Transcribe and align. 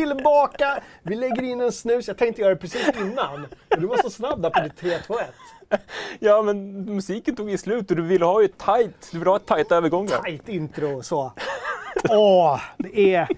tillbaka! 0.00 0.82
Vi 1.02 1.14
lägger 1.14 1.42
in 1.42 1.60
en 1.60 1.72
snus. 1.72 2.08
Jag 2.08 2.18
tänkte 2.18 2.42
göra 2.42 2.54
det 2.54 2.60
precis 2.60 2.88
innan. 3.00 3.46
Men 3.68 3.80
du 3.80 3.86
var 3.86 3.96
så 3.96 4.10
snabb 4.10 4.42
där 4.42 4.50
på 4.50 4.60
ditt 4.60 4.76
3, 4.76 4.98
2, 4.98 5.14
1. 5.70 5.80
Ja, 6.18 6.42
men 6.42 6.84
musiken 6.94 7.36
tog 7.36 7.50
ju 7.50 7.58
slut 7.58 7.90
och 7.90 7.96
du 7.96 8.02
ville 8.02 8.24
ha 8.24 8.42
ju 8.42 8.48
tight, 8.48 9.08
du 9.12 9.18
vill 9.18 9.28
ha 9.28 9.38
tight 9.38 9.72
övergångar. 9.72 10.22
Tight 10.22 10.48
intro 10.48 11.02
så. 11.02 11.32
Åh, 12.10 12.60
det 12.78 13.14
är... 13.14 13.28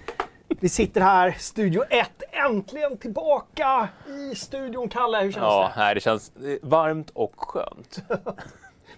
Vi 0.61 0.69
sitter 0.69 1.01
här, 1.01 1.31
Studio 1.39 1.83
1, 1.89 2.09
äntligen 2.31 2.97
tillbaka 2.97 3.87
i 4.07 4.35
studion. 4.35 4.89
Kalle, 4.89 5.17
hur 5.17 5.31
känns 5.31 5.43
Ja, 5.43 5.71
det? 5.75 5.81
nej, 5.81 5.95
det 5.95 6.01
känns 6.01 6.31
eh, 6.35 6.57
varmt 6.61 7.09
och 7.13 7.33
skönt. 7.37 7.99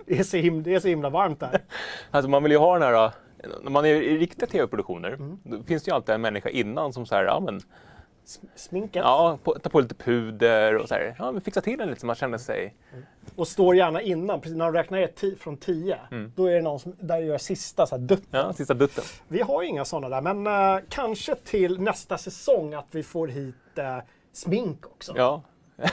Det 0.05 0.20
är, 0.20 0.23
så 0.23 0.37
him- 0.37 0.62
det 0.63 0.75
är 0.75 0.79
så 0.79 0.87
himla 0.87 1.09
varmt 1.09 1.39
där. 1.39 1.62
Alltså 2.12 2.29
man 2.29 2.43
vill 2.43 2.51
ju 2.51 2.57
ha 2.57 2.79
den 2.79 2.93
här, 2.95 3.12
när 3.63 3.71
man 3.71 3.85
är 3.85 3.89
i 3.89 4.17
riktiga 4.17 4.47
tv-produktioner, 4.49 5.17
då 5.43 5.63
finns 5.63 5.83
det 5.83 5.89
ju 5.91 5.95
alltid 5.95 6.15
en 6.15 6.21
människa 6.21 6.49
innan 6.49 6.93
som 6.93 7.05
säger, 7.05 7.23
ja 7.23 7.39
men, 7.39 7.61
Sminket. 8.55 9.01
ja, 9.03 9.39
på, 9.43 9.59
ta 9.59 9.69
på 9.69 9.79
lite 9.79 9.95
puder 9.95 10.77
och 10.77 10.87
så 10.87 10.93
här, 10.93 11.15
ja 11.20 11.31
men 11.31 11.41
fixa 11.41 11.61
till 11.61 11.77
den 11.79 11.87
lite 11.89 11.99
så 12.01 12.05
man 12.07 12.15
känner 12.15 12.37
sig, 12.37 12.75
Och 13.35 13.48
står 13.48 13.75
gärna 13.75 14.01
innan, 14.01 14.41
precis 14.41 14.57
när 14.57 14.65
de 14.65 14.73
räknar 14.73 14.98
ti- 14.99 15.37
från 15.37 15.57
10. 15.57 15.98
Då 16.35 16.45
är 16.45 16.53
det 16.55 16.61
någon 16.61 16.79
som 16.79 16.95
där 16.99 17.17
gör 17.17 17.37
sista 17.37 17.85
så 17.87 17.95
här, 17.95 18.03
dutt. 18.03 18.23
ja, 18.31 18.53
sista 18.53 18.73
dutten. 18.73 19.03
Vi 19.27 19.41
har 19.41 19.61
ju 19.61 19.67
inga 19.67 19.85
sådana 19.85 20.21
där, 20.21 20.33
men 20.33 20.48
eh, 20.77 20.83
kanske 20.89 21.35
till 21.35 21.81
nästa 21.81 22.17
säsong 22.17 22.73
att 22.73 22.87
vi 22.91 23.03
får 23.03 23.27
hit 23.27 23.55
eh, 23.77 23.98
smink 24.33 24.85
också. 24.85 25.13
Ja. 25.15 25.41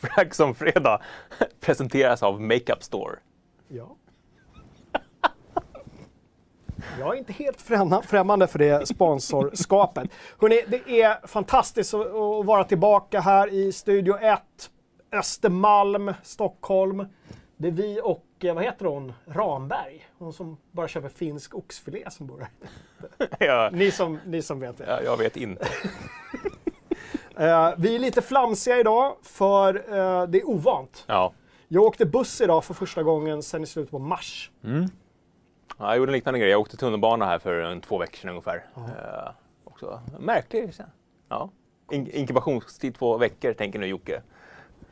Frag 0.00 0.34
som 0.34 0.54
fredag 0.54 1.00
presenteras 1.60 2.22
av 2.22 2.40
Makeup 2.40 2.82
Store. 2.82 3.16
Ja. 3.68 3.96
Jag 6.98 7.14
är 7.14 7.18
inte 7.18 7.32
helt 7.32 7.62
främma- 7.62 8.02
främmande 8.02 8.46
för 8.46 8.58
det 8.58 8.86
sponsorskapet. 8.88 10.10
Hörrni, 10.40 10.62
det 10.68 11.02
är 11.02 11.26
fantastiskt 11.26 11.94
att 11.94 12.46
vara 12.46 12.64
tillbaka 12.64 13.20
här 13.20 13.52
i 13.52 13.72
Studio 13.72 14.16
1, 14.18 14.40
Östermalm, 15.12 16.12
Stockholm. 16.22 17.06
Det 17.56 17.68
är 17.68 17.72
vi 17.72 18.00
och, 18.04 18.24
eh, 18.40 18.54
vad 18.54 18.64
heter 18.64 18.84
hon, 18.86 19.12
Ramberg. 19.26 20.06
Hon 20.18 20.32
som 20.32 20.56
bara 20.72 20.88
köper 20.88 21.08
finsk 21.08 21.54
oxfilé 21.54 22.10
som 22.10 22.26
bor 22.26 22.46
här. 23.40 23.70
Ni 23.70 23.90
som, 23.90 24.18
ni 24.26 24.42
som 24.42 24.60
vet 24.60 24.78
det. 24.78 24.84
ja, 24.88 25.00
jag 25.04 25.16
vet 25.16 25.36
inte. 25.36 25.66
Eh, 27.38 27.70
vi 27.78 27.94
är 27.94 27.98
lite 27.98 28.22
flamsiga 28.22 28.78
idag 28.80 29.16
för 29.22 29.74
eh, 29.74 30.26
det 30.26 30.38
är 30.40 30.48
ovant. 30.48 31.04
Ja. 31.06 31.32
Jag 31.68 31.82
åkte 31.82 32.06
buss 32.06 32.40
idag 32.40 32.64
för 32.64 32.74
första 32.74 33.02
gången 33.02 33.42
sedan 33.42 33.62
i 33.62 33.66
slutet 33.66 33.90
på 33.90 33.98
mars. 33.98 34.50
Ja, 35.78 35.86
jag 35.88 35.96
gjorde 35.96 36.10
en 36.10 36.14
liknande 36.14 36.40
grej. 36.40 36.50
Jag 36.50 36.60
åkte 36.60 36.76
tunnelbana 36.76 37.26
här 37.26 37.38
för 37.38 37.60
en, 37.60 37.80
två 37.80 37.98
veckor 37.98 38.16
sedan 38.16 38.30
ungefär. 38.30 38.64
Eh, 38.76 39.30
också 39.64 40.00
märklig. 40.18 40.72
Ja. 41.28 41.50
In 41.92 42.10
inkubationstid 42.10 42.94
två 42.94 43.16
veckor 43.18 43.52
tänker 43.52 43.78
nu 43.78 43.86
Jocke. 43.86 44.22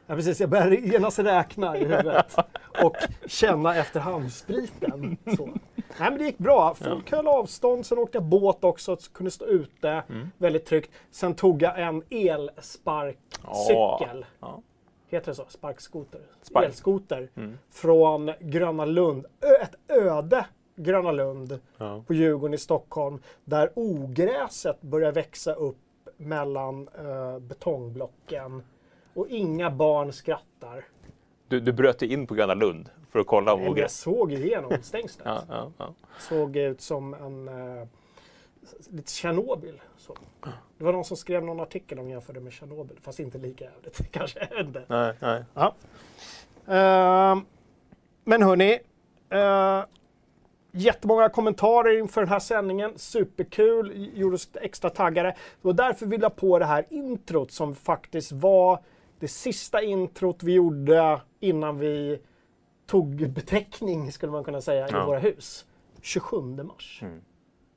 Ja, 0.06 0.14
precis. 0.14 0.40
Jag 0.40 0.50
började 0.50 0.76
genast 0.76 1.18
räkna 1.18 1.76
i 1.76 1.84
huvudet 1.84 2.36
och 2.82 2.96
känna 3.26 3.76
efter 3.76 4.00
handspriten. 4.00 5.16
Så. 5.36 5.46
Nej, 5.76 6.10
men 6.10 6.18
det 6.18 6.24
gick 6.24 6.38
bra. 6.38 6.74
Folk 6.74 7.10
höll 7.12 7.28
avstånd. 7.28 7.86
Sen 7.86 7.98
åkte 7.98 8.16
jag 8.18 8.24
båt 8.24 8.64
också, 8.64 8.96
så 8.96 9.12
kunde 9.12 9.30
stå 9.30 9.44
ute. 9.46 10.02
Väldigt 10.38 10.66
tryggt. 10.66 10.90
Sen 11.10 11.34
tog 11.34 11.62
jag 11.62 11.80
en 11.80 12.02
elsparkcykel. 12.10 14.26
Ja. 14.40 14.62
Heter 15.08 15.26
det 15.26 15.34
så? 15.34 15.44
Sparkskoter? 15.48 16.20
Spark. 16.42 16.64
Elskoter. 16.66 17.28
Från 17.70 18.32
Gröna 18.40 18.84
Lund. 18.84 19.26
Ö- 19.40 19.62
ett 19.62 19.74
öde 19.90 20.46
Gröna 20.76 21.12
Lund 21.12 21.60
Ja. 21.78 22.04
på 22.06 22.14
Djurgården 22.14 22.54
i 22.54 22.58
Stockholm. 22.58 23.18
Där 23.44 23.70
ogräset 23.74 24.80
börjar 24.82 25.12
växa 25.12 25.52
upp 25.54 25.76
mellan 26.16 26.88
eh, 26.98 27.38
betongblocken. 27.38 28.62
Och 29.14 29.28
inga 29.28 29.70
barn 29.70 30.12
skrattar. 30.12 30.84
Du, 31.48 31.60
du 31.60 31.72
bröt 31.72 31.98
dig 31.98 32.12
in 32.12 32.26
på 32.26 32.34
Gröna 32.34 32.54
Lund 32.54 32.90
för 33.10 33.18
att 33.18 33.26
kolla 33.26 33.52
om 33.52 33.58
Men 33.58 33.64
jag 33.66 33.72
ogräs. 33.72 33.96
såg 34.00 34.32
igenom 34.32 34.72
stängslet. 34.82 35.26
Ja, 35.28 35.42
ja, 35.48 35.70
ja. 35.78 35.94
Såg 36.18 36.56
ut 36.56 36.80
som 36.80 37.14
en... 37.14 37.48
Eh, 37.48 37.86
lite 38.90 39.12
Tjernobyl. 39.12 39.80
Så. 39.96 40.16
Det 40.78 40.84
var 40.84 40.92
någon 40.92 41.04
som 41.04 41.16
skrev 41.16 41.44
någon 41.44 41.60
artikel 41.60 41.98
om 41.98 42.10
jämförde 42.10 42.40
med 42.40 42.52
Tjernobyl. 42.52 42.98
Fast 43.02 43.20
inte 43.20 43.38
lika 43.38 43.64
jävligt 43.64 44.10
kanske. 44.12 44.48
Inte. 44.60 44.84
Nej, 44.88 45.14
nej. 45.20 45.44
Ja. 45.54 45.74
Ehm, 46.66 47.44
men 48.24 48.42
hörni. 48.42 48.72
Uh, 49.34 49.84
jättemånga 50.74 51.28
kommentarer 51.28 51.98
inför 51.98 52.20
den 52.20 52.28
här 52.30 52.38
sändningen. 52.38 52.92
Superkul. 52.96 54.10
Gjorde 54.14 54.34
oss 54.34 54.48
extra 54.54 54.90
taggade. 54.90 55.36
Och 55.62 55.74
därför 55.74 56.06
vill 56.06 56.22
jag 56.22 56.36
på 56.36 56.58
det 56.58 56.64
här 56.64 56.86
introt 56.90 57.50
som 57.52 57.74
faktiskt 57.74 58.32
var 58.32 58.82
det 59.18 59.28
sista 59.28 59.82
introt 59.82 60.42
vi 60.42 60.52
gjorde 60.52 61.20
innan 61.40 61.78
vi 61.78 62.18
tog 62.86 63.30
beteckning, 63.30 64.12
skulle 64.12 64.32
man 64.32 64.44
kunna 64.44 64.60
säga, 64.60 64.88
i 64.88 64.90
Ja. 64.92 65.06
våra 65.06 65.18
hus. 65.18 65.66
27 66.02 66.36
mars 66.62 66.98
Mm. 67.02 67.20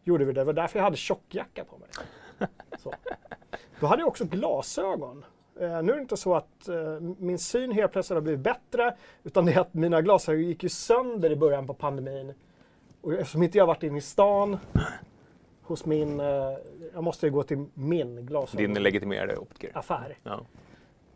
gjorde 0.04 0.26
vi 0.26 0.34
det. 0.34 0.42
Det 0.42 0.46
var 0.46 0.54
därför 0.54 0.80
jag 0.80 0.84
hade 0.84 0.98
tjockjacka 0.98 1.64
på 1.64 1.78
mig. 1.78 1.88
Så. 2.80 2.94
Då 3.80 3.86
hade 3.88 4.02
jag 4.02 4.08
också 4.08 4.26
glasögon. 4.26 5.26
Eh, 5.60 5.82
nu 5.84 5.92
är 5.92 5.96
det 5.96 6.02
inte 6.02 6.18
så 6.18 6.36
att 6.36 6.68
eh, 6.70 7.00
min 7.00 7.40
syn 7.40 7.72
helt 7.72 7.92
plötsligt 7.92 8.16
har 8.16 8.22
blivit 8.22 8.40
bättre, 8.42 8.96
utan 9.24 9.46
det 9.46 9.54
är 9.54 9.60
att 9.60 9.74
mina 9.74 10.02
glasögon 10.02 10.44
gick 10.44 10.64
ju 10.64 10.70
sönder 10.70 11.32
i 11.32 11.36
början 11.36 11.68
på 11.68 11.74
pandemin. 11.74 12.34
Och 13.08 13.14
eftersom 13.14 13.44
inte 13.44 13.58
jag 13.58 13.68
varit 13.68 13.84
inne 13.84 13.98
i 13.98 14.02
stan 14.02 14.58
hos 15.62 15.86
min, 15.86 16.20
eh, 16.20 16.26
jag 16.94 17.04
måste 17.04 17.26
ju 17.26 17.32
gå 17.32 17.44
till 17.44 17.66
min 17.74 18.26
glasögon. 18.26 18.74
Din 18.74 18.84
legitimerade 18.84 19.38
optiker. 19.38 19.72
affär. 19.74 20.18
Ja. 20.24 20.42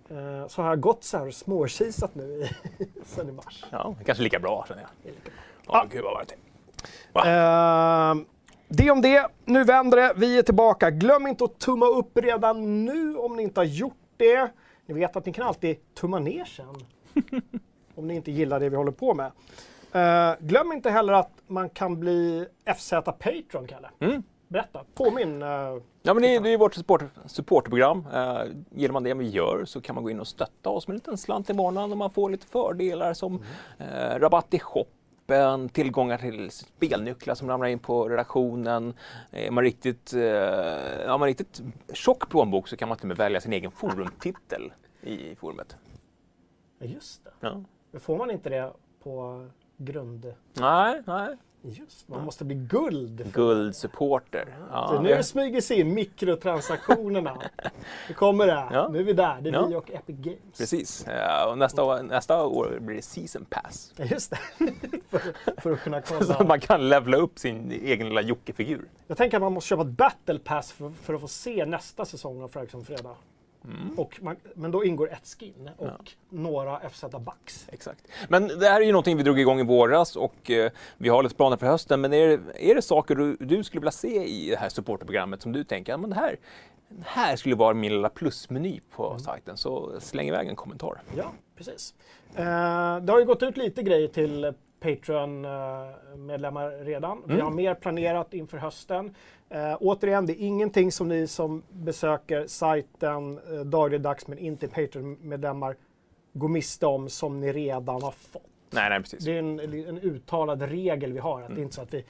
Eh, 0.09 0.47
så 0.47 0.61
har 0.61 0.69
jag 0.69 0.79
gått 0.79 1.03
så 1.03 1.17
här 1.17 1.27
och 1.27 1.33
småkisat 1.33 2.15
nu 2.15 2.23
i, 2.23 2.49
sen 3.05 3.29
i 3.29 3.31
mars. 3.31 3.65
ja, 3.71 3.95
kanske 4.05 4.23
lika 4.23 4.39
bra 4.39 4.65
känner 4.67 4.81
jag. 4.81 4.89
Det 5.03 5.09
är 5.09 5.13
lika 5.13 5.29
bra. 5.65 5.75
Ja, 5.77 5.85
gud 5.91 6.03
vad 6.03 6.13
var 6.13 6.25
det. 6.27 6.35
Ehm, 7.29 8.25
det 8.67 8.91
om 8.91 9.01
det. 9.01 9.27
Nu 9.45 9.63
vänder 9.63 9.97
det. 9.97 10.13
Vi 10.15 10.37
är 10.37 10.43
tillbaka. 10.43 10.91
Glöm 10.91 11.27
inte 11.27 11.43
att 11.43 11.59
tumma 11.59 11.85
upp 11.85 12.17
redan 12.17 12.85
nu 12.85 13.15
om 13.15 13.35
ni 13.35 13.43
inte 13.43 13.59
har 13.59 13.65
gjort 13.65 13.97
det. 14.17 14.51
Ni 14.85 14.93
vet 14.93 15.15
att 15.15 15.25
ni 15.25 15.33
kan 15.33 15.47
alltid 15.47 15.93
tumma 15.93 16.19
ner 16.19 16.45
sen. 16.45 16.75
om 17.95 18.07
ni 18.07 18.15
inte 18.15 18.31
gillar 18.31 18.59
det 18.59 18.69
vi 18.69 18.75
håller 18.75 18.91
på 18.91 19.13
med. 19.13 19.31
Eh, 19.93 20.33
glöm 20.39 20.71
inte 20.71 20.89
heller 20.89 21.13
att 21.13 21.31
man 21.47 21.69
kan 21.69 21.99
bli 21.99 22.45
FZ 22.77 22.89
Patreon, 23.05 23.67
Kalle. 23.67 23.89
Mm. 23.99 24.23
Berätta. 24.47 24.83
Påminn. 24.93 25.41
Uh, 25.41 25.81
Ja, 26.03 26.13
men 26.13 26.23
det, 26.23 26.35
är- 26.35 26.41
det 26.41 26.49
är 26.49 26.57
vårt 26.57 26.73
support, 26.73 27.03
supportprogram. 27.25 28.05
Eh, 28.13 28.41
gillar 28.71 28.93
man 28.93 29.03
det 29.03 29.13
vi 29.13 29.29
gör 29.29 29.65
så 29.65 29.81
kan 29.81 29.95
man 29.95 30.03
gå 30.03 30.09
in 30.09 30.19
och 30.19 30.27
stötta 30.27 30.69
oss 30.69 30.87
med 30.87 30.93
en 30.93 30.97
liten 30.97 31.17
slant 31.17 31.49
i 31.49 31.53
månaden 31.53 31.91
och 31.91 31.97
man 31.97 32.09
får 32.11 32.29
lite 32.29 32.47
fördelar 32.47 33.13
som 33.13 33.43
eh, 33.77 34.19
rabatt 34.19 34.53
i 34.53 34.59
shoppen, 34.59 35.69
tillgångar 35.69 36.17
till 36.17 36.51
spelnycklar 36.51 37.35
som 37.35 37.49
ramlar 37.49 37.67
in 37.67 37.79
på 37.79 38.09
redaktionen. 38.09 38.93
Är 39.31 39.51
man 39.51 39.63
riktigt, 39.63 40.13
eh, 40.13 40.21
ja, 41.05 41.17
man 41.17 41.27
riktigt 41.27 41.61
tjock 41.93 42.29
plånbok 42.29 42.67
så 42.67 42.77
kan 42.77 42.89
man 42.89 42.97
till 42.97 43.03
och 43.05 43.07
med 43.07 43.17
välja 43.17 43.41
sin 43.41 43.53
egen 43.53 43.71
forumtitel 43.71 44.73
i 45.01 45.35
forumet. 45.35 45.75
just 46.79 47.23
det. 47.23 47.31
Ja. 47.39 47.61
Men 47.91 48.01
Får 48.01 48.17
man 48.17 48.31
inte 48.31 48.49
det 48.49 48.71
på 49.03 49.45
grund... 49.85 50.33
Nej, 50.53 51.01
nej. 51.05 51.37
Just 51.63 52.07
Man 52.07 52.23
måste 52.25 52.45
bli 52.45 52.55
guld. 52.55 53.33
Guldsupporter. 53.33 54.45
Så 54.45 54.53
Ja, 54.71 54.99
nu 55.03 55.09
det- 55.09 55.23
smyger 55.23 55.61
sig 55.61 55.79
in 55.79 55.93
mikrotransaktionerna. 55.93 57.37
Nu 58.07 58.13
kommer 58.13 58.47
det. 58.47 58.67
Ja. 58.71 58.87
Nu 58.91 58.99
är 58.99 59.03
vi 59.03 59.13
där. 59.13 59.37
Det 59.41 59.49
är 59.49 59.53
Ja. 59.53 59.65
vi 59.65 59.75
och 59.75 59.91
Epic 59.91 60.15
Games. 60.19 60.57
Precis. 60.57 61.05
Ja, 61.07 61.49
och 61.51 61.57
nästa, 61.57 61.83
år- 61.83 62.03
nästa 62.03 62.43
år 62.45 62.77
blir 62.81 62.95
det 62.95 63.01
season 63.01 63.45
pass. 63.49 63.93
Ja, 63.97 64.05
just 64.05 64.29
det. 64.31 64.37
för, 65.09 65.21
för 65.61 65.71
att 65.71 65.79
kunna 65.79 66.01
Så 66.05 66.15
att 66.15 66.27
kolla. 66.27 66.43
man 66.47 66.59
kan 66.59 66.89
levla 66.89 67.17
upp 67.17 67.39
sin 67.39 67.71
egen 67.71 68.07
lilla 68.09 68.21
Jocke-figur. 68.21 68.89
Jag 69.07 69.17
tänker 69.17 69.37
att 69.37 69.43
man 69.43 69.53
måste 69.53 69.67
köpa 69.67 69.81
ett 69.81 69.87
battle 69.87 70.39
pass 70.39 70.71
för, 70.71 70.89
för 70.89 71.13
att 71.13 71.21
få 71.21 71.27
se 71.27 71.65
nästa 71.65 72.05
säsong 72.05 72.41
av 72.43 72.47
Fröken 72.47 72.85
fredag. 72.85 73.15
Mm. 73.65 73.99
Och 73.99 74.19
man, 74.21 74.35
men 74.55 74.71
då 74.71 74.85
ingår 74.85 75.11
ett 75.11 75.27
skin 75.39 75.69
och 75.77 76.11
några 76.29 76.89
FZ 76.89 77.05
Bucks. 77.19 77.67
Exakt. 77.71 78.07
Men 78.29 78.47
det 78.47 78.67
här 78.69 78.81
är 78.81 78.85
ju 78.85 78.91
någonting 78.91 79.17
vi 79.17 79.23
drog 79.23 79.39
igång 79.39 79.59
i 79.59 79.63
våras 79.63 80.15
och 80.15 80.51
eh, 80.51 80.71
vi 80.97 81.09
har 81.09 81.23
lite 81.23 81.35
planer 81.35 81.57
för 81.57 81.67
hösten. 81.67 82.01
Men 82.01 82.13
är 82.13 82.27
det, 82.27 82.39
är 82.71 82.75
det 82.75 82.81
saker 82.81 83.15
du, 83.15 83.37
du 83.39 83.63
skulle 83.63 83.79
vilja 83.79 83.91
se 83.91 84.23
i 84.25 84.49
det 84.49 84.57
här 84.57 84.69
supporterprogrammet 84.69 85.41
som 85.41 85.51
du 85.51 85.63
tänker, 85.63 85.93
ja, 85.93 85.97
men 85.97 86.09
det 86.09 86.15
här, 86.15 86.35
det 86.89 87.03
här 87.07 87.35
skulle 87.35 87.55
vara 87.55 87.73
min 87.73 87.91
lilla 87.93 88.09
plusmeny 88.09 88.79
på 88.95 89.19
sajten, 89.19 89.57
så 89.57 89.91
släng 89.99 90.27
iväg 90.27 90.47
en 90.47 90.55
kommentar. 90.55 91.01
Ja, 91.17 91.31
precis. 91.57 91.93
Eh, 92.35 92.43
det 93.01 93.11
har 93.11 93.19
ju 93.19 93.25
gått 93.25 93.43
ut 93.43 93.57
lite 93.57 93.83
grejer 93.83 94.07
till 94.07 94.53
Patreon-medlemmar 94.79 96.85
redan. 96.85 97.21
Vi 97.25 97.33
Mm. 97.33 97.45
har 97.45 97.51
mer 97.51 97.75
planerat 97.75 98.33
inför 98.33 98.57
hösten. 98.57 99.15
Eh, 99.51 99.77
återigen, 99.79 100.25
det 100.25 100.33
är 100.33 100.45
ingenting 100.45 100.91
som 100.91 101.07
ni 101.07 101.27
som 101.27 101.63
besöker 101.69 102.47
sajten 102.47 103.39
eh, 103.53 103.59
dagligdags 103.59 104.27
men 104.27 104.37
inte 104.37 104.67
Patreon-medlemmar 104.67 105.75
går 106.33 106.47
miste 106.49 106.85
om 106.85 107.09
som 107.09 107.39
ni 107.39 107.51
redan 107.51 108.01
har 108.03 108.11
fått. 108.11 108.41
Nej, 108.73 108.89
nej, 108.89 108.99
precis. 108.99 109.25
Det 109.25 109.31
är 109.31 109.39
en, 109.39 109.59
en 109.59 109.97
uttalad 109.99 110.61
regel 110.61 111.13
vi 111.13 111.19
har, 111.19 111.41
att 111.41 111.45
Mm. 111.45 111.55
det 111.55 111.61
är 111.61 111.63
inte 111.63 111.75
så 111.75 111.81
att 111.81 111.93
vi 111.93 112.03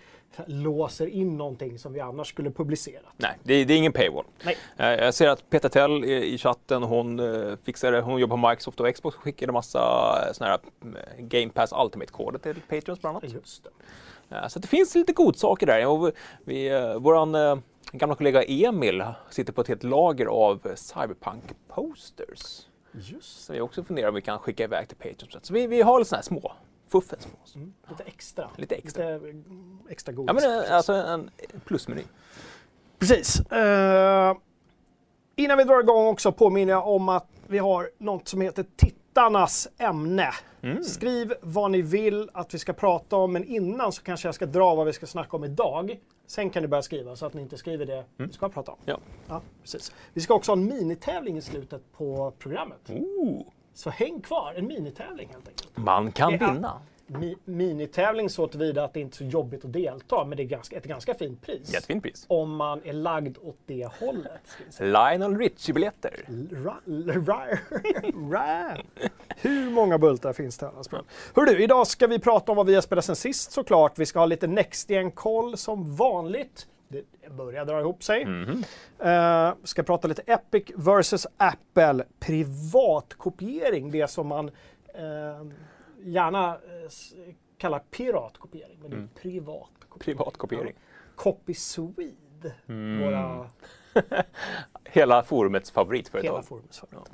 låser 0.46 1.08
in 1.08 1.38
någonting 1.38 1.80
som 1.80 1.94
vi 1.94 2.00
annars 2.00 2.28
skulle 2.30 2.52
publicera. 2.52 3.02
Nej, 3.18 3.32
det, 3.44 3.66
det 3.66 3.74
är 3.74 3.78
ingen 3.78 3.92
paywall. 3.94 4.26
Nej. 4.46 4.58
Eh, 4.78 4.88
Jag 5.06 5.14
ser 5.14 5.28
att 5.30 5.50
Peter 5.50 5.70
Tell 5.70 6.06
i 6.06 6.34
i 6.34 6.38
chatten, 6.38 6.84
hon 6.84 7.20
eh, 7.20 7.56
fixade, 7.64 8.02
hon 8.02 8.20
jobbar 8.20 8.38
på 8.38 8.50
Microsoft 8.50 8.80
och 8.80 8.96
Xbox 8.96 9.16
och 9.18 9.24
skickade 9.24 9.52
massa 9.52 9.80
eh, 10.28 10.34
såna 10.34 10.50
här 10.50 10.60
eh, 11.18 11.24
Game 11.26 11.50
Pass 11.52 11.74
Ultimate-koder 11.84 12.40
till 12.40 12.56
Patreons 12.70 13.02
bland 13.02 13.18
annat. 13.18 13.34
Just 13.34 13.64
det. 13.64 13.70
Eh, 14.32 14.48
Så 14.48 14.60
det 14.60 14.68
finns 14.68 14.96
lite 14.96 15.14
godsaker 15.14 15.66
där. 15.68 15.88
Och 15.88 16.12
vi- 16.46 16.70
eh, 16.70 16.96
våran 17.00 17.36
eh, 17.36 17.58
gamla 17.92 18.16
kollega 18.16 18.44
Emil 18.44 19.04
sitter 19.30 19.54
på 19.54 19.62
ett 19.62 19.68
helt 19.68 19.84
lager 19.84 20.26
av 20.26 20.76
Cyberpunk-posters. 20.76 22.68
Just 22.94 23.46
Så 23.46 23.54
vi 23.54 23.62
också 23.62 23.84
funderar 23.84 24.10
om 24.10 24.16
vi 24.16 24.22
kan 24.22 24.40
skicka 24.40 24.64
iväg 24.64 24.88
till 24.88 24.98
Patreons. 24.98 25.46
Så 25.48 25.54
vi, 25.54 25.68
vi 25.68 25.82
har 25.82 26.00
lite 26.00 26.10
såna 26.10 26.18
här 26.18 26.24
små 26.24 26.52
fuffens. 26.88 27.28
mm. 27.56 27.74
Lite 27.90 28.04
extra. 28.04 28.50
Lite 28.58 28.76
extra. 28.76 29.18
Lite 29.18 29.34
extra 29.90 30.14
godis. 30.14 30.44
Ja, 30.44 30.50
men 30.50 30.72
alltså 30.74 30.94
en 30.94 31.30
plusmeny. 31.66 32.04
Precis. 33.00 33.40
Eh, 33.52 34.36
innan 35.36 35.58
vi 35.58 35.64
drar 35.64 35.80
igång 35.80 36.08
också 36.08 36.32
påminner 36.32 36.74
jag 36.74 36.88
om 36.88 37.10
att 37.10 37.28
vi 37.48 37.58
har 37.58 37.90
något 37.98 38.28
som 38.28 38.42
heter 38.42 38.66
Tittarnas 39.12 39.68
ämne. 39.78 40.30
Mm. 40.62 40.84
Skriv 40.84 41.34
vad 41.42 41.72
ni 41.72 41.82
vill 41.82 42.30
att 42.34 42.54
vi 42.54 42.60
ska 42.60 42.74
prata 42.74 43.16
om, 43.16 43.34
men 43.34 43.44
innan 43.44 43.92
så 43.92 44.04
kanske 44.04 44.28
jag 44.28 44.36
ska 44.36 44.46
dra 44.46 44.76
vad 44.76 44.86
vi 44.86 44.94
ska 44.94 45.06
snacka 45.06 45.38
om 45.38 45.44
idag. 45.44 46.00
Sen 46.28 46.50
kan 46.50 46.62
ni 46.62 46.68
börja 46.68 46.82
skriva 46.82 47.16
så 47.16 47.26
att 47.26 47.34
ni 47.34 47.42
inte 47.42 47.58
skriver 47.58 47.86
det 47.86 48.06
vi 48.18 48.34
ska 48.34 48.50
prata 48.50 48.72
om. 48.72 48.78
Ja. 48.86 49.00
Ja, 49.28 49.42
precis. 49.62 49.92
Vi 50.14 50.22
ska 50.22 50.34
också 50.34 50.52
ha 50.52 50.58
en 50.58 50.66
minitävling 50.66 51.38
i 51.38 51.42
slutet 51.42 51.82
på 51.98 52.34
programmet. 52.40 52.90
Ooh. 52.90 53.42
Så 53.74 53.90
häng 53.90 54.22
kvar, 54.22 54.54
en 54.58 54.68
minitävling 54.68 55.30
helt 55.32 55.48
enkelt. 55.48 55.78
Man 55.78 56.12
kan 56.12 56.32
vinna. 56.32 56.82
Mi- 57.14 57.38
minitävling 57.46 58.30
så 58.30 58.48
tillvida 58.48 58.84
att 58.84 58.94
det 58.94 59.00
inte 59.00 59.16
är 59.16 59.18
så 59.18 59.24
jobbigt 59.24 59.66
att 59.66 59.74
delta, 59.74 60.26
men 60.26 60.38
det 60.38 60.44
är 60.44 60.48
ganska, 60.48 60.78
ett 60.78 60.86
ganska 60.86 61.14
fint 61.14 61.42
pris. 61.42 61.74
Jättefint 61.74 62.04
pris. 62.04 62.26
Om 62.28 62.56
man 62.56 62.82
är 62.84 62.94
lagd 62.94 63.38
åt 63.42 63.58
det 63.66 63.90
hållet. 64.00 64.42
Lionel 64.80 65.38
Richie-biljetter. 65.38 66.14
Hur 69.42 69.70
många 69.72 69.98
bultar 69.98 70.34
finns 70.34 70.58
det 70.58 70.66
här? 70.76 70.84
Spel? 70.84 71.00
Hör 71.36 71.46
du, 71.46 71.64
idag 71.64 71.88
ska 71.88 72.08
vi 72.08 72.20
prata 72.20 72.52
om 72.52 72.56
vad 72.56 72.66
vi 72.66 72.76
har 72.76 72.82
spelat 72.82 73.06
sen 73.06 73.16
sist 73.16 73.52
såklart. 73.52 74.00
Vi 74.00 74.06
ska 74.06 74.20
ha 74.20 74.26
lite 74.26 74.48
Next 74.48 74.92
koll 75.16 75.58
som 75.58 75.96
vanligt. 75.96 76.68
Det 76.88 77.04
börjar 77.32 77.66
dra 77.66 77.80
ihop 77.80 78.04
sig. 78.04 78.26
Mhm. 78.26 78.64
Eh, 79.00 79.54
ska 79.64 79.84
prata 79.84 80.08
lite 80.08 80.22
Epic 80.22 80.64
versus 80.76 81.28
Apple. 81.38 82.04
Privatkopiering, 82.20 83.92
det 83.92 84.10
som 84.10 84.28
man 84.28 84.48
eh, 84.94 85.48
gärna 86.04 86.48
eh, 86.50 87.34
kallar 87.58 87.80
piratkopiering. 87.80 88.80
Men 88.82 88.92
det 88.92 88.98
är 88.98 89.22
privatkopiering. 89.22 90.18
Privatkopiering. 90.18 90.74
Copy 91.16 91.54
Swede. 91.54 92.54
Våra 93.02 93.50
Hela 94.86 95.24
forumets 95.24 95.72
favoritföretag. 95.72 96.32
Hela 96.32 96.44
forumets 96.44 96.80
företag. 96.80 97.08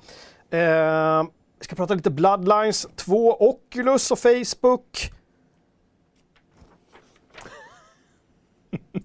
Eh, 0.50 1.28
vi 1.60 1.64
ska 1.64 1.76
prata 1.76 1.94
lite 1.94 2.12
Bloodlines 2.12 2.88
2, 2.96 3.50
Oculus 3.50 4.12
och 4.12 4.20
Facebook. 4.20 5.12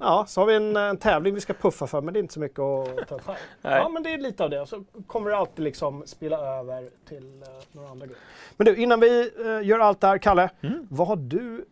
Ja, 0.01 0.25
så 0.29 0.41
har 0.41 0.47
vi 0.47 0.55
en, 0.55 0.77
en 0.77 0.97
tävling 0.97 1.35
vi 1.35 1.41
ska 1.41 1.53
puffa 1.53 1.87
för, 1.87 2.01
men 2.01 2.15
det 2.15 2.19
är 2.19 2.23
inte 2.23 2.35
så 2.35 2.41
mycket 2.41 2.59
att 2.59 3.09
ta. 3.09 3.19
Nej. 3.27 3.37
Ja, 3.63 3.89
men 3.89 4.03
det 4.03 4.15
är 4.15 4.19
lite 4.19 4.45
av 4.45 4.51
det. 4.51 4.67
Så 4.67 4.85
kommer 5.07 5.31
det 5.31 5.37
alltid 5.37 5.65
liksom 5.65 6.03
spela 6.07 6.39
över 6.59 6.91
till 7.09 7.43
eh, 7.43 7.49
några 7.73 7.89
andra 7.91 8.07
grejer. 8.07 8.21
Men 8.57 8.65
du, 8.65 8.77
innan 8.77 9.01
vi 9.01 9.31
eh, 9.47 9.69
gör 9.69 9.79
allt 9.79 10.01
det 10.01 10.07
här, 10.07 10.19
Kalle. 10.19 10.51
Mm. 10.61 10.87
Vad 10.91 11.09
har 11.09 11.17
du 11.17 11.65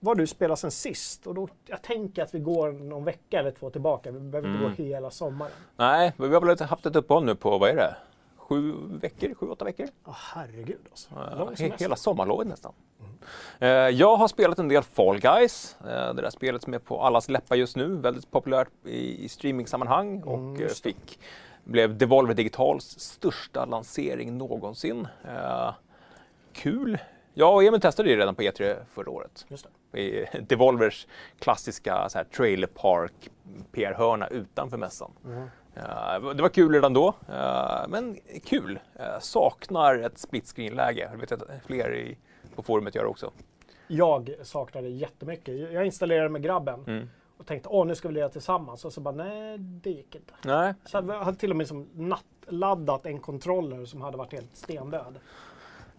vad 0.00 0.18
du 0.18 0.26
spelat 0.26 0.58
sen 0.58 0.70
sist? 0.70 1.26
Och 1.26 1.34
då, 1.34 1.48
jag 1.66 1.82
tänker 1.82 2.22
att 2.22 2.34
vi 2.34 2.38
går 2.38 2.72
någon 2.72 3.04
vecka 3.04 3.38
eller 3.40 3.50
två 3.50 3.70
tillbaka. 3.70 4.10
Vi 4.10 4.20
behöver 4.20 4.48
inte 4.48 4.58
Mm. 4.64 4.76
gå 4.76 4.82
hela 4.82 5.10
sommaren. 5.10 5.52
Nej, 5.76 6.12
vi 6.16 6.28
har 6.34 6.40
väl 6.40 6.60
haft 6.60 6.86
ett 6.86 6.96
uppehåll 6.96 7.24
nu 7.24 7.34
på, 7.34 7.58
vad 7.58 7.70
är 7.70 7.74
det? 7.76 7.96
Sju 8.36 8.74
veckor? 9.00 9.34
Sju, 9.34 9.46
åtta 9.48 9.64
veckor? 9.64 9.86
Åh 10.04 10.14
herregud 10.34 10.78
alltså. 10.90 11.08
Ja, 11.14 11.50
he- 11.56 11.72
hela 11.80 11.96
sommarlovet 11.96 12.46
nästan. 12.46 12.72
Eh, 13.58 13.68
Jag 13.68 14.16
har 14.16 14.28
spelat 14.28 14.58
en 14.58 14.68
del 14.68 14.82
Fall 14.82 15.18
Guys, 15.20 15.76
eh, 15.80 16.14
det 16.14 16.22
där 16.22 16.30
spelet 16.30 16.62
som 16.62 16.74
är 16.74 16.78
på 16.78 17.02
allas 17.02 17.28
läppar 17.28 17.56
just 17.56 17.76
nu, 17.76 17.96
väldigt 17.96 18.30
populärt 18.30 18.68
i, 18.84 19.28
streamingsammanhang 19.28 20.22
och 20.22 20.38
Mm, 20.38 20.56
just 20.60 20.84
det. 20.84 20.88
fick, 20.92 21.18
blev 21.64 21.96
Devolver 21.98 22.34
Digitals 22.34 22.98
största 23.00 23.64
lansering 23.64 24.38
någonsin. 24.38 25.08
Kul! 26.52 26.98
Jag 27.34 27.54
och 27.54 27.64
Emil 27.64 27.80
testade 27.80 28.10
ju 28.10 28.16
redan 28.16 28.34
på 28.34 28.42
E3 28.42 28.76
förra 28.90 29.10
året. 29.10 29.44
Just 29.48 29.66
det. 29.92 30.28
Devolvers 30.48 31.06
klassiska 31.38 32.08
så 32.08 32.18
här, 32.18 32.24
trailer 32.24 32.66
park 32.66 33.30
PR-hörna 33.72 34.26
utanför 34.26 34.76
mässan. 34.76 35.10
Mm. 35.24 35.48
Det 36.36 36.42
var 36.42 36.48
kul 36.48 36.72
redan 36.72 36.92
då, 36.94 37.14
men 37.88 38.18
kul. 38.44 38.78
Saknar 39.20 39.98
ett 39.98 40.18
split 40.18 40.46
screen-läge. 40.46 41.08
Jag 41.12 41.18
vet 41.18 41.32
att 41.32 41.42
fler 41.66 41.94
i, 41.94 42.18
på 42.56 42.62
forumet 42.62 42.94
gör 42.94 43.04
också. 43.04 43.32
Jag 43.88 44.34
saknar 44.42 44.82
det 44.82 44.88
jättemycket. 44.88 45.72
Jag 45.72 45.86
installerade 45.86 46.28
med 46.28 46.42
grabben 46.42 46.84
Mm. 46.86 47.10
och 47.38 47.46
tänkte 47.46 47.68
åh 47.68 47.86
nu 47.86 47.94
ska 47.94 48.08
vi 48.08 48.14
lira 48.14 48.28
tillsammans. 48.28 48.84
Och 48.84 48.92
så 48.92 49.00
bara 49.00 49.14
nej, 49.14 49.58
det 49.58 49.90
gick 49.90 50.14
inte. 50.14 50.32
Nej, 50.44 50.74
Så 50.84 50.96
jag 50.96 51.24
hade 51.24 51.36
till 51.36 51.50
och 51.50 51.56
med 51.56 51.64
liksom 51.64 51.88
nattladdat 51.94 53.06
en 53.06 53.20
controller 53.20 53.84
som 53.84 54.00
hade 54.00 54.16
varit 54.16 54.32
helt 54.32 54.56
stendöd. 54.56 55.18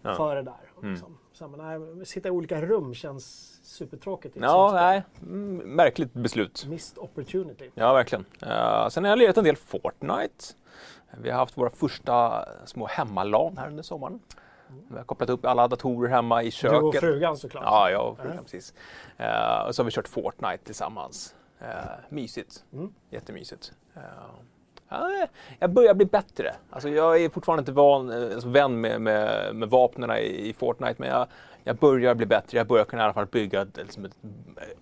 Ja. 0.02 0.14
Före 0.14 0.42
där. 0.42 0.54
Mm. 0.78 0.90
liksom. 0.92 1.18
Så, 1.32 1.48
men, 1.48 1.86
nej, 1.96 2.06
sitta 2.06 2.28
i 2.28 2.30
olika 2.30 2.60
rum 2.62 2.94
känns 2.94 3.54
supertråkigt. 3.62 4.36
ja, 4.40 4.70
nej. 4.74 5.02
Mm, 5.22 5.56
märkligt 5.56 6.12
beslut. 6.12 6.66
Missed 6.68 6.98
opportunity. 6.98 7.70
Ja, 7.74 7.92
verkligen. 7.92 8.24
Eh, 8.42 8.88
sen 8.88 9.04
har 9.04 9.10
jag 9.10 9.18
lirat 9.18 9.36
en 9.36 9.44
del 9.44 9.56
Fortnite. 9.56 10.44
Vi 11.22 11.30
har 11.30 11.38
haft 11.38 11.58
våra 11.58 11.70
första 11.70 12.44
små 12.66 12.86
hemmalan 12.86 13.58
här 13.58 13.68
under 13.68 13.82
sommaren. 13.82 14.20
Vi 14.88 14.96
har 14.96 15.04
kopplat 15.04 15.30
upp 15.30 15.44
alla 15.46 15.68
datorer 15.68 16.10
hemma 16.10 16.42
i 16.42 16.50
Du 16.62 16.68
och 16.68 16.92
köket. 16.94 17.00
frugan 17.00 17.36
såklart. 17.36 17.64
Ja, 17.66 17.90
jag 17.90 18.08
och 18.10 18.16
frugan 18.18 18.36
Ja. 18.36 18.42
precis. 18.42 18.74
Eh, 19.16 19.66
och 19.66 19.74
så 19.74 19.82
har 19.82 19.84
vi 19.84 19.90
kört 19.90 20.08
Fortnite 20.08 20.64
tillsammans. 20.64 21.34
Uh, 21.62 21.68
mysigt. 22.08 22.64
Mm. 22.72 22.92
Jättemysigt. 23.10 23.72
Eh, 23.96 24.00
ja, 24.88 25.26
jag 25.58 25.70
börjar 25.70 25.94
bli 25.94 26.06
bättre. 26.06 26.54
Alltså, 26.70 26.88
jag 26.88 27.20
är 27.22 27.28
fortfarande 27.28 27.60
inte 27.60 27.72
van, 27.72 28.10
alltså, 28.32 28.48
vän 28.48 28.80
med, 28.80 29.00
med, 29.00 29.54
med 29.56 29.70
vapnen 29.70 30.10
i, 30.10 30.48
i 30.48 30.52
Fortnite, 30.52 30.94
men 30.98 31.08
jag, 31.08 31.26
jag 31.64 31.76
börjar 31.76 32.14
bli 32.14 32.26
bättre. 32.26 32.58
Jag 32.58 32.66
börjar 32.66 32.84
kunna 32.84 33.02
i 33.02 33.04
alla 33.04 33.14
fall 33.14 33.26
bygga 33.26 33.62
ett, 33.62 33.76
liksom 33.76 34.04
ett 34.04 34.16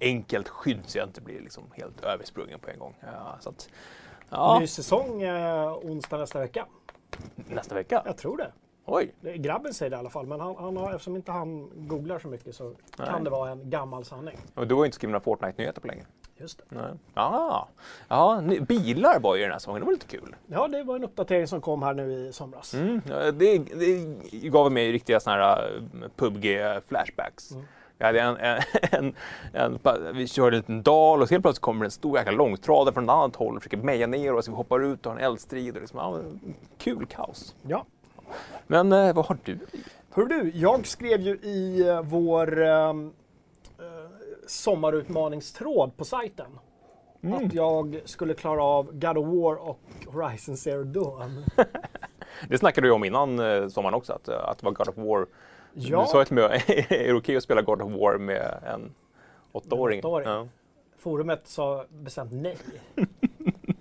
enkelt 0.00 0.48
skydd 0.48 0.80
så 0.86 0.98
jag 0.98 1.08
inte 1.08 1.20
blir 1.20 1.40
liksom 1.40 1.64
helt 1.72 2.04
översprungen 2.04 2.58
på 2.58 2.70
en 2.70 2.78
gång. 2.78 2.94
Ja, 3.00 3.36
så 3.40 3.48
att, 3.50 3.68
ja, 4.30 4.58
Ny 4.60 4.66
säsong 4.66 5.22
eh, 5.22 5.72
onsdag 5.72 6.16
nästa 6.18 6.38
vecka. 6.40 6.66
nästa 7.36 7.74
vecka. 7.74 8.02
Jag 8.04 8.16
tror 8.16 8.36
det. 8.36 8.52
Oj! 8.86 9.14
Grabben 9.20 9.74
säger 9.74 9.90
det 9.90 9.96
i 9.96 9.98
alla 9.98 10.10
fall, 10.10 10.26
men 10.26 10.40
han, 10.40 10.56
han 10.58 10.76
har, 10.76 10.90
eftersom 10.90 11.16
inte 11.16 11.32
han 11.32 11.70
googlar 11.74 12.18
så 12.18 12.28
mycket 12.28 12.54
så 12.54 12.64
Nej. 12.98 13.08
kan 13.08 13.24
det 13.24 13.30
vara 13.30 13.50
en 13.50 13.70
gammal 13.70 14.04
sanning. 14.04 14.36
Och 14.54 14.66
du 14.66 14.74
har 14.74 14.82
ju 14.82 14.86
inte 14.86 14.94
skrivit 14.94 15.12
några 15.12 15.24
Fortnite-nyheter 15.24 15.80
på 15.80 15.86
länge. 15.86 16.04
Just 16.36 16.58
det. 16.58 16.64
Nej. 16.68 16.92
Ah, 17.14 17.66
ja, 18.08 18.42
bilar 18.68 19.20
var 19.20 19.36
ju 19.36 19.42
den 19.42 19.52
här 19.52 19.58
säsongen. 19.58 19.80
Det 19.80 19.86
var 19.86 19.92
lite 19.92 20.06
kul. 20.06 20.36
Ja, 20.46 20.68
det 20.68 20.82
var 20.82 20.96
en 20.96 21.04
uppdatering 21.04 21.46
som 21.46 21.60
kom 21.60 21.82
här 21.82 21.94
nu 21.94 22.12
i 22.12 22.32
somras. 22.32 22.74
Mm, 22.74 23.00
det, 23.06 23.58
det 23.58 24.48
gav 24.48 24.72
mig 24.72 24.92
riktiga 24.92 25.20
såna 25.20 25.36
här 25.36 25.76
uh, 25.76 26.08
PubG-flashbacks. 26.16 27.52
Mm. 27.54 27.66
Jag 27.98 28.06
hade 28.06 28.20
en, 28.20 28.36
en, 28.36 28.62
en, 29.52 29.78
en, 29.84 30.16
vi 30.16 30.28
körde 30.28 30.56
en 30.56 30.60
liten 30.60 30.82
dal 30.82 31.22
och 31.22 31.30
helt 31.30 31.44
plötsligt 31.44 31.62
kommer 31.62 31.84
en 31.84 31.90
stor 31.90 32.18
jäkla 32.18 32.32
långtradare 32.32 32.94
från 32.94 33.04
ett 33.04 33.10
annat 33.10 33.36
håll 33.36 33.56
och 33.56 33.62
försöker 33.62 33.76
meja 33.76 34.06
ner 34.06 34.34
oss. 34.34 34.48
Vi 34.48 34.52
hoppar 34.52 34.80
ut 34.80 35.06
och 35.06 35.12
har 35.12 35.18
en 35.18 35.24
eldstrid. 35.24 35.74
Och 35.74 35.80
liksom, 35.80 35.98
ja, 35.98 36.20
kul 36.78 37.06
kaos. 37.06 37.54
Ja. 37.62 37.84
Men 38.66 38.92
eh, 38.92 39.14
vad 39.14 39.26
har 39.26 39.38
du? 39.44 39.58
Hör 40.10 40.26
du, 40.26 40.52
jag 40.54 40.86
skrev 40.86 41.20
ju 41.20 41.34
i 41.36 41.88
eh, 41.88 42.02
vår 42.02 42.62
ehm, 42.62 43.12
eh, 43.78 43.84
sommarutmaningstråd 44.46 45.96
på 45.96 46.04
sajten 46.04 46.58
Mm. 47.22 47.46
att 47.46 47.54
jag 47.54 48.00
skulle 48.04 48.34
klara 48.34 48.62
av 48.64 48.92
God 48.98 49.18
of 49.18 49.26
War 49.26 49.68
och 49.68 49.80
Horizon 50.06 50.56
Zero 50.56 50.84
Dawn. 50.84 51.44
Det 52.48 52.58
snackade 52.58 52.86
du 52.86 52.90
om 52.92 53.04
innan 53.04 53.38
eh, 53.38 53.68
sommaren 53.68 53.94
också, 53.94 54.12
att, 54.12 54.28
eh, 54.28 54.48
att 54.48 54.58
det 54.58 54.64
var 54.66 54.72
God 54.72 54.88
of 54.88 54.96
War. 54.96 55.26
Ja. 55.74 56.00
Du 56.00 56.06
sa 56.06 56.18
ju 56.18 56.24
till 56.24 56.34
mig, 56.34 56.62
är 56.88 57.04
det 57.06 57.12
okej 57.14 57.36
att 57.36 57.42
spela 57.42 57.62
God 57.62 57.82
of 57.82 57.92
War 57.92 58.18
med 58.18 58.58
en 58.66 58.94
åttaåring? 59.52 59.98
åttaåring. 60.00 60.28
Ja. 60.28 60.48
Forumet 60.98 61.40
sa 61.48 61.84
bestämt 61.88 62.32
nej. 62.32 62.56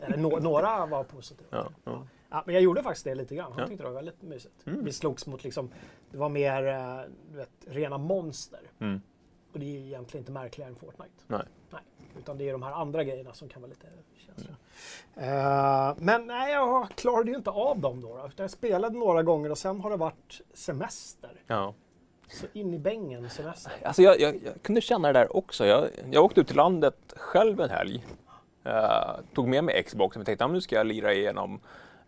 Eller 0.02 0.18
nå- 0.18 0.40
några 0.40 0.86
var 0.86 1.04
positiva. 1.04 1.48
Ja, 1.52 1.68
ja. 1.84 2.04
Ja, 2.36 2.44
men 2.46 2.56
jag 2.56 2.64
gjorde 2.64 2.84
faktiskt 2.84 3.06
det 3.06 3.16
lite 3.16 3.36
grann. 3.36 3.52
Han 3.52 3.62
Ja. 3.62 3.68
tyckte 3.68 3.84
det 3.84 3.90
var 3.90 3.96
väldigt 3.96 4.22
mysigt. 4.22 4.68
Mm. 4.68 4.86
Vi 4.86 4.92
slogs 4.92 5.28
mot 5.28 5.44
liksom, 5.44 5.70
det 6.12 6.18
var 6.18 6.30
mer 6.30 6.68
eh, 6.68 7.00
du 7.32 7.38
vet, 7.38 7.50
rena 7.68 7.98
monster. 7.98 8.60
Mm. 8.80 9.02
Och 9.54 9.60
det 9.60 9.66
är 9.66 9.80
egentligen 9.80 10.22
inte 10.22 10.32
märkligare 10.32 10.70
än 10.72 10.76
Fortnite. 10.76 11.12
Nej. 11.28 11.42
Nej. 11.70 11.82
Utan 12.20 12.38
det 12.38 12.50
är 12.50 12.52
de 12.52 12.64
här 12.64 12.72
andra 12.72 13.04
grejerna 13.04 13.34
som 13.34 13.50
kan 13.50 13.62
vara 13.62 13.70
lite 13.70 13.88
känsliga. 14.18 14.56
Mm. 15.16 15.88
Eh, 15.90 15.96
men 15.98 16.28
nej, 16.28 16.54
jag 16.54 16.90
klarade 16.90 17.32
ju 17.32 17.38
inte 17.38 17.50
av 17.50 17.80
dem 17.80 18.02
då. 18.02 18.08
då. 18.18 18.30
Jag 18.36 18.52
spelade 18.52 18.98
några 18.98 19.24
gånger 19.24 19.50
och 19.52 19.58
sen 19.58 19.82
har 19.82 19.90
det 19.90 19.98
varit 19.98 20.42
semester. 20.54 21.42
Ja. 21.48 21.74
Så 22.28 22.46
in 22.54 22.74
i 22.74 22.80
bängen 22.80 23.30
semester. 23.30 23.72
Alltså 23.84 24.02
jag, 24.02 24.20
jag, 24.20 24.36
jag 24.46 24.62
kunde 24.62 24.82
känna 24.82 25.08
det 25.14 25.20
där 25.20 25.38
också. 25.38 25.66
Jag, 25.66 25.88
jag 26.12 26.26
åkte 26.26 26.42
ut 26.42 26.48
till 26.48 26.56
landet 26.56 27.14
själv 27.16 27.62
en 27.62 27.70
helg. 27.70 28.06
Eh, 28.64 29.16
tog 29.34 29.48
med 29.48 29.64
mig 29.64 29.84
Xbox 29.84 30.18
och 30.18 30.26
tänkte 30.26 30.46
att 30.46 30.52
nu 30.52 30.62
ska 30.62 30.76
jag 30.76 30.88
lira 30.88 31.14
igenom 31.14 31.60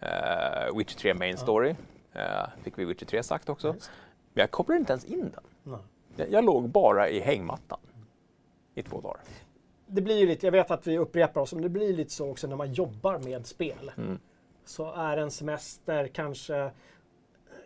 uh, 0.03 0.77
Witcher 0.77 0.97
3 0.97 1.13
Main 1.13 1.37
Story. 1.37 1.75
Eh, 2.13 2.49
fick 2.63 2.79
vi 2.79 2.85
Witcher 2.85 3.05
3 3.05 3.23
sagt 3.23 3.49
också. 3.49 3.73
Nice. 3.73 3.91
Men 4.33 4.41
jag 4.41 4.51
kopplade 4.51 4.79
inte 4.79 4.93
ens 4.93 5.05
in 5.05 5.19
den. 5.19 5.43
Nej. 5.63 5.79
Jag, 6.15 6.31
jag 6.31 6.43
låg 6.45 6.69
bara 6.69 7.09
i 7.09 7.19
hängmattan 7.19 7.79
i 8.75 8.83
två 8.83 9.01
dagar. 9.01 9.19
Det 9.87 10.01
blir 10.01 10.17
ju 10.17 10.27
lite, 10.27 10.47
jag 10.47 10.51
vet 10.51 10.71
att 10.71 10.87
vi 10.87 10.97
upprepar 10.97 11.41
oss, 11.41 11.53
men 11.53 11.61
det 11.63 11.69
blir 11.69 11.93
lite 11.93 12.11
så 12.11 12.29
också 12.31 12.47
när 12.47 12.55
man 12.55 12.73
jobbar 12.73 13.19
med 13.19 13.45
spel. 13.45 13.91
Mm. 13.97 14.19
Så 14.65 14.93
är 14.93 15.17
en 15.17 15.31
semester 15.31 16.07
kanske... 16.07 16.71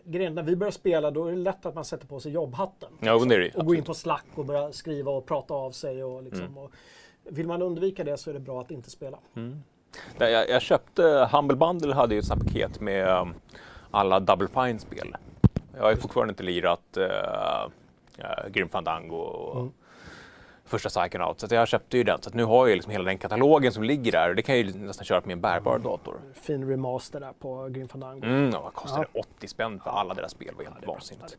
Grejen, 0.04 0.36
när 0.36 0.44
vi 0.44 0.56
börjar 0.56 0.72
spela 0.72 1.12
då 1.12 1.26
är 1.26 1.32
det 1.32 1.38
lätt 1.38 1.66
att 1.66 1.76
man 1.76 1.86
sätter 1.86 2.08
på 2.08 2.20
sig 2.20 2.32
jobbhatten. 2.32 2.90
Ja, 3.00 3.20
men 3.20 3.28
det 3.30 3.36
är 3.36 3.40
det 3.40 3.56
och 3.56 3.66
går 3.66 3.76
in 3.76 3.84
på 3.84 3.94
Slack 3.94 4.26
och 4.36 4.46
börjar 4.46 4.72
skriva 4.72 5.12
och 5.12 5.26
prata 5.26 5.54
av 5.54 5.72
sig. 5.72 6.04
Och 6.04 6.24
liksom, 6.24 6.46
Mm. 6.46 6.58
och 6.58 6.72
vill 7.24 7.48
man 7.48 7.62
undvika 7.62 8.04
det 8.04 8.18
så 8.18 8.30
är 8.30 8.34
det 8.34 8.40
bra 8.40 8.62
att 8.62 8.72
inte 8.72 8.90
spela. 8.90 9.20
Nej, 10.18 10.32
Jag, 10.32 10.50
jag 10.50 10.62
köpte, 10.62 11.30
Humble 11.32 11.58
Bundle 11.58 11.94
hade 11.94 12.14
ju 12.16 12.20
ett 12.20 12.26
sånt 12.26 12.44
här 12.44 12.48
paket 12.48 12.80
med 12.80 13.20
um, 13.22 13.34
alla 13.92 14.20
Double 14.20 14.48
Fine-spel. 14.48 15.16
Jag 15.76 15.84
har 15.84 15.90
ju 15.92 15.98
fortfarande 15.98 16.32
inte 16.32 16.44
lirat 16.44 16.98
uh, 16.98 17.70
Grim 18.52 18.70
Fandango 18.70 19.16
och 19.16 19.56
Mm. 19.62 19.72
första 20.66 20.90
Psychonaut. 20.90 21.40
Så 21.40 21.56
jag 21.56 21.68
köpte 21.68 21.98
ju 21.98 22.04
den. 22.04 22.22
Så 22.22 22.30
nu 22.34 22.44
har 22.44 22.68
jag 22.68 22.76
liksom 22.76 22.92
hela 22.92 23.04
den 23.04 23.18
katalogen 23.18 23.72
som 23.72 23.84
ligger 23.84 24.12
där. 24.12 24.30
Och 24.30 24.36
det 24.36 24.42
kan 24.42 24.58
jag 24.58 24.66
ju 24.66 24.74
nästan 24.74 25.06
köra 25.06 25.22
på 25.22 25.28
min 25.28 25.42
bärbara 25.42 25.78
dator. 25.78 26.16
Fin 26.34 26.70
remaster 26.70 27.20
där 27.20 27.34
på 27.40 27.68
Grim 27.70 27.88
Fandango. 27.88 28.26
Mm, 28.26 28.50
ja, 28.54 28.62
vad 28.62 28.74
kostar 28.74 29.08
det? 29.14 29.20
80 29.20 29.48
spänn 29.48 29.80
för 29.80 29.90
alla 29.92 30.14
deras 30.14 30.32
spel. 30.32 30.54
Det 30.58 30.64
var 30.64 30.72
helt 30.72 30.88
vansinnigt. 30.88 31.38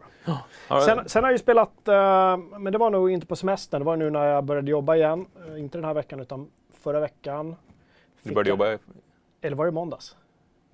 Ja, 0.68 0.80
Sen, 0.80 1.09
sen 1.09 1.23
har 1.25 1.30
jag 1.30 1.35
ju 1.35 1.38
spelat, 1.38 1.88
eh, 1.88 2.37
men 2.59 2.73
det 2.73 2.78
var 2.78 2.90
nog 2.90 3.11
inte 3.11 3.26
på 3.26 3.37
semestern, 3.37 3.80
det 3.80 3.85
var 3.85 3.97
nu 3.97 4.11
när 4.11 4.25
jag 4.26 4.44
började 4.44 4.71
jobba 4.71 4.97
igen. 4.97 5.26
Eh, 5.49 5.61
inte 5.61 5.78
den 5.78 5.85
här 5.85 5.94
veckan 5.94 6.21
utan 6.21 6.50
förra 6.82 7.00
veckan. 7.00 7.56
Du, 8.23 8.35
började 8.35 8.50
jobba, 8.50 8.79
Eller 9.41 9.57
var 9.57 9.67
det 9.67 9.73
måndags? 9.73 10.17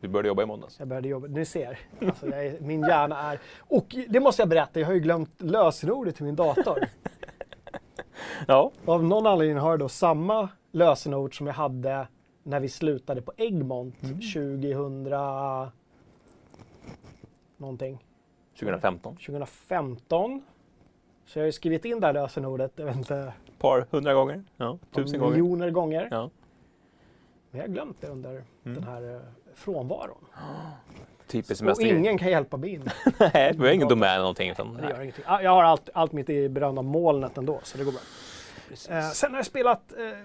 du 0.00 0.08
började 0.08 0.28
jobba 0.28 0.42
i 0.42 0.46
måndags? 0.46 0.78
Jag 0.78 0.88
började 0.88 1.08
jobba, 1.08 1.26
ni 1.26 1.44
ser. 1.44 1.78
Alltså 2.00 2.26
är, 2.26 2.60
min 2.60 2.80
hjärna 2.80 3.18
är... 3.32 3.40
Och 3.58 3.96
det 4.08 4.20
måste 4.20 4.42
jag 4.42 4.48
berätta, 4.48 4.80
jag 4.80 4.86
har 4.86 4.94
ju 4.94 5.00
glömt 5.00 5.42
lösenordet 5.42 6.16
till 6.16 6.24
min 6.24 6.36
dator. 6.36 6.78
Ja. 8.46 8.72
Av 8.84 9.04
någon 9.04 9.26
anledning 9.26 9.56
har 9.58 9.70
jag 9.70 9.78
då 9.78 9.88
samma 9.88 10.48
lösenord 10.72 11.38
som 11.38 11.46
jag 11.46 11.54
hade 11.54 12.08
när 12.42 12.60
vi 12.60 12.68
slutade 12.68 13.22
på 13.22 13.32
Egmont 13.36 14.00
2000... 14.00 15.02
Någonting. 17.56 18.04
2015. 18.58 19.16
2015. 19.16 20.42
Så 21.26 21.38
jag 21.38 21.42
har 21.42 21.46
ju 21.46 21.52
skrivit 21.52 21.84
in 21.84 22.00
det 22.00 22.06
här 22.06 22.14
lösenordet, 22.14 22.72
jag 22.76 22.86
vet 22.86 22.96
inte, 22.96 23.32
Ett 23.46 23.58
par 23.58 23.86
hundra 23.90 24.14
gånger. 24.14 24.44
Ja, 24.56 24.78
tusen 24.92 25.20
gånger. 25.20 25.30
miljoner 25.32 25.70
gånger. 25.70 26.08
Ja. 26.10 26.30
Men 27.50 27.60
jag 27.60 27.68
har 27.68 27.72
glömt 27.74 28.00
det 28.00 28.06
under 28.08 28.30
Mm. 28.30 28.44
den 28.64 28.82
här 28.84 29.14
eh, 29.14 29.20
frånvaron. 29.54 30.24
Typiskt 31.26 31.50
Och 31.50 31.56
semestergrej. 31.56 31.96
ingen 31.98 32.18
kan 32.18 32.28
hjälpa 32.30 32.56
mig 32.56 32.70
in. 32.70 32.90
Nej, 33.34 33.52
vi 33.58 33.66
har 33.66 33.72
ingen 33.72 33.88
domän 33.88 34.08
eller 34.08 34.18
någonting. 34.18 34.50
Utan, 34.50 34.74
Det 34.74 34.88
gör 34.90 35.00
ingenting. 35.02 35.24
Ah, 35.26 35.40
Jag 35.40 35.50
har 35.50 35.64
allt, 35.64 35.88
allt 35.94 36.12
mitt 36.12 36.30
i 36.30 36.48
berömda 36.48 36.82
molnet 36.82 37.38
ändå, 37.38 37.60
så 37.62 37.78
det 37.78 37.84
går 37.84 37.92
bra. 37.92 38.00
Eh, 38.96 39.10
sen 39.10 39.30
har 39.30 39.38
jag 39.38 39.46
spelat, 39.46 39.92
eh, 39.92 40.18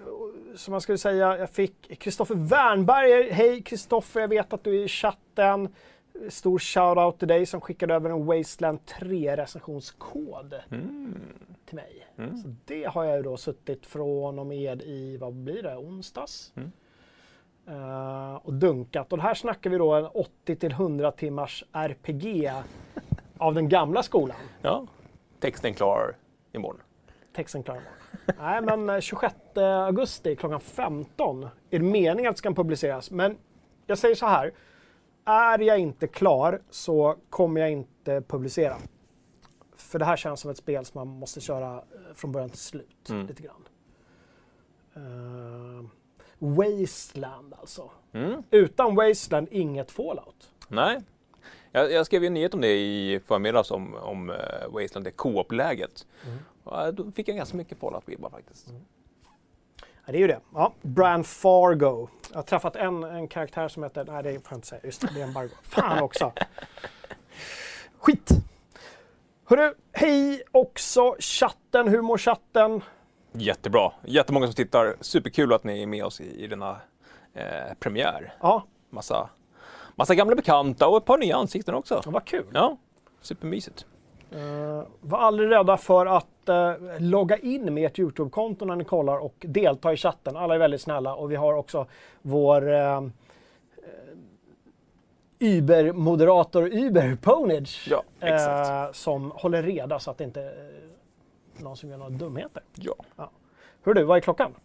som 0.56 0.72
man 0.72 0.82
skulle 0.82 0.98
säga, 0.98 1.38
jag 1.38 1.50
fick 1.50 2.00
Kristoffer 2.00 2.36
Wernberger. 2.36 3.32
Hej 3.34 3.62
Kristoffer, 3.62 4.22
jag 4.22 4.28
vet 4.28 4.54
att 4.54 4.64
du 4.64 4.80
är 4.82 4.86
i 4.86 4.88
chatten. 4.88 5.70
Stor 6.30 6.60
shout-out 6.60 7.18
till 7.18 7.28
dig 7.28 7.46
som 7.46 7.62
skickade 7.62 7.94
över 7.94 8.10
en 8.10 8.26
Wasteland 8.26 8.86
3 8.86 9.38
recensionskod 9.38 10.54
Mm. 10.72 11.16
till 11.66 11.76
mig. 11.76 12.08
Mm. 12.18 12.38
Så 12.38 12.56
det 12.66 12.84
har 12.84 13.04
jag 13.04 13.18
ju 13.18 13.24
då 13.24 13.38
suttit 13.38 13.86
från 13.86 14.40
och 14.40 14.46
med 14.46 14.82
i, 14.82 15.18
vad 15.18 15.34
blir 15.34 15.64
det, 15.64 15.76
onsdags? 15.78 16.52
Mm. 16.56 16.72
Eh, 17.68 18.36
och 18.36 18.54
dunkat. 18.54 19.14
Och 19.14 19.20
här 19.20 19.34
snackar 19.34 19.70
vi 19.70 19.78
då 19.78 19.94
en 19.94 20.06
80 20.06 20.56
till 20.56 20.72
100 20.72 21.12
timmars 21.12 21.64
RPG 21.72 22.52
av 23.38 23.54
den 23.54 23.70
gamla 23.70 24.04
skolan. 24.04 24.38
Ja, 24.62 24.88
texten 25.40 25.74
klar 25.74 26.16
imorgon. 26.52 26.82
Texten 27.36 27.64
klar 27.64 27.76
imorgon. 27.76 28.38
Nej, 28.40 28.62
men 28.62 28.90
eh, 28.90 29.00
26 29.00 29.36
augusti 29.58 30.36
klockan 30.36 30.60
15 30.60 31.44
är 31.44 31.50
det 31.70 31.80
meningen 31.80 32.30
att 32.30 32.36
det 32.36 32.40
ska 32.40 32.54
publiceras. 32.54 33.12
Men 33.12 33.38
jag 33.86 33.98
säger 33.98 34.16
så 34.16 34.26
här. 34.26 34.54
Är 35.26 35.60
jag 35.60 35.80
inte 35.80 36.08
klar 36.08 36.62
så 36.70 37.16
kommer 37.30 37.62
jag 37.62 37.72
inte 37.72 38.22
publicera. 38.22 38.76
För 39.76 40.00
det 40.00 40.06
här 40.06 40.18
känns 40.18 40.40
som 40.40 40.52
ett 40.52 40.58
spel 40.58 40.86
som 40.86 41.00
man 41.00 41.08
måste 41.08 41.42
köra 41.42 41.76
eh, 41.76 42.14
från 42.16 42.32
början 42.32 42.50
till 42.50 42.60
slut. 42.60 43.10
Mm. 43.10 43.28
Lite 43.28 43.44
grann. 43.44 43.68
Eh, 44.96 45.90
Wasteland 46.44 47.54
alltså. 47.60 47.90
Mm. 48.14 48.44
Utan 48.52 48.96
Wasteland, 48.96 49.48
inget 49.52 49.92
Fallout. 49.92 50.50
Nej. 50.68 51.00
Jag, 51.72 51.92
jag 51.92 52.06
skrev 52.06 52.24
ju 52.24 52.28
en 52.28 52.34
nyhet 52.34 52.54
om 52.54 52.62
det 52.62 52.80
i 52.80 53.20
förmiddags 53.26 53.72
om, 53.72 53.96
om 53.96 54.30
uh, 54.30 54.36
Wasteland, 54.70 55.06
det 55.06 55.12
co-op-läget. 55.12 56.08
Mm. 56.26 56.40
Och, 56.64 56.94
då 56.94 57.12
fick 57.12 57.28
jag 57.28 57.38
ganska 57.38 57.58
mycket 57.58 57.80
Fallout-vibbar 57.80 58.30
faktiskt. 58.30 58.68
Ja, 60.06 60.12
det 60.12 60.18
är 60.18 60.22
ju 60.22 60.28
det. 60.28 60.40
Ja, 60.54 60.74
Bran 60.82 61.24
Fargo. 61.24 62.08
Jag 62.30 62.38
har 62.38 62.44
träffat 62.44 62.76
en, 62.76 63.04
en 63.04 63.28
karaktär 63.28 63.68
som 63.68 63.84
heter... 63.84 64.06
Nej, 64.06 64.24
det 64.24 64.32
får 64.32 64.48
jag 64.50 64.58
inte 64.58 64.68
säga. 64.68 64.82
Just 64.84 65.02
det, 65.02 65.10
det 65.14 65.22
är 65.22 65.24
embargo. 65.24 65.50
Fan 65.64 66.04
också. 66.04 66.32
Skit! 68.00 68.30
Hörru, 69.46 69.74
hej 69.92 70.44
också 70.52 71.16
chatten. 71.20 71.88
Hur 71.88 72.02
mår 72.02 72.18
chatten? 72.18 72.82
Jättebra. 73.34 73.92
Jättemånga 74.06 74.46
som 74.46 74.56
tittar. 74.56 74.96
Superkul 75.02 75.54
att 75.54 75.64
ni 75.64 75.82
är 75.84 75.88
med 75.88 76.06
oss 76.06 76.22
i, 76.22 76.44
i 76.44 76.48
denna 76.48 76.78
eh, 77.34 77.74
premiär. 77.80 78.34
Ja, 78.42 78.64
Massa, 78.94 79.30
massa 79.96 80.16
gamla 80.16 80.36
bekanta 80.36 80.88
och 80.88 80.98
ett 80.98 81.06
par 81.06 81.18
nya 81.18 81.36
ansikten 81.36 81.76
också. 81.76 82.02
vad 82.06 82.26
kul. 82.26 82.46
Ja, 82.54 82.78
supermysigt. 83.22 83.86
Uh, 84.36 84.84
var 85.02 85.20
aldrig 85.20 85.52
rädda 85.52 85.78
för 85.78 86.06
att 86.06 86.50
eh, 86.50 86.74
logga 87.00 87.38
in 87.38 87.74
med 87.74 87.86
ert 87.86 88.00
Youtube-konto 88.00 88.66
när 88.66 88.76
ni 88.76 88.84
kollar 88.84 89.18
och 89.18 89.36
delta 89.40 89.94
i 89.94 89.98
chatten. 89.98 90.38
Alla 90.38 90.56
är 90.56 90.60
väldigt 90.60 90.82
snälla 90.82 91.16
och 91.16 91.32
vi 91.32 91.36
har 91.36 91.54
också 91.54 91.88
vår 92.22 92.70
uh, 92.74 93.08
Uber-moderator 95.40 96.74
Uber 96.74 97.18
Ponage 97.22 97.92
Ja, 98.20 98.90
som 98.94 99.32
håller 99.36 99.64
reda 99.64 100.00
så 100.00 100.12
att 100.12 100.18
det 100.18 100.24
inte 100.24 100.54
någon 101.60 101.78
som 101.78 101.90
gör 101.90 101.98
några 101.98 102.10
dumheter. 102.10 102.64
Ja. 102.76 102.96
Hör 103.84 103.94
du, 103.94 104.04
vad 104.04 104.18
är 104.18 104.22
klockan? 104.22 104.56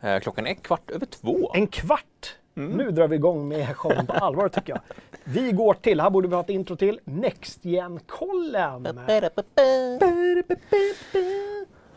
Eh, 0.00 0.20
klockan 0.20 0.46
är 0.46 0.54
kvart 0.54 0.90
över 0.90 1.06
två. 1.06 1.52
En 1.54 1.66
kvart! 1.66 2.36
Nu 2.54 2.90
drar 2.90 3.08
vi 3.08 3.16
igång 3.16 3.48
med 3.48 3.76
showen 3.76 4.06
på 4.06 4.12
allvar 4.12 4.48
tycker 4.48 4.72
jag. 4.72 4.80
Vi 5.24 5.52
går 5.52 5.74
till, 5.74 6.00
här 6.00 6.10
borde 6.10 6.28
vi 6.28 6.34
ha 6.34 6.42
ett 6.42 6.48
intro 6.48 6.76
till, 6.76 7.00
Next 7.04 7.64
Gen-kollen. 7.64 9.00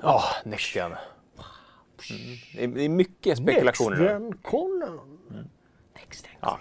Ja, 0.02 0.24
Next 0.44 0.76
Gen. 0.76 0.92
Mm. 2.56 2.74
Det, 2.74 2.86
är, 2.86 2.90
mycket 2.90 3.38
spekulationer. 3.38 4.20
Next 4.20 4.54
nu. 5.30 5.46
Ja, 6.42 6.60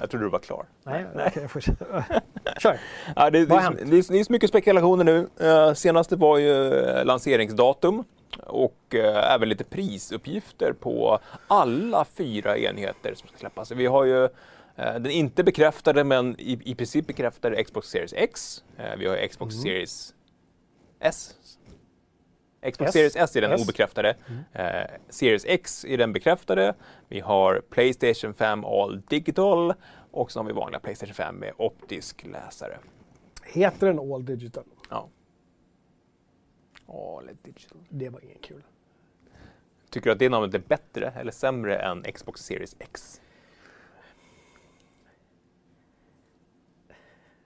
jag 0.00 0.10
trodde 0.10 0.26
du 0.26 0.30
var 0.30 0.38
klar. 0.38 0.66
Nej, 0.84 1.06
okej, 1.14 1.32
jag 1.34 1.50
fortsätter. 1.50 2.04
Kör. 2.58 2.80
Ja, 3.16 3.30
det, 3.30 3.38
det, 3.38 3.46
Vad 3.46 3.62
har 3.62 3.72
är, 3.72 3.76
hänt? 3.76 3.90
det, 3.90 3.96
är, 3.96 4.12
det 4.12 4.20
är 4.20 4.24
så 4.24 4.32
mycket 4.32 4.50
spekulationer 4.50 5.04
nu. 5.04 5.28
Uh, 5.46 5.74
senaste 5.74 6.16
var 6.16 6.38
ju 6.38 6.74
eh, 6.74 7.04
lanseringsdatum 7.04 8.04
och 8.46 8.94
eh, 8.94 9.34
även 9.34 9.48
lite 9.48 9.64
prisuppgifter 9.64 10.72
på 10.72 11.18
alla 11.48 12.04
fyra 12.04 12.58
enheter 12.58 13.14
som 13.14 13.28
ska 13.28 13.38
släppas. 13.38 13.70
Vi 13.70 13.86
har 13.86 14.04
ju 14.04 14.24
eh, 14.24 14.30
den 14.76 15.06
inte 15.06 15.44
bekräftade 15.44 16.04
men 16.04 16.40
i, 16.40 16.60
i 16.64 16.74
princip 16.74 17.06
bekräftade 17.06 17.64
Xbox 17.64 17.88
Series 17.88 18.12
X. 18.16 18.64
Eh, 18.78 18.96
vi 18.98 19.06
har 19.06 19.26
Xbox 19.28 19.54
Series 19.54 20.14
S. 21.00 21.34
Xbox 22.72 22.88
S. 22.88 22.92
Series 22.92 23.16
S 23.16 23.36
är 23.36 23.40
den 23.40 23.52
S. 23.52 23.62
obekräftade. 23.62 24.16
Eh, 24.52 24.90
Series 25.08 25.44
X 25.44 25.84
är 25.84 25.98
den 25.98 26.12
bekräftade. 26.12 26.74
Vi 27.08 27.20
har 27.20 27.62
Playstation 27.70 28.34
5 28.34 28.64
All 28.64 29.00
Digital 29.08 29.74
och 30.10 30.32
så 30.32 30.40
har 30.40 30.44
vi 30.44 30.52
vanliga 30.52 30.80
Playstation 30.80 31.14
5 31.14 31.36
med 31.36 31.52
optisk 31.56 32.24
läsare. 32.26 32.78
Heter 33.44 33.86
den 33.86 33.98
All 33.98 34.24
Digital? 34.24 34.64
Ja. 34.90 35.08
All 36.88 37.30
Digital. 37.42 37.78
Det 37.88 38.08
var 38.08 38.24
ingen 38.24 38.38
kul. 38.38 38.62
Tycker 39.90 40.10
du 40.10 40.12
att 40.12 40.18
det 40.18 40.28
namnet 40.28 40.54
är 40.54 40.58
bättre 40.58 41.12
eller 41.16 41.32
sämre 41.32 41.76
än 41.78 42.02
Xbox 42.02 42.40
Series 42.40 42.76
X? 42.78 43.20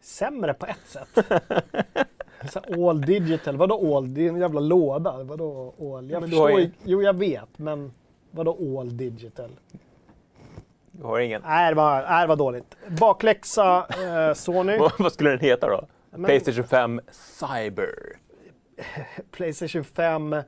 Sämre 0.00 0.54
på 0.54 0.66
ett 0.66 0.86
sätt. 0.86 1.18
All 2.88 3.00
Digital, 3.00 3.56
vadå 3.56 3.97
All? 3.97 4.14
Det 4.14 4.25
är 4.25 4.28
en 4.28 4.40
jävla 4.40 4.61
låda. 4.61 5.23
Vadå 5.23 5.75
All? 5.78 6.11
Jag 6.11 6.20
men 6.20 6.30
förstår 6.30 6.50
ju-. 6.61 6.70
Jo, 6.85 7.02
jag 7.02 7.16
vet, 7.18 7.59
men 7.59 7.92
vadå 8.30 8.78
All 8.80 8.97
Digital? 8.97 9.50
Du 10.90 11.02
har 11.04 11.20
ingen... 11.20 11.42
Nej, 11.44 11.70
det 11.70 11.75
var, 11.75 12.02
nej, 12.02 12.23
det 12.23 12.26
var 12.28 12.37
dåligt. 12.37 12.76
Bakläxa, 13.00 13.87
eh, 14.28 14.35
Sony. 14.35 14.78
Vad- 14.99 15.12
skulle 15.12 15.30
den 15.30 15.40
heta 15.40 15.68
då? 15.68 15.87
Men- 16.11 16.25
Playstation 16.25 16.64
5 16.64 17.00
Cyber. 17.11 17.90
Playstation 19.30 19.85
5. 19.85 20.32
eh, 20.32 20.40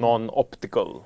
Non-optical. 0.00 1.00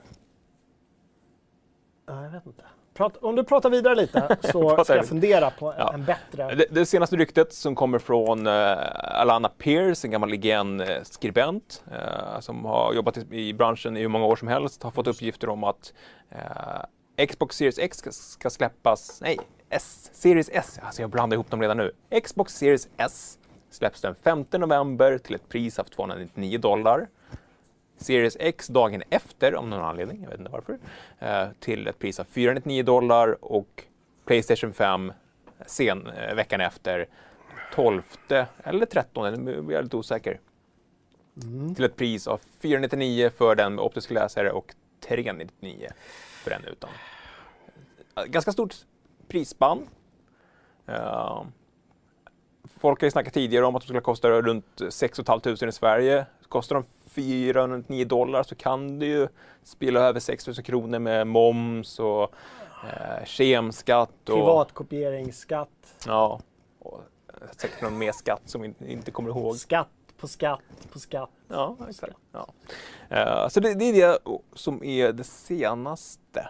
ja, 2.06 2.22
jag 2.24 2.30
vet 2.30 2.46
inte. 2.46 2.62
Prat, 3.00 3.16
om 3.16 3.36
du 3.36 3.44
pratar 3.44 3.70
vidare 3.70 3.94
lite 3.94 4.36
så 4.52 4.84
ska 4.84 4.96
jag 4.96 5.06
fundera 5.06 5.50
på 5.50 5.74
Ja. 5.78 5.94
en 5.94 6.04
bättre. 6.04 6.54
Det, 6.54 6.66
det 6.70 6.86
senaste 6.86 7.16
ryktet 7.16 7.52
som 7.52 7.74
kommer 7.74 7.98
från 7.98 8.46
uh, 8.46 8.76
Alana 9.20 9.48
Pierce, 9.48 10.04
en 10.04 10.10
gammal 10.10 10.34
IGN-skribent 10.34 11.84
eh, 11.92 12.40
som 12.40 12.64
har 12.64 12.94
jobbat 12.94 13.16
i, 13.16 13.48
i 13.48 13.54
branschen 13.54 13.96
i 13.96 14.00
hur 14.00 14.08
många 14.08 14.24
år 14.26 14.36
som 14.36 14.48
helst, 14.48 14.82
har 14.82 14.90
fått 14.90 15.06
uppgifter 15.06 15.48
om 15.48 15.64
att 15.64 15.92
eh, 16.30 17.26
Xbox 17.26 17.56
Series 17.56 17.78
X 17.78 17.96
ska, 17.98 18.10
ska 18.12 18.50
släppas, 18.50 19.20
nej, 19.20 19.38
S, 19.70 20.10
Series 20.12 20.50
S, 20.52 20.80
alltså 20.82 21.02
jag 21.02 21.10
blandar 21.10 21.34
ihop 21.34 21.50
dem 21.50 21.60
redan 21.60 21.76
nu. 21.76 21.92
Xbox 22.24 22.54
Series 22.54 22.88
S 22.96 23.38
släpps 23.70 24.00
den 24.00 24.14
5 24.14 24.44
november 24.52 25.18
till 25.18 25.34
ett 25.34 25.48
pris 25.48 25.78
av 25.78 25.84
299 25.84 26.58
dollar. 26.58 27.08
Series 28.00 28.36
X 28.40 28.66
dagen 28.68 29.02
efter, 29.10 29.54
om 29.54 29.70
någon 29.70 29.80
anledning, 29.84 30.22
jag 30.22 30.30
vet 30.30 30.38
inte 30.38 30.52
varför, 30.52 30.78
eh, 31.18 31.48
till 31.60 31.86
ett 31.86 31.98
pris 31.98 32.20
av 32.20 32.24
499 32.24 32.82
dollar 32.82 33.44
och 33.44 33.84
Playstation 34.24 34.72
5 34.72 35.12
sen, 35.66 36.06
eh, 36.06 36.34
veckan 36.34 36.60
efter, 36.60 37.06
12 37.74 38.02
eller 38.64 38.86
13, 38.86 39.44
nu 39.44 39.62
blir 39.62 39.76
jag 39.76 39.84
lite 39.84 39.96
osäker, 39.96 40.40
Mm. 41.42 41.74
till 41.74 41.84
ett 41.84 41.96
pris 41.96 42.26
av 42.26 42.40
499 42.60 43.30
för 43.36 43.54
den 43.54 43.74
med 43.74 43.84
optisk 43.84 44.10
läsare 44.10 44.50
och 44.52 44.74
399 45.00 45.88
för 46.42 46.50
den 46.50 46.64
utan. 46.64 46.90
Eh, 48.16 48.24
Ganska 48.24 48.52
stort 48.52 48.74
prisspann. 49.28 49.86
Folk 52.80 53.00
har 53.00 53.06
ju 53.06 53.10
snackat 53.10 53.34
tidigare 53.34 53.64
om 53.66 53.76
att 53.76 53.82
de 53.82 53.86
skulle 53.86 54.00
kosta 54.00 54.28
runt 54.30 54.80
6 54.90 55.16
500 55.26 55.68
i 55.68 55.72
Sverige. 55.72 56.26
Kostar 56.48 56.74
de 56.76 56.84
409 57.10 58.04
dollar 58.04 58.42
så 58.42 58.54
kan 58.54 58.98
det 58.98 59.06
ju 59.06 59.28
spela 59.62 60.00
över 60.00 60.20
6 60.20 60.46
000 60.46 60.56
kronor 60.56 60.98
med 60.98 61.26
moms 61.26 61.98
och 61.98 62.22
eh, 62.84 63.24
kemskatt. 63.24 64.28
Och, 64.28 64.34
Privatkopieringsskatt. 64.36 65.68
Ja, 66.06 66.40
och 66.78 67.00
säkert 67.56 67.82
någon 67.82 67.98
mer 67.98 68.12
skatt 68.12 68.42
som 68.44 68.60
vi 68.60 68.74
inte, 68.92 69.10
kommer 69.10 69.30
ihåg. 69.30 69.56
Skatt 69.56 69.88
på 70.16 70.28
skatt 70.28 70.60
på 70.92 70.98
skatt. 70.98 71.30
Ja, 71.48 71.76
exakt. 71.88 72.16
Ja. 72.32 72.46
Eh, 73.08 73.48
så 73.48 73.60
det, 73.60 73.74
det 73.74 73.84
är 73.84 73.92
det 74.08 74.18
som 74.54 74.84
är 74.84 75.12
det 75.12 75.24
senaste. 75.24 76.48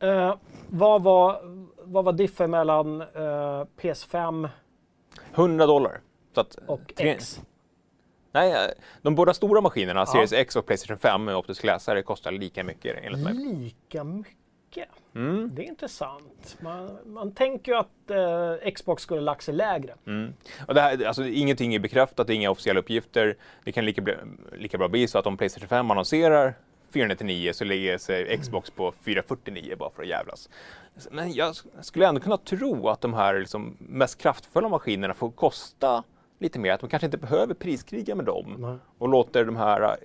Eh, 0.00 0.34
vad, 0.68 1.02
var, 1.02 1.40
vad 1.82 2.04
var 2.04 2.12
diffen 2.12 2.50
mellan 2.50 3.00
eh, 3.00 3.64
PS5 3.80 4.48
100 5.34 5.66
dollar. 5.66 6.00
Så 6.34 6.40
att, 6.40 6.54
och 6.66 6.80
tre- 6.96 7.10
X? 7.10 7.40
Nej, 8.34 8.52
eh, 8.52 8.70
de 9.02 9.14
båda 9.14 9.34
stora 9.34 9.60
maskinerna, 9.60 10.00
Ja. 10.00 10.06
Series 10.06 10.32
X 10.32 10.56
och 10.56 10.66
Playstation 10.66 10.98
5 10.98 11.24
med 11.24 11.36
optisk 11.36 11.64
läsare, 11.64 12.02
kostar 12.02 12.32
lika 12.32 12.64
mycket 12.64 12.96
enligt 13.02 13.24
mig. 13.24 13.34
Lika 13.34 14.04
mycket. 14.04 14.88
Mm. 15.14 15.50
Det 15.54 15.62
är 15.62 15.66
intressant. 15.66 16.56
Man, 16.60 16.98
man 17.06 17.32
tänker 17.34 17.72
ju 17.72 17.78
att 17.78 18.10
eh, 18.64 18.70
Xbox 18.72 19.02
skulle 19.02 19.20
lagt 19.20 19.42
sig 19.42 19.54
lägre. 19.54 19.94
Mm. 20.06 20.34
Och 20.68 20.74
det 20.74 20.80
här, 20.80 21.04
alltså, 21.04 21.26
ingenting 21.26 21.74
är 21.74 21.78
bekräftat, 21.78 22.26
det 22.26 22.32
är 22.32 22.34
inga 22.34 22.50
officiella 22.50 22.80
uppgifter. 22.80 23.36
Det 23.64 23.72
kan 23.72 23.84
lika, 23.84 24.02
lika 24.58 24.78
bra 24.78 24.88
bli 24.88 25.08
så 25.08 25.18
att 25.18 25.26
om 25.26 25.36
Playstation 25.36 25.68
5 25.68 25.90
annonserar 25.90 26.54
499 26.92 27.52
så 27.52 27.64
lägger 27.64 27.98
sig 27.98 28.38
Xbox 28.38 28.70
på 28.70 28.92
449 29.04 29.76
bara 29.78 29.90
för 29.90 30.02
att 30.02 30.08
jävlas. 30.08 30.48
Men 31.10 31.32
jag 31.32 31.54
skulle 31.80 32.06
ändå 32.06 32.20
kunna 32.20 32.36
tro 32.36 32.88
att 32.88 33.00
de 33.00 33.14
här 33.14 33.38
liksom, 33.38 33.76
mest 33.78 34.18
kraftfulla 34.18 34.68
maskinerna 34.68 35.14
får 35.14 35.30
kosta 35.30 36.04
lite 36.38 36.58
mer, 36.58 36.72
att 36.72 36.80
de 36.80 36.88
kanske 36.90 37.06
inte 37.06 37.18
behöver 37.18 37.54
priskriga 37.54 38.14
med 38.14 38.24
dem 38.24 38.56
Nej. 38.58 38.76
och 38.98 39.08
låter 39.08 39.44
de 39.44 39.56
här 39.56 39.96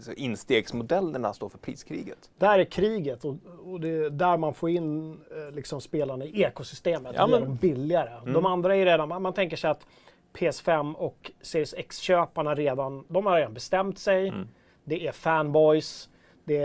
så 0.00 0.12
instegsmodellerna 0.12 1.32
stå 1.32 1.48
för 1.48 1.58
priskriget. 1.58 2.30
Där 2.38 2.58
är 2.58 2.64
kriget 2.64 3.24
och, 3.24 3.36
och 3.64 3.80
det 3.80 3.88
är 3.88 4.10
där 4.10 4.36
man 4.36 4.54
får 4.54 4.70
in 4.70 5.12
eh, 5.12 5.54
liksom 5.54 5.80
spelarna 5.80 6.24
i 6.24 6.42
ekosystemet. 6.42 7.12
Ja, 7.16 7.24
och 7.24 7.30
gör 7.30 7.40
dem 7.40 7.56
billigare. 7.56 8.32
De 8.32 8.46
andra 8.46 8.76
är 8.76 8.84
redan, 8.84 9.08
man, 9.08 9.22
man 9.22 9.32
tänker 9.32 9.56
sig 9.56 9.70
att 9.70 9.86
PS5 10.32 10.94
och 10.94 11.30
Series 11.42 11.74
X-köparna 11.74 12.54
redan, 12.54 13.04
de 13.08 13.26
har 13.26 13.36
redan 13.36 13.54
bestämt 13.54 13.98
sig. 13.98 14.28
Mm. 14.28 14.48
Det 14.84 15.06
är 15.06 15.12
fanboys, 15.12 16.08
det 16.44 16.64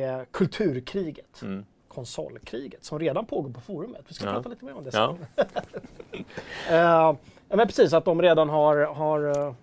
är 0.00 0.24
kulturkriget. 0.24 1.42
Mm. 1.42 1.64
konsolkriget 1.88 2.84
som 2.84 2.98
redan 2.98 3.26
pågår 3.26 3.50
på 3.50 3.60
forumet. 3.60 4.04
Vi 4.08 4.14
ska 4.14 4.26
Ja. 4.26 4.32
prata 4.32 4.48
lite 4.48 4.64
mer 4.64 4.74
om 4.76 4.84
det 4.84 4.90
Ja. 4.92 5.16
sen. 5.36 6.24
Eh, 7.46 7.50
ja, 7.50 7.56
men 7.56 7.66
precis, 7.66 7.92
att 7.92 8.04
de 8.04 8.22
redan 8.22 8.48
har, 8.48 8.76
har 8.76 9.46
eh, 9.46 9.54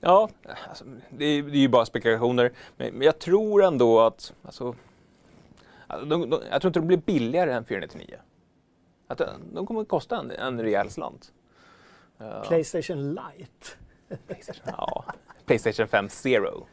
Ja, 0.00 0.28
alltså, 0.68 0.84
det, 1.10 1.24
är, 1.24 1.42
det 1.42 1.56
är 1.56 1.60
ju 1.60 1.68
bara 1.68 1.86
spekulationer. 1.86 2.52
Men, 2.76 2.94
men 2.94 3.02
jag 3.02 3.18
tror 3.18 3.64
ändå 3.64 4.00
att... 4.00 4.34
Alltså, 4.42 4.74
alltså, 5.86 6.06
de, 6.06 6.30
de, 6.30 6.42
jag 6.50 6.60
tror 6.62 6.68
inte 6.68 6.80
de 6.80 6.86
blir 6.86 6.96
billigare 6.96 7.52
än 7.52 7.64
499. 7.64 8.16
Att 9.06 9.18
de, 9.18 9.26
de 9.52 9.66
kommer 9.66 9.80
att 9.80 9.88
kosta 9.88 10.18
en, 10.18 10.30
en 10.30 10.62
rejäl 10.62 10.90
slant. 10.90 11.32
Playstation 12.44 13.14
Lite. 13.14 13.66
ja, 14.64 15.04
Playstation 15.46 15.88
5 15.88 16.08
Zero. 16.08 16.66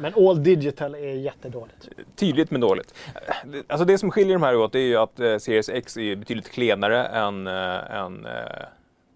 Men 0.00 0.14
All 0.16 0.42
Digital 0.42 0.94
är 0.94 1.14
jättedåligt. 1.14 1.88
Tydligt 2.16 2.50
men 2.50 2.60
dåligt. 2.60 2.94
Alltså 3.66 3.84
det 3.84 3.98
som 3.98 4.10
skiljer 4.10 4.32
de 4.32 4.42
här 4.42 4.56
åt 4.56 4.74
är 4.74 4.78
ju 4.78 4.96
att 4.96 5.20
eh, 5.20 5.38
Series 5.38 5.68
X 5.68 5.96
är 5.96 6.16
betydligt 6.16 6.50
klenare 6.50 7.06
än, 7.06 7.46
eh, 7.46 7.94
än 7.94 8.26
eh, 8.26 8.32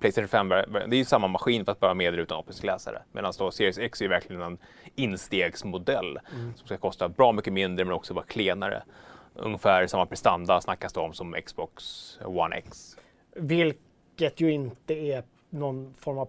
Playstation 0.01 0.29
5. 0.29 0.49
Det 0.49 0.65
är 0.75 0.95
ju 0.95 1.05
samma 1.05 1.29
maskin 1.29 1.65
fast 1.65 1.81
bara 1.81 1.95
med 1.95 2.09
eller 2.09 2.19
utan 2.19 2.39
optisk 2.39 2.65
läsare. 2.65 3.03
Medan 3.13 3.33
då 3.39 3.51
Series 3.51 3.79
X 3.79 4.01
är 4.01 4.05
ju 4.05 4.09
verkligen 4.09 4.43
en 4.43 4.59
instegsmodell 4.95 6.19
som 6.57 6.67
ska 6.67 6.77
kosta 6.77 7.09
bra 7.09 7.33
mycket 7.33 7.53
mindre 7.53 7.85
men 7.85 7.95
också 7.95 8.15
vara 8.15 8.25
klenare. 8.25 8.83
Ungefär 9.35 9.87
samma 9.87 10.07
prestanda 10.07 10.61
snackas 10.61 10.93
det 10.93 11.01
om 11.01 11.13
som 11.13 11.37
Xbox 11.45 11.83
One 12.25 12.57
X. 12.57 12.97
Vilket 13.37 14.41
ju 14.41 14.53
inte 14.53 14.95
är 14.95 15.23
någon 15.51 15.95
form 15.99 16.19
av 16.19 16.27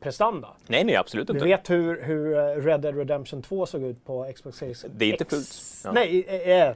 pissprestanda. 0.00 0.48
Nej, 0.66 0.84
nej, 0.84 0.96
absolut 0.96 1.26
Du 1.26 1.32
inte. 1.32 1.44
vet 1.44 1.70
hur, 1.70 2.02
hur 2.02 2.38
eh, 2.38 2.64
Red 2.64 2.80
Dead 2.80 2.96
Redemption 2.96 3.42
2 3.42 3.66
såg 3.66 3.82
ut 3.82 4.04
på 4.04 4.32
Xbox 4.36 4.56
Series 4.58 4.84
Det 4.90 5.04
är 5.04 5.10
inte 5.12 5.24
X? 5.24 5.30
fullt. 5.34 5.84
Ja. 5.84 5.92
Nej, 5.92 6.24
eh, 6.28 6.66
eh, 6.68 6.74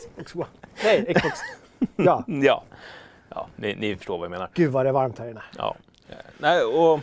Xbox 0.00 0.34
One. 0.34 0.46
Nej, 0.84 1.14
Xbox. 1.14 1.38
Ja, 1.96 2.24
Ja, 2.42 2.62
ja 3.28 3.46
ni, 3.56 3.74
ni 3.74 3.96
förstår 3.96 4.18
vad 4.18 4.24
jag 4.24 4.30
menar. 4.30 4.48
gud 4.54 4.70
vad 4.72 4.84
det 4.84 4.88
är 4.88 4.92
varmt 4.92 5.18
här 5.18 5.28
inne. 5.30 5.42
Ja. 5.56 5.76
Nej, 6.38 6.62
och 6.64 7.00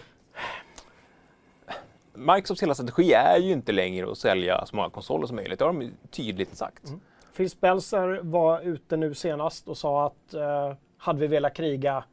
Microsofts 2.14 2.64
hela 2.64 2.76
strategi 2.76 3.14
är 3.14 3.38
ju 3.38 3.52
inte 3.52 3.72
längre 3.72 4.12
att 4.12 4.18
sälja 4.18 4.66
så 4.66 4.76
många 4.76 4.90
konsoler 4.90 5.28
som 5.28 5.36
möjligt. 5.36 5.60
Det 5.60 5.66
har 5.66 5.74
de 5.74 5.92
tydligt 6.12 6.56
sagt. 6.58 6.84
Phil 7.38 7.50
Spencer 7.50 8.20
var 8.24 8.62
ute 8.62 8.98
nu 8.98 9.14
senast 9.14 9.68
och 9.68 9.78
sa 9.78 10.06
att 10.06 10.34
eh, 10.34 10.74
hade 10.98 11.20
vi 11.20 11.28
velat 11.28 11.54
kriga 11.54 11.92
Mm. 11.92 12.04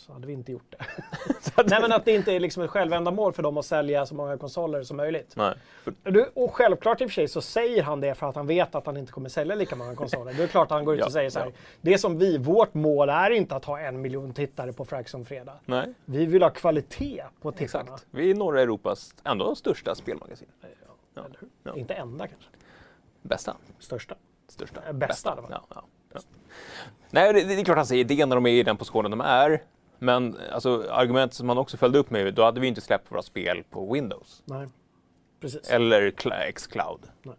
Så 0.00 0.12
hade 0.12 0.26
vi 0.26 0.32
inte 0.32 0.52
gjort 0.52 0.70
det. 0.78 0.84
Nej 1.70 1.80
men 1.80 1.92
att 1.92 2.04
det 2.04 2.12
inte 2.14 2.32
är 2.32 2.40
liksom 2.40 2.62
ett 2.62 2.70
självändamål 2.70 3.32
för 3.32 3.42
dem 3.42 3.56
att 3.56 3.64
sälja 3.66 4.06
så 4.06 4.14
många 4.14 4.36
konsoler 4.38 4.82
som 4.82 4.96
möjligt. 4.96 5.32
Nej. 5.36 5.54
För, 5.82 5.94
Du, 6.10 6.30
och 6.34 6.54
självklart 6.54 7.00
i 7.00 7.04
och 7.04 7.08
för 7.10 7.14
sig 7.14 7.28
så 7.28 7.40
säger 7.40 7.82
han 7.82 8.00
det 8.00 8.14
för 8.14 8.28
att 8.28 8.34
han 8.36 8.46
vet 8.46 8.74
att 8.74 8.86
han 8.86 8.96
inte 8.96 9.12
kommer 9.12 9.28
sälja 9.28 9.54
lika 9.54 9.76
många 9.76 9.94
konsoler. 9.94 10.32
Det 10.34 10.42
är 10.42 10.46
klart 10.46 10.64
att 10.66 10.70
han 10.70 10.84
går 10.84 10.94
ut 10.94 11.00
Ja, 11.00 11.06
och 11.06 11.12
säger 11.12 11.30
så 11.30 11.38
här. 11.38 11.46
ja. 11.46 11.52
Det 11.80 11.98
som 11.98 12.18
vi, 12.18 12.38
vårt 12.38 12.74
mål 12.74 13.08
är 13.08 13.30
inte 13.30 13.56
att 13.56 13.64
ha 13.64 13.80
en 13.80 14.00
miljon 14.00 14.32
tittare 14.32 14.72
på 14.72 14.84
Fraction 14.84 15.24
Fredag. 15.24 15.54
nej, 15.64 15.94
Vi 16.04 16.26
vill 16.26 16.42
ha 16.42 16.50
kvalitet 16.50 17.22
på 17.40 17.52
tittarna. 17.52 17.84
exakt. 17.84 18.06
Vi 18.10 18.30
är 18.30 18.34
norra 18.34 18.60
Europas 18.62 19.14
ändå 19.24 19.54
största 19.54 19.94
spelmagasin. 19.94 20.48
Ja. 21.14 21.22
Ja. 21.62 21.76
Inte 21.76 21.94
enda 21.94 22.26
kanske. 22.26 22.48
Bästa. 23.22 23.56
Största. 23.78 24.14
Största. 24.48 24.92
Bästa, 24.92 25.38
ja, 25.50 25.62
ja. 25.74 25.82
Nej, 27.10 27.32
det, 27.32 27.44
det 27.44 27.54
är 27.60 27.64
klart 27.64 27.76
han 27.76 27.86
säger 27.86 28.04
det 28.04 28.26
när 28.26 28.36
de 28.36 28.46
är 28.46 28.50
i 28.50 28.62
den 28.62 28.76
positionen 28.76 29.10
de 29.10 29.20
är. 29.20 29.62
Men 30.02 30.36
alltså, 30.52 30.84
argumentet 30.90 31.36
som 31.36 31.48
han 31.48 31.58
också 31.58 31.76
följde 31.76 31.98
upp 31.98 32.10
med, 32.10 32.34
då 32.34 32.44
hade 32.44 32.60
vi 32.60 32.66
inte 32.68 32.80
släppt 32.80 33.12
våra 33.12 33.22
spel 33.22 33.62
på 33.70 33.92
Windows. 33.92 34.42
Nej, 34.44 34.66
precis. 35.40 35.70
Eller 35.70 36.10
Cl- 36.10 36.52
Xcloud. 36.52 37.00
Nej. 37.22 37.34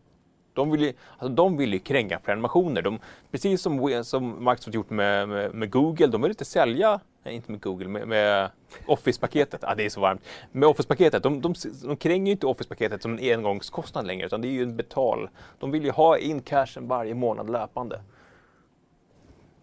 De 0.53 0.71
vill 0.71 0.81
ju, 0.81 0.93
alltså, 1.17 1.29
de 1.35 1.57
vill 1.57 1.73
ju 1.73 1.79
kränga 1.79 2.19
prenumerationer. 2.19 2.81
De, 2.81 2.99
precis 3.31 3.61
som, 3.61 4.03
som 4.03 4.43
Microsoft 4.45 4.75
gjort 4.75 4.89
med, 4.89 5.29
med, 5.29 5.53
med 5.53 5.71
Google, 5.71 6.07
de 6.07 6.21
vill 6.21 6.31
inte 6.31 6.45
sälja, 6.45 6.99
nej 7.23 7.35
inte 7.35 7.51
med 7.51 7.61
Google, 7.61 7.87
med, 7.87 8.07
med 8.07 8.49
Office-paketet. 8.87 9.59
Ja, 9.67 9.75
det 9.75 9.85
är 9.85 9.89
så 9.89 10.01
varmt. 10.01 10.21
Med 10.51 10.69
Office-paketet, 10.69 11.23
de, 11.23 11.41
de, 11.41 11.53
de 11.83 11.97
kränger 11.97 12.25
ju 12.25 12.31
inte 12.31 12.45
Office-paketet 12.47 13.01
som 13.01 13.17
en 13.17 13.33
engångskostnad 13.33 14.07
längre, 14.07 14.25
utan 14.25 14.41
det 14.41 14.47
är 14.47 14.51
ju 14.51 14.63
en 14.63 14.77
betal. 14.77 15.29
De 15.59 15.71
vill 15.71 15.83
ju 15.83 15.91
ha 15.91 16.17
in 16.17 16.41
cashen 16.41 16.87
varje 16.87 17.13
månad 17.13 17.49
löpande. 17.49 18.01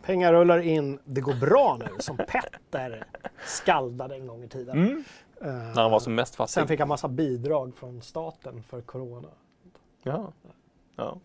Pengar 0.08 0.32
rullar 0.32 0.58
in, 0.58 0.98
det 1.04 1.20
går 1.20 1.34
bra 1.34 1.76
nu, 1.80 1.86
som 1.98 2.16
Petter 2.16 3.04
skaldade 3.46 4.14
en 4.14 4.26
gång 4.26 4.42
i 4.44 4.48
tiden. 4.48 4.78
Mm. 4.78 5.04
Eh, 5.40 5.46
När 5.46 5.82
han 5.82 5.90
var 5.90 6.00
som 6.00 6.14
mest 6.14 6.36
fattig. 6.36 6.50
Sen 6.50 6.68
fick 6.68 6.80
han 6.80 6.88
massa 6.88 7.08
bidrag 7.08 7.76
från 7.76 8.02
staten 8.02 8.62
för 8.62 8.80
corona. 8.80 9.28
Ja. 10.02 10.32
Ja. 10.96 11.16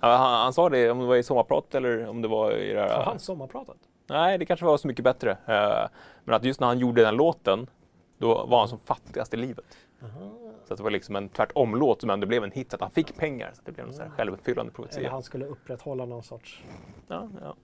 Ja, 0.00 0.16
han, 0.16 0.40
han 0.42 0.52
sa 0.52 0.68
det, 0.68 0.90
om 0.90 0.98
det 0.98 1.06
var 1.06 1.16
i 1.16 1.22
sommarprat 1.22 1.74
eller 1.74 2.06
om 2.08 2.22
det 2.22 2.28
var 2.28 2.52
i 2.52 2.72
det 2.72 2.80
här... 2.80 3.02
han 3.04 3.18
sommarpratat? 3.18 3.76
Nej, 4.06 4.38
det 4.38 4.46
kanske 4.46 4.66
var 4.66 4.76
så 4.76 4.88
mycket 4.88 5.04
bättre. 5.04 5.30
Eh, 5.30 5.88
men 6.24 6.34
att 6.34 6.44
just 6.44 6.60
när 6.60 6.66
han 6.66 6.78
gjorde 6.78 7.02
den 7.02 7.16
låten, 7.16 7.66
då 8.18 8.46
var 8.46 8.58
han 8.58 8.68
som 8.68 8.78
fattigast 8.78 9.34
i 9.34 9.36
livet. 9.36 9.76
Så 10.64 10.74
att 10.74 10.78
det 10.78 10.84
var 10.84 10.90
liksom 10.90 11.16
en 11.16 11.28
tvärtom-låt 11.28 12.00
som 12.00 12.10
ändå 12.10 12.26
blev 12.26 12.44
en 12.44 12.50
hit, 12.50 12.70
så 12.70 12.76
att 12.76 12.80
han 12.82 12.90
fick 12.90 13.16
pengar. 13.16 13.50
Så 13.54 13.60
att 13.60 13.66
det 13.66 13.72
blev 13.72 13.86
en 13.86 13.92
sån 13.94 14.02
här 14.04 14.10
självuppfyllande 14.10 14.72
Eller 14.76 14.84
profetia. 14.86 15.10
han 15.10 15.22
skulle 15.22 15.46
upprätthålla 15.46 16.04
någon 16.04 16.22
sorts... 16.22 16.62
Ja, 17.08 17.28
ja. 17.42 17.54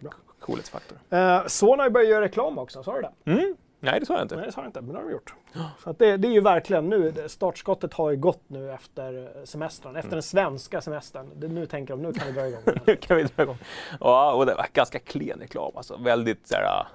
Bra. 0.00 0.12
Coolhetsfaktor. 0.40 0.98
Eh, 1.10 1.46
Sony 1.46 1.82
har 1.82 1.90
börjat 1.90 2.10
göra 2.10 2.24
reklam 2.24 2.58
också, 2.58 2.82
sa 2.82 2.94
du 2.94 3.02
det? 3.02 3.32
Mm. 3.32 3.56
Nej, 3.80 4.00
det 4.00 4.06
sa 4.06 4.14
jag 4.14 4.22
inte. 4.22 4.36
Nej, 4.36 4.46
det 4.46 4.52
sa 4.52 4.60
jag 4.60 4.68
inte, 4.68 4.80
men 4.80 4.92
det 4.92 4.98
har 4.98 5.04
de 5.04 5.12
gjort. 5.12 5.34
Så 5.84 5.90
att 5.90 5.98
det, 5.98 6.16
det 6.16 6.28
är 6.28 6.32
ju 6.32 6.40
verkligen 6.40 6.88
nu, 6.88 7.14
startskottet 7.26 7.94
har 7.94 8.10
ju 8.10 8.16
gått 8.16 8.42
nu 8.46 8.72
efter 8.72 9.30
semestern, 9.44 9.96
efter 9.96 10.10
den 10.10 10.22
svenska 10.22 10.80
semestern. 10.80 11.30
Det, 11.36 11.48
nu 11.48 11.66
tänker 11.66 11.96
de, 11.96 12.02
nu 12.02 12.12
kan 12.12 12.26
vi 12.26 12.32
dra 12.32 12.46
igång. 12.48 12.62
Nu 12.86 12.96
kan 12.96 13.16
vi 13.16 13.22
dra 13.22 13.42
igång. 13.42 13.58
Ja, 14.00 14.32
och 14.32 14.46
det 14.46 14.54
var 14.54 14.66
ganska 14.72 14.98
klen 14.98 15.38
reklam. 15.40 15.72
Alltså. 15.76 15.96
Väldigt 15.96 16.48
så 16.48 16.54
här, 16.54 16.86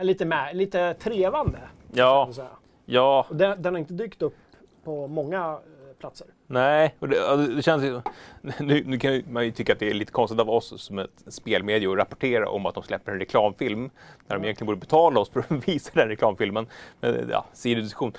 lite, 0.00 0.24
med, 0.24 0.56
lite 0.56 0.94
trevande, 0.94 1.58
ja, 1.92 2.30
ja, 2.84 3.26
den, 3.30 3.62
den 3.62 3.74
har 3.74 3.78
inte 3.78 3.94
dykt 3.94 4.22
upp 4.22 4.36
på 4.84 5.06
många 5.06 5.38
eh, 5.38 5.96
platser. 5.98 6.26
Nej. 6.46 6.94
Och 6.98 7.08
det, 7.08 7.56
det 7.56 7.62
känns 7.62 7.84
ju, 7.84 8.00
nu, 8.58 8.84
nu 8.86 8.98
kan 8.98 9.22
man 9.30 9.44
ju 9.44 9.50
tycka 9.50 9.72
att 9.72 9.78
det 9.78 9.90
är 9.90 9.94
lite 9.94 10.12
konstigt 10.12 10.40
av 10.40 10.50
oss 10.50 10.82
som 10.82 10.98
ett 10.98 11.24
spelmedie 11.26 11.90
att 11.90 11.98
rapportera 11.98 12.48
om 12.48 12.66
att 12.66 12.74
de 12.74 12.82
släpper 12.82 13.12
en 13.12 13.18
reklamfilm 13.18 13.90
när 14.26 14.36
de 14.36 14.44
egentligen 14.44 14.66
borde 14.66 14.80
betala 14.80 15.20
oss 15.20 15.30
för 15.30 15.40
att 15.40 15.68
visa 15.68 15.90
den 15.94 16.08
reklamfilmen. 16.08 16.66
Men, 17.00 17.28
ja, 17.30 17.46
sidodiskussion. 17.52 18.12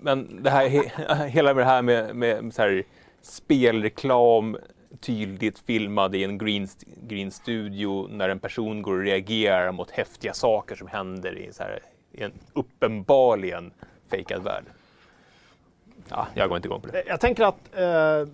Men 0.00 0.42
det 0.42 0.50
här, 0.50 0.68
he, 0.68 1.26
hela 1.28 1.54
det 1.54 1.64
här 1.64 1.82
med, 1.82 2.16
med 2.16 2.54
så 2.54 2.62
här, 2.62 2.84
spelreklam 3.22 4.56
tydligt 5.00 5.58
filmad 5.58 6.14
i 6.14 6.24
en 6.24 6.38
green, 6.38 6.68
green 7.02 7.30
studio 7.30 8.08
när 8.10 8.28
en 8.28 8.38
person 8.38 8.82
går 8.82 8.92
och 8.92 9.04
reagerar 9.04 9.72
mot 9.72 9.90
häftiga 9.90 10.34
saker 10.34 10.76
som 10.76 10.86
händer 10.86 11.38
i, 11.38 11.52
så 11.52 11.62
här, 11.62 11.78
i 12.12 12.22
en 12.22 12.32
uppenbarligen 12.52 13.72
fejkad 14.10 14.42
värld. 14.42 14.64
Ja, 16.08 16.26
jag 16.34 16.48
går 16.48 16.56
inte 16.56 16.68
igång 16.68 16.80
på 16.80 16.86
det. 16.88 16.98
Eh, 17.00 17.04
Jag 17.08 17.20
tänker 17.20 17.44
att 17.44 17.76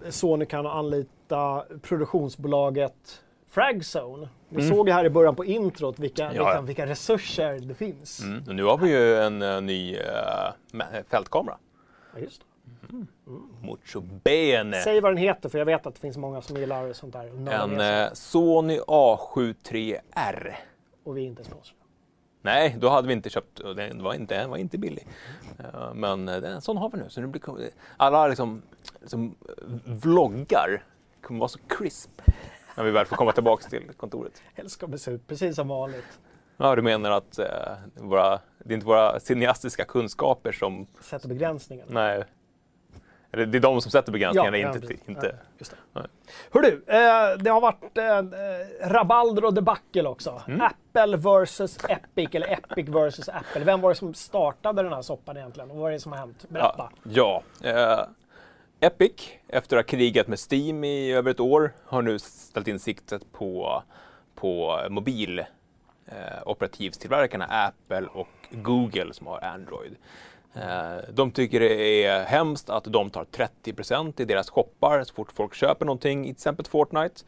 eh, 0.05 0.11
Sony 0.11 0.47
kan 0.47 0.67
anlita 0.67 1.65
produktionsbolaget 1.83 3.23
Fragzone. 3.51 4.29
Vi 4.49 4.69
såg 4.69 4.89
ju 4.89 4.95
här 4.95 5.05
i 5.05 5.11
början 5.11 5.35
på 5.37 5.45
introt 5.45 5.99
vilka, 5.99 6.23
Ja, 6.35 6.55
ja. 6.55 6.61
vilka 6.61 6.87
resurser 6.87 7.59
det 7.59 7.75
finns. 7.75 8.21
Mm. 8.23 8.57
Nu 8.57 8.65
har 8.65 8.79
vi 8.79 8.91
ju 8.91 9.17
en 9.17 9.43
eh, 9.43 9.61
ny 9.61 9.97
uh, 9.97 10.03
fältkamera. 11.11 11.57
Ja, 12.15 12.21
just 12.21 12.41
det. 12.41 12.47
Mucho 13.67 14.01
bene. 14.01 14.77
Säg 14.77 15.01
vad 15.01 15.11
den 15.11 15.17
heter 15.19 15.49
för 15.49 15.59
jag 15.59 15.67
vet 15.67 15.87
att 15.87 15.95
det 15.95 16.01
finns 16.01 16.17
många 16.17 16.43
som 16.43 16.57
gillar 16.57 16.93
sånt 16.93 17.13
där. 17.13 17.51
En 17.53 17.81
eh, 17.81 18.13
Sony 18.13 18.79
A73R. 18.81 20.55
Och 21.05 21.17
vi 21.17 21.23
är 21.23 21.27
inte 21.27 21.45
sponsrade. 21.45 21.80
Nej, 22.43 22.77
då 22.81 22.89
hade 22.89 23.09
vi 23.09 23.13
inte 23.15 23.31
köpt, 23.31 23.61
den 23.77 24.03
var 24.03 24.15
inte, 24.15 24.39
den 24.39 24.51
var 24.51 24.57
inte 24.57 24.79
billig. 24.79 25.07
Eh, 25.59 25.95
Men 25.95 26.29
eh, 26.29 26.35
en 26.53 26.61
sån 26.61 26.77
har 26.77 26.91
vi 26.91 26.99
nu. 26.99 27.05
Så 27.09 27.21
nu 27.21 27.27
blir, 27.27 27.43
alla 27.97 28.29
liksom, 28.29 28.63
liksom 29.01 29.35
vloggar 29.85 30.85
kommer 31.23 31.41
vara 31.41 31.49
så 31.49 31.59
crisp 31.69 32.23
när 32.77 32.85
vi 32.85 32.91
väl 32.91 33.07
får 33.07 33.17
komma 33.17 33.33
tillbaka 33.33 33.69
till 33.69 33.91
kontoret. 33.97 34.43
Helst 34.55 34.75
ska 34.75 34.87
det 34.87 34.99
se 34.99 35.11
ut 35.11 35.27
precis 35.27 35.57
som 35.57 35.69
vanligt. 35.69 36.21
Ja, 36.57 36.77
du 36.77 36.83
menar 36.83 37.11
att 37.11 37.39
eh, 37.39 37.47
våra, 37.95 38.41
det 38.59 38.73
är 38.73 38.75
inte 38.75 38.87
våra 38.87 39.21
cineastiska 39.21 39.85
kunskaper 39.85 40.53
som... 40.53 40.87
Sätter 41.01 41.29
begränsningar. 41.29 41.87
Nej. 41.89 42.25
Eller 43.33 43.47
det 43.47 43.59
är 43.59 43.61
de 43.61 43.81
som 43.81 43.91
sätter 43.91 44.13
begränsningarna, 44.13 44.57
inte... 44.57 44.81
precis. 44.81 45.09
inte 45.09 45.37
Ja, 45.59 45.67
det. 45.71 45.77
Nej. 45.93 46.07
Hör 46.51 46.63
du, 46.63 46.85
eh, 46.87 47.39
det 47.39 47.51
har 47.51 47.61
varit 47.61 47.99
eh, 47.99 48.19
eh, 48.19 48.91
rabalder 48.91 49.45
och 49.45 49.55
debacle 49.55 50.09
också. 50.09 50.43
Mm. 50.49 50.61
Apple 50.61 51.17
versus 51.17 51.79
Epic, 51.89 52.29
eller 52.33 52.53
Epic 52.53 52.89
versus 52.89 53.29
Apple. 53.29 53.65
Vem 53.65 53.81
var 53.81 53.89
det 53.89 53.95
som 53.95 54.15
startade 54.15 54.83
den 54.83 54.93
här 54.93 55.03
soppan 55.03 55.37
egentligen? 55.37 55.71
Och 55.71 55.77
vad 55.77 55.89
är 55.89 55.93
det 55.93 56.01
som 56.01 56.13
har 56.13 56.19
hänt? 56.19 56.47
Berätta. 56.49 56.91
Ja. 57.03 57.43
ja. 57.63 57.71
Eh, 57.71 58.07
Epic, 58.81 59.29
efter 59.49 59.77
att 59.77 59.85
ha 59.85 59.89
krigat 59.89 60.29
med 60.29 60.39
Steam 60.51 60.85
i 60.85 61.13
över 61.13 61.31
ett 61.31 61.41
år, 61.41 61.73
har 61.85 62.03
nu 62.03 62.19
ställt 62.19 62.69
in 62.69 62.79
siktet 62.79 63.33
på, 63.33 63.83
på 64.35 64.81
mobil 64.91 65.39
eh, 66.07 66.43
Apple 67.49 68.07
och 68.13 68.29
Google 68.51 69.15
som 69.15 69.27
har 69.27 69.45
Android. 69.45 69.97
Eh, 70.55 70.97
de 71.13 71.31
tycker 71.31 71.61
det 71.61 72.05
är 72.05 72.25
hemskt 72.25 72.71
att 72.71 72.85
de 72.85 73.11
tar 73.11 73.25
30% 73.25 74.21
i 74.21 74.25
deras 74.25 74.51
shoppar 74.51 75.05
så 75.05 75.15
fort 75.15 75.33
folk 75.33 75.55
köper 75.55 75.87
någonting, 75.87 76.21
i 76.21 76.25
till 76.25 76.33
exempel 76.33 76.67
Fortnite. 76.67 77.25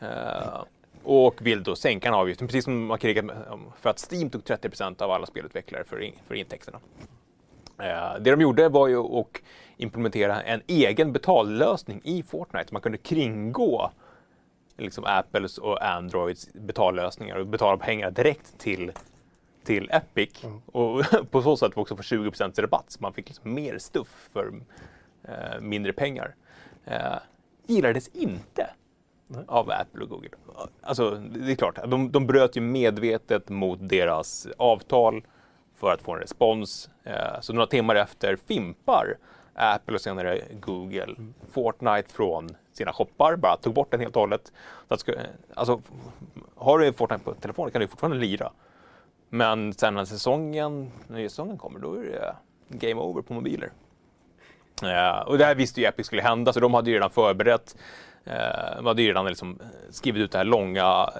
Eh, 0.00 0.62
och 1.04 1.34
vill 1.46 1.62
då 1.62 1.76
sänka 1.76 2.10
den 2.10 2.18
avgiften, 2.18 2.46
precis 2.46 2.64
som 2.64 2.80
man 2.80 2.90
har 2.90 2.98
krigat 2.98 3.24
om- 3.50 3.72
för 3.80 3.90
att 3.90 4.08
Steam 4.12 4.30
tog 4.30 4.44
30% 4.44 5.02
av 5.02 5.10
alla 5.10 5.26
spelutvecklare 5.26 5.84
för, 5.84 6.00
in, 6.00 6.14
för 6.26 6.34
intäkterna. 6.34 6.78
Eh, 7.82 8.14
det 8.20 8.30
de 8.30 8.40
gjorde 8.40 8.68
var 8.68 8.88
ju 8.88 8.98
att 8.98 9.26
implementera 9.76 10.42
en 10.42 10.62
egen 10.66 11.12
betallösning 11.12 12.00
i 12.04 12.22
Fortnite. 12.22 12.68
Man 12.72 12.82
kunde 12.82 12.98
kringgå 12.98 13.90
liksom 14.76 15.04
Apples 15.04 15.58
och 15.58 15.84
Androids 15.86 16.48
betallösningar 16.52 17.36
och 17.36 17.46
betala 17.46 17.76
pengar 17.76 18.10
direkt 18.10 18.58
till, 18.58 18.92
till 19.64 19.90
Epic. 19.92 20.44
Och 20.66 21.04
på 21.30 21.42
så 21.42 21.56
sätt 21.56 21.72
också 21.74 21.96
få 21.96 22.02
20 22.02 22.30
rabatt, 22.56 22.84
så 22.88 22.98
man 23.00 23.12
fick 23.12 23.28
liksom 23.28 23.54
mer 23.54 23.78
stuff 23.78 24.28
för 24.32 24.52
eh, 25.24 25.60
mindre 25.60 25.92
pengar. 25.92 26.34
Eh, 26.84 27.16
gillades 27.66 28.08
inte 28.08 28.70
Nej. 29.26 29.44
av 29.48 29.70
Apple 29.70 30.02
och 30.02 30.08
Google. 30.08 30.30
Alltså, 30.82 31.10
det 31.10 31.52
är 31.52 31.56
klart, 31.56 31.78
de, 31.86 32.12
de 32.12 32.26
bröt 32.26 32.56
ju 32.56 32.60
medvetet 32.60 33.48
mot 33.48 33.78
deras 33.88 34.46
avtal 34.56 35.24
för 35.76 35.92
att 35.92 36.02
få 36.02 36.12
en 36.12 36.20
respons. 36.20 36.90
Eh, 37.04 37.40
så 37.40 37.52
några 37.52 37.66
timmar 37.66 37.94
efter 37.94 38.36
fimpar 38.36 39.16
Apple 39.54 39.94
och 39.94 40.00
senare 40.00 40.42
Google 40.60 41.16
Fortnite 41.50 42.12
från 42.12 42.48
sina 42.72 42.92
shoppar, 42.92 43.36
bara 43.36 43.56
tog 43.56 43.74
bort 43.74 43.90
den 43.90 44.00
helt 44.00 44.16
och 44.16 44.20
hållet. 44.20 44.52
Så 44.88 44.94
att 44.94 45.08
alltså, 45.54 45.82
har 46.56 46.78
du 46.78 46.92
Fortnite 46.92 47.24
på 47.24 47.34
telefonen 47.34 47.72
kan 47.72 47.80
du 47.80 47.88
fortfarande 47.88 48.18
lira. 48.18 48.52
Men 49.34 49.72
sen 49.72 49.94
när 49.94 50.04
säsongen, 50.04 50.92
när 51.08 51.28
säsongen 51.28 51.58
kommer, 51.58 51.80
då 51.80 51.94
är 51.94 52.02
det 52.02 52.36
game 52.68 53.00
over 53.00 53.22
på 53.22 53.34
mobiler. 53.34 53.72
Eh, 54.82 55.20
och 55.20 55.38
det 55.38 55.44
här 55.44 55.54
visste 55.54 55.80
ju 55.80 55.86
Epic 55.86 56.06
skulle 56.06 56.22
hända, 56.22 56.52
så 56.52 56.60
de 56.60 56.74
hade 56.74 56.90
ju 56.90 56.96
redan 56.96 57.10
förberett. 57.10 57.76
Eh, 58.24 58.76
de 58.76 58.86
hade 58.86 59.02
ju 59.02 59.08
redan 59.08 59.26
liksom 59.26 59.58
skrivit 59.90 60.22
ut 60.22 60.32
den 60.32 60.38
här 60.38 60.44
långa 60.44 61.10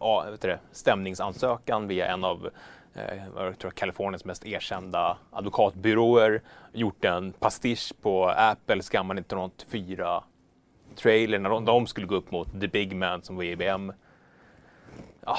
eh, 0.00 0.30
vet 0.30 0.40
du 0.40 0.48
det, 0.48 0.58
stämningsansökan 0.72 1.88
via 1.88 2.06
en 2.06 2.24
av 2.24 2.50
eh, 2.94 3.22
jag 3.36 3.58
tror, 3.58 3.70
Kaliforniens 3.70 4.24
mest 4.24 4.46
erkända 4.46 5.18
advokatbyråer. 5.30 6.42
Gjort 6.72 7.04
en 7.04 7.32
pastisch 7.32 7.92
på 8.02 8.28
Apples 8.36 8.90
gamla 8.90 9.14
1984 9.14 10.24
trailer 10.96 11.38
när 11.38 11.50
de, 11.50 11.64
de 11.64 11.86
skulle 11.86 12.06
gå 12.06 12.14
upp 12.14 12.30
mot 12.30 12.60
The 12.60 12.68
Big 12.68 12.96
Man 12.96 13.22
som 13.22 13.36
var 13.36 13.44
IBM. 13.44 13.92
Ja, 15.20 15.32
ah. 15.32 15.38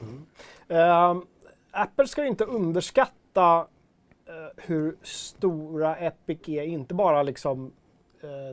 mm. 0.00 0.26
Ehm, 0.70 1.22
Apple 1.70 2.06
ska 2.06 2.22
ju 2.22 2.28
inte 2.28 2.44
underskatta 2.44 3.66
eh, 4.26 4.62
hur 4.66 4.96
stora 5.02 5.96
Epic 5.96 6.48
är, 6.48 6.62
inte 6.62 6.94
bara 6.94 7.22
liksom 7.22 7.72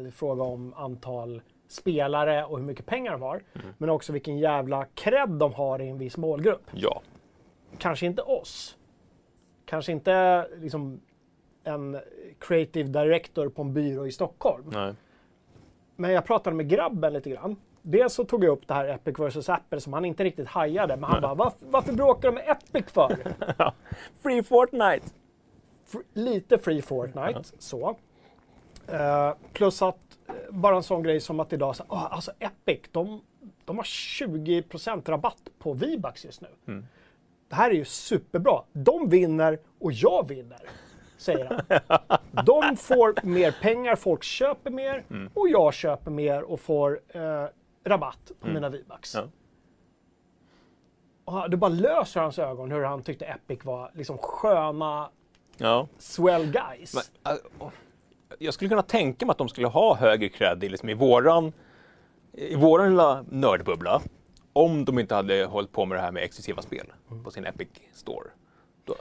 i 0.08 0.12
fråga 0.12 0.44
om 0.44 0.74
antal 0.74 1.42
spelare 1.68 2.46
och 2.46 2.58
hur 2.58 2.66
mycket 2.66 2.86
pengar 2.86 3.12
de 3.12 3.22
har, 3.22 3.44
men 3.78 3.90
också 3.90 4.14
vilken 4.14 4.38
jävla 4.38 4.86
cred 4.86 5.30
de 5.30 5.54
har 5.54 5.82
i 5.82 5.90
en 5.90 5.98
viss 5.98 6.18
målgrupp. 6.18 6.62
ja. 6.74 7.02
Kanske 7.78 8.06
inte 8.06 8.22
oss. 8.22 8.78
Kanske 9.66 9.92
inte 9.92 10.48
liksom 10.58 11.02
en 11.64 12.00
creative 12.40 12.90
director 12.90 13.50
på 13.50 13.62
en 13.62 13.74
byrå 13.74 14.08
i 14.08 14.12
Stockholm. 14.12 14.70
Nej. 14.74 14.94
Men 15.96 16.12
jag 16.12 16.26
pratade 16.26 16.56
med 16.56 16.70
grabben 16.70 17.14
lite 17.14 17.30
grann. 17.30 17.56
Dels 17.90 18.14
så 18.14 18.24
tog 18.26 18.44
jag 18.44 18.52
upp 18.52 18.68
det 18.68 18.74
här 18.74 18.88
Epic 18.88 19.20
vs 19.20 19.50
Apple 19.50 19.80
som 19.80 19.94
han 19.94 20.06
inte 20.06 20.24
riktigt 20.24 20.48
hajade. 20.48 20.96
Men 20.96 21.10
han 21.10 21.22
bara, 21.22 21.34
varför, 21.34 21.58
varför 21.62 21.94
bråkar 21.94 22.28
de 22.32 22.36
med 22.36 22.50
Epic 22.50 22.92
för? 22.92 23.18
Free 24.24 24.44
Fortnite! 24.44 25.06
Fr- 25.92 26.04
lite 26.14 26.58
free 26.58 26.82
Fortnite, 26.82 27.44
så. 27.60 27.96
Eh, 28.88 29.34
plus 29.54 29.82
att 29.82 29.98
eh, 30.28 30.34
bara 30.50 30.76
en 30.76 30.84
sån 30.84 31.04
grej 31.04 31.20
som 31.20 31.40
att 31.40 31.54
idag, 31.54 31.76
så, 31.76 31.84
oh, 31.84 32.14
alltså 32.14 32.32
Epic, 32.40 32.80
de, 32.92 33.22
de 33.66 33.78
har 33.78 33.84
20% 33.84 35.10
rabatt 35.10 35.50
på 35.60 35.74
V-Bucks 35.74 36.26
just 36.26 36.42
nu. 36.42 36.48
Det 37.50 37.56
här 37.56 37.70
är 37.70 37.76
ju 37.76 37.86
superbra. 37.86 38.62
De 38.74 39.10
vinner 39.10 39.60
och 39.80 39.92
jag 39.92 40.28
vinner, 40.28 40.60
säger 41.18 41.46
han. 41.46 41.80
De 42.46 42.78
får 42.78 43.26
mer 43.26 43.56
pengar, 43.62 43.96
folk 43.96 44.24
köper 44.24 44.72
mer 44.72 45.04
och 45.34 45.50
jag 45.50 45.74
köper 45.74 46.12
mer 46.12 46.42
och 46.44 46.60
får 46.60 47.00
eh, 47.10 47.46
rabatt 47.90 48.32
på 48.40 48.48
mina 48.48 48.70
V-Bucks. 48.70 49.16
Ja. 49.16 49.24
Och 51.26 51.50
det 51.50 51.58
bara 51.58 51.70
löser 51.70 52.22
hans 52.22 52.40
ögon 52.40 52.72
hur 52.72 52.84
han 52.84 53.04
tyckte 53.04 53.26
Epic 53.26 53.60
var 53.66 53.92
liksom 53.94 54.18
sköna 54.18 55.10
Ja. 55.58 55.88
swell 55.98 56.46
guys. 56.52 57.12
Men, 57.24 57.34
äh, 57.34 57.68
jag 58.40 58.54
skulle 58.54 58.70
kunna 58.70 58.82
tänka 58.82 59.26
mig 59.26 59.32
att 59.32 59.38
de 59.38 59.50
skulle 59.50 59.68
ha 59.68 59.96
högre 59.96 60.30
cred 60.30 60.64
i, 60.64 60.70
liksom, 60.70 60.90
i, 60.90 60.94
våran, 60.94 61.54
i 62.34 62.56
våran 62.56 62.90
lilla 62.90 63.26
nördbubbla 63.30 64.02
om 64.54 64.86
de 64.86 65.00
inte 65.00 65.16
hade 65.16 65.46
hållit 65.46 65.72
på 65.72 65.86
med 65.86 65.98
det 65.98 66.02
här 66.02 66.12
med 66.12 66.24
exklusiva 66.24 66.62
spel 66.62 66.94
på 67.24 67.32
sin 67.32 67.46
Epic 67.46 67.68
Store. 67.94 68.30
Då, 68.86 68.96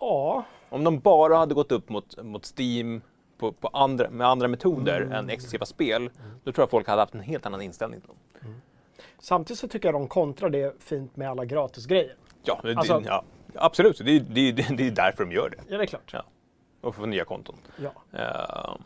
Ja, 0.00 0.44
om 0.68 0.84
de 0.84 0.98
bara 0.98 1.36
hade 1.36 1.54
gått 1.54 1.72
upp 1.72 1.88
mot, 1.88 2.22
mot 2.22 2.52
Steam 2.58 3.00
på, 3.38 3.52
på 3.52 3.68
andra, 3.68 4.10
med 4.10 4.26
andra 4.26 4.48
metoder 4.48 5.00
Mm. 5.00 5.12
än 5.12 5.30
exklusiva 5.30 5.66
spel, 5.66 6.10
då 6.44 6.52
tror 6.52 6.62
jag 6.62 6.70
folk 6.70 6.88
hade 6.88 7.02
haft 7.02 7.14
en 7.14 7.20
helt 7.20 7.46
annan 7.46 7.62
inställning 7.62 8.00
till 8.00 8.08
dem. 8.08 8.54
samtidigt 9.18 9.60
så 9.60 9.68
tycker 9.68 9.88
jag 9.88 9.94
de 9.94 10.08
kontrar 10.08 10.50
det 10.50 10.74
fint 10.82 11.16
med 11.16 11.30
alla 11.30 11.44
gratisgrejer. 11.44 12.14
Ja, 12.42 12.60
det, 12.62 12.76
Alltså- 12.76 13.02
ja 13.06 13.24
absolut. 13.54 13.98
Det, 14.04 14.10
är- 14.16 14.20
det, 14.20 14.40
är- 14.40 14.76
det 14.76 14.86
är 14.86 14.90
därför 14.90 15.24
de 15.24 15.32
gör 15.32 15.50
det. 15.50 15.56
Ja, 15.68 15.76
det 15.78 15.84
är 15.84 15.86
klart. 15.86 16.10
Ja. 16.12 16.24
Och 16.80 16.94
få 16.94 17.06
nya 17.06 17.24
konton. 17.24 17.56
Ja. 17.82 17.92
Ja. 18.10 18.78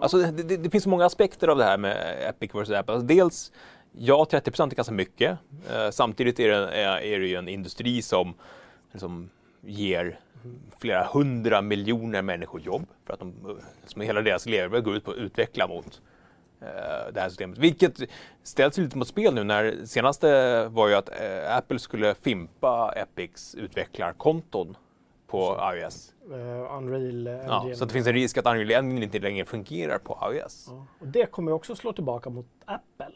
Alltså, 0.00 0.18
det, 0.18 0.42
det, 0.42 0.56
det 0.56 0.70
finns 0.70 0.84
så 0.84 0.90
många 0.90 1.04
aspekter 1.06 1.48
av 1.48 1.56
det 1.58 1.64
här 1.64 1.78
med 1.78 2.16
Epic 2.28 2.50
vs 2.54 2.70
Apple. 2.70 2.94
Alltså, 2.94 3.06
dels, 3.06 3.52
ja, 3.92 4.26
30% 4.30 4.70
är 4.72 4.76
ganska 4.76 4.94
mycket. 4.94 5.38
Eh, 5.72 5.90
samtidigt 5.90 6.40
är 6.40 6.48
det, 6.48 6.68
är, 6.68 6.98
är 7.00 7.20
det 7.20 7.26
ju 7.26 7.36
en 7.36 7.48
industri 7.48 8.02
som 8.02 8.34
liksom, 8.92 9.30
ger 9.60 10.20
flera 10.78 11.04
hundra 11.04 11.62
miljoner 11.62 12.22
människor 12.22 12.60
jobb. 12.60 12.86
För 13.06 13.12
att 13.14 13.20
de, 13.20 13.28
eh, 13.28 13.56
som 13.86 14.02
hela 14.02 14.22
deras 14.22 14.46
levebröd 14.46 14.84
går 14.84 14.96
ut 14.96 15.04
på 15.04 15.10
att 15.10 15.16
utveckla 15.16 15.68
mot 15.68 16.02
eh, 16.60 17.12
det 17.12 17.20
här 17.20 17.28
systemet. 17.28 17.58
Vilket 17.58 18.00
ställs 18.42 18.78
lite 18.78 18.98
mot 18.98 19.08
spel 19.08 19.34
nu 19.34 19.44
när 19.44 19.86
senaste 19.86 20.68
var 20.68 20.88
ju 20.88 20.94
att 20.94 21.08
eh, 21.08 21.56
Apple 21.56 21.78
skulle 21.78 22.14
fimpa 22.14 22.92
Epics 22.96 23.54
utvecklarkonton 23.54 24.76
på 25.26 25.60
iOS. 25.74 26.14
Eh, 26.30 26.76
Unreal 26.76 27.26
Engine. 27.26 27.44
Ja, 27.46 27.74
så 27.74 27.84
det 27.84 27.92
finns 27.92 28.06
en 28.06 28.12
risk 28.12 28.38
att 28.38 28.46
Unreal 28.46 28.70
Engine 28.70 29.04
inte 29.04 29.18
längre 29.18 29.44
fungerar 29.44 29.98
på 29.98 30.18
iOS. 30.32 30.66
Ja. 30.70 30.86
Och 31.00 31.06
det 31.06 31.26
kommer 31.26 31.52
också 31.52 31.76
slå 31.76 31.92
tillbaka 31.92 32.30
mot 32.30 32.46
Apple. 32.64 33.14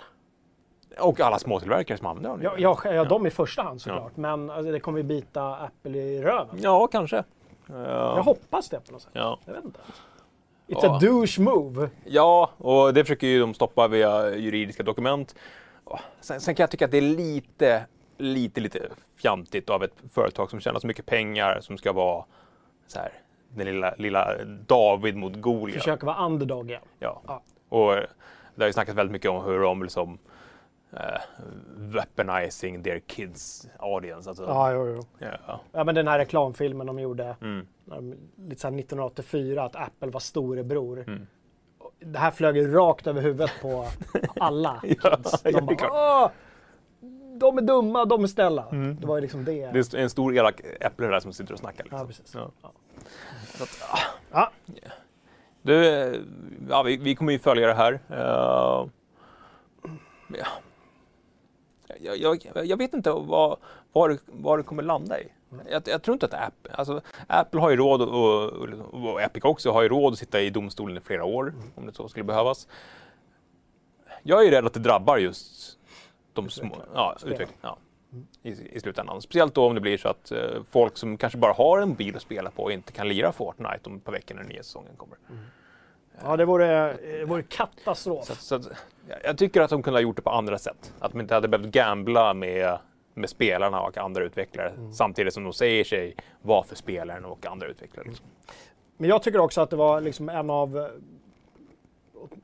Och 1.01 1.21
alla 1.21 1.39
småtillverkare 1.39 1.99
som 1.99 2.07
använder 2.07 2.31
Unreal. 2.31 2.55
Ja, 2.59 2.79
ja, 2.85 2.93
ja, 2.95 3.05
de 3.05 3.27
i 3.27 3.31
första 3.31 3.63
hand 3.63 3.81
såklart. 3.81 4.17
Men 4.17 4.51
alltså, 4.51 4.73
det 4.73 4.81
kommer 4.81 4.99
ju 4.99 5.05
bita 5.05 5.57
Apple 5.57 5.99
i 5.99 6.23
röven. 6.23 6.57
Ja, 6.61 6.87
kanske. 6.87 7.25
Jag 7.69 7.81
Ja. 7.91 8.21
hoppas 8.21 8.69
det 8.69 8.81
på 8.87 8.93
något 8.93 9.03
sätt. 9.03 9.11
Ja. 9.15 9.39
Jag 9.45 9.53
vet 9.55 9.65
inte. 9.65 9.81
It's 10.69 10.79
Ja. 10.83 10.97
a 10.97 10.99
douche 11.01 11.41
move. 11.41 11.91
ja, 12.05 12.51
och 12.59 12.95
det 12.95 13.05
försöker 13.05 13.27
ju 13.27 13.41
de 13.41 13.55
stoppa 13.55 13.89
via 13.89 14.37
juridiska 14.37 14.83
dokument. 14.83 15.35
Ja, 15.91 16.01
Sen, 16.21 16.41
sen 16.41 16.55
kan 16.55 16.63
jag 16.63 16.71
tycka 16.71 16.85
att 16.85 16.91
det 16.91 16.97
är 16.99 17.03
lite, 17.03 17.87
lite, 18.19 18.61
lite 18.61 18.89
fjantigt 19.23 19.71
av 19.71 19.85
ett 19.85 19.95
företag 20.15 20.51
som 20.51 20.61
tjänar 20.61 20.81
så 20.81 20.87
mycket 20.87 21.07
pengar 21.07 21.59
som 21.61 21.79
ska 21.79 21.93
vara 21.93 22.25
så 22.87 22.99
här, 22.99 23.13
den 23.49 23.67
lilla, 23.67 23.95
lilla 23.99 24.31
David 24.67 25.17
mot 25.17 25.37
Goliat. 25.37 25.79
Försöka 25.79 26.07
vara 26.07 26.25
underdog 26.27 26.71
igen. 26.71 26.83
Ja. 26.99 27.23
Ja. 27.27 27.43
Och 27.69 27.93
det 28.55 28.63
har 28.63 28.67
ju 28.67 28.73
snackats 28.73 28.99
väldigt 28.99 29.13
mycket 29.13 29.31
om 29.31 29.45
hur 29.45 29.61
de 29.61 29.83
liksom 29.83 30.13
eh, 30.13 30.19
weaponizing 31.77 32.83
their 32.83 32.99
kids 32.99 33.69
audience. 33.79 34.29
Alltså, 34.31 34.45
Ja, 34.45 34.73
jo, 34.73 34.87
jo. 34.89 35.03
ja. 35.47 35.61
ja, 35.73 35.85
men 35.85 35.95
den 35.95 36.09
här 36.09 36.19
reklamfilmen 36.19 36.87
de 36.87 36.99
gjorde 36.99 37.37
Mm. 37.41 37.67
lite 38.37 38.61
så 38.61 38.67
här 38.69 38.75
1984, 38.79 39.63
att 39.63 39.77
Apple 39.77 40.11
var 40.11 40.21
storebror. 40.21 41.05
Mm. 41.07 41.27
Det 41.99 42.19
här 42.19 42.31
flög 42.31 42.57
ju 42.57 42.73
rakt 42.75 43.07
över 43.07 43.23
huvudet 43.23 43.51
på 43.63 43.87
alla 44.41 44.81
kids. 44.83 45.41
Ja, 45.45 45.51
De 45.51 45.67
bara, 45.67 46.31
de 47.39 47.59
är 47.59 47.63
dumma, 47.63 48.05
de 48.05 48.23
är 48.23 48.27
snälla. 48.27 48.67
Mm. 48.73 48.97
Det 49.01 49.07
var 49.07 49.17
ju 49.17 49.21
liksom 49.23 49.45
det. 49.45 49.71
Det 49.73 49.95
är 49.95 49.99
en 49.99 50.11
stor 50.11 50.37
elak 50.37 50.61
äpple 50.81 51.07
där 51.07 51.21
som 51.21 51.33
sitter 51.33 51.53
och 51.53 51.59
snackar. 51.59 51.85
Liksom. 51.85 51.99
Ja, 52.01 52.07
precis. 52.07 52.35
Ja. 52.35 52.51
Att, 53.63 53.83
ah. 53.93 53.99
Ja. 54.33 54.51
Du, 55.63 55.75
ja, 56.71 56.83
vi, 56.83 56.97
vi 56.97 57.15
kommer 57.15 57.33
ju 57.33 57.39
följa 57.39 57.67
det 57.67 57.75
här. 57.75 57.93
Eh, 58.11 58.87
ja. 60.39 60.47
Jag, 62.01 62.17
jag, 62.17 62.67
jag 62.67 62.77
vet 62.77 62.95
inte 62.95 63.11
vad, 63.11 63.59
vad, 63.93 64.11
det, 64.11 64.19
vad 64.27 64.59
det 64.59 64.63
kommer 64.63 64.83
landa 64.83 65.21
i. 65.21 65.29
Jag, 65.71 65.83
jag 65.87 66.03
tror 66.03 66.13
inte 66.13 66.27
att 66.27 66.35
Apple, 66.35 66.73
alltså, 66.75 67.01
Apple 67.27 67.61
har 67.61 67.71
ju 67.71 67.77
råd 67.77 68.03
och, 68.03 68.53
och, 68.53 69.13
och 69.13 69.23
Epic 69.23 69.45
också 69.45 69.73
har 69.73 69.83
ju 69.83 69.89
råd 69.89 70.13
att 70.13 70.19
sitta 70.19 70.41
i 70.41 70.51
domstolen 70.51 70.97
i 70.97 71.01
flera 71.01 71.25
år 71.25 71.55
om 71.75 71.87
det 71.87 71.93
så 71.93 72.09
skulle 72.09 72.25
behövas. 72.25 72.69
Jag 74.23 74.47
är 74.47 74.51
rädd 74.51 74.67
att 74.67 74.75
det 74.75 74.81
drabbar 74.81 75.17
just 75.19 75.79
de 76.33 76.51
små, 76.51 76.77
ja, 76.95 77.15
Spelare. 77.19 77.35
utveck, 77.35 77.57
ja, 77.63 77.79
i, 78.43 78.77
i 78.77 78.81
slutändan. 78.81 79.23
Speciellt 79.23 79.55
då 79.55 79.67
om 79.67 79.75
det 79.75 79.81
blir 79.81 79.99
så 79.99 80.09
att 80.09 80.33
eh, 80.33 80.39
folk 80.71 80.97
som 80.97 81.17
kanske 81.17 81.39
bara 81.39 81.53
har 81.53 81.81
en 81.81 81.95
bil 81.95 82.17
att 82.17 82.23
spela 82.23 82.51
på 82.51 82.71
inte 82.71 82.93
kan 82.93 83.09
lira 83.09 83.33
Fortnite 83.33 83.81
om 83.85 83.97
ett 83.97 84.05
par 84.05 84.13
veckor 84.13 84.35
när 84.35 84.43
den 84.43 84.53
nya 84.53 84.63
säsongen 84.63 84.97
kommer. 84.97 85.19
Ja, 86.23 86.37
det 86.37 86.45
vore, 86.45 86.97
det 86.97 87.25
vore 87.25 87.43
katastrof. 87.43 88.25
Så, 88.27 88.35
så 88.63 88.71
jag- 89.25 89.39
tycker 89.39 89.61
att 89.61 89.71
de 89.71 89.83
kunde 89.83 89.97
ha 89.99 90.03
gjort 90.03 90.17
det 90.17 90.23
på 90.23 90.31
andra 90.31 90.59
sätt. 90.59 90.93
Att 90.99 91.13
de 91.13 91.21
inte 91.21 91.35
hade 91.35 91.49
behövt 91.49 91.67
gambla 91.67 92.35
med, 92.35 92.79
med 93.15 93.31
spelarna 93.31 93.81
och 93.81 93.99
andra 93.99 94.25
utvecklare 94.25 94.73
samtidigt 94.93 95.35
som 95.35 95.45
de 95.45 95.53
säger 95.53 95.85
sig 95.85 96.17
vara 96.43 96.63
för 96.63 96.77
spelaren 96.77 97.25
och 97.25 97.47
andra 97.47 97.67
utvecklare. 97.67 98.07
Liksom. 98.09 98.27
Men 98.97 99.09
jag 99.11 99.23
tycker 99.23 99.39
också 99.41 99.61
att 99.61 99.71
det 99.71 99.77
var 99.77 100.01
liksom 100.01 100.29
en 100.29 100.51
av 100.51 100.79
eh, 100.79 100.87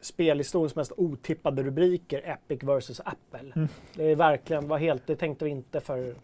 spelhistoriens 0.00 0.76
mest 0.76 0.92
otippade 0.96 1.62
rubriker, 1.62 2.22
Epic 2.24 2.62
vs 2.62 3.00
Apple. 3.00 3.52
Mm. 3.56 3.68
Det 3.94 4.04
är 4.04 4.16
verkligen, 4.16 4.68
var 4.68 4.78
helt, 4.78 5.06
det 5.06 5.16
tänkte 5.16 5.44
vi 5.44 5.50
inte 5.50 5.80
för 5.80 6.14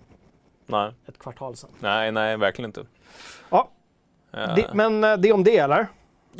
Nej, 0.66 0.92
ett 1.06 1.18
kvartal 1.18 1.56
sedan. 1.56 1.70
nej, 1.80 2.12
nej, 2.12 2.36
verkligen 2.36 2.68
inte. 2.68 2.86
Ja, 3.50 3.68
Eh, 4.32 4.54
det, 4.54 4.70
men 4.74 5.04
eh, 5.04 5.16
det 5.16 5.32
om 5.32 5.44
det 5.44 5.58
eller? 5.58 5.86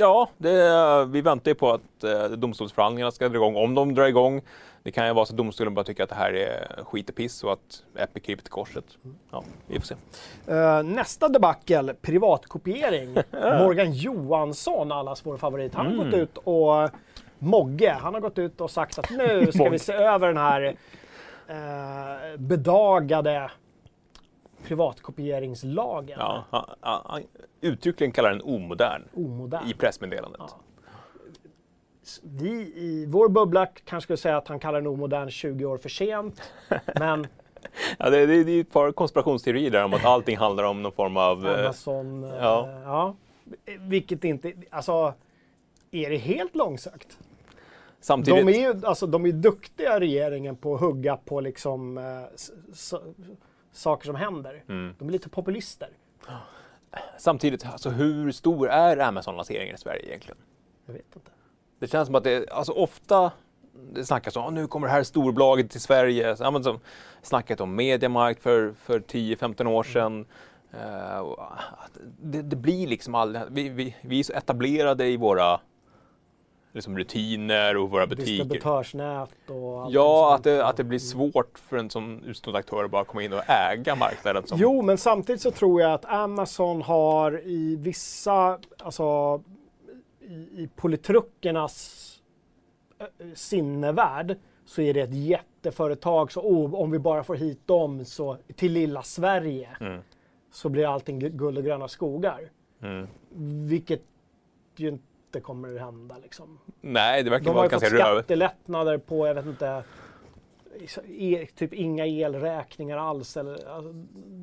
Ja, 0.00 0.28
det, 0.38 1.04
vi 1.04 1.20
väntar 1.20 1.50
ju 1.50 1.54
på 1.54 1.70
att 1.72 2.04
eh, 2.04 2.24
domstolsförhandlingarna 2.24 3.10
ska 3.10 3.28
dra 3.28 3.36
igång. 3.36 3.56
Om 3.56 3.74
de 3.74 3.94
drar 3.94 4.06
igång, 4.06 4.42
det 4.82 4.90
kan 4.92 5.06
ju 5.06 5.12
vara 5.12 5.26
så 5.26 5.32
att 5.32 5.36
domstolen 5.36 5.74
bara 5.74 5.84
tycker 5.84 6.02
att 6.02 6.08
det 6.08 6.14
här 6.14 6.32
är 6.32 6.84
skit 6.84 7.08
och 7.10 7.16
piss 7.16 7.44
och 7.44 7.52
att 7.52 7.82
Epic 7.96 8.22
kryper 8.22 8.42
till 8.42 8.52
korset. 8.52 8.84
Ja, 9.30 9.44
vi 9.66 9.80
får 9.80 9.86
se. 9.86 9.94
Eh, 10.46 10.82
nästa 10.82 11.28
debacle, 11.28 11.94
privatkopiering. 11.94 13.14
Morgan 13.32 13.92
Johansson, 13.92 14.92
allas 14.92 15.26
vår 15.26 15.36
favorit, 15.36 15.74
han 15.74 15.86
har 15.86 15.92
Mm. 15.92 16.04
gått 16.10 16.14
ut 16.20 16.36
och 16.44 16.90
Mogge, 17.38 17.96
han 18.00 18.14
har 18.14 18.20
gått 18.20 18.38
ut 18.38 18.60
och 18.60 18.70
sagt 18.70 18.98
att 18.98 19.10
nu 19.10 19.52
ska 19.52 19.68
vi 19.70 19.78
se 19.78 19.92
över 19.92 20.26
den 20.28 20.36
här 20.36 20.76
eh, 21.48 22.36
bedagade 22.38 23.50
privatkopieringslagen. 24.64 26.18
Ja, 26.18 26.44
han, 26.50 26.64
han, 26.80 27.22
uttryckligen 27.60 28.12
kallar 28.12 28.30
den 28.30 28.42
omodern 28.42 29.02
Omodern. 29.14 29.70
i 29.70 29.74
pressmeddelandet. 29.74 30.40
Ja. 30.40 30.60
Vi 32.22 32.50
i 32.76 33.06
vår 33.08 33.28
bubbla 33.28 33.66
kanske 33.66 34.06
skulle 34.06 34.16
säga 34.16 34.36
att 34.36 34.48
han 34.48 34.58
kallar 34.58 34.80
den 34.80 34.86
omodern 34.86 35.30
20 35.30 35.64
år 35.64 35.78
för 35.78 35.88
sent. 35.88 36.42
Men 36.98 37.26
Ja, 37.98 38.10
det, 38.10 38.26
det, 38.26 38.44
det 38.44 38.52
är 38.52 38.60
ett 38.60 38.72
par 38.72 38.92
konspirationsteorier 38.92 39.70
där 39.70 39.84
om 39.84 39.94
att 39.94 40.04
allting 40.04 40.36
handlar 40.36 40.64
om 40.64 40.82
någon 40.82 40.92
form 40.92 41.16
av... 41.16 41.46
eh, 41.46 41.60
Amazon, 41.64 42.24
eh, 42.24 42.30
ja. 42.30 42.68
ja. 42.84 43.16
Vilket 43.78 44.24
inte, 44.24 44.52
alltså, 44.70 45.14
är 45.90 46.10
det 46.10 46.16
helt 46.16 46.54
långsökt? 46.56 47.18
samtidigt... 48.00 48.46
De 48.46 48.52
är 48.52 48.74
ju 48.74 48.86
alltså, 48.86 49.06
de 49.06 49.26
är 49.26 49.32
duktiga 49.32 50.00
regeringen 50.00 50.56
på 50.56 50.74
att 50.74 50.80
hugga 50.80 51.16
på 51.16 51.40
liksom, 51.40 51.98
eh, 51.98 52.04
saker 53.78 54.06
som 54.06 54.16
händer. 54.16 54.64
Mm. 54.68 54.94
De 54.98 55.08
är 55.08 55.12
lite 55.12 55.28
populister. 55.28 55.88
Samtidigt, 57.18 57.66
alltså, 57.66 57.90
hur 57.90 58.32
stor 58.32 58.68
är 58.68 58.96
Amazon-lanseringen 58.96 59.74
i 59.74 59.78
Sverige 59.78 60.06
egentligen? 60.06 60.38
Jag 60.86 60.94
vet 60.94 61.16
inte. 61.16 61.30
Det 61.78 61.86
känns 61.86 62.06
som 62.06 62.14
att 62.14 62.24
det, 62.24 62.50
alltså 62.50 62.72
ofta 62.72 63.32
det 63.92 64.04
snackas 64.04 64.36
om 64.36 64.44
att 64.44 64.52
nu 64.52 64.66
kommer 64.66 64.86
det 64.86 64.92
här 64.92 65.02
storbolaget 65.02 65.70
till 65.70 65.80
Sverige. 65.80 66.36
Ja, 66.38 66.50
men 66.50 66.64
som 66.64 66.80
snackat 67.22 67.60
om 67.60 67.74
Mediamarkt 67.74 68.42
för, 68.42 68.72
för 68.72 69.00
10-15 69.00 69.66
år 69.66 69.82
sedan. 69.82 70.26
Eh, 70.70 71.18
och 71.18 71.42
att 71.84 71.98
det, 72.22 72.42
det 72.42 72.56
blir 72.56 72.86
liksom 72.86 73.14
aldrig, 73.14 73.42
vi, 73.50 73.68
vi, 73.68 73.96
vi 74.00 74.20
är 74.20 74.24
så 74.24 74.32
etablerade 74.32 75.06
i 75.06 75.16
våra 75.16 75.60
liksom, 76.72 76.98
rutiner 76.98 77.76
och 77.76 77.90
våra 77.90 78.06
butiker. 78.06 78.30
Distributörsnät 78.44 79.30
och 79.46 79.82
allt 79.82 79.94
Ja, 79.94 80.34
att 80.34 80.44
det, 80.44 80.66
att 80.66 80.76
det 80.76 80.84
blir 80.84 80.98
svårt 80.98 81.58
för 81.58 81.76
en 81.76 81.90
sån 81.90 82.24
utstående 82.24 82.58
aktör 82.58 82.84
att 82.84 82.90
bara 82.90 83.04
komma 83.04 83.22
in 83.22 83.32
och 83.32 83.50
äga 83.50 83.94
marknaden. 83.94 84.46
Som, 84.46 84.58
Jo, 84.60 84.82
men 84.82 84.98
samtidigt 84.98 85.40
så 85.42 85.50
tror 85.50 85.80
jag 85.82 85.92
att 85.92 86.04
Amazon 86.04 86.82
har 86.82 87.40
i 87.46 87.76
vissa, 87.76 88.58
alltså 88.78 89.42
i, 90.20 90.32
i 90.62 90.68
politrukkernas 90.76 92.04
eh, 93.00 93.06
sinnevärld 93.34 94.36
så 94.66 94.82
är 94.82 94.94
det 94.94 95.00
ett 95.00 95.14
jätteföretag. 95.14 96.32
Så 96.32 96.40
oh, 96.40 96.74
om 96.74 96.90
vi 96.90 96.98
bara 96.98 97.24
får 97.24 97.34
hit 97.34 97.66
dem 97.66 98.04
så, 98.04 98.36
till 98.56 98.72
lilla 98.72 99.02
Sverige 99.02 99.68
Mm. 99.80 100.00
så 100.52 100.68
blir 100.68 100.86
allting 100.94 101.20
gu- 101.22 101.36
guld 101.36 101.58
och 101.58 101.64
gröna 101.64 101.88
skogar. 101.88 102.40
Mm. 102.82 103.06
Vilket 103.68 104.02
ju 104.76 104.88
inte 104.88 105.04
kommer 105.40 105.74
att 105.74 105.80
hända. 105.80 106.16
Liksom. 106.22 106.58
Nej, 106.80 107.22
det 107.22 107.30
verkar 107.30 107.44
De 107.44 107.48
har 107.50 107.54
vara 107.54 107.66
ju 107.66 107.70
fått 107.70 107.80
ganska 107.80 107.98
röv. 107.98 108.14
skattelättnader 108.18 108.98
på, 108.98 109.26
jag 109.26 109.34
vet 109.34 109.46
inte, 109.46 109.82
e, 111.18 111.46
typ 111.54 111.72
inga 111.74 112.06
elräkningar 112.06 112.96
alls. 112.96 113.36
Eller, 113.36 113.52
alltså, 113.68 113.92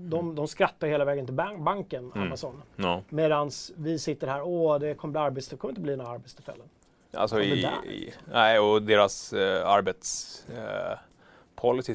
de, 0.10 0.36
de 0.36 0.48
skrattar 0.48 0.88
hela 0.88 1.06
vägen 1.06 1.26
till 1.26 1.36
ban- 1.36 1.64
banken, 1.64 2.12
Mm. 2.16 2.28
Amazon. 2.28 2.62
Ja. 2.76 3.02
Medan 3.10 3.52
vi 3.78 4.00
sitter 4.00 4.28
här, 4.28 4.42
åh 4.42 4.80
det 4.80 4.94
kommer 4.94 5.12
bli 5.12 5.22
arbetstillfällen. 5.22 5.58
Det 5.58 5.62
kommer 5.62 5.72
inte 5.72 5.82
bli 5.82 5.96
några 5.96 6.12
arbetstillfällen. 6.12 6.68
Alltså 7.14 7.42
i, 7.42 7.66
i, 7.88 8.14
nej, 8.32 8.60
och 8.60 8.82
deras 8.82 9.34
eh, 9.34 9.68
arbets 9.68 10.46
eh, 10.50 10.98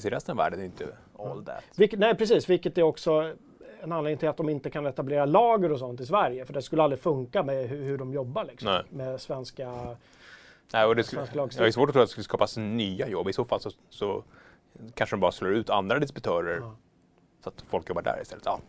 i 0.07 0.11
resten 0.11 0.33
av 0.33 0.37
världen 0.37 0.61
är 0.61 0.65
inte 0.65 0.87
all 1.19 1.45
that. 1.45 1.65
Vilket, 1.77 1.99
nej 1.99 2.15
precis, 2.15 2.51
vilket 2.51 2.79
är 2.79 2.83
också 2.83 3.35
en 3.83 3.93
anledning 3.93 4.19
till 4.19 4.29
att 4.29 4.37
de 4.37 4.49
inte 4.49 4.71
kan 4.71 4.87
etablera 4.87 5.25
lager 5.25 5.73
och 5.73 5.79
sånt 5.79 6.01
i 6.01 6.07
Sverige. 6.07 6.45
För 6.45 6.53
det 6.53 6.63
skulle 6.63 6.83
aldrig 6.83 7.01
funka 7.01 7.43
med 7.43 7.69
hur, 7.69 7.83
hur 7.85 7.99
de 7.99 8.13
jobbar 8.13 8.45
liksom, 8.45 8.79
med 8.91 9.21
svenska... 9.21 9.97
Nej, 10.73 10.85
och 10.87 10.97
det, 10.97 11.05
skulle, 11.05 11.23
ja, 11.35 11.49
det 11.59 11.67
är 11.67 11.71
svårt 11.71 11.89
att 11.89 11.93
tro 11.93 12.03
att 12.03 12.09
det 12.09 12.13
skulle 12.13 12.25
skapas 12.25 12.57
nya 12.57 13.09
jobb. 13.09 13.29
I 13.29 13.33
så 13.33 13.45
fall 13.45 13.61
så, 13.61 13.71
så 13.91 14.23
kanske 14.95 15.17
de 15.17 15.21
bara 15.21 15.33
slår 15.33 15.53
ut 15.53 15.71
andra 15.71 15.99
distributörer 15.99 16.57
Ja. 16.61 16.75
så 17.43 17.49
att 17.49 17.65
folk 17.69 17.89
jobbar 17.89 18.03
där 18.03 18.19
istället. 18.23 18.45
Ja. 18.47 18.61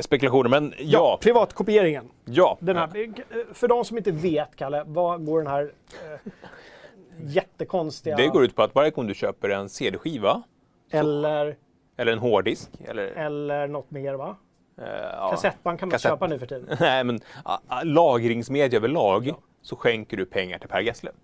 Spekulationer, 0.00 0.50
men 0.50 0.74
Ja, 0.78 0.84
ja. 0.86 1.18
privatkopieringen. 1.22 2.10
ja. 2.24 2.58
Den 2.60 2.76
här, 2.76 3.12
för 3.54 3.68
de 3.68 3.84
som 3.84 3.96
inte 3.98 4.10
vet, 4.12 4.56
Kalle, 4.56 4.84
vad 4.86 5.26
går 5.26 5.38
den 5.38 5.46
här 5.46 5.72
eh, 6.12 6.32
jättekonstiga... 7.26 8.16
Det 8.16 8.26
går 8.28 8.44
ut 8.44 8.56
på 8.56 8.62
att 8.62 8.74
varje 8.74 8.90
gång 8.90 9.06
du 9.06 9.14
köper 9.14 9.48
en 9.48 9.68
CD-skiva 9.68 10.42
Eller, 10.90 11.56
eller 11.96 12.12
en 12.12 12.18
hårddisk 12.18 12.70
eller 12.84 13.06
eller 13.06 13.68
något 13.68 13.90
mer 13.90 14.14
va? 14.14 14.36
ja, 14.76 15.28
Kassettband 15.30 15.78
kan 15.78 15.88
man 15.88 15.90
kassett- 15.92 16.10
köpa 16.12 16.26
nu 16.26 16.38
för 16.38 16.46
tiden. 16.46 16.76
Nej, 16.80 17.04
men 17.04 17.20
a, 17.44 17.58
a, 17.68 17.82
lagringsmedia 17.84 18.78
överlag 18.78 19.34
så 19.62 19.76
skänker 19.76 20.16
du 20.16 20.24
pengar 20.26 20.58
till 20.58 20.68
Per 20.68 20.80
Gessle. 20.80 21.10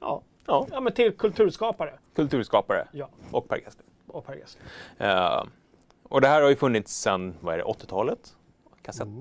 Ja. 0.00 0.22
Ja. 0.46 0.66
ja, 0.70 0.80
men 0.80 0.92
till 0.92 1.12
kulturskapare. 1.16 1.92
Kulturskapare 2.14 2.88
Ja, 2.92 3.08
och 3.30 3.48
Per 3.48 3.56
Gessle. 3.56 3.82
och 4.06 4.26
Per 4.26 4.34
Gessle. 4.34 4.60
Eh, 4.98 5.44
och 6.02 6.20
det 6.20 6.28
här 6.28 6.42
har 6.42 6.48
ju 6.48 6.56
funnits 6.56 6.92
sedan 7.00 7.34
vad 7.40 7.54
är 7.54 7.58
det, 7.58 7.64
80-talet. 7.64 8.36
Kassett. 8.82 9.06
Mm. 9.06 9.20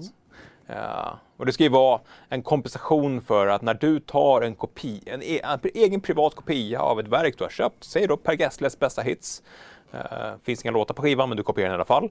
Eh, 0.67 1.13
och 1.37 1.45
det 1.45 1.51
ska 1.51 1.63
ju 1.63 1.69
vara 1.69 2.01
en 2.29 2.43
kompensation 2.43 3.21
för 3.21 3.47
att 3.47 3.61
när 3.61 3.73
du 3.73 3.99
tar 3.99 4.41
en, 4.41 4.55
kopi, 4.55 5.03
en, 5.05 5.23
e, 5.23 5.39
en 5.43 5.59
egen 5.73 6.01
privat 6.01 6.35
kopia 6.35 6.81
av 6.81 6.99
ett 6.99 7.07
verk 7.07 7.37
du 7.37 7.43
har 7.43 7.51
köpt, 7.51 7.83
säg 7.83 8.07
då 8.07 8.17
Per 8.17 8.33
Gessles 8.33 8.79
bästa 8.79 9.01
hits, 9.01 9.43
eh, 9.91 9.99
finns 10.43 10.65
inga 10.65 10.71
låtar 10.71 10.93
på 10.93 11.01
skivan 11.01 11.29
men 11.29 11.37
du 11.37 11.43
kopierar 11.43 11.69
den 11.69 11.73
i 11.73 11.75
alla 11.75 11.85
fall, 11.85 12.09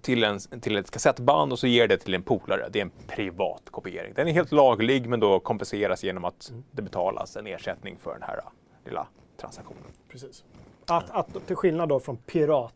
till, 0.00 0.24
en, 0.24 0.38
till 0.38 0.76
ett 0.76 0.90
kassettband 0.90 1.52
och 1.52 1.58
så 1.58 1.66
ger 1.66 1.88
det 1.88 1.96
till 1.96 2.14
en 2.14 2.22
polare. 2.22 2.68
Det 2.72 2.78
är 2.78 2.82
en 2.82 2.92
privat 3.06 3.62
kopiering. 3.70 4.12
Den 4.14 4.28
är 4.28 4.32
helt 4.32 4.52
laglig 4.52 5.08
men 5.08 5.20
då 5.20 5.40
kompenseras 5.40 6.04
genom 6.04 6.24
att 6.24 6.52
det 6.70 6.82
betalas 6.82 7.36
en 7.36 7.46
ersättning 7.46 7.98
för 7.98 8.12
den 8.12 8.22
här 8.22 8.36
eh, 8.36 8.44
lilla 8.84 9.06
transaktionen. 9.36 9.82
Precis. 10.08 10.44
Att, 10.86 11.10
att, 11.10 11.46
till 11.46 11.56
skillnad 11.56 11.88
då 11.88 12.00
från 12.00 12.16
pirat, 12.16 12.74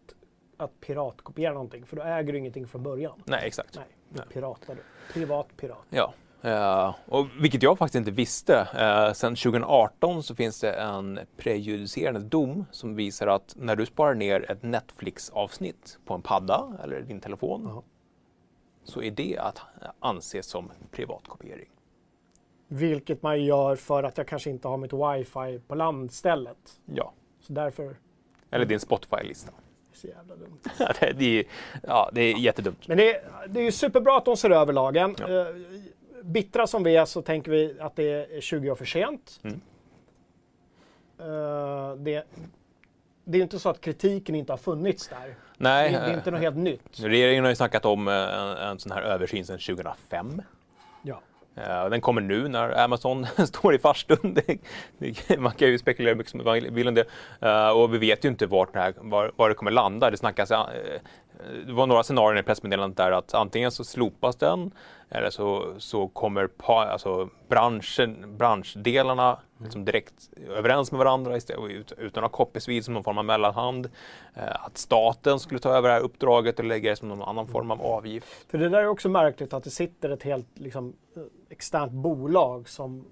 att 0.56 0.80
piratkopiera 0.80 1.52
någonting, 1.52 1.86
för 1.86 1.96
då 1.96 2.02
äger 2.02 2.32
du 2.32 2.38
ingenting 2.38 2.66
från 2.66 2.82
början. 2.82 3.22
Nej, 3.24 3.46
exakt. 3.46 3.76
Nej, 3.76 3.95
du 4.08 4.22
piratar 4.22 4.74
du. 4.74 4.80
Privat 5.12 5.46
pirat. 5.56 5.78
Ja, 5.90 6.14
eh, 6.42 6.94
och 7.08 7.26
vilket 7.40 7.62
jag 7.62 7.78
faktiskt 7.78 7.94
inte 7.94 8.10
visste. 8.10 8.68
Eh, 8.78 9.12
sen 9.12 9.36
2018 9.36 10.22
så 10.22 10.34
finns 10.34 10.60
det 10.60 10.72
en 10.72 11.20
prejudicerande 11.36 12.20
dom 12.20 12.64
som 12.70 12.94
visar 12.94 13.26
att 13.26 13.54
när 13.56 13.76
du 13.76 13.86
sparar 13.86 14.14
ner 14.14 14.50
ett 14.50 14.62
Netflix-avsnitt 14.62 15.98
på 16.04 16.14
en 16.14 16.22
padda 16.22 16.72
eller 16.84 17.00
din 17.00 17.20
telefon 17.20 17.62
Ja. 17.74 17.82
så 18.84 19.02
är 19.02 19.10
det 19.10 19.38
att 19.38 19.60
anses 20.00 20.46
som 20.46 20.70
privatkopiering. 20.90 21.68
Vilket 22.68 23.22
man 23.22 23.44
gör 23.44 23.76
för 23.76 24.02
att 24.02 24.18
jag 24.18 24.28
kanske 24.28 24.50
inte 24.50 24.68
har 24.68 24.76
mitt 24.76 24.92
wifi 24.92 25.60
på 25.68 25.74
landstället. 25.74 26.80
Ja, 26.84 27.12
Så 27.40 27.52
därför 27.52 27.96
eller 28.50 28.64
din 28.64 28.80
Spotify-lista. 28.80 29.52
Så 29.96 30.06
jävla 30.06 30.36
dumt. 30.36 30.58
Det, 31.00 31.12
det, 31.12 31.38
är, 31.38 31.44
ja, 31.82 32.10
det 32.12 32.20
är 32.20 32.36
jättedumt. 32.38 32.88
Men 32.88 32.96
det 32.96 33.14
är, 33.14 33.22
det 33.48 33.60
är 33.60 33.64
ju 33.64 33.72
superbra 33.72 34.16
att 34.16 34.24
de 34.24 34.36
ser 34.36 34.50
över 34.50 34.72
lagen. 34.72 35.16
Ja. 35.18 35.40
Eh, 35.40 35.46
bittra 36.22 36.66
som 36.66 36.82
vi 36.82 36.96
är 36.96 37.04
så 37.04 37.22
tänker 37.22 37.50
vi 37.50 37.76
att 37.80 37.96
det 37.96 38.36
är 38.36 38.40
20 38.40 38.70
år 38.70 38.74
för 38.74 38.84
sent. 38.84 39.40
Mm. 39.42 39.60
Eh, 41.18 41.96
det, 41.96 42.24
det 43.24 43.36
är 43.36 43.36
ju 43.36 43.42
inte 43.42 43.58
så 43.58 43.68
att 43.68 43.80
kritiken 43.80 44.34
inte 44.34 44.52
har 44.52 44.58
funnits 44.58 45.08
där. 45.08 45.34
Nej, 45.56 45.92
Det, 45.92 45.98
är 45.98 46.14
inte 46.14 46.30
något 46.30 46.40
helt 46.40 46.56
nytt. 46.56 47.00
regeringen 47.00 47.44
har 47.44 47.50
ju 47.50 47.56
snackat 47.56 47.84
om 47.84 48.08
eh, 48.08 48.14
en, 48.14 48.56
en 48.56 48.78
sån 48.78 48.92
här 48.92 49.02
översyn 49.02 49.46
sedan 49.46 49.58
2005. 49.58 50.42
Ja. 51.02 51.20
Eh, 51.56 51.88
den 51.90 52.00
kommer 52.00 52.20
nu 52.20 52.48
när 52.48 52.84
Amazon 52.84 53.26
står 53.46 53.74
i 53.74 53.78
farstun. 53.78 54.36
Man 55.38 55.52
kan 55.52 55.68
ju 55.68 55.78
spekulera 55.78 56.10
hur 56.10 56.16
mycket 56.16 56.30
som 56.30 56.44
man 56.44 56.74
vill 56.74 56.88
om 56.88 56.94
det. 56.94 57.06
Eh, 57.40 57.68
och 57.68 57.94
vi 57.94 57.98
vet 57.98 58.24
ju 58.24 58.28
inte 58.28 58.46
vart 58.46 58.72
det 58.72 58.78
här, 58.80 58.94
var, 58.96 59.32
var 59.36 59.48
det 59.48 59.54
kommer 59.54 59.70
landa. 59.70 60.10
Det 60.10 60.16
snackas, 60.16 60.50
eh, 60.50 60.66
det 61.66 61.72
var 61.72 61.86
några 61.86 62.02
scenarier 62.02 62.40
i 62.40 62.42
pressmeddelandet 62.42 62.96
där 62.96 63.12
att 63.12 63.34
antingen 63.34 63.70
så 63.70 63.84
slopas 63.84 64.36
den 64.36 64.70
eller 65.08 65.30
så, 65.30 65.74
så 65.78 66.08
kommer 66.08 66.46
pa, 66.46 66.84
alltså 66.84 67.28
branschen, 67.48 68.36
branschdelarna 68.36 69.38
liksom 69.62 69.84
direkt 69.84 70.30
överens 70.48 70.92
med 70.92 70.98
varandra 70.98 71.36
istället, 71.36 71.70
ut- 71.70 71.92
utan 71.98 72.24
att 72.24 72.30
ha 72.30 72.36
copies 72.36 72.68
vid 72.68 72.84
som 72.84 72.94
någon 72.94 73.04
form 73.04 73.18
av 73.18 73.24
mellanhand. 73.24 73.90
Eh, 74.34 74.64
Att 74.66 74.78
staten 74.78 75.38
skulle 75.40 75.60
ta 75.60 75.70
över 75.76 75.88
det 75.88 75.94
här 75.94 76.00
uppdraget 76.02 76.58
och 76.58 76.64
lägga 76.64 76.90
det 76.90 76.96
som 76.96 77.08
någon 77.08 77.22
annan 77.22 77.46
form 77.46 77.70
av 77.70 77.82
avgift. 77.82 78.50
För 78.50 78.58
det 78.58 78.68
där 78.68 78.78
är 78.80 78.86
också 78.86 79.08
märkligt 79.08 79.52
att 79.52 79.64
det 79.64 79.70
sitter 79.70 80.10
ett 80.10 80.22
helt 80.22 80.48
liksom, 80.58 80.96
eh, 81.16 81.22
externt 81.50 81.92
bolag 81.92 82.68
som 82.68 83.06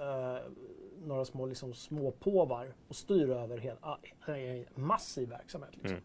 eh, 0.00 0.50
några 1.04 1.24
små 1.24 1.46
liksom, 1.46 1.74
småpåvar 1.74 2.66
och 2.88 2.96
styr 2.96 3.30
över 3.30 3.58
hela, 3.58 3.76
ah, 3.80 3.96
en 4.26 4.64
massiv 4.74 5.28
verksamhet. 5.28 5.70
Liksom. 5.72 5.90
Mm. 5.90 6.02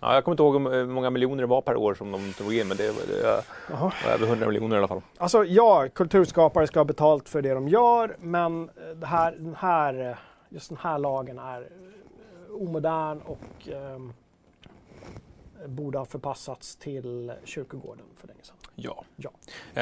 Ja, 0.00 0.14
jag 0.14 0.24
kommer 0.24 0.32
inte 0.32 0.42
ihåg 0.42 0.72
hur 0.72 0.86
många 0.86 1.10
miljoner 1.10 1.42
det 1.42 1.46
var 1.46 1.60
per 1.62 1.76
år 1.76 1.94
som 1.94 2.12
de 2.12 2.32
tog 2.32 2.54
in, 2.54 2.68
men 2.68 2.76
det, 2.76 2.86
det 2.86 3.42
var 3.80 3.94
över 4.14 4.26
100 4.26 4.46
miljoner 4.46 4.76
i 4.76 4.78
alla 4.78 4.88
fall. 4.88 5.02
Alltså 5.18 5.44
ja, 5.44 5.88
kulturskapare 5.94 6.66
ska 6.66 6.80
ha 6.80 6.84
betalt 6.84 7.28
för 7.28 7.42
det 7.42 7.54
de 7.54 7.68
gör, 7.68 8.16
men 8.20 8.62
eh, 8.68 8.96
det 8.96 9.06
här, 9.06 9.32
den 9.32 9.54
här, 9.58 10.10
eh, 10.10 10.16
just 10.48 10.68
den 10.68 10.78
här 10.82 10.98
lagen 10.98 11.38
är 11.38 11.60
eh, 11.60 12.54
omodern 12.62 13.20
och 13.20 13.68
ehm, 13.68 14.12
borde 15.66 15.98
ha 15.98 16.04
förpassats 16.04 16.76
till 16.76 17.32
kyrkogården 17.44 18.04
för 18.16 18.28
länge 18.28 18.40
sedan. 18.42 18.56
Ja. 18.74 19.04
Ja. 19.16 19.30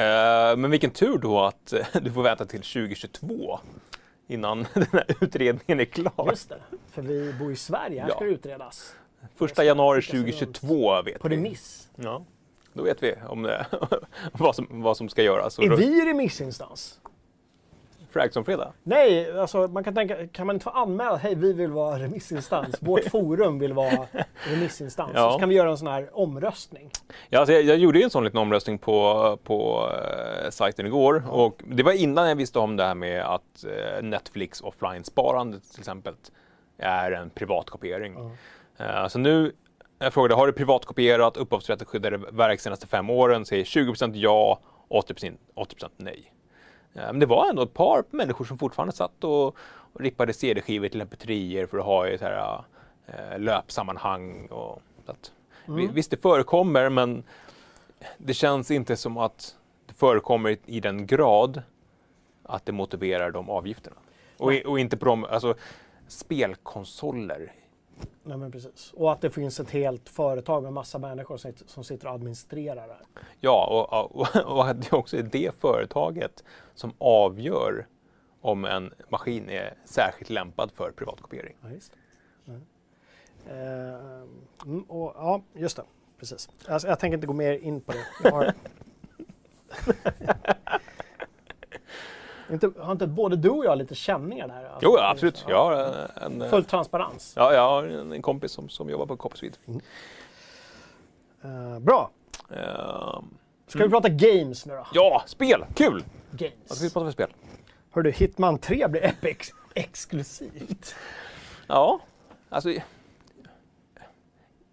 Eh, 0.01 0.57
men 0.57 0.71
vilken 0.71 0.91
tur 0.91 1.17
då 1.17 1.39
att 1.41 1.73
eh, 1.73 1.85
du 2.01 2.11
får 2.11 2.23
vänta 2.23 2.45
till 2.45 2.61
2022 2.61 3.59
innan 4.27 4.65
den 4.73 4.85
här 4.91 5.05
utredningen 5.21 5.79
är 5.79 5.85
klar. 5.85 6.27
Just 6.29 6.49
det, 6.49 6.57
för 6.91 7.01
vi 7.01 7.33
bor 7.39 7.51
i 7.51 7.55
Sverige, 7.55 8.01
här 8.01 8.09
Ja. 8.09 8.15
ska 8.15 8.25
det 8.25 8.31
utredas. 8.31 8.95
Första 9.35 9.63
januari 9.63 10.01
Skickas 10.01 10.13
runt. 10.13 10.55
2022 10.55 11.01
vet 11.01 11.19
På 11.21 11.27
vi. 11.27 11.35
remiss. 11.35 11.89
Ja. 11.95 12.25
Då 12.73 12.83
vet 12.83 13.03
vi 13.03 13.15
om 13.27 13.43
det, 13.43 13.65
vad, 14.31 14.55
som, 14.55 14.67
vad 14.69 14.97
som 14.97 15.09
ska 15.09 15.23
göras. 15.23 15.59
Är 15.59 15.69
vi 15.69 16.05
remissinstans? 16.05 16.99
Frags 18.11 18.35
om 18.37 18.45
fredag? 18.45 18.73
Nej, 18.83 19.39
alltså 19.39 19.67
man 19.67 19.83
kan 19.83 19.95
tänka, 19.95 20.27
kan 20.27 20.47
man 20.47 20.55
inte 20.55 20.63
få 20.63 20.69
anmäla, 20.69 21.15
hej 21.15 21.35
vi 21.35 21.53
vill 21.53 21.71
vara 21.71 21.99
remissinstans, 21.99 22.75
vårt 22.79 23.03
forum 23.11 23.59
vill 23.59 23.73
vara 23.73 24.07
remissinstans. 24.43 25.11
Ja. 25.15 25.31
Så 25.31 25.39
kan 25.39 25.49
vi 25.49 25.55
göra 25.55 25.71
en 25.71 25.77
sån 25.77 25.87
här 25.87 26.09
omröstning. 26.13 26.89
Ja, 27.29 27.39
alltså 27.39 27.53
jag, 27.53 27.63
jag 27.63 27.77
gjorde 27.77 27.99
ju 27.99 28.03
en 28.03 28.09
sån 28.09 28.23
liten 28.23 28.39
omröstning 28.39 28.77
på, 28.77 29.37
på 29.43 29.89
eh, 30.43 30.49
sajten 30.49 30.85
igår 30.85 31.23
och 31.29 31.61
det 31.67 31.83
var 31.83 31.91
innan 31.91 32.29
jag 32.29 32.35
visste 32.35 32.59
om 32.59 32.77
det 32.77 32.83
här 32.83 32.95
med 32.95 33.23
att 33.25 33.63
eh, 33.63 34.03
Netflix 34.03 34.61
offline-sparande 34.61 35.59
till 35.71 35.79
exempel 35.79 36.13
är 36.77 37.11
en 37.11 37.29
privatkopiering. 37.29 38.13
Eh, 38.13 38.31
så 39.07 39.19
nu, 39.19 39.55
jag 39.99 40.13
frågade, 40.13 40.35
har 40.35 40.47
du 40.47 40.53
privatkopierat 40.53 41.37
upphovsrätten 41.37 41.87
skyddade 41.87 42.17
verk 42.17 42.59
senaste 42.59 42.87
fem 42.87 43.09
åren? 43.09 43.45
Säger 43.45 43.63
20% 43.63 44.11
ja, 44.15 44.59
80%, 44.89 45.37
80% 45.55 45.89
nej. 45.97 46.33
Eh, 46.93 47.01
men 47.05 47.19
det 47.19 47.25
var 47.25 47.49
ändå 47.49 47.61
ett 47.63 47.73
par 47.73 48.03
människor 48.09 48.45
som 48.45 48.57
fortfarande 48.57 48.93
satt 48.95 49.23
och, 49.23 49.45
och 49.93 49.99
rippade 49.99 50.33
CD-skivor 50.33 50.87
till 50.87 51.01
mp3 51.01 51.67
för 51.67 51.77
att 51.77 51.85
ha 51.85 52.07
i 52.07 52.17
här, 52.17 52.63
eh, 53.05 53.39
löpsammanhang. 53.39 54.47
Och, 54.47 54.81
så 55.05 55.11
att, 55.11 55.31
vi- 55.67 55.87
Visst, 55.93 56.11
det 56.11 56.21
förekommer, 56.21 56.89
men 56.89 57.23
det 58.17 58.33
känns 58.33 58.71
inte 58.71 58.95
som 58.95 59.17
att 59.17 59.55
det 59.87 59.93
förekommer 59.93 60.57
i- 60.65 60.79
den 60.79 61.05
grad 61.07 61.61
att 62.43 62.65
det 62.65 62.71
motiverar 62.71 63.31
de 63.31 63.49
avgifterna. 63.49 63.95
Och, 64.37 64.53
och 64.65 64.79
inte 64.79 64.97
på 64.97 65.05
de, 65.05 65.23
alltså 65.25 65.55
spelkonsoler. 66.07 67.51
Nej, 68.23 68.37
men 68.37 68.51
precis. 68.51 68.93
Och 68.93 69.11
att 69.11 69.21
det 69.21 69.29
finns 69.29 69.59
ett 69.59 69.69
helt 69.69 70.09
företag 70.09 70.63
med 70.63 70.73
massa 70.73 70.99
människor 70.99 71.37
som, 71.37 71.51
sitter- 71.51 71.67
som 71.67 71.83
sitter 71.83 72.07
och 72.07 72.13
administrerar 72.13 72.87
det 72.87 72.93
här. 72.93 73.05
Ja, 73.39 73.87
och, 73.91 74.15
och, 74.15 74.35
och 74.57 74.67
att 74.69 74.81
det 74.81 74.93
också 74.93 75.17
är 75.17 75.23
det 75.23 75.55
företaget 75.59 76.43
som 76.73 76.93
avgör 76.97 77.87
om 78.41 78.65
en 78.65 78.93
maskin 79.09 79.49
är 79.49 79.73
särskilt 79.85 80.29
lämpad 80.29 80.71
för 80.71 80.91
privatkopiering. 80.91 81.55
Ja, 81.61 81.69
just 81.69 81.93
det. 82.45 82.51
Mm. 82.51 82.61
Eh, 83.47 84.21
mm, 84.65 84.83
och, 84.83 85.13
ja, 85.15 85.41
just 85.53 85.77
det. 85.77 85.83
Precis. 86.19 86.49
Alltså, 86.67 86.87
jag 86.87 86.99
tänker 86.99 87.15
inte 87.17 87.27
gå 87.27 87.33
mer 87.33 87.53
in 87.53 87.81
på 87.81 87.91
det. 87.91 88.53
Inte, 92.51 92.71
har 92.79 92.91
inte 92.91 93.07
både 93.07 93.35
du 93.35 93.49
och 93.49 93.65
jag 93.65 93.77
lite 93.77 93.95
känningar 93.95 94.47
där? 94.47 94.55
Alltså, 94.65 94.79
Jo, 94.81 94.97
absolut. 94.99 95.45
Jag 95.47 95.57
har 95.65 95.73
en, 96.25 96.41
en, 96.41 96.49
Full 96.49 96.63
transparens. 96.65 97.33
ja, 97.35 97.53
jag 97.53 97.61
har 97.69 97.83
en, 97.83 98.11
en 98.11 98.21
kompis 98.21 98.51
som, 98.51 98.69
som 98.69 98.89
jobbar 98.89 99.05
på 99.05 99.17
Copperswede. 99.17 99.55
Eh, 101.43 101.79
bra. 101.79 102.11
Ehm, 102.49 103.25
Ska 103.67 103.83
vi 103.83 103.89
prata 103.89 104.09
games 104.09 104.65
nu 104.65 104.73
då? 104.73 104.87
ja, 104.93 105.23
spel! 105.25 105.65
Kul! 105.75 105.93
Vad 105.93 106.03
ska 106.37 106.37
vi 106.37 106.47
Games. 106.79 106.93
prata 106.93 107.05
för 107.05 107.11
spel? 107.11 107.29
Hördu, 107.91 108.11
Hitman 108.11 108.57
3 108.57 108.87
blir 108.87 109.03
Epic 109.05 109.53
exklusivt. 109.73 110.95
Ja, 111.67 111.99
alltså... 112.49 112.69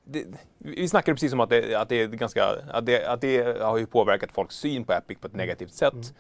Det, 0.05 0.25
vi 0.59 0.89
snackade 0.89 1.15
precis 1.15 1.33
om 1.33 1.41
att 1.41 1.51
det, 1.51 1.75
att 1.75 1.89
det 1.89 2.03
är 2.03 2.07
ganska... 2.09 2.45
Att 2.71 2.87
det, 2.87 3.07
att 3.07 3.21
det 3.21 3.61
har 3.63 3.79
ju 3.79 3.87
påverkat 3.87 4.33
folks 4.33 4.55
syn 4.57 4.85
på 4.85 4.93
Epic 4.93 5.19
på 5.19 5.27
ett 5.27 5.35
negativt 5.35 5.73
sätt. 5.75 6.15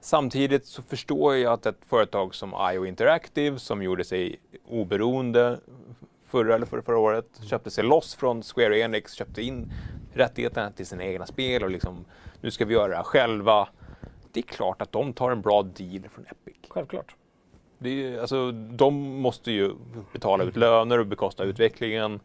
Samtidigt 0.00 0.66
så 0.66 0.82
förstår 0.82 1.36
jag 1.36 1.52
att 1.52 1.66
ett 1.66 1.84
företag 1.86 2.34
som 2.34 2.54
IO 2.74 2.86
Interactive 2.86 3.58
som 3.58 3.82
gjorde 3.82 4.04
sig 4.04 4.40
oberoende 4.68 5.60
förra 6.26 6.54
eller 6.54 6.66
förra, 6.66 6.82
förra 6.82 6.98
året, 6.98 7.40
köpte 7.50 7.70
sig 7.70 7.84
loss 7.84 8.14
från 8.14 8.42
Square 8.42 8.78
Enix, 8.78 9.12
köpte 9.12 9.42
in 9.42 9.72
rättigheterna 10.14 10.70
till 10.70 10.86
sina 10.86 11.04
egna 11.04 11.26
spel 11.26 11.62
och 11.64 11.70
liksom 11.70 12.04
nu 12.40 12.50
ska 12.50 12.64
vi 12.64 12.74
göra 12.74 12.88
det 12.88 12.96
här 12.96 13.02
själva. 13.02 13.68
Det 14.32 14.40
är 14.40 14.44
klart 14.44 14.82
att 14.82 14.92
de 14.92 15.12
tar 15.12 15.30
en 15.30 15.40
bra 15.40 15.62
deal 15.62 16.08
från 16.08 16.24
Epic. 16.26 16.56
Självklart. 16.68 17.14
Det 17.78 17.88
är, 17.88 17.94
ju- 17.94 18.20
alltså, 18.20 18.52
de 18.52 18.94
måste 19.20 19.50
ju 19.52 19.72
betala 20.12 20.44
ut 20.44 20.56
löner 20.56 20.98
och 20.98 21.06
bekosta 21.06 21.44
utvecklingen. 21.44 22.20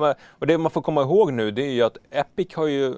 men- 0.00 0.14
och 0.28 0.46
det 0.46 0.58
man 0.58 0.70
får 0.70 0.82
komma 0.82 1.02
ihåg 1.02 1.32
nu 1.32 1.50
det 1.50 1.62
är 1.62 1.72
ju 1.72 1.82
att 1.82 1.98
Epic 2.10 2.54
har 2.54 2.66
ju, 2.66 2.94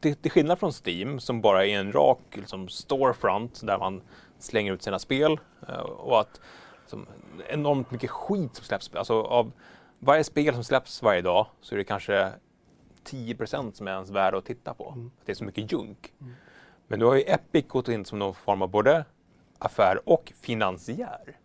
till, 0.00 0.16
till 0.16 0.30
skillnad 0.30 0.58
från 0.58 0.72
Steam 0.86 1.20
som 1.20 1.40
bara 1.40 1.66
är 1.66 1.78
en 1.78 1.92
rak 1.92 2.18
liksom, 2.32 2.68
storefront 2.68 3.60
där 3.62 3.78
man 3.78 4.02
slänger 4.38 4.72
ut 4.72 4.82
sina 4.82 4.98
spel 4.98 5.40
eh, 5.68 5.74
och 5.78 6.20
att 6.20 6.40
som, 6.92 7.06
enormt 7.48 7.90
mycket 7.90 8.10
skit 8.10 8.54
som 8.54 8.64
släpps. 8.64 8.94
Alltså 8.94 9.22
av 9.22 9.52
varje 9.98 10.24
spel 10.24 10.54
som 10.54 10.64
släpps 10.64 11.02
varje 11.02 11.22
dag 11.22 11.46
så 11.60 11.74
är 11.74 11.78
det 11.78 11.84
kanske 11.84 12.32
10% 13.04 13.72
som 13.72 13.88
är 13.88 13.92
ens 13.92 14.10
värda 14.10 14.38
att 14.38 14.44
titta 14.44 14.74
på. 14.74 15.10
Det 15.24 15.32
är 15.32 15.36
så 15.36 15.44
mycket 15.44 15.72
junk. 15.72 16.12
Men 16.86 16.98
nu 16.98 17.04
har 17.04 17.14
ju 17.14 17.22
Epic 17.22 17.64
gått 17.68 17.88
in 17.88 18.04
som 18.04 18.18
någon 18.18 18.34
form 18.34 18.62
av 18.62 18.68
både 18.68 19.04
affär 19.58 20.08
och 20.08 20.32
finansiär. 20.40 21.38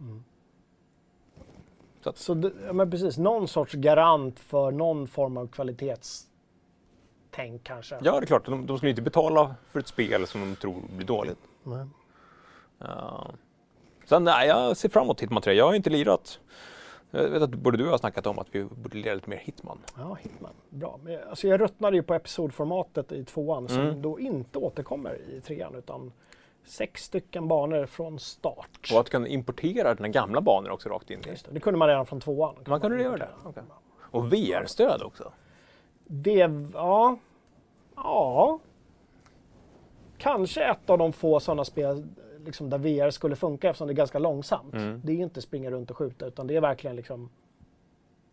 Så 2.15 2.33
det, 2.33 2.51
ja, 2.65 2.73
men 2.73 2.91
precis, 2.91 3.17
någon 3.17 3.47
sorts 3.47 3.73
garant 3.73 4.39
för 4.39 4.71
någon 4.71 5.07
form 5.07 5.37
av 5.37 5.47
kvalitetstänk 5.47 7.63
kanske. 7.63 7.97
Ja, 8.01 8.19
det 8.19 8.23
är 8.23 8.25
klart. 8.25 8.45
De, 8.45 8.65
de 8.65 8.77
skulle 8.77 8.89
inte 8.89 9.01
betala 9.01 9.55
för 9.67 9.79
ett 9.79 9.87
spel 9.87 10.27
som 10.27 10.41
de 10.41 10.55
tror 10.55 10.81
blir 10.95 11.07
dåligt. 11.07 11.39
Nej. 11.63 11.85
Uh, 12.81 13.27
sen, 14.09 14.23
nej, 14.23 14.47
jag 14.47 14.77
ser 14.77 14.89
fram 14.89 15.03
emot 15.03 15.21
Hitman 15.21 15.41
3. 15.41 15.53
Jag 15.53 15.65
har 15.65 15.73
inte 15.73 15.89
lirat. 15.89 16.39
Jag 17.11 17.29
vet 17.29 17.41
att 17.41 17.49
både 17.49 17.77
du 17.77 17.83
och 17.83 17.87
jag 17.87 17.93
har 17.93 17.97
snackat 17.97 18.27
om 18.27 18.39
att 18.39 18.47
vi 18.51 18.63
borde 18.63 18.97
lira 18.97 19.13
lite 19.13 19.29
mer 19.29 19.37
Hitman. 19.37 19.77
Ja, 19.97 20.17
Hitman. 20.21 20.51
Bra. 20.69 20.99
Alltså, 21.29 21.47
jag 21.47 21.61
ruttnade 21.61 21.97
ju 21.97 22.03
på 22.03 22.13
episodformatet 22.13 23.11
i 23.11 23.25
tvåan 23.25 23.67
som 23.67 23.79
Mm. 23.79 24.01
då 24.01 24.19
inte 24.19 24.59
återkommer 24.59 25.17
i 25.37 25.41
trean 25.41 25.75
utan 25.75 26.11
sex 26.65 27.03
stycken 27.03 27.47
banor 27.47 27.85
från 27.85 28.19
start. 28.19 28.89
Och 28.93 28.99
att 28.99 29.05
du 29.05 29.09
kan 29.11 29.27
importera 29.27 29.93
dina 29.95 30.07
gamla 30.07 30.41
banor 30.41 30.69
också 30.71 30.89
rakt 30.89 31.09
in 31.11 31.19
i. 31.25 31.29
Just 31.29 31.45
det, 31.45 31.51
det 31.53 31.59
kunde 31.59 31.77
man 31.77 31.87
redan 31.87 32.05
från 32.05 32.19
tvåan. 32.21 32.55
Man 32.67 32.81
kunde 32.81 33.03
göra 33.03 33.17
det? 33.17 33.29
Okej. 33.43 33.63
Och 33.99 34.33
VR-stöd 34.33 35.01
också. 35.01 35.31
Det, 36.07 36.49
ja. 36.73 37.17
Ja. 37.95 38.59
Kanske 40.17 40.63
ett 40.63 40.89
av 40.89 40.97
de 40.97 41.13
få 41.13 41.39
sådana 41.39 41.65
spel 41.65 42.07
liksom, 42.47 42.69
där 42.69 42.77
VR 42.77 43.09
skulle 43.09 43.35
funka 43.35 43.69
eftersom 43.69 43.87
det 43.87 43.93
är 43.93 43.95
ganska 43.95 44.19
långsamt. 44.19 44.73
Mm. 44.73 45.01
Det 45.03 45.11
är 45.11 45.15
inte 45.17 45.41
springa 45.41 45.71
runt 45.71 45.91
och 45.91 45.97
skjuta 45.97 46.25
utan 46.25 46.47
det 46.47 46.55
är 46.55 46.61
verkligen 46.61 46.95
liksom, 46.95 47.29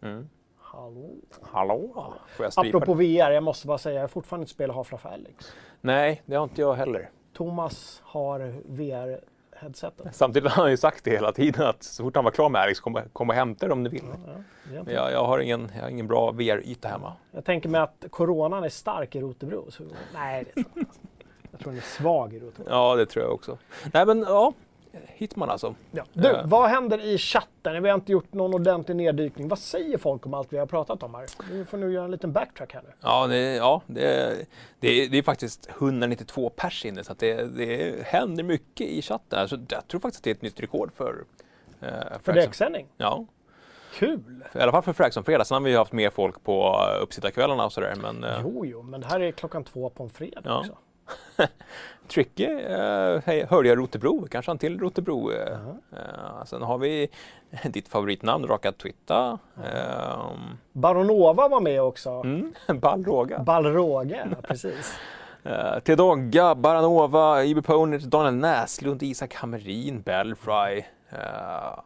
Mm. 0.03 0.29
hallå. 0.59 1.11
Hallå? 1.53 2.15
Får 2.37 2.47
jag 2.47 2.67
Apropå 2.67 2.95
det? 2.95 3.05
VR, 3.05 3.31
jag 3.31 3.43
måste 3.43 3.67
bara 3.67 3.79
säga, 3.79 3.95
jag 3.95 4.03
har 4.03 4.09
fortfarande 4.09 4.43
inte 4.43 4.53
spelat 4.53 4.77
Half-Life 4.77 5.09
Alyx. 5.13 5.53
Nej, 5.81 6.23
det 6.27 6.37
har 6.37 6.45
inte 6.45 6.61
jag 6.61 6.75
heller. 6.75 7.11
Thomas 7.33 8.03
har 8.05 8.55
VR-headsetet. 8.69 10.13
Samtidigt 10.13 10.53
har 10.53 10.63
han 10.63 10.71
ju 10.71 10.77
sagt 10.77 11.05
det 11.05 11.11
hela 11.11 11.33
tiden 11.33 11.67
att 11.67 11.83
så 11.83 12.03
fort 12.03 12.15
han 12.15 12.25
var 12.25 12.31
klar 12.31 12.49
med 12.49 12.61
Alex, 12.61 12.81
kom, 12.81 13.01
kom 13.13 13.29
och 13.29 13.35
hämta 13.35 13.67
det 13.67 13.73
om 13.73 13.85
du 13.85 13.91
vill. 13.91 14.03
Ja, 14.27 14.33
är 14.79 14.83
Men 14.85 14.95
jag, 14.95 15.13
jag, 15.13 15.25
har 15.25 15.39
ingen, 15.39 15.71
jag 15.75 15.83
har 15.83 15.91
ingen 15.91 16.07
bra 16.07 16.31
VR-yta 16.33 16.89
hemma. 16.89 17.13
Jag 17.31 17.45
tänker 17.45 17.69
mig 17.69 17.81
att 17.81 18.05
coronan 18.11 18.65
är 18.65 18.69
stark 18.69 19.15
i 19.15 19.21
Rotebro. 19.21 19.71
Så... 19.71 19.85
Nej, 20.15 20.45
det. 20.55 20.65
Jag 20.75 20.87
tror 21.65 21.73
den 21.73 21.79
är 21.83 21.85
svag 22.03 22.35
i 22.35 22.39
Rotebro. 22.41 22.73
Ja, 22.73 22.95
det 22.97 23.07
tror 23.07 23.25
jag 23.25 23.35
också. 23.35 23.59
Nej, 23.93 24.07
men 24.07 24.21
ja. 24.21 24.53
Hitman 25.07 25.51
alltså. 25.51 25.75
Ja. 25.91 26.05
Du, 26.13 26.29
Eh. 26.29 26.47
vad 26.47 26.69
händer 26.71 26.99
i 27.05 27.19
chatten? 27.19 27.83
Vi 27.83 27.89
har 27.89 27.95
inte 27.95 28.13
gjort 28.13 28.33
någon 28.33 28.55
ordentlig 28.55 28.97
neddykning. 28.97 29.49
Vad 29.49 29.59
säger 29.59 29.99
folk 29.99 30.27
om 30.27 30.35
allt 30.35 30.53
vi 30.53 30.59
har 30.59 30.67
pratat 30.67 31.03
om 31.03 31.15
här? 31.15 31.27
Vi 31.51 31.65
får 31.65 31.79
nu 31.79 31.93
göra 31.93 32.05
en 32.05 32.11
liten 32.11 32.33
backtrack 32.33 32.73
här 32.75 32.83
nu. 32.83 32.93
Ja, 33.01 33.27
det, 33.27 33.55
ja, 33.55 33.83
det, 33.87 34.35
det, 34.81 35.07
det 35.09 35.19
är 35.19 35.23
faktiskt 35.23 35.69
192 35.79 36.51
pers 36.51 36.85
inne 36.85 37.05
så 37.05 37.13
att 37.13 37.19
det, 37.19 37.45
det 37.57 38.07
händer 38.07 38.43
mycket 38.43 38.87
i 38.87 39.03
chatten. 39.03 39.39
Alltså, 39.39 39.57
jag 39.69 39.89
tror 39.89 40.01
faktiskt 40.01 40.21
att 40.21 40.25
det 40.25 40.31
är 40.31 40.35
ett 40.35 40.43
nytt 40.43 40.61
rekord 40.61 40.91
för 40.97 41.25
eh, 41.81 41.89
För 42.23 42.33
direktsändning. 42.33 42.87
Ja, 42.97 43.27
Kul! 43.95 44.45
i 44.55 44.59
alla 44.59 44.73
fall 44.73 44.83
för 44.83 44.93
Fraxon 44.93 45.25
Fredag. 45.25 45.45
Sen 45.45 45.55
har 45.55 45.61
vi 45.63 45.71
ju 45.71 45.77
haft 45.77 45.93
mer 45.93 46.11
folk 46.11 46.43
på 46.45 46.69
uh, 46.97 47.03
uppsittarkvällarna 47.03 47.65
och 47.65 47.73
sådär. 47.73 47.95
Men 48.03 48.25
eh, 48.25 48.41
Jo, 48.43 48.67
jo, 48.67 48.83
men 48.83 49.01
det 49.01 49.07
här 49.07 49.21
är 49.21 49.31
klockan 49.33 49.65
två 49.65 49.91
på 49.91 50.03
en 50.03 50.11
fredag 50.11 50.41
Ja. 50.45 50.59
också. 50.61 50.77
Tricky 52.09 52.45
eh, 52.45 53.49
hörde 53.49 53.69
jag 53.69 53.79
Rotebro, 53.79 54.27
kanske 54.31 54.51
han 54.51 54.59
till 54.59 54.81
Rotebro. 54.81 55.33
Eh, 55.33 55.59
eh, 55.93 56.45
sen 56.47 56.63
har 56.63 56.79
vi 56.79 57.09
ditt 57.65 57.89
favoritnamn, 57.89 58.47
Raka 58.47 58.73
Twitta. 58.73 59.39
Eh, 59.65 60.33
Baronova 60.73 61.49
var 61.49 61.61
med 61.61 61.83
också. 61.83 62.11
mm, 62.11 62.53
Ballråga. 62.81 63.39
Balråge, 63.39 64.29
ja, 64.31 64.37
precis. 64.49 64.99
Uh, 65.47 65.79
Tedogga, 65.79 66.55
Baranova, 66.55 67.45
IB 67.45 67.65
Pony, 67.65 67.99
Daniel 67.99 68.35
Näslund, 68.35 69.03
Isak 69.03 69.35
Hammerin, 69.35 70.01
Bellfry. 70.03 70.85
Uh, 71.13 71.81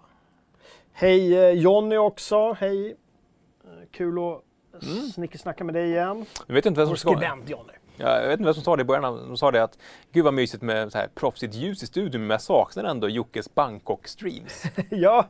Hej 0.93 1.53
Jonny 1.61 1.97
också, 1.97 2.53
hej. 2.53 2.97
Kul 3.91 4.19
att 4.19 4.43
Mm. 4.83 5.09
snickesnacka 5.09 5.65
med 5.65 5.75
dig 5.75 5.91
igen. 5.91 6.27
jag 6.47 6.55
vet 6.55 6.67
inte 6.67 6.81
vem 6.81 6.87
som 6.87 6.95
det. 6.95 6.99
skribent 6.99 7.49
Jonny. 7.49 7.73
Ja, 7.99 8.21
jag 8.21 8.29
vet 8.29 8.33
inte 8.33 8.45
vem 8.45 8.55
som 8.55 8.63
sa 8.63 8.77
det 8.77 8.83
i 8.83 8.85
början. 8.85 9.03
De 9.03 9.37
sa 9.37 9.51
det 9.51 9.63
att 9.63 9.79
gud 10.13 10.25
vad 10.25 10.35
mysigt 10.35 10.63
med 10.63 10.93
så 10.93 10.99
här 10.99 11.09
proffsigt 11.15 11.55
ljus 11.55 11.83
i 11.83 11.87
studion, 11.87 12.21
men 12.21 12.31
jag 12.31 12.43
saknar 12.43 12.85
ändå 12.85 13.09
Jockes 13.09 13.55
Bangkok-streams. 13.55 14.67
ja, 14.91 15.29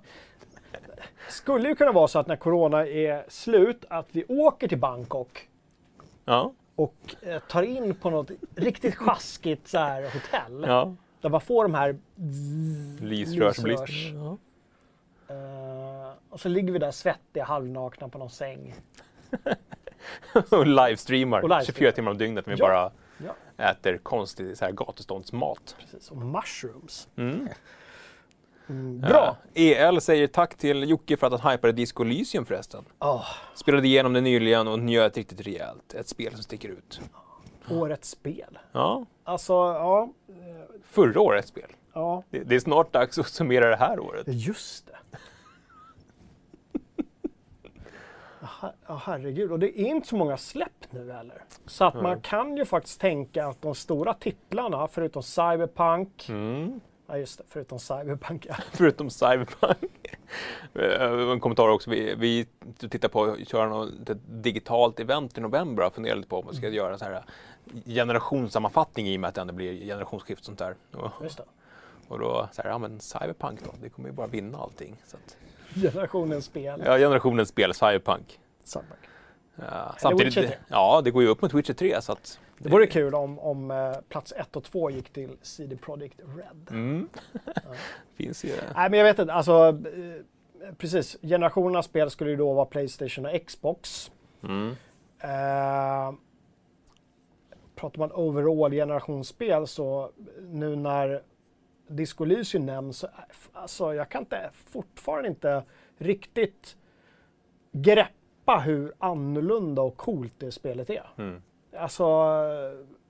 skulle 1.29 1.69
ju 1.69 1.75
kunna 1.75 1.93
vara 1.93 2.09
så 2.09 2.19
att 2.19 2.27
när 2.27 2.37
corona 2.37 2.87
är 2.87 3.25
slut 3.29 3.85
att 3.89 4.07
vi 4.11 4.25
åker 4.25 4.69
till 4.69 4.79
Bangkok 4.79 5.49
ja, 6.25 6.53
och 6.77 7.15
eh, 7.23 7.39
tar 7.39 7.63
in 7.63 7.95
på 7.95 8.11
något 8.11 8.31
riktigt 8.57 8.95
sjaskigt 8.95 9.69
så 9.69 9.79
här, 9.79 10.03
hotell. 10.03 10.65
ja. 10.67 10.95
Där 11.21 11.29
man 11.29 11.41
får 11.41 11.65
de 11.65 11.75
här 11.75 11.97
Lysrörsblister. 13.01 14.15
Ja. 14.15 14.39
Eh, 15.35 16.13
och 16.31 16.41
så 16.41 16.49
ligger 16.49 16.73
vi 16.73 16.79
där 16.79 16.91
svettiga, 16.91 17.45
halvnakna 17.45 18.09
på 18.09 18.19
någon 18.19 18.31
säng. 18.31 18.75
och 20.51 20.67
livestreamar 20.67 21.43
Och 21.43 21.49
livestreamar. 21.49 21.65
24 21.65 21.93
timmar 21.93 22.11
om 22.11 22.19
dygnet 22.19 22.49
vi 22.49 22.53
Ja. 22.53 22.67
bara 22.67 22.91
Ja, 23.57 23.65
äter 23.71 23.99
konstig 23.99 24.57
så 24.57 24.65
här 24.65 24.73
gatuståndsmat. 24.73 25.77
precis. 25.79 26.11
Och 26.11 26.17
mushrooms. 26.17 27.09
Mm. 27.17 27.49
Mm, 28.69 29.01
bra! 29.01 29.37
Eh, 29.55 29.83
EL 29.83 30.01
säger 30.01 30.27
tack 30.27 30.55
till 30.55 30.91
Jocke 30.91 31.17
för 31.17 31.27
att 31.27 31.41
han 31.41 31.53
hypade 31.53 31.73
Disco 31.73 32.03
Elysium 32.03 32.45
förresten. 32.47 32.85
Åh, 32.99 33.25
Spelade 33.55 33.87
igenom 33.87 34.13
det 34.13 34.21
nyligen 34.21 34.69
och 34.69 34.79
njöt 34.79 35.17
riktigt 35.17 35.41
rejält. 35.41 35.95
Ett 35.95 36.09
spel 36.09 36.33
som 36.35 36.43
sticker 36.43 36.69
ut. 36.69 37.01
årets 37.71 38.11
spel. 38.11 38.59
Ja, 38.73 39.07
Alltså, 39.25 39.53
ja. 39.53 40.09
förra 40.85 41.21
årets 41.21 41.49
spel. 41.49 41.71
Ja, 41.93 42.23
Det, 42.31 42.39
det 42.39 42.55
är 42.55 42.61
snart 42.61 42.93
dags 42.93 43.19
att 43.19 43.27
summera 43.29 43.71
det 43.71 43.77
här 43.77 44.01
året. 44.01 44.25
just 44.27 44.87
det. 44.87 45.19
Ja, 48.41 48.49
her- 48.87 48.97
herregud, 49.05 49.53
och 49.53 49.59
det 49.59 49.81
är 49.81 49.87
inte 49.87 50.09
så 50.09 50.17
många 50.17 50.37
släpp 50.37 50.87
nu 50.91 51.13
heller. 51.13 51.43
Så 51.67 51.85
att 51.85 51.95
man 51.95 52.21
kan 52.21 52.57
ju 52.57 52.65
faktiskt 52.65 53.01
tänka 53.01 53.47
att 53.47 53.63
de 53.63 53.75
stora 53.75 54.15
titlarna, 54.15 54.89
förutom 54.89 55.23
Cyberpunk, 55.23 56.29
Mm. 56.29 56.81
ja 57.07 57.19
just 57.19 57.39
det, 57.39 57.45
förutom 57.49 57.79
Cyberpunk, 57.79 58.47
ja. 58.49 58.55
Förutom 58.73 59.11
Cyberpunk. 59.11 60.15
Eh, 60.75 61.31
en 61.33 61.41
kommentar 61.41 61.69
också. 61.69 61.91
Vi, 61.91 62.15
vi 62.15 62.47
tittar 62.89 63.09
på 63.09 63.25
att 63.25 63.49
köra 63.49 63.69
något 63.69 63.89
digitalt 64.29 65.01
event 65.01 65.39
i 65.39 65.41
november 65.41 65.87
och 65.87 65.95
funderar 65.95 66.17
lite 66.17 66.29
på 66.29 66.39
om 66.41 66.47
vi 66.51 66.57
ska 66.57 66.69
göra 66.69 66.99
så 66.99 67.05
här 67.05 67.23
generationssammanfattning 67.87 69.07
i 69.09 69.17
och 69.17 69.21
med 69.21 69.29
att 69.29 69.35
det 69.35 69.41
ändå 69.41 69.55
blir 69.55 69.85
generationsskift 69.87 70.41
och 70.41 70.47
sånt 70.47 70.59
där. 70.59 70.75
Och, 70.93 71.11
just 71.23 71.37
det. 71.37 71.45
och 72.09 72.19
då 72.19 72.49
så 72.53 72.63
här, 72.63 72.71
ja 72.71 72.79
men 72.79 73.01
Cyberpunk 73.01 73.61
då, 73.65 73.71
det 73.83 73.89
kommer 73.89 74.09
ju 74.09 74.15
bara 74.15 74.27
vinna 74.27 74.59
allting. 74.59 74.97
Så 75.07 75.17
att, 75.17 75.37
Generationens 75.83 76.45
spel. 76.45 76.83
ja, 76.87 76.99
generationens 76.99 77.49
spel, 77.49 77.75
Cyberpunk. 77.75 78.41
Cyberpunk. 78.65 79.01
Ja, 79.57 79.95
3. 80.31 80.51
ja, 80.69 81.01
det 81.05 81.11
går 81.11 81.23
ju 81.23 81.29
upp 81.29 81.43
mot 81.43 81.55
Witcher 81.55 81.75
3 81.75 82.03
så 82.03 82.13
att... 82.13 82.41
Det 82.59 82.69
vore 82.69 82.87
kul 82.87 83.15
om, 83.15 83.39
om 83.39 83.71
eh, 83.71 83.93
plats 84.09 84.33
1 84.37 84.57
och 84.57 84.65
2 84.65 84.91
gick 84.91 85.11
till 85.11 85.37
CD 85.43 85.77
Projekt 85.77 86.21
Red. 86.21 86.69
Mm. 86.71 87.09
Finns 88.17 88.45
ju... 88.45 88.53
Nej, 88.75 88.91
men 88.91 88.99
jag 88.99 89.05
vet 89.07 89.19
inte. 89.19 89.33
Alltså, 89.33 89.69
eh, 89.69 90.75
precis. 90.79 91.17
Generationernas 91.23 91.87
spel 91.87 92.11
skulle 92.11 92.31
ju 92.31 92.37
då 92.37 92.53
vara 92.53 92.67
Playstation 92.67 93.27
och 93.27 93.47
Xbox. 93.47 94.11
Mm. 94.43 94.77
Eh, 95.21 96.13
pratar 97.75 97.99
man 97.99 98.13
overall 98.13 98.73
generationsspel 98.73 99.67
så 99.67 100.11
nu 100.41 100.77
när 100.77 101.23
Disco 101.89 102.25
Elysium 102.25 102.67
nämns, 102.67 103.05
alltså 103.53 103.95
jag 103.95 104.09
kan 104.09 104.23
inte, 104.23 104.51
fortfarande 104.53 105.29
inte 105.29 105.63
riktigt 105.99 106.77
greppa 107.73 108.59
hur 108.65 108.93
annorlunda 108.99 109.83
och 109.83 109.97
coolt 109.97 110.33
det 110.39 110.53
spelet 110.53 110.91
är. 110.91 111.11
Mm. 111.17 111.43
Alltså, 111.77 112.05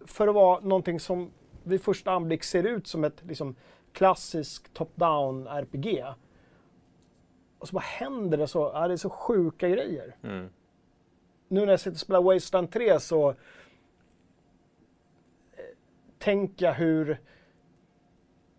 för 0.07 0.29
att 0.29 0.35
vara 0.35 0.61
någonting 0.61 1.01
som 1.01 1.31
vid 1.63 1.83
första 1.83 2.13
anblick 2.13 2.45
ser 2.45 2.65
ut 2.65 2.87
som 2.87 3.05
ett 3.05 3.23
liksom, 3.25 3.57
klassiskt 3.93 4.75
top-down 4.75 5.47
RPG. 5.47 6.05
Och 7.59 7.69
så 7.69 7.75
bara 7.75 7.81
händer 7.81 8.39
det 8.39 8.47
så, 8.47 8.71
ja, 8.75 8.89
det 8.89 8.95
är 8.95 8.97
så 8.97 9.11
sjuka 9.11 9.69
grejer. 9.69 10.17
Mm. 10.23 10.49
Nu 11.49 11.61
när 11.61 11.73
jag 11.73 11.81
sitter 11.81 11.97
och 11.97 12.01
spelar 12.01 12.23
Wasteland 12.23 12.71
3 12.71 13.01
så 13.01 13.29
eh, 13.29 13.35
tänker 16.19 16.67
jag 16.67 16.75
hur, 16.75 17.19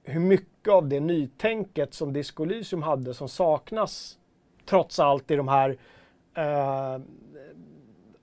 hur 0.09 0.19
mycket 0.19 0.73
av 0.73 0.87
det 0.87 0.99
nytänket 0.99 1.93
som 1.93 2.13
Disco 2.13 2.43
Elysium 2.43 2.81
hade 2.83 3.13
som 3.13 3.29
saknas 3.29 4.17
trots 4.65 4.99
allt 4.99 5.31
i 5.31 5.35
de 5.35 5.47
här 5.47 5.77
eh, 6.33 7.01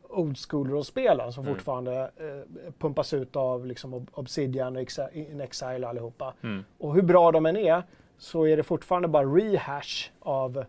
old 0.09 0.37
school-rollspelen 0.39 1.33
som 1.33 1.45
Mm. 1.45 1.55
fortfarande 1.55 2.11
eh, 2.17 2.73
pumpas 2.79 3.15
ut 3.15 3.37
av 3.37 3.67
liksom, 3.67 3.95
Ob- 3.95 4.09
Obsidian 4.13 4.77
och 4.77 4.83
In 5.13 5.41
Exile 5.41 5.89
allihopa. 5.89 6.35
Mm. 6.43 6.65
Och 6.79 6.95
hur 6.95 7.03
bra 7.03 7.33
de 7.33 7.47
än 7.47 7.57
är 7.57 7.83
så 8.19 8.47
är 8.47 8.57
det 8.57 8.63
fortfarande 8.63 9.09
bara 9.09 9.25
rehash 9.27 10.11
av, 10.21 10.65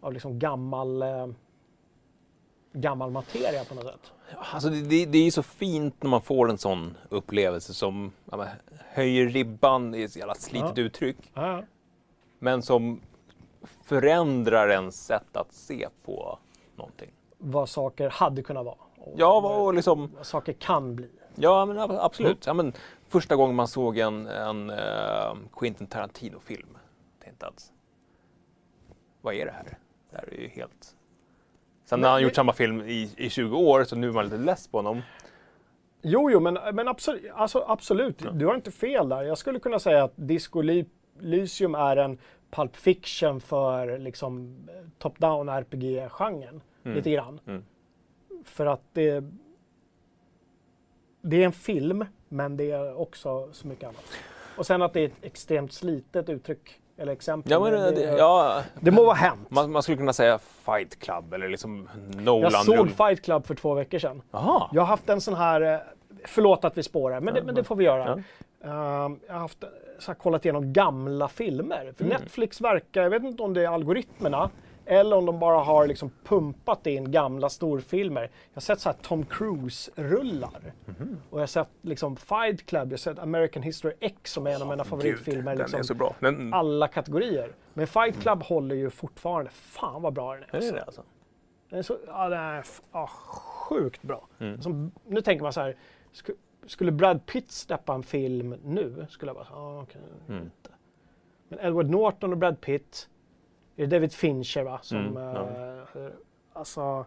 av 0.00 0.12
liksom 0.12 0.38
gammal, 0.38 1.02
eh, 1.02 1.26
gammal 2.72 3.10
materia 3.10 3.64
på 3.64 3.74
något 3.74 3.84
sätt. 3.84 4.12
Alltså 4.52 4.68
det, 4.70 5.06
det, 5.06 5.18
är 5.18 5.24
ju 5.24 5.30
så 5.30 5.42
fint 5.42 6.02
när 6.02 6.10
man 6.10 6.22
får 6.22 6.50
en 6.50 6.58
sån 6.58 6.96
upplevelse 7.08 7.74
som 7.74 8.12
ja, 8.30 8.36
men, 8.36 8.48
höjer 8.88 9.26
ribban, 9.28 9.94
i 9.94 10.02
ett 10.02 10.16
jävla 10.16 10.34
slitet 10.34 10.72
Ja. 10.76 10.82
uttryck, 10.82 11.16
Ja. 11.34 11.62
men 12.38 12.62
som 12.62 13.00
förändrar 13.84 14.68
ens 14.68 15.06
sätt 15.06 15.36
att 15.36 15.52
se 15.52 15.88
på 16.04 16.38
någonting. 16.76 17.10
Vad 17.38 17.68
saker 17.68 18.10
hade 18.10 18.42
kunnat 18.42 18.64
vara. 18.64 18.76
Och 18.98 19.14
Ja, 19.16 19.40
vad- 19.40 19.60
och 19.66 19.74
liksom, 19.74 20.10
vad 20.16 20.26
saker 20.26 20.52
kan 20.52 20.96
bli. 20.96 21.08
ja 21.34 21.66
men 21.66 21.78
ab- 21.78 21.98
absolut. 22.00 22.46
Ja, 22.46 22.54
men, 22.54 22.72
första 23.08 23.36
gången 23.36 23.56
man 23.56 23.68
såg 23.68 23.98
en, 23.98 24.26
en 24.26 24.70
eh, 24.70 25.34
Quentin 25.52 25.86
Tarantino-film, 25.86 26.78
tänkte 27.24 27.46
att 27.46 27.72
vad 29.20 29.34
är 29.34 29.46
det 29.46 29.52
här? 29.52 29.78
Det 30.10 30.16
här 30.16 30.28
är 30.34 30.40
ju 30.40 30.48
helt... 30.48 30.96
Sen 31.86 32.00
Men 32.00 32.04
har 32.04 32.12
han 32.12 32.22
gjort 32.22 32.34
samma 32.34 32.52
film 32.52 32.80
i, 32.80 33.10
i 33.16 33.30
20 33.30 33.56
år, 33.56 33.84
så 33.84 33.96
nu 33.96 34.08
är 34.08 34.12
man 34.12 34.24
lite 34.24 34.36
less 34.36 34.68
på 34.68 34.78
honom. 34.78 35.02
Jo, 36.02 36.30
jo, 36.30 36.40
men, 36.40 36.58
men 36.72 36.88
absolut, 36.88 37.30
alltså, 37.34 37.64
absolut. 37.68 38.22
du 38.32 38.46
har 38.46 38.54
inte 38.54 38.70
fel 38.70 39.08
där. 39.08 39.22
Jag 39.22 39.38
skulle 39.38 39.58
kunna 39.58 39.78
säga 39.78 40.04
att 40.04 40.12
Disco 40.16 40.62
Elysium 41.20 41.74
är 41.74 41.96
en 41.96 42.18
Pulp 42.50 42.76
Fiction 42.76 43.40
för 43.40 43.98
liksom, 43.98 44.56
top-down 44.98 45.48
RPG-genren. 45.48 46.60
Mm. 46.84 46.96
Lite 46.96 47.10
grann. 47.10 47.40
Mm. 47.46 47.64
För 48.44 48.66
att 48.66 48.82
det, 48.92 49.24
det 51.22 51.42
är 51.42 51.46
en 51.46 51.52
film, 51.52 52.04
men 52.28 52.56
det 52.56 52.70
är 52.70 53.00
också 53.00 53.52
så 53.52 53.66
mycket 53.66 53.84
annat. 53.84 54.18
Och 54.56 54.66
sen 54.66 54.82
att 54.82 54.92
det 54.92 55.00
är 55.00 55.06
ett 55.06 55.24
extremt 55.24 55.72
slitet 55.72 56.28
uttryck 56.28 56.80
eller 56.98 57.12
exempel. 57.12 57.52
Ja, 57.52 57.60
men, 57.60 57.72
det, 57.72 57.90
det, 57.90 58.16
ja, 58.18 58.62
det 58.80 58.90
må 58.90 59.04
vara 59.04 59.14
hänt. 59.14 59.50
Man, 59.50 59.72
man 59.72 59.82
skulle 59.82 59.98
kunna 59.98 60.12
säga 60.12 60.38
Fight 60.38 60.98
Club 60.98 61.34
eller 61.34 61.48
liksom 61.48 61.88
Nolan. 62.08 62.52
Jag 62.52 62.64
såg 62.64 62.90
Fight 62.90 63.22
Club 63.24 63.46
för 63.46 63.54
två 63.54 63.74
veckor 63.74 63.98
sedan. 63.98 64.22
Jaha. 64.30 64.68
Jag 64.72 64.82
har 64.82 64.86
haft 64.86 65.08
en 65.08 65.20
sån 65.20 65.34
här, 65.34 65.60
eh, 65.60 65.78
förlåt 66.24 66.64
att 66.64 66.78
vi 66.78 66.82
spårar, 66.82 67.20
men, 67.20 67.34
det, 67.34 67.42
men 67.42 67.54
det 67.54 67.64
får 67.64 67.76
vi 67.76 67.84
göra. 67.84 68.22
Ja. 68.62 68.68
Ehm, 69.04 69.20
jag 69.26 69.34
har 69.34 69.40
haft, 69.40 69.64
så 69.98 70.06
här, 70.06 70.14
kollat 70.14 70.44
igenom 70.44 70.72
gamla 70.72 71.28
filmer. 71.28 71.92
För 71.96 72.04
Mm. 72.04 72.20
Netflix 72.20 72.60
verkar, 72.60 73.02
jag 73.02 73.10
vet 73.10 73.22
inte 73.22 73.42
om 73.42 73.54
det 73.54 73.64
är 73.64 73.68
algoritmerna 73.68 74.50
eller 74.86 75.16
om 75.16 75.26
de 75.26 75.38
bara 75.38 75.58
har 75.58 75.86
liksom 75.86 76.10
pumpat 76.24 76.86
in 76.86 77.10
gamla 77.10 77.48
storfilmer. 77.48 78.22
Jag 78.22 78.30
har 78.54 78.60
sett 78.60 78.80
så 78.80 78.88
här 78.88 78.96
Tom 79.02 79.24
Cruise-rullar. 79.24 80.72
Mhm. 80.86 81.20
Och 81.30 81.38
jag 81.38 81.42
har 81.42 81.46
sett 81.46 81.70
liksom 81.82 82.16
Fight 82.16 82.66
Club, 82.66 82.86
jag 82.86 82.92
har 82.92 82.96
sett 82.96 83.18
American 83.18 83.62
History 83.62 83.94
X 84.00 84.32
som 84.32 84.46
är 84.46 84.50
en 84.50 84.62
av 84.62 84.68
mina 84.68 84.84
favoritfilmer. 84.84 85.52
Gud, 85.52 85.58
liksom, 85.58 85.72
Den 85.72 85.80
är 85.80 85.84
så 85.84 85.94
bra. 85.94 86.14
Den, 86.20 86.54
alla 86.54 86.88
kategorier. 86.88 87.52
Men 87.74 87.86
Fight 87.86 88.20
Club 88.20 88.42
håller 88.42 88.74
ju 88.74 88.90
fortfarande. 88.90 89.50
Fan 89.50 90.02
vad 90.02 90.12
bra 90.12 90.34
den 90.34 90.42
är. 90.42 90.46
är 90.46 90.60
det 90.60 90.66
alltså. 90.66 90.84
alltså? 90.86 91.02
Den 91.68 91.78
är 91.78 91.82
så, 91.82 91.96
ja, 92.06 92.28
den 92.28 92.40
är 92.40 92.64
ja, 92.92 93.06
sjukt 93.06 94.02
bra. 94.02 94.28
Mm. 94.38 94.62
Som, 94.62 94.92
nu 95.06 95.20
tänker 95.20 95.42
man 95.42 95.52
så 95.52 95.60
här, 95.60 95.76
sku, 96.12 96.32
skulle 96.66 96.92
Brad 96.92 97.26
Pitt 97.26 97.50
släppa 97.50 97.94
en 97.94 98.02
film 98.02 98.54
nu? 98.64 99.06
Skulle 99.10 99.28
jag 99.28 99.36
bara, 99.36 99.46
ja 99.50 99.82
okej. 99.82 100.00
Mm. 100.28 100.42
inte. 100.42 100.70
Men 101.48 101.58
Edward 101.58 101.90
Norton 101.90 102.32
och 102.32 102.38
Brad 102.38 102.60
Pitt, 102.60 103.08
är 103.76 103.86
det 103.86 103.86
David 103.86 104.12
Fincher 104.12 104.62
va? 104.62 104.78
Som, 104.82 104.98
Mm, 104.98 105.16
ja. 105.22 105.40
eh, 105.94 106.08
alltså, 106.52 107.04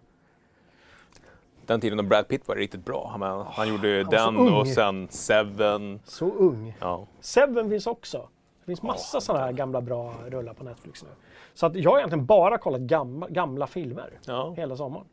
Den 1.66 1.82
tiden 1.82 1.98
när 1.98 2.04
Brad 2.04 2.28
Pitt 2.28 2.48
var 2.48 2.56
riktigt 2.56 2.86
bra. 2.86 3.10
Han, 3.20 3.46
han 3.48 3.70
gjorde 3.70 4.06
Han 4.12 4.36
den 4.36 4.54
och 4.54 4.68
sen 4.68 5.08
Seven. 5.10 6.00
så 6.06 6.26
ung. 6.32 6.78
Ja. 6.80 7.08
Seven 7.20 7.70
finns 7.70 7.88
också. 7.88 8.30
Det 8.60 8.66
finns 8.66 8.82
massa 8.82 9.18
Ja, 9.18 9.22
sådana 9.22 9.46
här 9.46 9.52
gamla 9.52 9.82
bra 9.82 10.14
rullar 10.28 10.54
på 10.54 10.64
Netflix 10.64 11.04
nu. 11.04 11.10
Så 11.54 11.66
att 11.66 11.76
jag 11.76 11.92
har 11.92 11.98
egentligen 11.98 12.26
bara 12.26 12.58
kollat 12.58 12.82
gamla, 12.82 13.28
gamla 13.30 13.68
filmer 13.68 14.20
Ja. 14.26 14.54
hela 14.58 14.76
sommaren. 14.78 15.06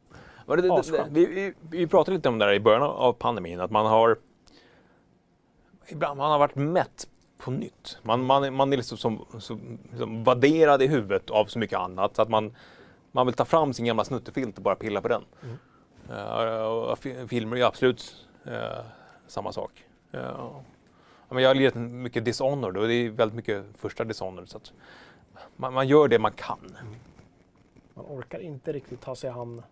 Det, 0.46 0.56
det, 0.56 0.68
det, 0.92 1.06
vi, 1.10 1.52
vi 1.70 1.86
pratade 1.86 2.16
lite 2.16 2.28
om 2.28 2.38
det 2.38 2.46
där 2.46 2.52
i 2.52 2.60
början 2.60 2.82
av 2.82 3.12
pandemin, 3.12 3.60
att 3.60 3.70
man 3.70 3.86
har 3.86 4.18
ibland 5.88 6.18
man 6.18 6.30
har 6.30 6.38
varit 6.38 6.54
mätt 6.54 7.08
på 7.38 7.50
nytt. 7.50 7.98
Man, 8.02 8.24
man, 8.24 8.54
man 8.54 8.72
är 8.72 8.76
liksom 8.76 8.98
som, 8.98 9.26
som, 9.38 9.78
som 9.98 10.24
vadderad 10.24 10.82
i 10.82 10.86
huvudet 10.86 11.30
av 11.30 11.46
så 11.46 11.58
mycket 11.58 11.78
annat 11.78 12.16
så 12.16 12.22
att 12.22 12.28
man, 12.28 12.54
man 13.12 13.26
vill 13.26 13.34
ta 13.34 13.44
fram 13.44 13.72
sin 13.72 13.84
gamla 13.86 14.04
snuttefilt 14.04 14.56
och 14.56 14.62
bara 14.62 14.74
pilla 14.74 15.00
på 15.00 15.08
den. 15.08 15.22
Mm. 15.42 15.56
Fi- 16.96 17.28
filmer 17.28 17.56
är 17.56 17.64
absolut 17.64 18.26
eh, 18.44 18.84
samma 19.26 19.52
sak. 19.52 19.84
Men 21.28 21.42
jag 21.42 21.50
har 21.50 21.54
lirat 21.54 21.74
mycket 21.74 22.24
Dishonored 22.24 22.76
och 22.76 22.88
det 22.88 22.94
är 22.94 23.10
väldigt 23.10 23.36
mycket 23.36 23.64
första 23.78 24.04
Dishonored. 24.04 24.48
Så 24.48 24.60
man, 25.56 25.74
man 25.74 25.88
gör 25.88 26.08
det 26.08 26.18
man 26.18 26.32
kan. 26.32 26.76
Man 27.94 28.04
orkar 28.04 28.38
inte 28.38 28.72
riktigt 28.72 29.00
ta 29.00 29.16
sig 29.16 29.30
an 29.30 29.62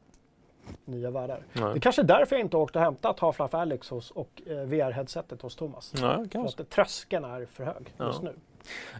nya 0.84 1.10
världar. 1.10 1.42
Nej. 1.52 1.74
Det 1.74 1.80
kanske 1.80 2.02
är 2.02 2.06
därför 2.06 2.36
jag 2.36 2.40
inte 2.40 2.56
åkte 2.56 2.78
och 2.78 2.84
hämtat 2.84 3.20
Half-Life 3.20 3.56
Alyx 3.58 3.90
hos, 3.90 4.10
och 4.10 4.42
eh, 4.46 4.52
VR-headsetet 4.52 5.42
hos 5.42 5.56
Thomas. 5.56 5.92
Ja, 6.00 6.24
För 6.32 6.62
att 6.62 6.70
tröskeln 6.70 7.24
är 7.24 7.46
för 7.46 7.64
hög 7.64 7.94
just 7.98 8.22
Ja. 8.22 8.28
nu. 8.30 8.32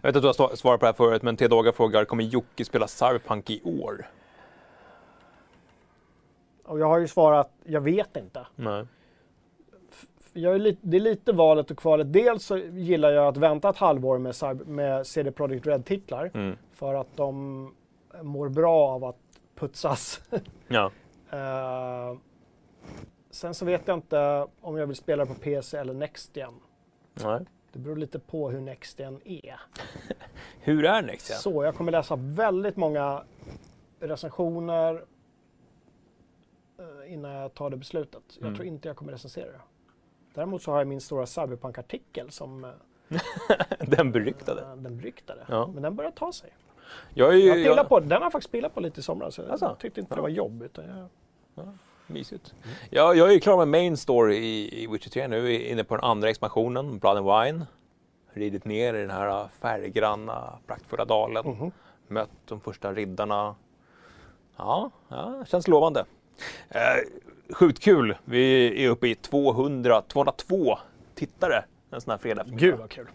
Jag 0.01 0.09
vet 0.09 0.15
att 0.15 0.21
du 0.21 0.27
har 0.27 0.33
sva- 0.33 0.55
svarat 0.55 0.79
på 0.79 0.85
det 0.85 0.87
här 0.91 0.93
förut, 0.93 1.21
men 1.23 1.37
T-Daga 1.37 1.71
frågar, 1.71 2.05
kommer 2.05 2.23
Jocke 2.23 2.65
spela 2.65 2.87
Cyberpunk 2.87 3.49
i 3.49 3.61
år? 3.63 4.05
Och 6.65 6.79
jag 6.79 6.87
har 6.87 6.97
ju 6.99 7.07
svarat, 7.07 7.51
jag 7.63 7.81
vet 7.81 8.17
inte. 8.17 8.47
Nej. 8.55 8.85
Jag 10.33 10.55
är 10.55 10.59
lite, 10.59 10.79
det 10.81 10.97
är 10.97 11.01
lite 11.01 11.31
valet 11.33 11.71
och 11.71 11.77
kvalet. 11.77 12.13
Dels 12.13 12.45
så 12.45 12.57
gillar 12.57 13.11
jag 13.11 13.27
att 13.27 13.37
vänta 13.37 13.69
ett 13.69 13.77
halvår 13.77 14.17
med, 14.17 14.35
cyber, 14.35 14.65
med 14.65 15.07
CD 15.07 15.31
Projekt 15.31 15.67
Red-titlar. 15.67 16.31
Mm. 16.33 16.57
För 16.73 16.93
att 16.93 17.07
de 17.15 17.73
mår 18.21 18.49
bra 18.49 18.87
av 18.89 19.03
att 19.05 19.17
putsas. 19.55 20.21
Ja. 20.67 20.91
Eh, 21.35 22.17
sen 23.29 23.53
så 23.53 23.65
vet 23.65 23.87
jag 23.87 23.97
inte 23.97 24.47
om 24.61 24.77
jag 24.77 24.87
vill 24.87 24.95
spela 24.95 25.25
på 25.25 25.33
PC 25.33 25.77
eller 25.77 25.93
Next 25.93 26.35
Gen. 26.37 26.53
Nej. 27.13 27.45
Det 27.71 27.79
beror 27.79 27.95
lite 27.95 28.19
på 28.19 28.49
hur 28.49 28.61
Next 28.61 28.99
Gen 28.99 29.21
är. 29.25 29.59
Hur 30.59 30.85
är 30.85 31.01
Next 31.01 31.29
Gen? 31.29 31.39
Så 31.39 31.63
jag 31.63 31.75
kommer 31.75 31.91
läsa 31.91 32.15
väldigt 32.15 32.75
många 32.75 33.23
recensioner 33.99 35.05
eh, 36.79 37.13
innan 37.13 37.31
jag 37.31 37.53
tar 37.53 37.69
det 37.69 37.77
beslutet. 37.77 38.23
Jag 38.33 38.41
Mm. 38.43 38.55
tror 38.55 38.67
inte 38.67 38.87
jag 38.87 38.97
kommer 38.97 39.11
recensera 39.11 39.51
det. 39.51 39.61
Däremot 40.33 40.63
så 40.63 40.71
har 40.71 40.77
jag 40.77 40.87
min 40.87 41.01
stora 41.01 41.25
Cyberpunk-artikel 41.25 42.31
som 42.31 42.63
eh, 42.63 42.71
Den 43.87 44.11
beryktade. 44.11 44.61
den 44.75 44.97
beryktade. 44.97 45.45
Ja. 45.49 45.67
Men 45.73 45.83
den 45.83 45.95
börjar 45.95 46.11
ta 46.11 46.31
sig. 46.31 46.49
Jag 47.13 47.29
är 47.33 47.37
ju... 47.37 47.47
Jag 47.63 47.77
jag- 47.77 47.89
på, 47.89 47.99
den 47.99 48.11
har 48.11 48.21
jag 48.21 48.31
faktiskt 48.31 48.51
pillat 48.51 48.73
på 48.73 48.79
lite 48.79 48.99
i 48.99 49.03
somras. 49.03 49.35
så 49.35 49.51
Alltså? 49.51 49.65
Jag 49.65 49.79
tyckte 49.79 49.99
inte 49.99 50.11
Ja. 50.11 50.15
det 50.15 50.21
var 50.21 50.29
jobb. 50.29 50.63
Utan 50.63 50.85
jag, 50.85 51.07
Mysigt. 52.07 52.53
Jag, 52.89 53.17
jag 53.17 53.29
är 53.29 53.33
ju 53.33 53.39
klar 53.39 53.57
med 53.57 53.67
main 53.67 53.97
story 53.97 54.35
i, 54.35 54.83
i 54.83 54.87
Witcher 54.87 55.09
3 55.09 55.27
nu. 55.27 55.55
Är 55.55 55.59
inne 55.59 55.83
på 55.83 55.95
den 55.95 56.05
andra 56.05 56.29
expansionen, 56.29 56.99
Blood 56.99 57.17
and 57.17 57.25
Wine. 57.25 57.65
Ridit 58.33 58.65
ner 58.65 58.93
i 58.93 59.01
den 59.01 59.09
här 59.09 59.47
färggranna, 59.47 60.59
praktfulla 60.67 61.05
dalen. 61.05 61.47
Mhm. 61.47 61.71
Mött 62.07 62.29
de 62.45 62.61
första 62.61 62.93
riddarna. 62.93 63.55
Ja, 64.57 64.91
ja 65.07 65.45
känns 65.47 65.67
lovande. 65.67 66.05
Eh, 66.69 66.79
sjukt 67.53 67.79
kul. 67.79 68.17
Vi 68.25 68.85
är 68.85 68.89
uppe 68.89 69.07
i 69.07 69.15
200, 69.15 70.01
202 70.01 70.77
tittare 71.15 71.65
en 71.91 72.01
sån 72.01 72.11
här 72.11 72.17
fredag. 72.17 72.43
Gud 72.47 72.79
vad 72.79 72.89
kul. 72.89 73.07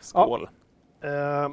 Skål! 0.00 0.48
Eh, 1.00 1.50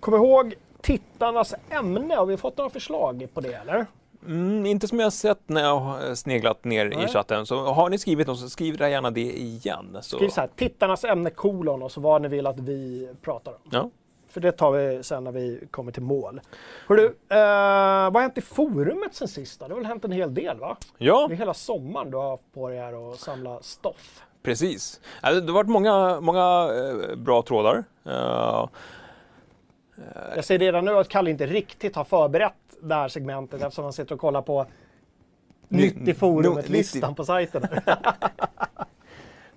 kom 0.00 0.14
ihåg 0.14 0.54
tittarnas 0.80 1.54
ämne. 1.70 2.14
Har 2.14 2.26
vi 2.26 2.36
fått 2.36 2.56
några 2.56 2.70
förslag 2.70 3.28
på 3.34 3.40
det 3.40 3.52
eller? 3.54 3.86
Mm, 4.26 4.66
inte 4.66 4.88
som 4.88 5.00
jag 5.00 5.12
sett 5.12 5.48
när 5.48 5.62
jag 5.62 5.76
har 5.80 6.14
sneglat 6.14 6.64
ner 6.64 6.86
i 6.86 6.96
Nej. 6.96 7.08
chatten. 7.08 7.46
Så 7.46 7.56
har 7.64 7.90
ni 7.90 7.98
skrivit 7.98 8.26
något 8.26 8.38
så 8.38 8.48
skriv 8.48 8.76
där 8.76 8.88
gärna 8.88 9.10
det 9.10 9.20
igen. 9.38 9.98
Så. 10.02 10.16
Skriv 10.16 10.28
så 10.28 10.40
här, 10.40 10.50
tittarnas 10.56 11.04
ämne 11.04 11.30
kolon 11.30 11.82
och 11.82 11.92
så 11.92 12.00
vad 12.00 12.22
ni 12.22 12.28
vill 12.28 12.46
att 12.46 12.60
vi 12.60 13.08
pratar 13.22 13.52
om. 13.52 13.58
Ja. 13.70 13.90
För 14.28 14.40
det 14.40 14.52
tar 14.52 14.70
vi 14.72 15.02
sen 15.02 15.24
när 15.24 15.32
vi 15.32 15.60
kommer 15.70 15.92
till 15.92 16.02
mål. 16.02 16.40
Hörru, 16.88 17.04
eh, 17.06 17.36
vad 18.10 18.14
har 18.14 18.20
hänt 18.20 18.38
i 18.38 18.40
forumet 18.40 19.14
sen 19.14 19.28
sist? 19.28 19.60
Det 19.60 19.66
har 19.68 19.74
väl 19.74 19.84
hänt 19.86 20.04
en 20.04 20.12
hel 20.12 20.34
del 20.34 20.58
va? 20.58 20.76
ja, 20.98 21.26
Det 21.28 21.34
är 21.34 21.36
hela 21.38 21.54
sommaren 21.54 22.10
du 22.10 22.16
har 22.16 22.30
haft 22.30 22.52
på 22.54 22.68
dig 22.68 22.78
här 22.78 22.94
och 22.94 23.16
samla 23.16 23.62
stoff. 23.62 24.22
precis. 24.42 25.00
Ja, 25.22 25.32
Det 25.32 25.46
har 25.46 25.52
varit 25.54 25.68
många, 25.70 26.20
många 26.20 26.68
eh, 27.10 27.16
bra 27.16 27.42
trådar. 27.42 27.84
Eh, 28.04 28.66
Jag 30.36 30.44
ser 30.44 30.58
redan 30.58 30.84
nu 30.84 30.98
att 30.98 31.08
Kalle 31.08 31.30
inte 31.30 31.46
riktigt 31.46 31.96
har 31.96 32.04
förberett 32.04 32.54
det 32.82 32.94
här 32.94 33.08
segmentet 33.08 33.62
eftersom 33.62 33.84
han 33.84 33.92
sitter 33.92 34.14
och 34.14 34.20
kollar 34.20 34.42
på 34.42 34.66
Ny- 35.68 35.82
nytt 35.82 36.08
i 36.08 36.14
forumet-listan 36.14 37.10
90. 37.10 37.14
på 37.14 37.24
sajten. 37.24 37.62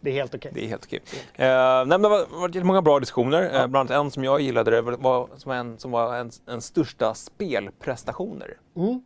det 0.01 0.09
är 0.09 0.13
helt 0.13 0.35
okej. 0.35 0.51
Det 0.53 0.63
är 0.63 0.67
helt 0.67 0.85
okej. 0.85 1.01
Eh, 1.35 1.47
nej, 1.47 1.85
men 1.85 2.01
det 2.01 2.07
har 2.07 2.39
varit 2.39 2.65
många 2.65 2.81
bra 2.81 2.99
diskussioner. 2.99 3.43
Eh, 3.43 3.67
bland 3.67 3.75
annat 3.75 4.05
en 4.05 4.11
som 4.11 4.23
jag 4.23 4.41
gillade 4.41 4.71
det 4.71 4.81
var, 4.81 5.29
som, 5.35 5.51
en, 5.51 5.77
som 5.77 5.91
var 5.91 6.15
en, 6.15 6.31
en 6.45 6.61
största 6.61 7.13
spelprestationer. 7.13 8.57
Mm. 8.75 9.01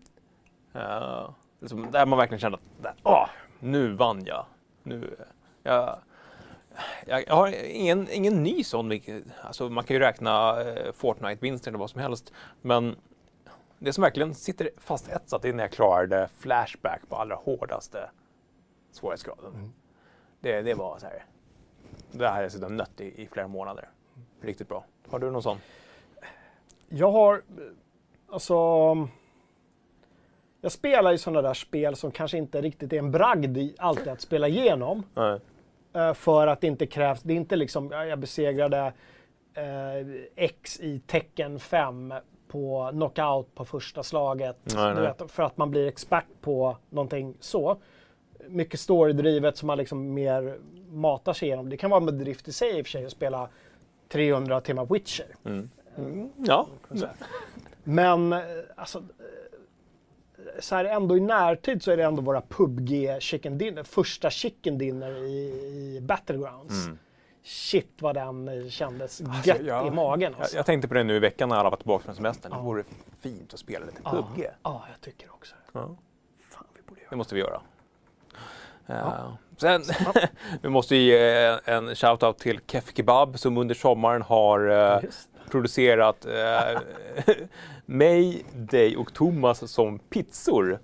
Eh, 0.74 1.30
liksom, 1.59 1.91
där 1.91 2.05
man 2.05 2.20
verkligen 2.20 2.39
kände 2.39 2.57
att 2.84 2.95
åh, 3.03 3.28
nu 3.59 3.93
vann 3.93 4.26
jag. 4.26 4.45
Nu, 4.84 5.16
eh, 5.64 5.89
jag, 7.07 7.24
jag, 7.28 7.36
har 7.36 7.66
ingen, 7.66 8.07
ingen 8.12 8.43
ny 8.43 8.64
sån. 8.64 8.99
Alltså, 9.41 9.70
man 9.70 9.84
kan 9.84 9.95
ju 9.95 9.99
räkna 9.99 10.62
eh, 10.62 10.91
Fortnite-vinster 10.93 11.72
eller 11.72 11.80
vad 11.80 11.89
som 11.89 12.01
helst. 12.01 12.34
Men 12.62 12.95
det 13.84 13.93
som 13.93 14.01
verkligen 14.01 14.34
sitter 14.36 14.69
fast 14.77 15.09
etsat 15.09 15.45
är 15.45 15.53
när 15.53 15.63
jag 15.63 15.71
klarade 15.71 16.29
Flashback 16.39 17.01
på 17.09 17.15
allra 17.15 17.36
hårdaste 17.36 18.09
svårighetsgraden. 18.91 19.73
Det, 20.39 20.61
det 20.61 20.73
var 20.73 20.99
så 20.99 21.05
här. 21.05 21.25
Det 22.11 22.27
här 22.27 22.34
har 22.36 22.41
jag 22.41 22.51
suttit 22.51 22.71
nött 22.71 23.01
i, 23.01 23.21
i 23.23 23.27
flera 23.27 23.47
månader. 23.47 23.89
Riktigt 24.41 24.67
bra. 24.67 24.86
Har 25.09 25.19
du 25.19 25.32
någon 25.32 25.43
sån? 25.43 25.57
Jag 26.89 27.11
har, 27.11 27.34
eh, 27.34 27.41
alltså... 28.29 28.55
Jag 30.61 30.71
spelar 30.71 31.11
ju 31.11 31.17
sådana 31.17 31.41
där 31.41 31.53
spel 31.53 31.95
som 31.95 32.11
kanske 32.11 32.38
inte 32.38 32.61
riktigt 32.61 32.93
är 32.93 32.97
en 32.97 33.11
bragd 33.11 33.57
i 33.57 33.75
alltid 33.77 34.07
att 34.07 34.21
spela 34.21 34.47
igenom. 34.47 35.03
Nej. 35.13 35.39
Eh, 35.93 36.13
För 36.13 36.47
att 36.47 36.61
det 36.61 36.67
inte 36.67 36.86
krävs, 36.88 37.21
det 37.21 37.34
är 37.34 37.38
inte 37.38 37.55
liksom, 37.55 37.89
ja, 37.91 38.05
jag 38.05 38.19
besegrade 38.19 38.93
eh, 39.53 40.07
X 40.36 40.79
i 40.79 40.99
Tecken 40.99 41.59
5 41.59 42.13
på 42.52 42.89
knockout 42.91 43.56
på 43.56 43.66
första 43.66 44.04
slaget. 44.04 44.58
Nej, 44.64 44.93
nej. 44.93 45.04
vet, 45.04 45.32
för 45.32 45.43
att 45.43 45.58
man 45.58 45.72
blir 45.72 45.88
expert 45.88 46.26
på 46.41 46.78
någonting 46.89 47.38
så. 47.39 47.78
Mycket 48.47 48.80
storydrivet 48.80 49.58
som 49.58 49.68
man 49.68 49.78
liksom 49.78 50.14
mer 50.14 50.58
matar 50.89 51.34
sig 51.34 51.47
igenom. 51.47 51.70
Det 51.70 51.78
kan 51.78 51.89
vara 51.89 51.99
en 51.99 52.06
bedrift 52.06 52.47
i 52.47 52.52
sig 52.52 52.80
i 52.80 52.82
och 52.82 52.86
för 52.86 52.91
sig 52.91 53.06
att 53.06 53.12
spela 53.12 53.49
300 54.10 54.62
timmar 54.62 54.86
Witcher. 54.86 55.36
Mm. 55.45 55.70
Ja. 56.38 56.68
Men 57.84 58.34
eh, 58.34 58.39
alltså, 58.76 58.97
eh, 58.97 59.04
så 60.60 60.76
här 60.76 60.86
ändå 60.86 61.18
i 61.18 61.20
närtid 61.20 61.84
så 61.84 61.91
är 61.91 61.97
det 61.97 62.04
ändå 62.04 62.22
våra 62.22 62.41
PubG 62.41 63.18
chicken 63.20 63.58
dinner, 63.58 63.84
första 63.84 64.30
chicken 64.30 64.78
dinner 64.78 65.12
i, 65.12 65.97
i 65.97 65.99
Battlegrounds. 66.02 66.86
Mm. 66.86 66.97
Shit 67.43 67.97
vad 68.01 68.15
den 68.15 68.47
eh, 68.47 68.69
kändes 68.69 69.21
Alltså, 69.21 69.49
gött 69.49 69.61
jag- 69.65 69.87
i 69.87 69.91
magen. 69.91 70.31
Jag, 70.31 70.41
Alltså. 70.41 70.55
jag 70.57 70.65
tänkte 70.65 70.87
på 70.87 70.93
det 70.93 71.03
nu 71.03 71.15
i 71.15 71.19
veckan 71.19 71.49
när 71.49 71.55
alla 71.55 71.69
var 71.69 71.77
tillbaka 71.77 72.03
från 72.03 72.15
semestern. 72.15 72.51
Ja. 72.51 72.57
Det 72.57 72.63
vore 72.63 72.83
fint 73.19 73.53
att 73.53 73.59
spela 73.59 73.85
lite 73.85 74.01
ja, 74.03 74.11
PubG. 74.11 74.47
ja, 74.63 74.83
jag 74.91 75.01
tycker 75.01 75.29
också. 75.33 75.55
Ja. 75.73 75.79
Fan, 76.49 76.65
vi 76.75 76.81
borde 76.81 77.01
göra 77.01 77.09
Det 77.09 77.15
måste 77.15 77.35
vi 77.35 77.41
göra. 77.41 77.61
Ja. 78.85 78.95
Eh, 78.95 79.33
Sen, 79.57 79.81
vi 80.61 80.69
måste 80.69 80.95
ge 80.95 81.17
en 81.65 81.89
shout-out 81.95 82.33
till 82.37 82.59
Kef 82.67 82.93
Kebab 82.95 83.39
som 83.39 83.57
under 83.57 83.75
sommaren 83.75 84.21
har 84.21 84.67
eh, 84.69 85.03
Just. 85.03 85.29
producerat 85.49 86.25
eh, 86.25 86.79
mig, 87.85 88.45
dig 88.53 88.97
och 88.97 89.13
Thomas 89.13 89.71
som 89.71 89.99
pizzor. 89.99 90.79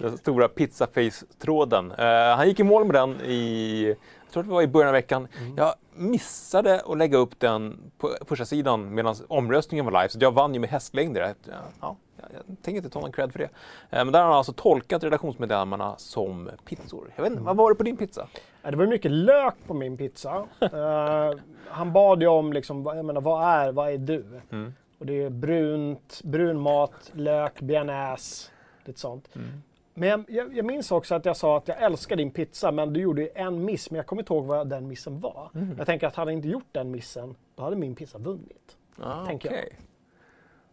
Den 0.00 0.18
stora 0.18 0.48
pizzaface-tråden. 0.48 1.92
Eh, 1.92 2.36
han 2.36 2.48
gick 2.48 2.60
i 2.60 2.64
mål 2.64 2.84
med 2.84 2.94
den 2.94 3.20
i, 3.20 3.86
jag 4.24 4.32
tror 4.32 4.42
det 4.42 4.50
var 4.50 4.62
i 4.62 4.66
början 4.66 4.88
av 4.88 4.92
veckan. 4.92 5.28
Jag 5.56 5.74
missade 5.94 6.80
att 6.80 6.98
lägga 6.98 7.18
upp 7.18 7.40
den 7.40 7.90
på 7.98 8.10
första 8.20 8.44
sidan 8.44 8.94
medan 8.94 9.14
omröstningen 9.28 9.84
var 9.84 9.92
live, 9.92 10.08
så 10.08 10.18
jag 10.20 10.32
vann 10.32 10.54
ju 10.54 10.60
med 10.60 10.70
hästlängder. 10.70 11.34
Ja, 11.44 11.52
ja, 11.80 11.96
jag, 12.16 12.56
tänker 12.62 12.76
inte 12.76 12.90
ta 12.90 13.00
någon 13.00 13.12
cred 13.12 13.32
för 13.32 13.38
det. 13.38 13.44
Eh, 13.90 14.04
men 14.04 14.12
där 14.12 14.20
har 14.20 14.26
han 14.26 14.36
alltså 14.36 14.52
tolkat 14.52 15.04
redaktionsmedlemmarna 15.04 15.94
som 15.98 16.50
pizzor. 16.64 17.12
Jag 17.16 17.22
vet 17.22 17.32
inte, 17.32 17.42
vad 17.42 17.56
var 17.56 17.70
det 17.70 17.74
på 17.74 17.82
din 17.82 17.96
pizza? 17.96 18.28
Det 18.62 18.76
var 18.76 18.86
mycket 18.86 19.10
lök 19.10 19.54
på 19.66 19.74
min 19.74 19.96
pizza. 19.96 20.46
Eh, 20.60 21.32
han 21.68 21.92
bad 21.92 22.22
ju 22.22 22.28
om, 22.28 22.52
liksom, 22.52 22.86
jag 22.86 23.04
menar, 23.04 23.20
vad 23.20 23.48
är, 23.48 23.72
vad 23.72 23.92
är 23.92 23.98
du? 23.98 24.40
Mm. 24.50 24.74
Och 24.98 25.06
det 25.06 25.22
är 25.22 25.30
brunt, 25.30 26.20
brun 26.24 26.60
mat, 26.60 27.10
lök, 27.12 27.60
bearnaise, 27.60 28.50
lite 28.84 29.00
sånt. 29.00 29.28
Men 29.94 30.08
jag, 30.08 30.24
jag, 30.28 30.56
jag 30.56 30.64
minns 30.66 30.92
också 30.92 31.14
att 31.14 31.24
jag 31.24 31.36
sa 31.36 31.56
att 31.56 31.68
jag 31.68 31.82
älskar 31.82 32.16
din 32.16 32.30
pizza, 32.30 32.72
men 32.72 32.92
du 32.92 33.00
gjorde 33.00 33.26
en 33.26 33.64
miss. 33.64 33.90
Men 33.90 33.96
jag 33.96 34.06
kommer 34.06 34.22
inte 34.22 34.32
ihåg 34.34 34.44
vad 34.46 34.68
den 34.68 34.88
missen 34.88 35.20
var. 35.20 35.50
Mm. 35.54 35.74
Jag 35.78 35.86
tänker 35.86 36.06
att 36.06 36.16
hade 36.16 36.30
jag 36.30 36.38
inte 36.38 36.48
gjort 36.48 36.68
den 36.72 36.90
missen, 36.90 37.34
då 37.54 37.62
hade 37.62 37.76
min 37.76 37.94
pizza 37.94 38.18
vunnit. 38.18 38.76
Ah, 39.02 39.26
Tänker 39.26 39.50
jag. 39.50 39.58
okej. 39.58 39.78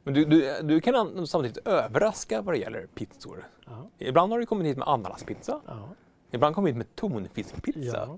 Men 0.03 0.13
du, 0.13 0.25
du, 0.25 0.61
du 0.63 0.81
kan 0.81 0.95
an- 0.95 1.27
samtidigt 1.27 1.67
överraska 1.67 2.41
vad 2.41 2.55
det 2.55 2.59
gäller 2.59 2.87
pizzor. 2.95 3.47
Ja. 3.65 3.89
Ibland 3.97 4.31
har 4.31 4.39
du 4.39 4.45
kommit 4.45 4.67
hit 4.67 4.77
med 4.77 4.87
ananaspizza. 4.87 5.61
Ja. 5.67 5.89
Ibland 6.31 6.55
kommit 6.55 6.69
hit 6.71 6.77
med 6.77 6.95
tonfiskpizza. 6.95 7.79
Ja. 8.07 8.17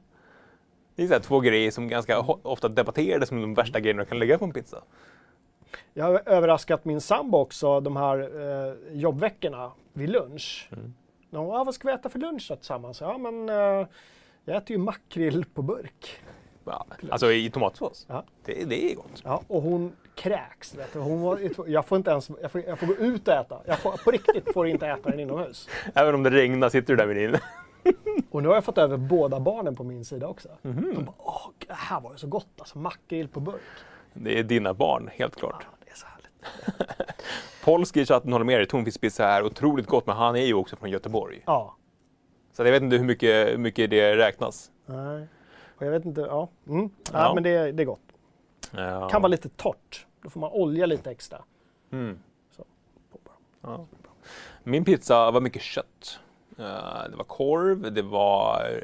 Det 0.95 1.03
är 1.03 1.07
så 1.07 1.19
två 1.19 1.39
grejer 1.39 1.71
som 1.71 1.87
ganska 1.87 2.19
ofta 2.21 2.67
debatterades 2.69 3.29
som 3.29 3.41
de 3.41 3.53
värsta 3.53 3.79
grejerna 3.79 4.03
du 4.03 4.09
kan 4.09 4.19
lägga 4.19 4.37
på 4.37 4.45
en 4.45 4.53
pizza. 4.53 4.83
Jag 5.93 6.05
har 6.05 6.21
överraskat 6.25 6.85
min 6.85 7.01
sambo 7.01 7.37
också 7.37 7.79
de 7.79 7.97
här 7.97 8.19
eh, 8.19 8.73
jobbveckorna 8.91 9.71
vid 9.93 10.09
lunch. 10.09 10.69
Mm. 10.71 10.93
De, 11.29 11.49
ah, 11.49 11.63
vad 11.63 11.75
ska 11.75 11.87
vi 11.87 11.93
äta 11.93 12.09
för 12.09 12.19
lunch 12.19 12.45
då 12.49 12.55
tillsammans? 12.55 13.01
Ja, 13.01 13.17
men 13.17 13.49
eh, 13.49 13.87
jag 14.45 14.57
äter 14.57 14.71
ju 14.71 14.77
makrill 14.77 15.45
på 15.53 15.61
burk. 15.61 16.21
Ja, 16.65 16.85
alltså 17.09 17.31
i 17.31 17.49
tomatsås. 17.49 18.05
Ja. 18.09 18.23
Det, 18.45 18.69
det 18.69 18.91
är 18.91 18.95
gott. 18.95 19.21
Ja, 19.23 19.41
och 19.47 19.61
hon 19.61 19.91
kräks. 20.15 20.75
Vet 20.75 20.93
du. 20.93 20.99
Hon 20.99 21.21
var, 21.21 21.39
jag 21.67 21.85
får 21.85 21.97
inte 21.97 22.11
ens, 22.11 22.29
jag 22.41 22.51
får, 22.51 22.61
jag 22.61 22.79
får 22.79 22.87
gå 22.87 22.95
ut 22.95 23.27
och 23.27 23.33
äta. 23.33 23.61
Jag 23.65 23.79
får, 23.79 23.91
på 23.91 24.11
riktigt 24.11 24.53
får 24.53 24.67
inte 24.67 24.87
äta 24.87 25.09
den 25.09 25.19
inomhus. 25.19 25.69
Även 25.93 26.15
om 26.15 26.23
det 26.23 26.29
regnar 26.29 26.69
sitter 26.69 26.93
du 26.93 26.97
där 26.97 27.07
med 27.07 27.15
din. 27.15 27.37
Och 28.31 28.41
nu 28.41 28.47
har 28.47 28.55
jag 28.55 28.63
fått 28.63 28.77
över 28.77 28.97
båda 28.97 29.39
barnen 29.39 29.75
på 29.75 29.83
min 29.83 30.05
sida 30.05 30.27
också. 30.27 30.49
Mhm. 30.61 30.93
De 30.95 31.05
bara, 31.05 31.15
åh, 31.17 31.49
det 31.67 31.73
här 31.73 32.01
var 32.01 32.11
ju 32.11 32.17
så 32.17 32.27
gott 32.27 32.53
alltså, 32.57 32.77
makrill 32.77 33.27
på 33.27 33.39
burk. 33.39 33.61
Det 34.13 34.39
är 34.39 34.43
dina 34.43 34.73
barn, 34.73 35.09
helt 35.13 35.33
Ja, 35.35 35.39
klart. 35.39 35.65
det 35.85 35.91
är 35.91 35.95
så 35.95 36.05
härligt. 36.07 37.07
Polski 37.63 38.01
i 38.01 38.05
chatten 38.05 38.31
håller 38.31 38.45
med 38.45 38.59
dig. 38.59 38.65
Tonfiskpizza 38.67 39.25
är 39.27 39.43
otroligt 39.45 39.87
gott, 39.87 40.07
men 40.07 40.15
han 40.15 40.35
är 40.35 40.45
ju 40.45 40.53
också 40.53 40.75
från 40.75 40.89
Göteborg. 40.89 41.41
Ja. 41.45 41.75
Så 42.53 42.63
jag 42.65 42.71
vet 42.71 42.83
inte 42.83 42.97
hur 42.97 43.05
mycket, 43.05 43.47
hur 43.53 43.57
mycket 43.57 43.89
det 43.89 44.17
räknas. 44.17 44.71
Nej. 44.85 45.27
Och 45.77 45.85
jag 45.85 45.91
vet 45.91 46.05
inte, 46.05 46.21
ja. 46.21 46.49
Mm. 46.67 46.89
ja. 47.03 47.09
Ja. 47.13 47.33
men 47.33 47.43
det, 47.43 47.71
det 47.71 47.83
är 47.83 47.85
gott. 47.85 48.01
Ja. 48.71 49.09
Kan 49.09 49.21
vara 49.21 49.27
lite 49.29 49.49
torrt. 49.49 50.05
Då 50.23 50.29
får 50.29 50.39
man 50.39 50.51
olja 50.51 50.85
lite 50.85 51.11
extra. 51.11 51.41
Mm. 51.91 52.19
Så. 52.55 52.63
Ja. 53.61 53.85
Min 54.63 54.85
pizza 54.85 55.31
var 55.31 55.41
mycket 55.41 55.61
kött. 55.61 56.19
Eh, 56.57 56.63
Det 57.09 57.15
var 57.15 57.23
korv, 57.23 57.93
det 57.93 58.01
var 58.01 58.81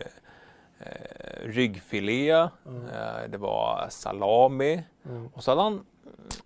eh, 0.79 1.47
ryggfilé, 1.47 2.47
Mm. 2.65 2.85
eh, 2.85 3.29
det 3.29 3.37
var 3.37 3.85
salami. 3.89 4.83
Mm. 5.05 5.27
Och 5.33 5.43
så 5.43 5.51
hade 5.51 5.61
han 5.61 5.85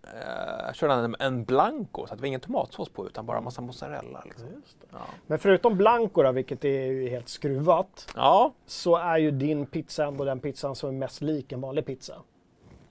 eh, 0.04 0.74
körde 0.74 0.94
han 0.94 1.04
en, 1.06 1.16
en 1.20 1.44
blanco, 1.44 2.06
så 2.08 2.14
att 2.14 2.18
det 2.20 2.22
var 2.22 2.28
ingen 2.28 2.40
tomatsås 2.40 2.90
på 2.90 3.06
utan 3.08 3.26
bara 3.26 3.42
massa 3.42 3.62
mozzarella. 3.62 4.22
Liksom. 4.26 4.48
Ja. 4.92 4.98
Men 5.28 5.40
förutom 5.40 5.78
Blanco 5.78 6.24
då, 6.24 6.32
vilket 6.32 6.66
är 6.66 6.86
ju 6.86 7.10
helt 7.10 7.30
skruvat, 7.30 8.12
Ja, 8.16 8.54
så 8.66 8.96
är 8.96 9.18
ju 9.18 9.32
din 9.32 9.66
pizza 9.66 10.06
ändå 10.06 10.24
den 10.24 10.40
pizzan 10.40 10.76
som 10.76 10.90
är 10.90 10.94
mest 10.94 11.22
lik 11.22 11.52
en 11.52 11.62
vanlig 11.62 11.86
pizza. 11.86 12.14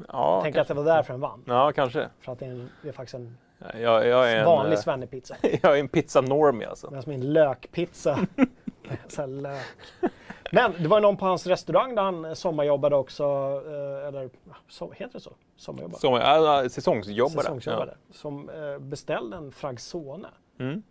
ja, 0.09 0.41
Tänk 0.43 0.57
att 0.57 0.69
det 0.69 0.75
var 0.75 0.85
därför 0.85 1.13
den 1.13 1.21
vann. 1.21 1.43
ja 1.47 1.73
kanske. 1.75 2.09
För 2.21 2.33
att 2.33 2.39
det 2.39 2.47
är, 2.47 2.51
en, 2.51 2.71
det 2.83 2.89
är 2.89 2.93
faktiskt 2.93 3.15
en 3.15 3.39
Jag, 3.81 4.07
jag, 4.07 4.33
är 4.33 4.37
en, 4.37 4.45
vanlig 4.47 4.73
eh, 4.77 4.81
svennepizza. 4.81 5.37
jag 5.63 5.77
är 5.77 5.81
en 5.81 5.89
pizza 5.89 6.21
normie 6.21 6.69
alltså. 6.69 6.91
Medan 6.91 7.05
min 7.07 7.33
lökpizza, 7.33 8.19
så 9.09 9.27
lök. 9.27 9.67
Men 10.53 10.73
det 10.79 10.89
var 10.89 11.01
någon 11.01 11.17
på 11.17 11.27
hans 11.27 11.47
restaurang 11.47 11.95
där 11.95 12.03
han 12.03 12.37
sommarjobbade 12.37 12.97
också, 12.97 13.25
eh, 13.67 14.09
eller 14.09 14.31
ja, 14.45 14.55
så, 14.69 14.93
heter 14.93 15.13
det 15.13 15.21
så? 15.21 15.33
Sommarjobbade? 15.57 16.01
Som 16.01 16.15
äh, 16.15 16.69
säsongsjobbare. 16.69 17.43
Säsongsjobbade. 17.43 17.95
Som 18.11 18.49
eh, 18.49 18.79
beställde 18.79 19.37
en 19.37 19.53
Fragsone, 19.53 20.29
Ja. 20.57 20.65
Mm. 20.65 20.83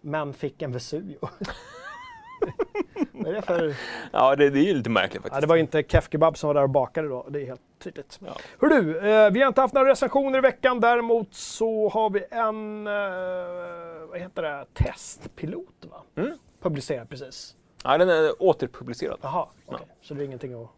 men 0.00 0.32
fick 0.34 0.62
en 0.62 0.72
Vesuvio. 0.72 1.18
Vad 3.12 3.26
är 3.26 3.32
det 3.32 3.42
för... 3.42 3.74
ja, 4.12 4.36
det, 4.36 4.50
det 4.50 4.58
är 4.58 4.64
ju 4.64 4.74
lite 4.74 4.90
märkligt 4.90 5.22
faktiskt. 5.22 5.34
Ja, 5.34 5.40
det 5.40 5.46
var 5.46 5.56
ju 5.56 5.60
inte 5.60 5.82
Kef 5.82 6.08
Kebab 6.12 6.38
som 6.38 6.48
var 6.48 6.54
där 6.54 6.62
och 6.62 6.70
bakade 6.70 7.08
då, 7.08 7.26
det 7.28 7.42
är 7.42 7.46
helt 7.46 7.60
tydligt. 7.78 8.18
Ja. 8.24 8.36
Hör 8.60 8.68
du, 8.68 8.98
eh, 8.98 9.30
vi 9.30 9.40
har 9.40 9.48
inte 9.48 9.60
haft 9.60 9.74
några 9.74 9.90
recensioner 9.90 10.38
i 10.38 10.40
veckan. 10.40 10.80
Däremot 10.80 11.34
så 11.34 11.88
har 11.88 12.10
vi 12.10 12.24
en, 12.30 12.86
eh, 12.86 14.08
vad 14.08 14.18
heter 14.18 14.42
det, 14.42 14.64
testpilot 14.72 15.84
va? 15.90 16.02
Mm. 16.22 16.38
Publicerad 16.70 17.08
precis. 17.08 17.56
Ja, 17.84 17.98
den 17.98 18.08
är 18.08 18.42
återpublicerad. 18.42 19.18
Jaha, 19.22 19.46
okej. 19.66 19.86
Så 20.02 20.14
det 20.14 20.22
är 20.22 20.24
ingenting 20.24 20.62
att 20.62 20.68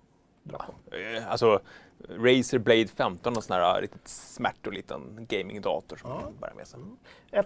dra 0.42 0.58
på. 0.58 0.96
Eh, 0.96 1.30
Alltså, 1.30 1.60
Razer 2.08 2.58
Blade 2.58 2.86
15 2.88 3.36
och 3.36 3.44
sån 3.44 3.56
här 3.56 3.76
äh, 3.76 3.80
riktigt 3.80 4.08
smärtig 4.08 4.72
liten 4.72 5.26
gamingdator 5.28 5.96
som 5.96 6.10
Ja. 6.10 6.20
man 6.20 6.36
bär 6.40 6.52
med 6.56 6.66
sig. 6.66 6.80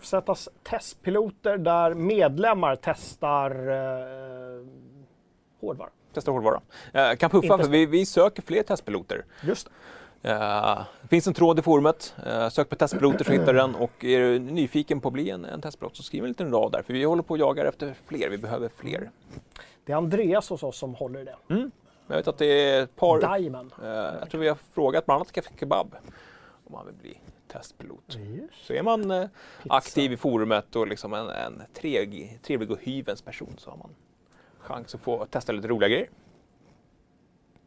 FZs 0.00 0.48
testpiloter 0.62 1.58
där 1.58 1.94
medlemmar 1.94 2.76
testar 2.82 3.50
eh, 3.50 4.66
hårdvara. 5.60 5.90
Testa 6.14 6.30
hårdvara. 6.30 6.60
Eh, 6.92 7.14
kan 7.16 7.30
puffa, 7.30 7.58
för 7.58 7.68
vi, 7.68 7.86
vi 7.86 8.06
söker 8.06 8.42
fler 8.42 8.62
testpiloter. 8.62 9.24
Just 9.42 9.66
det. 9.66 9.72
Eh, 10.22 10.82
det 11.02 11.08
finns 11.08 11.26
en 11.26 11.34
tråd 11.34 11.58
i 11.58 11.62
forumet. 11.62 12.14
Eh, 12.26 12.48
sök 12.48 12.68
på 12.68 12.76
testpiloter 12.76 13.24
så 13.24 13.32
hittar 13.32 13.52
du 13.52 13.58
den. 13.58 13.74
Och 13.74 14.04
är 14.04 14.20
du 14.20 14.38
nyfiken 14.38 15.00
på 15.00 15.08
att 15.08 15.14
bli 15.14 15.30
en, 15.30 15.44
en 15.44 15.60
testpilot 15.60 15.96
så 15.96 16.02
skriv 16.02 16.22
en 16.24 16.28
liten 16.28 16.50
rad 16.52 16.72
där. 16.72 16.82
För 16.82 16.92
vi 16.92 17.04
håller 17.04 17.22
på 17.22 17.34
och 17.34 17.38
jagar 17.38 17.64
efter 17.64 17.94
fler. 18.06 18.28
Vi 18.30 18.38
behöver 18.38 18.70
fler. 18.76 19.10
Det 19.84 19.92
är 19.92 19.96
Andreas 19.96 20.48
hos 20.50 20.62
oss 20.62 20.78
som 20.78 20.94
håller 20.94 21.20
i 21.20 21.24
det. 21.24 21.36
Jag 22.06 22.16
vet 22.16 22.28
att 22.28 22.38
det 22.38 22.46
är 22.46 22.82
ett 22.82 22.96
par... 22.96 23.38
Diamond. 23.38 23.72
Eh, 23.82 23.88
jag 23.88 24.30
tror 24.30 24.40
vi 24.40 24.48
har 24.48 24.58
frågat 24.72 25.06
bland 25.06 25.16
annat 25.16 25.32
Café 25.32 25.50
Kebab 25.60 25.94
om 26.64 26.74
han 26.74 26.86
vill 26.86 26.94
bli 26.94 27.18
testpilot. 27.48 28.18
Så 28.52 28.72
är 28.72 28.82
man 28.82 29.10
eh, 29.10 29.28
aktiv 29.68 30.12
i 30.12 30.16
forumet 30.16 30.76
och 30.76 30.86
liksom 30.86 31.14
en, 31.14 31.28
en 31.28 31.62
trevlig, 31.74 32.38
trevlig 32.42 32.70
och 32.70 32.78
hyvens 32.80 33.22
person 33.22 33.54
så 33.58 33.70
har 33.70 33.76
man 33.76 33.90
chans 34.58 34.94
att 34.94 35.00
få 35.00 35.26
testa 35.26 35.52
lite 35.52 35.68
roliga 35.68 35.88
grejer. 35.88 36.08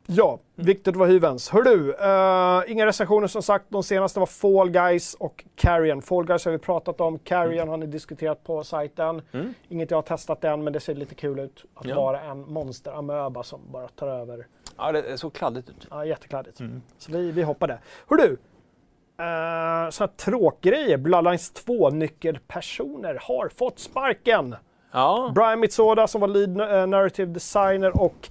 Ja, 0.08 0.40
viktigt 0.56 0.88
att 0.88 0.96
vara 0.96 1.10
hyvens. 1.10 1.50
Hör 1.50 1.62
du, 1.62 1.94
eh, 1.94 2.72
inga 2.72 2.86
recensioner 2.86 3.28
som 3.28 3.42
sagt. 3.44 3.66
De 3.70 3.84
senaste 3.84 4.20
var 4.20 4.26
Fall 4.28 4.70
Guys 4.70 5.14
och 5.14 5.46
Carrion. 5.56 6.02
Fall 6.02 6.26
Guys 6.26 6.46
har 6.46 6.52
vi 6.52 6.58
pratat 6.58 7.02
om. 7.02 7.20
Carrion 7.20 7.68
har 7.70 7.78
ni 7.78 7.86
diskuterat 7.86 8.44
på 8.44 8.64
sajten. 8.64 9.22
Mm. 9.32 9.54
Inget 9.70 9.92
jag 9.92 9.98
har 9.98 10.02
testat 10.02 10.44
än, 10.44 10.64
men 10.64 10.74
det 10.74 10.80
ser 10.80 10.96
lite 10.96 11.16
kul 11.16 11.40
ut. 11.40 11.66
Att 11.76 11.86
Ja. 11.86 11.96
vara 11.96 12.22
en 12.22 12.54
monsteramöba 12.54 13.44
som 13.44 13.60
bara 13.72 13.88
tar 13.88 14.08
över. 14.08 14.48
Ja, 14.78 14.92
det 14.92 15.02
är 15.02 15.18
så 15.18 15.30
kladdigt 15.30 15.70
ut. 15.70 15.88
Ja, 15.90 16.06
jättekladdigt. 16.06 16.60
Mm. 16.60 16.82
Så 16.98 17.12
vi, 17.12 17.32
vi 17.32 17.44
hoppar 17.44 17.68
det. 17.68 17.80
Hör 18.10 18.18
du, 18.18 18.30
uh, 18.30 19.90
så 19.90 20.04
här 20.04 20.08
tråkgrejer. 20.08 20.98
Bloodlines 20.98 21.52
2 21.52 21.90
nyckelpersoner 21.90 23.20
har 23.22 23.50
fått 23.50 23.80
sparken. 23.80 24.56
Ja, 24.92 25.32
Brian 25.36 25.60
Mitsoda 25.60 26.08
som 26.08 26.22
var 26.22 26.28
lead 26.28 26.62
eh, 26.62 26.88
narrative 26.88 27.32
designer 27.32 28.02
och 28.02 28.30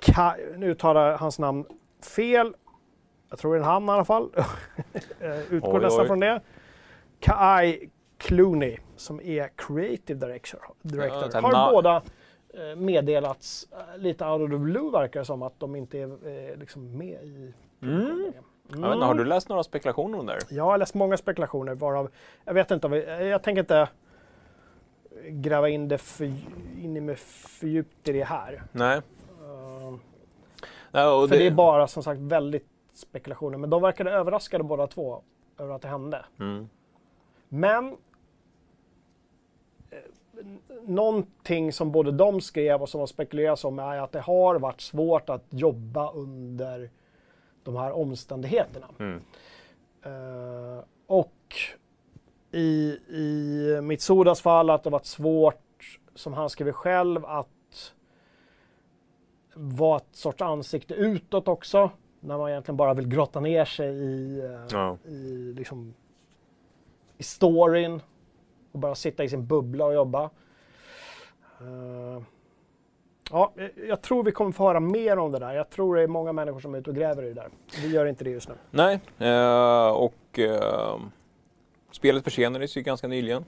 Ka- 0.00 0.56
nu 0.56 0.70
uttalar 0.70 1.18
hans 1.18 1.38
namn 1.38 1.64
fel. 2.16 2.54
Jag 3.30 3.38
tror 3.38 3.54
det 3.54 3.58
är 3.58 3.60
en 3.60 3.66
han 3.66 3.84
i 3.84 3.90
alla 3.90 4.04
fall. 4.04 4.30
Eh, 5.20 5.52
Utgår 5.52 5.78
Oj, 5.78 5.82
nästan 5.82 6.00
oj. 6.02 6.06
från 6.06 6.20
det. 6.20 6.40
Kai 7.20 7.88
Clooney 8.18 8.78
som 8.96 9.20
är 9.20 9.50
creative 9.56 10.26
director. 10.26 10.60
director. 10.82 11.30
Ja, 11.32 11.40
har 11.40 11.72
båda 11.72 11.96
eh, 12.54 12.76
meddelats 12.76 13.68
eh, 13.72 13.98
lite 13.98 14.24
out 14.26 14.42
of 14.42 14.50
the 14.50 14.56
blue 14.56 14.90
verkar 14.90 15.20
det 15.20 15.26
som 15.26 15.42
att 15.42 15.60
de 15.60 15.76
inte 15.76 15.98
är 15.98 16.56
liksom 16.56 16.98
med 16.98 17.22
i 17.24 17.54
Mm. 17.82 18.32
vet 18.88 18.94
inte, 18.94 19.06
har 19.06 19.14
du 19.14 19.24
läst 19.24 19.48
några 19.48 19.62
spekulationer 19.62 20.18
om 20.18 20.26
det? 20.26 20.38
Jag 20.50 20.64
har 20.64 20.78
läst 20.78 20.94
många 20.94 21.16
spekulationer 21.16 21.74
varav, 21.74 22.10
jag 22.44 22.54
vet 22.54 22.70
inte, 22.70 22.88
jag 23.22 23.42
tänker 23.42 23.60
inte 23.60 23.88
gräva 25.28 25.68
in 25.68 25.88
det 25.88 25.98
för, 25.98 26.24
in 26.82 26.96
i 26.96 27.00
med 27.00 27.18
för 27.18 27.66
djupt 27.66 28.08
i 28.08 28.12
det 28.12 28.24
här. 28.24 28.62
Nej. 28.72 29.00
Uh, 30.94 31.22
och 31.22 31.28
för 31.28 31.36
det... 31.36 31.46
är 31.46 31.50
bara 31.50 31.86
som 31.86 32.02
sagt 32.02 32.20
väldigt 32.20 32.66
spekulationer, 32.92 33.58
men 33.58 33.70
de 33.70 33.82
verkade 33.82 34.10
överraskade 34.10 34.64
båda 34.64 34.86
två 34.86 35.22
över 35.58 35.74
att 35.74 35.82
det 35.82 35.88
hände. 35.88 36.24
Mm. 36.40 36.68
Men 37.48 37.96
eh, 39.90 39.98
någonting 40.82 41.72
som 41.72 41.92
både 41.92 42.12
de 42.12 42.40
skrev 42.40 42.82
och 42.82 42.88
som 42.88 43.00
har 43.00 43.06
spekulerats 43.06 43.64
om 43.64 43.78
är 43.78 43.96
att 43.96 44.12
det 44.12 44.20
har 44.20 44.58
varit 44.58 44.80
svårt 44.80 45.30
att 45.30 45.44
jobba 45.50 46.12
under 46.12 46.90
de 47.62 47.76
här 47.76 47.92
omständigheterna. 47.92 48.86
Mm. 48.98 49.20
Eh, 50.02 50.84
och 51.06 51.54
i, 52.50 52.98
i 53.08 53.80
Mitsudas 53.82 54.40
fall 54.40 54.70
att 54.70 54.82
det 54.82 54.90
varit 54.90 55.06
svårt, 55.06 55.98
som 56.14 56.32
han 56.32 56.50
skriver 56.50 56.72
själv, 56.72 57.26
att 57.26 57.48
vara 59.54 59.96
ett 59.96 60.08
sorts 60.12 60.42
ansikte 60.42 60.94
utåt 60.94 61.48
också. 61.48 61.90
När 62.20 62.38
man 62.38 62.50
egentligen 62.50 62.76
bara 62.76 62.94
vill 62.94 63.08
grotta 63.08 63.40
ner 63.40 63.64
sig 63.64 63.88
i, 63.88 64.38
eh, 64.40 64.60
Ja. 64.70 64.96
i, 65.04 65.52
liksom, 65.56 65.94
i 67.18 67.22
storyn 67.22 68.00
och 68.72 68.78
bara 68.78 68.94
sitta 68.94 69.24
i 69.24 69.28
sin 69.28 69.46
bubbla 69.46 69.84
och 69.84 69.94
jobba. 69.94 70.30
Eh, 71.60 72.22
ja, 73.30 73.52
jag- 73.88 74.02
tror 74.02 74.24
vi 74.24 74.32
kommer 74.32 74.52
få 74.52 74.64
höra 74.66 74.80
mer 74.80 75.18
om 75.18 75.32
det 75.32 75.38
där. 75.38 75.52
Jag 75.54 75.70
tror 75.70 75.96
det 75.96 76.02
är 76.02 76.06
många 76.06 76.32
människor 76.32 76.60
som 76.60 76.74
är 76.74 76.78
ute 76.78 76.90
och 76.90 76.96
gräver 76.96 77.22
i 77.22 77.28
det 77.28 77.34
där. 77.34 77.48
Vi 77.82 77.88
gör 77.94 78.06
inte 78.06 78.24
det 78.24 78.30
just 78.30 78.48
nu. 78.48 78.54
Nej, 78.70 79.00
eh, 79.18 79.88
och 79.88 80.38
eh, 80.38 80.98
spelet 81.90 82.24
försenades 82.24 82.76
ju 82.76 82.82
ganska 82.82 83.08
nyligen. 83.08 83.44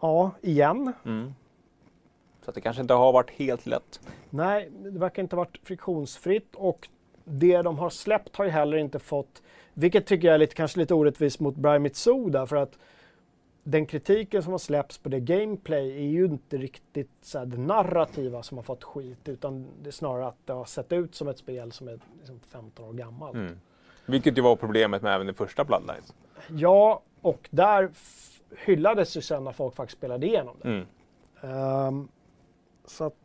Ja, 0.00 0.30
igen. 0.42 0.92
Mm. 1.04 1.34
Så 2.44 2.50
det 2.50 2.60
kanske 2.60 2.82
inte 2.82 2.94
har 2.94 3.12
varit 3.12 3.30
helt 3.30 3.66
lätt. 3.66 4.00
Nej, 4.32 4.70
det 4.70 4.98
verkar 4.98 5.22
inte 5.22 5.36
ha 5.36 5.42
varit 5.42 5.58
friktionsfritt 5.62 6.54
och 6.54 6.88
det 7.24 7.62
de 7.62 7.78
har 7.78 7.90
släppt 7.90 8.36
har 8.36 8.44
ju 8.44 8.50
heller 8.50 8.76
inte 8.76 8.98
fått, 8.98 9.42
vilket 9.74 10.06
tycker 10.06 10.28
jag 10.28 10.34
är 10.34 10.38
lite, 10.38 10.54
kanske 10.54 10.78
lite 10.78 10.94
orättvist 10.94 11.40
mot 11.40 11.56
Brian 11.56 11.82
Mitsuda 11.82 12.46
för 12.46 12.56
att 12.56 12.78
den 13.64 13.86
kritiken 13.86 14.42
som 14.42 14.52
har 14.52 14.58
släppts 14.58 14.98
på 14.98 15.08
det 15.08 15.20
gameplay 15.20 15.96
är 15.96 16.10
ju 16.10 16.24
inte 16.24 16.56
riktigt 16.56 17.10
så 17.22 17.38
här, 17.38 17.46
det 17.46 17.58
narrativa 17.58 18.42
som 18.42 18.58
har 18.58 18.62
fått 18.62 18.84
skit 18.84 19.28
utan 19.28 19.66
det 19.82 19.88
är 19.88 19.92
snarare 19.92 20.26
att 20.26 20.46
det 20.46 20.52
har 20.52 20.64
sett 20.64 20.92
ut 20.92 21.14
som 21.14 21.28
ett 21.28 21.38
spel 21.38 21.72
som 21.72 21.88
är 21.88 21.98
liksom 22.18 22.40
15 22.40 22.84
år 22.84 22.92
gammalt. 22.92 23.34
Mm. 23.34 23.60
Vilket 24.06 24.38
ju 24.38 24.42
var 24.42 24.56
problemet 24.56 25.02
med 25.02 25.14
även 25.14 25.26
det 25.26 25.34
första 25.34 25.64
Bloodlines. 25.64 26.14
Ja, 26.48 27.02
och 27.20 27.48
där 27.50 27.90
hyllades 28.56 29.16
ju 29.16 29.20
sen 29.20 29.44
när 29.44 29.52
folk 29.52 29.74
faktiskt 29.74 29.98
spelade 29.98 30.26
igenom 30.26 30.56
det. 30.62 30.68
Mm. 30.68 30.86
Ehm, 31.40 32.08
så 32.84 33.04
att, 33.04 33.16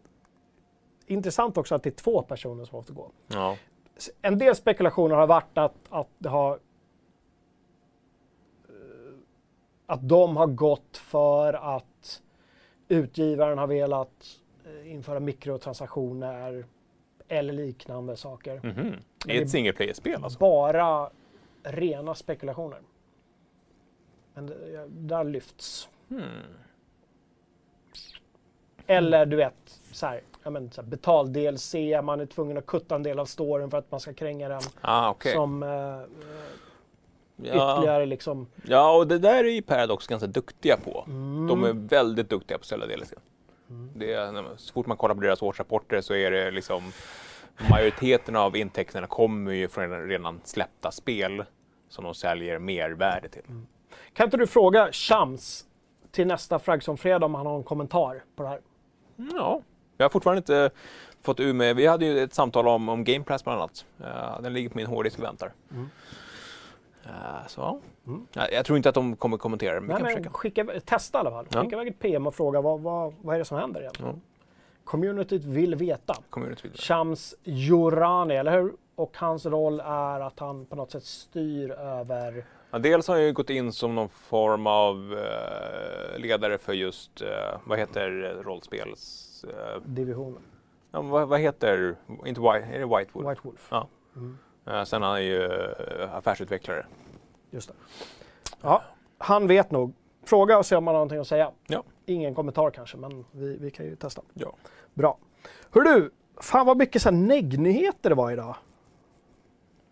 intressant 1.08 1.58
också 1.58 1.76
att 1.76 1.84
det 1.84 1.90
är 1.90 1.92
två 1.92 2.22
personer 2.22 2.66
som 2.66 2.84
fått 2.84 2.96
gå. 2.96 3.12
Ja. 3.28 3.58
En 4.22 4.38
del 4.38 4.56
spekulationer 4.56 5.16
har 5.16 5.28
varit 5.28 5.58
att, 5.58 5.76
att 5.90 6.10
det 6.18 6.30
har 6.30 6.52
eh, 8.70 8.72
att 9.86 10.10
de 10.10 10.38
har 10.38 10.48
gått 10.48 10.98
för 10.98 11.54
att 11.78 12.22
utgivaren 12.88 13.58
har 13.58 13.68
velat 13.68 14.40
eh, 14.66 14.92
införa 14.92 15.20
mikrotransaktioner 15.20 16.66
eller 17.28 17.54
liknande 17.54 18.18
saker. 18.18 18.60
Men 18.64 19.04
Det 19.26 19.38
är 19.38 19.42
ett 19.42 19.50
single 19.50 19.74
player-spel 19.74 20.24
alltså. 20.24 20.40
Bara 20.40 21.10
rena 21.64 22.16
spekulationer. 22.16 22.80
Men 24.34 24.54
där 24.90 25.24
lyfts. 25.24 25.90
Hmm. 26.10 26.22
Eller 28.88 29.26
du 29.26 29.38
vet, 29.38 29.82
så 29.92 30.06
här, 30.06 30.22
ja, 30.48 30.52
men, 30.52 30.72
så 30.72 30.82
här, 30.82 30.90
betal-DLC, 30.90 32.02
man 32.02 32.20
är 32.20 32.26
tvungen 32.26 32.58
att 32.58 32.66
kutta 32.66 32.96
en 32.96 33.04
del 33.04 33.20
av 33.20 33.26
storyn 33.26 33.70
för 33.70 33.78
att 33.78 33.92
man 33.92 34.00
ska 34.00 34.14
kränga 34.14 34.50
den. 34.50 34.62
Ah, 34.82 35.10
okej. 35.10 35.34
Som 35.34 35.64
eh, 35.64 35.70
Ja. 37.42 37.74
ytterligare 37.76 38.06
liksom... 38.06 38.48
ja, 38.68 38.98
och 38.98 39.08
det 39.08 39.20
där 39.20 39.44
är 39.44 39.50
ju 39.50 39.62
Paradox 39.62 40.08
ganska 40.08 40.28
duktiga 40.28 40.78
på. 40.78 41.04
Mm. 41.08 41.48
De 41.48 41.64
är 41.64 41.74
väldigt 41.74 42.30
duktiga 42.30 42.58
på 42.58 42.62
att 42.62 42.66
sälja 42.66 42.86
DLC. 42.88 43.14
Det 43.96 44.14
är, 44.14 44.32
när 44.32 44.42
man- 44.42 44.58
så 44.58 44.74
fort 44.74 44.86
man 44.86 44.98
kollar 44.98 45.16
på 45.16 45.22
deras 45.22 45.42
årsrapporter 45.42 46.02
så 46.02 46.14
är 46.14 46.32
det 46.32 46.52
liksom 46.52 46.92
majoriteten 47.70 48.36
av 48.36 48.56
intäkterna 48.58 49.08
kommer 49.08 49.52
ju 49.52 49.68
från 49.68 50.08
redan 50.10 50.42
släppta 50.44 50.92
spel. 50.92 51.44
som 51.90 52.04
de 52.04 52.14
säljer 52.14 52.60
mervärde 52.60 53.30
till. 53.30 53.44
Kan 54.14 54.24
inte 54.28 54.38
du 54.38 54.48
fråga 54.48 54.90
Shams 54.92 55.66
till 56.12 56.28
nästa 56.28 56.60
Fragson-fredag 56.60 57.26
om 57.26 57.36
han 57.36 57.46
har 57.46 57.56
en 57.58 57.64
kommentar 57.64 58.24
på 58.36 58.44
det 58.44 58.50
här? 58.50 58.62
Ja, 59.34 59.62
jag 59.98 60.06
har 60.06 60.10
fortfarande 60.10 60.38
inte 60.38 60.70
fått 61.22 61.40
ur 61.40 61.54
mig. 61.54 61.74
Vi 61.74 61.88
hade 61.88 62.06
ju 62.06 62.20
ett 62.20 62.34
samtal 62.34 62.68
om, 62.68 62.90
om 62.90 63.04
Game 63.04 63.26
Pass 63.26 63.44
bland 63.44 63.60
annat. 63.60 63.86
Uh, 64.02 64.42
den 64.42 64.54
ligger 64.54 64.70
på 64.70 64.78
min 64.78 64.88
hårddisk 64.88 65.20
och 65.20 65.24
väntar. 65.26 65.54
Mm. 65.72 65.90
Uh, 67.06 67.48
så 67.48 67.62
ja. 67.62 67.80
Mm. 68.08 68.28
Jag, 68.34 68.54
jag 68.54 68.66
tror 68.66 68.78
inte 68.78 68.90
att 68.90 68.96
de 68.96 69.16
kommer 69.16 69.38
kommentera 69.38 69.74
det, 69.76 69.82
men 69.82 69.88
Nej, 69.88 69.98
vi 69.98 70.04
kan 70.04 70.14
men 70.14 70.34
försöka. 70.34 70.38
skicka, 70.38 70.66
testa 70.86 71.18
i 71.18 71.20
alla 71.20 71.32
fall. 71.32 71.46
Ja. 71.50 71.62
Skicka 71.62 71.76
iväg 71.76 71.88
ett 71.88 72.00
PM 72.00 72.28
och 72.28 72.36
fråga 72.36 72.62
vad, 72.62 72.80
vad, 72.80 73.14
vad 73.22 73.36
är 73.36 73.40
det 73.40 73.46
som 73.46 73.58
händer 73.58 73.82
egentligen? 73.82 74.12
Ja. 74.16 74.20
Communityt 74.84 75.46
vill 75.46 75.76
veta. 75.76 76.16
Community 76.30 76.62
vidare. 76.64 76.78
Shams 76.78 77.36
Jorani, 77.44 78.36
eller 78.36 78.52
hur? 78.52 78.74
Och 78.96 79.18
hans 79.18 79.46
roll 79.46 79.80
är 79.80 80.20
att 80.20 80.40
han 80.40 80.66
på 80.66 80.76
något 80.76 80.92
sätt 80.92 81.04
styr 81.04 81.72
över... 81.72 82.46
Ja, 82.72 82.80
dels 82.80 83.08
har 83.08 83.16
han 83.16 83.24
ju 83.24 83.34
gått 83.34 83.50
in 83.50 83.72
som 83.72 83.96
någon 83.96 84.10
form 84.10 84.68
av 84.68 85.14
eh, 85.14 86.20
ledare 86.20 86.58
för 86.58 86.74
just, 86.74 87.22
eh, 87.22 87.28
vad 87.64 87.80
heter 87.80 88.10
rollspels... 88.44 89.27
Eh, 89.48 89.82
divisionen. 89.86 90.42
ja, 90.92 91.02
vad, 91.02 91.28
vad 91.28 91.40
heter, 91.40 91.96
inte 92.26 92.42
White, 92.42 92.68
är 92.74 92.80
det 92.80 92.98
Whitewood? 92.98 93.30
White 93.30 93.42
Wolf. 93.44 93.68
Ja. 93.72 93.88
Mm, 94.16 94.38
Eh, 94.66 94.84
sen 94.84 95.04
är 95.04 95.08
han 95.08 95.26
ju 95.26 95.44
eh, 95.46 96.16
affärsutvecklare. 96.16 96.86
just 97.52 97.68
det. 97.68 97.74
Ja, 98.62 98.84
han 99.18 99.48
vet 99.48 99.72
nog. 99.72 99.94
Fråga 100.26 100.58
och 100.58 100.66
se 100.66 100.76
om 100.76 100.88
han 100.88 100.96
har 100.96 101.00
någonting 101.00 101.20
att 101.20 101.28
säga. 101.28 101.52
Ja. 101.68 101.84
Ingen 102.06 102.36
kommentar 102.36 102.70
kanske, 102.72 102.98
men 102.98 103.26
vi, 103.32 103.58
vi 103.58 103.72
kan 103.72 103.86
ju 103.86 103.96
testa. 103.96 104.22
Ja. 104.34 104.56
Bra. 104.94 105.18
Hör 105.72 105.82
du, 105.82 106.12
fan 106.42 106.66
vad 106.66 106.78
mycket 106.78 107.02
så 107.02 107.12
neggnyheter 107.12 108.10
det 108.10 108.16
var 108.16 108.32
idag. 108.32 108.56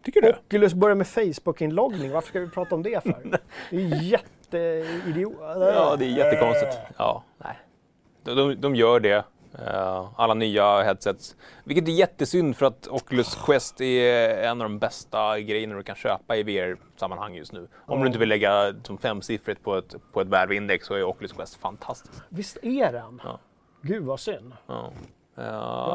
Tycker 0.03 0.21
du? 0.21 0.29
Oculus 0.33 0.73
börjar 0.73 0.95
med 0.95 1.07
Facebook-inloggning. 1.07 2.11
Varför 2.11 2.27
ska 2.29 2.39
vi 2.39 2.49
prata 2.49 2.75
om 2.75 2.83
det 2.83 3.03
för? 3.03 3.39
Det 3.69 3.75
är 3.75 4.01
jätteidiot. 4.01 5.33
Ja, 5.39 5.95
det 5.99 6.05
är 6.05 6.09
jättekonstigt. 6.09 6.77
Ja, 6.97 7.23
nej. 7.37 7.55
De, 8.23 8.33
de, 8.35 8.55
de 8.55 8.75
gör 8.75 8.99
det. 8.99 9.23
Eh, 9.59 10.09
alla 10.15 10.33
nya 10.33 10.81
headsets. 10.83 11.35
Vilket 11.63 11.87
är 11.87 11.91
jättesynd 11.91 12.57
för 12.57 12.65
att 12.65 12.87
Oculus 12.87 13.35
Quest 13.45 13.81
är 13.81 14.29
en 14.43 14.61
av 14.61 14.69
de 14.69 14.79
bästa 14.79 15.39
grejerna 15.39 15.75
du 15.75 15.83
kan 15.83 15.95
köpa 15.95 16.35
i 16.37 16.43
VR-sammanhang 16.43 17.35
just 17.35 17.53
nu. 17.53 17.67
Om 17.85 17.99
du 18.01 18.07
inte 18.07 18.19
vill 18.19 18.29
lägga 18.29 18.73
som 18.83 18.97
femsiffrigt 18.97 19.63
på 19.63 19.75
ett, 19.77 19.95
på 20.13 20.21
ett 20.21 20.27
Valve-index 20.27 20.79
så 20.87 20.93
är 20.93 21.03
Oculus 21.03 21.31
Quest 21.31 21.55
fantastiskt. 21.55 22.21
Visst 22.29 22.57
är 22.61 22.91
den? 22.91 23.21
Ja. 23.23 23.39
Gud 23.81 24.03
vad 24.03 24.19
synd. 24.19 24.53
Ja. 24.67 24.91
Jag 25.35 25.45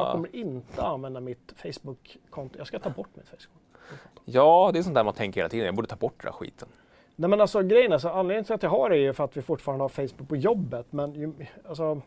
Eh, 0.05 0.11
kommer 0.11 0.35
inte 0.35 0.83
använda 0.83 1.19
mitt 1.19 1.53
Facebook-konto. 1.57 2.57
Jag 2.57 2.67
ska 2.67 2.79
ta 2.79 2.89
bort 2.89 3.07
mitt 3.13 3.25
Facebook-konto. 3.29 4.21
ja, 4.25 4.69
det 4.73 4.79
är 4.79 4.83
sånt 4.83 4.95
där 4.95 5.03
man 5.03 5.13
tänker 5.13 5.39
hela 5.41 5.49
tiden. 5.49 5.65
Jag 5.65 5.75
borde 5.75 5.87
ta 5.87 5.95
bort 5.95 6.13
den 6.17 6.25
där 6.25 6.31
skiten. 6.37 6.67
Nej 7.15 7.29
men 7.29 7.41
alltså 7.41 7.61
grejen 7.61 7.91
är 7.91 7.97
så 7.97 8.09
anledningen 8.09 8.45
till 8.45 8.55
att 8.55 8.63
jag 8.63 8.69
har 8.69 8.89
det 8.89 8.95
är 8.95 8.99
ju 8.99 9.13
för 9.13 9.23
att 9.23 9.37
vi 9.37 9.41
fortfarande 9.41 9.83
har 9.83 9.89
Facebook 9.89 10.29
på 10.29 10.35
jobbet. 10.35 10.85
Men 10.89 11.35
alltså, 11.69 12.01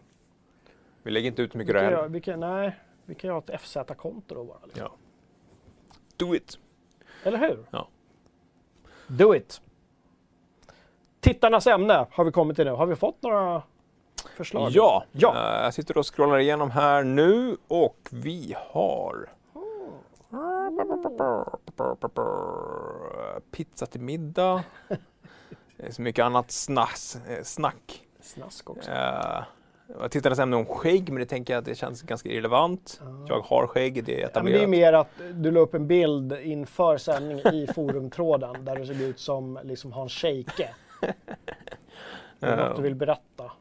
Vi 1.05 1.11
lägger 1.11 1.27
inte 1.27 1.43
ut 1.43 1.55
vi 1.55 1.59
mycket 1.59 1.75
kan, 1.75 1.85
det 1.85 1.91
göra, 1.91 2.05
är. 2.05 2.09
vi 2.09 2.21
kan, 2.21 2.41
nej, 2.41 2.79
vi 3.05 3.15
kan 3.15 3.29
göra 3.29 3.43
ett 3.49 3.61
FZ-konto 3.61 4.35
då 4.35 4.45
bara. 4.45 4.59
Liksom. 4.65 4.83
Ja. 4.83 4.93
Do 6.17 6.35
it! 6.35 6.59
Eller 7.25 7.39
hur? 7.39 7.67
Ja. 7.71 7.89
Do 9.07 9.35
it! 9.35 9.61
Tittarnas 11.21 11.67
ämne 11.67 12.07
har 12.11 12.25
vi 12.25 12.33
kommit 12.33 12.57
till 12.57 12.65
nu. 12.65 12.71
Har 12.71 12.87
vi 12.87 12.97
fått 12.97 13.23
några 13.23 13.63
förslag? 14.37 14.71
Ja, 14.73 15.05
Ja. 15.13 15.35
Eh, 15.37 15.65
jag 15.65 15.75
sitter 15.75 15.99
och 15.99 16.15
scrollar 16.15 16.39
igenom 16.39 16.71
här 16.71 17.03
nu 17.05 17.57
och 17.69 18.09
vi 18.11 18.57
har 18.59 19.29
pizza 23.51 23.87
till 23.87 24.01
middag. 24.01 24.65
Det 25.77 25.87
är 25.87 25.93
så 25.93 26.03
mycket 26.03 26.25
annat 26.25 26.51
snass, 26.51 27.19
eh, 27.29 27.43
snack. 27.43 28.07
Snask 28.21 28.71
också. 28.71 28.91
Eh, 28.91 29.43
Jag 29.87 30.11
tittade 30.11 30.43
ämne 30.43 30.57
om 30.57 30.67
skägg, 30.67 31.09
men 31.09 31.21
det 31.21 31.27
tänker 31.27 31.53
jag 31.55 31.59
att 31.59 31.65
det 31.65 31.75
känns 31.75 32.03
ganska 32.03 32.29
irrelevant. 32.29 33.01
Jag 33.29 33.41
har 33.41 33.67
skägg, 33.67 34.05
det 34.05 34.23
är 34.23 34.31
Ja, 34.35 34.43
men 34.43 34.45
det 34.45 34.51
är 34.51 34.55
etablerat. 34.55 34.69
mer 34.71 34.93
att 34.93 35.09
du 35.35 35.51
la 35.51 35.61
upp 35.61 35.75
en 35.75 35.87
bild 35.87 36.33
inför 36.33 36.97
sändning 36.97 37.39
i 37.39 37.67
forumtråden 37.75 38.65
där 38.65 38.77
du 38.77 38.87
såg 38.87 38.97
ut 38.97 39.19
som 39.19 39.59
liksom 39.63 39.93
Hans 39.93 40.13
Scheike. 40.13 40.75
Det 42.41 42.47
är 42.47 42.69
något 42.69 42.77
du 42.77 42.83
vill 42.83 42.95
berätta. 42.95 43.53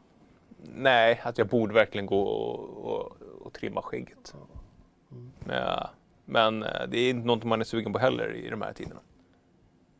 Nej, 0.76 1.20
att 1.24 1.38
jag 1.38 1.46
borde 1.46 1.74
verkligen 1.74 2.06
gå 2.06 2.20
och, 2.22 2.92
och, 2.94 3.12
och 3.46 3.52
trimma 3.52 3.82
skägget. 3.82 4.34
Eh, 5.50 5.86
Men 6.24 6.62
eh, 6.62 6.68
det 6.88 6.98
är 6.98 7.10
inte 7.10 7.26
något 7.26 7.44
man 7.44 7.60
är 7.60 7.64
sugen 7.64 7.92
på 7.92 7.98
heller 7.98 8.34
i 8.34 8.50
de 8.50 8.62
här 8.62 8.72
tiderna. 8.72 9.00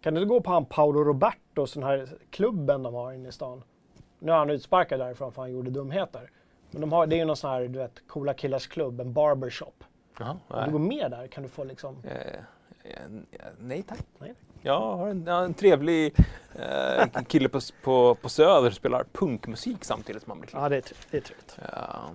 Kan 0.00 0.14
du 0.14 0.26
gå 0.26 0.40
på 0.40 0.50
han 0.50 0.64
Paolo 0.64 1.04
Roberto, 1.04 1.66
den 1.74 1.82
här 1.82 2.08
klubben 2.30 2.82
de 2.82 2.94
har 2.94 3.12
inne 3.12 3.28
i 3.28 3.32
stan? 3.32 3.62
Nu 4.24 4.32
är 4.32 4.36
han 4.36 4.50
utsparkad 4.50 5.00
därifrån 5.00 5.32
för 5.32 5.42
han 5.42 5.52
gjorde 5.52 5.70
dumheter. 5.70 6.30
Men 6.70 6.80
de 6.80 6.92
har, 6.92 7.06
det 7.06 7.16
är 7.16 7.18
ju 7.18 7.24
någon 7.24 7.36
sån 7.36 7.50
här, 7.50 7.60
du 7.60 7.78
vet, 7.78 8.02
coola 8.06 8.34
killars 8.34 8.66
klubb, 8.66 9.00
en 9.00 9.12
barbershop. 9.12 9.84
Jaha, 10.18 10.36
Om 10.48 10.64
du 10.64 10.70
går 10.70 10.78
med 10.78 11.10
där 11.10 11.26
kan 11.26 11.42
du 11.42 11.48
få 11.48 11.64
liksom... 11.64 11.96
Eh, 12.04 12.12
eh, 12.82 13.00
nej 13.58 13.82
tack. 13.82 13.98
Nej. 14.18 14.34
Jag 14.62 14.80
har 14.80 15.08
en, 15.08 15.28
en 15.28 15.54
trevlig 15.54 16.14
eh, 16.54 17.22
kille 17.26 17.48
på, 17.48 17.60
på, 17.82 18.14
på 18.14 18.28
Söder 18.28 18.70
som 18.70 18.76
spelar 18.76 19.04
punkmusik 19.12 19.84
samtidigt 19.84 20.22
som 20.22 20.30
han 20.30 20.40
blir 20.40 20.48
klippt. 20.48 20.62
Ja, 20.62 20.68
det 20.68 20.76
är, 20.76 20.84
det 21.10 21.16
är 21.16 21.20
trevligt. 21.20 21.58
Ja. 21.72 22.10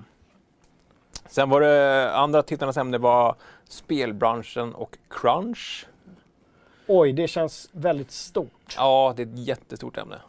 Sen 1.28 1.50
var 1.50 1.62
det 1.62 2.12
andra 2.16 2.44
tittarnas 2.44 2.78
ämne 2.78 2.98
var 2.98 3.36
spelbranschen 3.68 4.76
och 4.76 4.98
crunch. 5.10 5.88
Oj, 6.88 7.14
det 7.14 7.28
känns 7.28 7.70
väldigt 7.72 8.12
stort. 8.12 8.76
Ja, 8.78 9.14
det 9.18 9.22
är 9.22 9.28
ett 9.28 9.40
jättestort 9.40 9.98
ämne. 9.98 10.22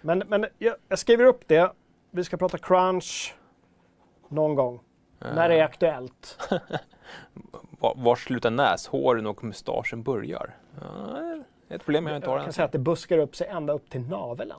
Men, 0.00 0.18
men 0.18 0.46
jag, 0.58 0.74
jag 0.88 0.98
skriver 0.98 1.24
upp 1.24 1.48
det. 1.48 1.72
Vi 2.10 2.24
ska 2.24 2.36
prata 2.36 2.58
crunch 2.58 3.34
någon 4.28 4.54
gång. 4.54 4.80
När 5.18 5.48
det 5.48 5.54
är 5.54 5.64
aktuellt. 5.64 6.38
Var, 7.80 7.94
var 7.96 8.16
slutar 8.16 8.50
näshåren 8.50 9.26
och 9.26 9.44
mustaschen 9.44 10.02
börjar? 10.02 10.56
Är 11.68 11.76
ett 11.76 11.84
problem 11.84 12.06
jag 12.06 12.16
inte 12.16 12.28
har 12.28 12.34
Jag 12.34 12.42
kan 12.42 12.46
än. 12.46 12.52
säga 12.52 12.64
att 12.64 12.72
det 12.72 12.78
buskar 12.78 13.18
upp 13.18 13.36
sig 13.36 13.46
ända 13.46 13.72
upp 13.72 13.90
till 13.90 14.00
naveln. 14.00 14.52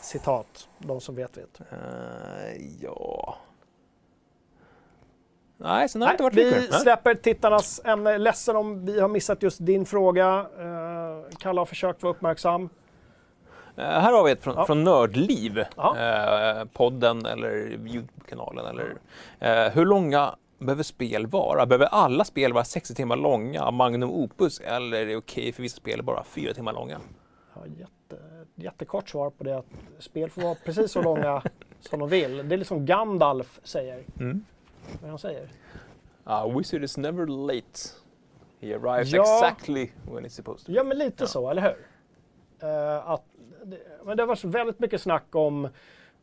Citat. 0.00 0.68
De 0.78 1.00
som 1.00 1.14
vet 1.14 1.36
vet. 1.36 1.60
Eh, 1.60 2.62
ja. 2.80 3.36
Nej, 5.56 5.88
sen 5.88 6.00
har 6.02 6.08
det 6.08 6.12
inte 6.12 6.22
varit 6.22 6.34
vi 6.34 6.44
mycket. 6.44 6.70
Nej. 6.70 6.80
släpper 6.80 7.14
tittarnas 7.14 7.80
ämne. 7.84 8.18
Ledsen 8.18 8.56
om 8.56 8.86
vi 8.86 9.00
har 9.00 9.08
missat 9.08 9.42
just 9.42 9.66
din 9.66 9.86
fråga. 9.86 10.46
Uh, 10.60 11.24
Kalle 11.38 11.60
har 11.60 11.66
försökt 11.66 12.02
vara 12.02 12.14
uppmärksam. 12.14 12.68
Eh, 13.76 13.84
här 13.84 14.12
har 14.12 14.24
vi 14.24 14.30
ett 14.32 14.42
från, 14.42 14.54
Ja. 14.54 14.66
från 14.66 14.84
Nördliv, 14.84 15.64
Ja. 15.76 15.96
eh, 15.98 16.64
podden 16.64 17.26
eller 17.26 17.70
Youtube-kanalen. 17.86 18.66
Eller, 18.66 18.96
eh, 19.66 19.72
hur 19.72 19.84
långa 19.84 20.34
behöver 20.58 20.82
spel 20.82 21.26
vara? 21.26 21.66
Behöver 21.66 21.86
alla 21.86 22.24
spel 22.24 22.52
vara 22.52 22.64
60 22.64 22.94
timmar 22.94 23.16
långa, 23.16 23.70
Magnum 23.70 24.10
Opus, 24.10 24.60
eller 24.60 24.96
är 25.00 25.06
det 25.06 25.16
okej 25.16 25.52
för 25.52 25.62
vissa 25.62 25.76
spel 25.76 26.02
bara 26.02 26.24
4 26.24 26.54
timmar 26.54 26.72
långa? 26.72 26.98
Har 27.52 27.66
jätte, 27.66 28.22
jättekort 28.54 29.08
svar 29.08 29.30
på 29.30 29.44
det. 29.44 29.58
Att 29.58 29.66
spel 29.98 30.30
får 30.30 30.42
vara 30.42 30.54
precis 30.64 30.92
så 30.92 31.02
långa 31.02 31.42
som 31.80 32.00
de 32.00 32.08
vill. 32.08 32.48
Det 32.48 32.54
är 32.54 32.58
liksom 32.58 32.86
Gandalf 32.86 33.60
säger. 33.64 34.04
Mm. 34.20 34.44
Vad 35.00 35.10
han 35.10 35.18
säger? 35.18 35.48
A 36.24 36.48
wizard 36.58 36.84
is 36.84 36.96
never 36.96 37.26
late. 37.26 37.78
He 38.60 38.74
arrives 38.76 39.12
Ja. 39.12 39.22
exactly 39.22 39.90
when 40.12 40.24
he's 40.24 40.28
supposed 40.28 40.66
to. 40.66 40.72
Ja, 40.72 40.84
men 40.84 40.98
lite 40.98 41.26
så, 41.26 41.50
eller 41.50 41.62
hur? 41.62 41.76
Eh, 42.62 43.10
att, 43.10 43.22
det, 43.64 43.78
men 44.04 44.16
det 44.16 44.22
har 44.22 44.28
varit 44.28 44.44
väldigt 44.44 44.78
mycket 44.78 45.00
snack 45.00 45.24
om 45.34 45.68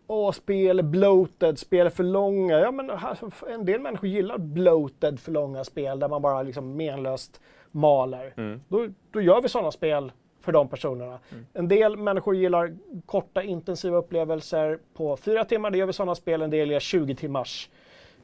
Åh, 0.08 0.32
spel 0.32 0.80
är 0.80 0.84
bloated, 0.84 1.60
spel 1.60 1.86
är 1.86 1.90
för 1.90 2.04
långa. 2.04 2.60
Ja, 2.60 2.72
men 2.72 2.92
en 3.50 3.66
del 3.66 3.82
människor 3.82 4.10
gillar 4.10 4.38
bloated 4.38 5.20
för 5.20 5.32
långa 5.32 5.64
spel 5.64 6.00
där 6.00 6.08
man 6.08 6.22
bara 6.22 6.42
liksom 6.42 6.76
menlöst 6.76 7.42
maler. 7.72 8.34
Mm. 8.38 8.62
Då, 8.68 8.88
då 9.12 9.22
gör 9.22 9.42
vi 9.42 9.50
sådana 9.50 9.72
spel 9.72 10.12
för 10.42 10.52
de 10.52 10.68
personerna. 10.68 11.20
Mm. 11.32 11.46
En 11.54 11.68
del 11.68 11.98
människor 11.98 12.36
gillar 12.36 12.76
korta 13.06 13.44
intensiva 13.44 13.98
upplevelser 13.98 14.80
på 14.94 15.18
fyra 15.18 15.46
timmar. 15.46 15.72
Det 15.72 15.78
gör 15.78 15.86
vi 15.86 15.94
sådana 15.94 16.16
spel. 16.16 16.42
En 16.42 16.50
del 16.50 16.68
gillar 16.68 16.80
20 16.80 17.16
timmars, 17.16 17.70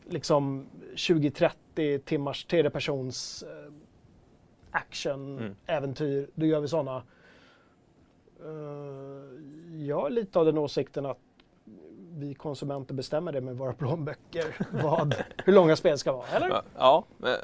liksom 0.10 0.66
20-30 0.95 1.97
timmars 1.99 2.45
tredjepersons 2.45 3.43
eh, 3.43 3.72
action, 4.72 5.38
Mm. 5.39 5.55
äventyr. 5.66 6.28
Då 6.36 6.45
gör 6.45 6.60
vi 6.60 6.68
sådana. 6.68 7.03
Uh, 8.45 9.85
jag 9.87 10.01
har 10.01 10.09
lite 10.09 10.39
av 10.39 10.45
den 10.45 10.57
åsikten 10.57 11.05
att 11.05 11.17
vi 12.11 12.33
konsumenter 12.33 12.93
bestämmer 12.93 13.31
det 13.31 13.41
med 13.41 13.57
våra 13.57 13.73
plånböcker. 13.73 14.57
vad, 14.83 15.15
hur 15.45 15.53
långa 15.53 15.75
spel 15.75 15.97
ska 15.97 16.11
vara, 16.11 16.27
eller? 16.27 16.49
Ja, 16.49 16.63
ja 16.77 17.29
eh, 17.29 17.35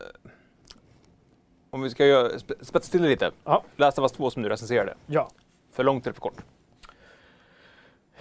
om 1.69 1.81
vi 1.81 1.89
ska 1.89 2.05
göra, 2.05 2.29
spe- 2.29 2.63
spetsa 2.63 2.91
till 2.91 3.01
det 3.01 3.09
lite. 3.09 3.31
Ja. 3.43 3.63
Last 3.75 3.99
of 3.99 4.03
Us 4.03 4.11
2 4.11 4.29
som 4.29 4.41
du 4.41 4.49
recenserade. 4.49 4.95
Ja. 5.07 5.29
För 5.71 5.83
långt 5.83 6.05
eller 6.07 6.13
för 6.13 6.21
kort? 6.21 6.43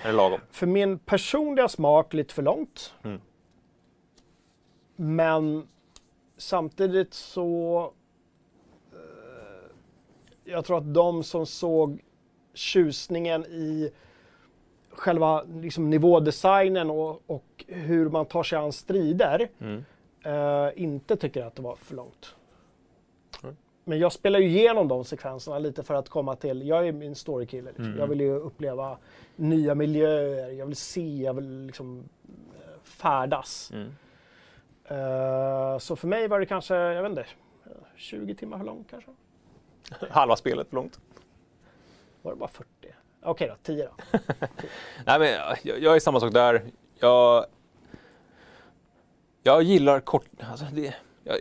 Är 0.02 0.06
det 0.06 0.12
lagom? 0.12 0.40
För 0.50 0.66
min 0.66 0.98
personliga 0.98 1.68
smak 1.68 2.14
lite 2.14 2.34
för 2.34 2.42
långt. 2.42 2.94
Mm. 3.04 3.20
Men 4.96 5.68
samtidigt 6.36 7.14
så... 7.14 7.82
eh, 8.92 9.70
jag 10.44 10.64
tror 10.64 10.78
att 10.78 10.94
de 10.94 11.22
som 11.24 11.46
såg 11.46 12.02
tjusningen 12.55 13.44
i 13.44 13.90
själva 14.90 15.42
liksom, 15.42 15.90
nivådesignen 15.90 16.90
och, 16.90 17.22
och 17.26 17.64
hur 17.68 18.09
man 18.11 18.26
tar 18.26 18.42
sig 18.42 18.59
an 18.59 18.72
strider 18.72 19.48
Mm. 19.61 19.84
eh, 20.24 20.82
inte 20.82 21.16
tycker 21.16 21.44
att 21.44 21.55
det 21.55 21.62
var 21.62 21.76
för 21.76 21.94
långt. 21.94 22.36
Mm. 23.42 23.57
Men 23.84 23.98
jag 23.98 24.12
spelar 24.12 24.38
ju 24.38 24.46
igenom 24.46 24.88
de 24.88 25.05
sekvenserna 25.05 25.59
lite 25.59 25.82
för 25.82 25.94
att 25.94 26.09
komma 26.09 26.36
till, 26.36 26.68
jag 26.68 26.88
är 26.88 26.92
min 26.92 27.14
storykille. 27.14 27.68
Liksom. 27.68 27.84
Mm. 27.84 27.98
Jag 27.98 28.07
vill 28.07 28.20
ju 28.20 28.34
uppleva 28.36 28.98
nya 29.36 29.74
miljöer, 29.74 30.50
jag 30.50 30.66
vill 30.66 30.76
se, 30.76 31.22
jag 31.22 31.34
vill 31.34 31.66
liksom 31.66 32.09
eh, 32.55 32.82
färdas. 32.82 33.72
Mm. 33.74 33.88
Eh, 34.86 35.78
så 35.78 35.96
för 35.96 36.09
mig 36.09 36.28
var 36.28 36.40
det 36.40 36.46
kanske, 36.46 36.74
jag 36.74 37.02
vet 37.02 37.11
inte, 37.11 37.26
20 37.96 38.34
timmar 38.34 38.59
för 38.59 38.64
långt 38.64 38.90
kanske? 38.90 39.11
Halva 40.11 40.36
spelet 40.36 40.68
för 40.68 40.76
långt. 40.76 41.00
Var 42.24 42.32
det 42.32 42.38
bara 42.38 42.48
40? 42.48 42.68
Okej 43.22 43.48
då, 43.48 43.54
10 43.62 43.84
då. 43.84 44.18
Nej, 45.06 45.18
men 45.18 45.28
jag, 45.62 45.78
jag 45.78 45.96
är 45.96 46.00
samma 46.00 46.20
sak 46.20 46.32
där. 46.32 46.62
Jag, 46.98 47.46
jag 49.42 49.62
gillar 49.62 50.00
kort... 50.00 50.26
Alltså 50.50 50.64
det, 50.72 50.94
jag, 51.24 51.36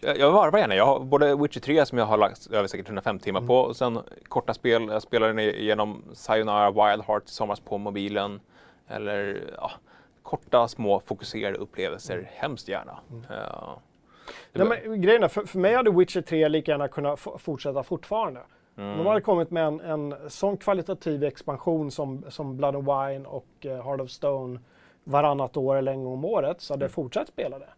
jag, 0.00 0.18
jag, 0.18 0.32
varvar 0.32 0.58
gärna. 0.58 0.74
Jag 0.74 0.86
har 0.86 1.00
både 1.00 1.36
Witcher 1.36 1.60
3 1.60 1.86
som 1.86 1.98
jag 1.98 2.06
har 2.06 2.16
lagt 2.16 2.46
över 2.46 2.68
säkert 2.68 2.86
105 2.86 3.18
timmar 3.18 3.40
på 3.40 3.56
och 3.56 3.76
sen 3.76 3.98
korta 4.28 4.54
spel. 4.54 4.88
Jag 4.88 5.02
spelade 5.02 5.60
igenom 5.60 6.04
Sayonara 6.12 6.70
Wild 6.70 7.04
Heart 7.04 7.28
somras 7.28 7.60
på 7.60 7.78
mobilen. 7.78 8.40
Eller 8.88 9.50
ja, 9.56 9.70
korta 10.22 10.68
små 10.68 11.00
fokuserade 11.00 11.58
upplevelser, 11.58 12.30
hemskt 12.34 12.68
gärna. 12.68 12.98
Ja. 13.28 13.80
Det 14.52 14.64
Nej, 14.64 14.82
men, 14.86 15.00
grejen 15.00 15.22
är, 15.22 15.28
för, 15.28 15.44
för 15.44 15.58
mig 15.58 15.74
hade 15.74 15.90
Witcher 15.90 16.20
3 16.20 16.48
lika 16.48 16.72
gärna 16.72 16.88
kunnat 16.88 17.20
fortsätta 17.20 17.82
fortfarande. 17.82 18.40
Mm. 18.76 18.98
De 18.98 19.06
hade 19.06 19.20
kommit 19.20 19.50
med 19.50 19.64
en, 19.66 19.80
en 19.80 20.14
sån 20.28 20.56
kvalitativ 20.56 21.24
expansion 21.24 21.90
som, 21.90 22.24
som 22.28 22.56
Blood 22.56 22.74
and 22.76 22.84
Wine 22.86 23.28
och 23.28 23.46
eh, 23.60 23.84
Heart 23.84 24.00
of 24.00 24.10
Stone 24.10 24.60
varannat 25.04 25.56
år 25.56 25.76
eller 25.76 25.92
en 25.92 26.04
gång 26.04 26.12
om 26.12 26.24
året 26.24 26.60
så 26.60 26.72
Mm. 26.72 26.78
hade 26.78 26.84
jag 26.84 26.92
fortsatt 26.92 27.28
spela 27.28 27.58
det. 27.58 27.68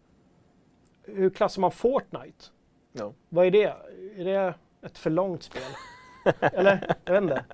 Hur 1.07 1.31
klassar 1.31 1.61
man 1.61 1.71
Fortnite? 1.71 2.45
Ja. 2.93 3.13
Vad 3.29 3.47
är 3.47 3.51
det? 3.51 3.75
Är 4.17 4.25
det 4.25 4.55
ett 4.87 4.99
för 4.99 5.11
långt 5.11 5.43
spel? 5.43 5.63
eller? 6.41 6.95
Jag 7.05 7.13
vet 7.13 7.23
inte. 7.23 7.45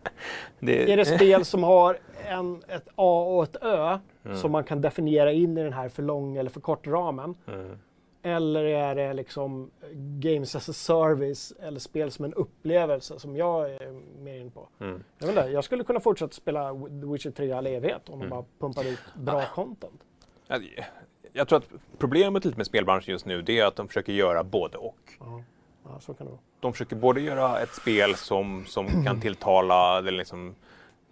Det, 0.59 0.93
Är 0.93 0.97
det 0.97 1.05
spel 1.05 1.45
som 1.45 1.63
har 1.63 1.99
en, 2.29 2.63
ett 2.69 2.89
A 2.95 3.25
och 3.37 3.43
ett 3.43 3.57
Ö 3.63 3.99
Mm. 4.25 4.37
som 4.37 4.53
man 4.53 4.65
kan 4.65 4.81
definiera 4.81 5.33
in 5.33 5.59
i 5.59 5.63
den 5.63 5.73
här 5.73 5.89
för 5.89 6.03
lång 6.03 6.37
eller 6.37 6.51
för 6.51 6.61
kort 6.61 6.87
ramen? 6.87 7.35
Mm. 7.49 7.79
Eller 8.23 8.65
är 8.65 8.95
det 8.95 9.13
liksom 9.13 9.71
Games 10.21 10.57
as 10.57 10.69
a 10.69 10.73
Service 10.73 11.53
eller 11.61 11.81
spel 11.81 12.11
som 12.11 12.25
en 12.25 12.35
upplevelse 12.35 13.19
som 13.19 13.37
jag 13.37 13.71
är 13.71 13.93
mer 14.23 14.35
in 14.41 14.51
på? 14.51 14.69
Mm. 14.81 15.05
Jag, 15.19 15.29
inte, 15.29 15.41
jag 15.41 15.65
skulle 15.65 15.85
kunna 15.85 16.01
fortsätta 16.01 16.33
spela 16.33 16.73
The 16.73 17.07
Witcher 17.07 17.31
3 17.31 17.47
i 17.47 17.53
all 17.53 17.67
evighet 17.67 18.09
om 18.09 18.19
de 18.19 18.27
Mm. 18.27 18.31
bara 18.31 18.45
pumpar 18.59 18.85
ut 18.85 18.99
bra 19.15 19.45
content. 19.55 20.01
Jag, 20.47 20.63
jag 21.33 21.49
tror 21.49 21.59
att 21.59 21.69
problemet 21.99 22.45
lite 22.45 22.57
med 22.57 22.67
spelbranschen 22.67 23.13
just 23.13 23.27
nu 23.27 23.43
det 23.43 23.59
är 23.59 23.67
att 23.67 23.77
de 23.77 23.89
försöker 23.89 24.13
göra 24.13 24.45
både 24.45 24.79
och. 24.79 24.99
Ja, 25.21 25.43
ja 25.85 26.01
så 26.01 26.15
kan 26.15 26.27
det 26.27 26.31
vara. 26.31 26.41
De 26.61 26.73
försöker 26.73 26.97
både 26.97 27.21
göra 27.21 27.61
ett 27.61 27.75
spel 27.75 28.15
som, 28.15 28.65
som 28.67 28.87
kan 29.05 29.21
tilltala 29.21 30.01
den 30.03 30.17
liksom, 30.17 30.55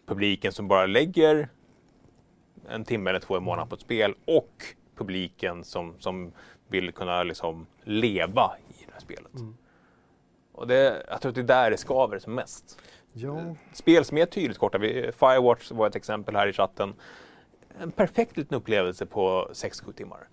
publiken 0.07 0.53
som 0.53 0.69
bara 0.69 0.87
lägger 0.87 1.49
en 2.69 2.85
timme 2.85 3.11
eller 3.11 3.21
två 3.21 3.37
i 3.37 3.41
månaden 3.41 3.69
på 3.69 3.75
ett 3.75 3.81
spel 3.81 4.15
och 4.25 4.65
publiken 4.97 5.65
som, 5.65 5.95
som 5.99 6.33
vill 6.71 6.93
kunna 6.93 7.23
liksom 7.23 7.67
leva 7.85 8.53
i 8.69 8.85
det 8.87 8.93
här 8.93 9.01
spelet. 9.01 9.35
Mm. 9.35 9.57
Och 10.53 10.67
det, 10.67 11.07
jag 11.09 11.21
tror 11.21 11.29
att 11.29 11.35
det 11.35 11.41
är 11.41 11.45
där 11.45 11.71
det 11.71 11.77
skaver 11.77 12.19
som 12.19 12.35
mest. 12.35 12.79
Ja. 13.13 13.41
Spel 13.73 14.05
som 14.05 14.19
är 14.19 14.27
tydligt 14.27 14.59
korta, 14.59 14.79
vi- 14.79 15.13
Firewatch 15.13 15.71
var 15.71 15.87
ett 15.87 15.97
exempel 15.97 16.37
här 16.37 16.47
i 16.47 16.53
chatten. 16.53 16.95
En 17.81 17.91
perfekt 17.91 18.37
liten 18.37 18.57
upplevelse 18.57 19.07
på 19.07 19.49
6-7 19.53 19.93
timmar. 19.93 20.29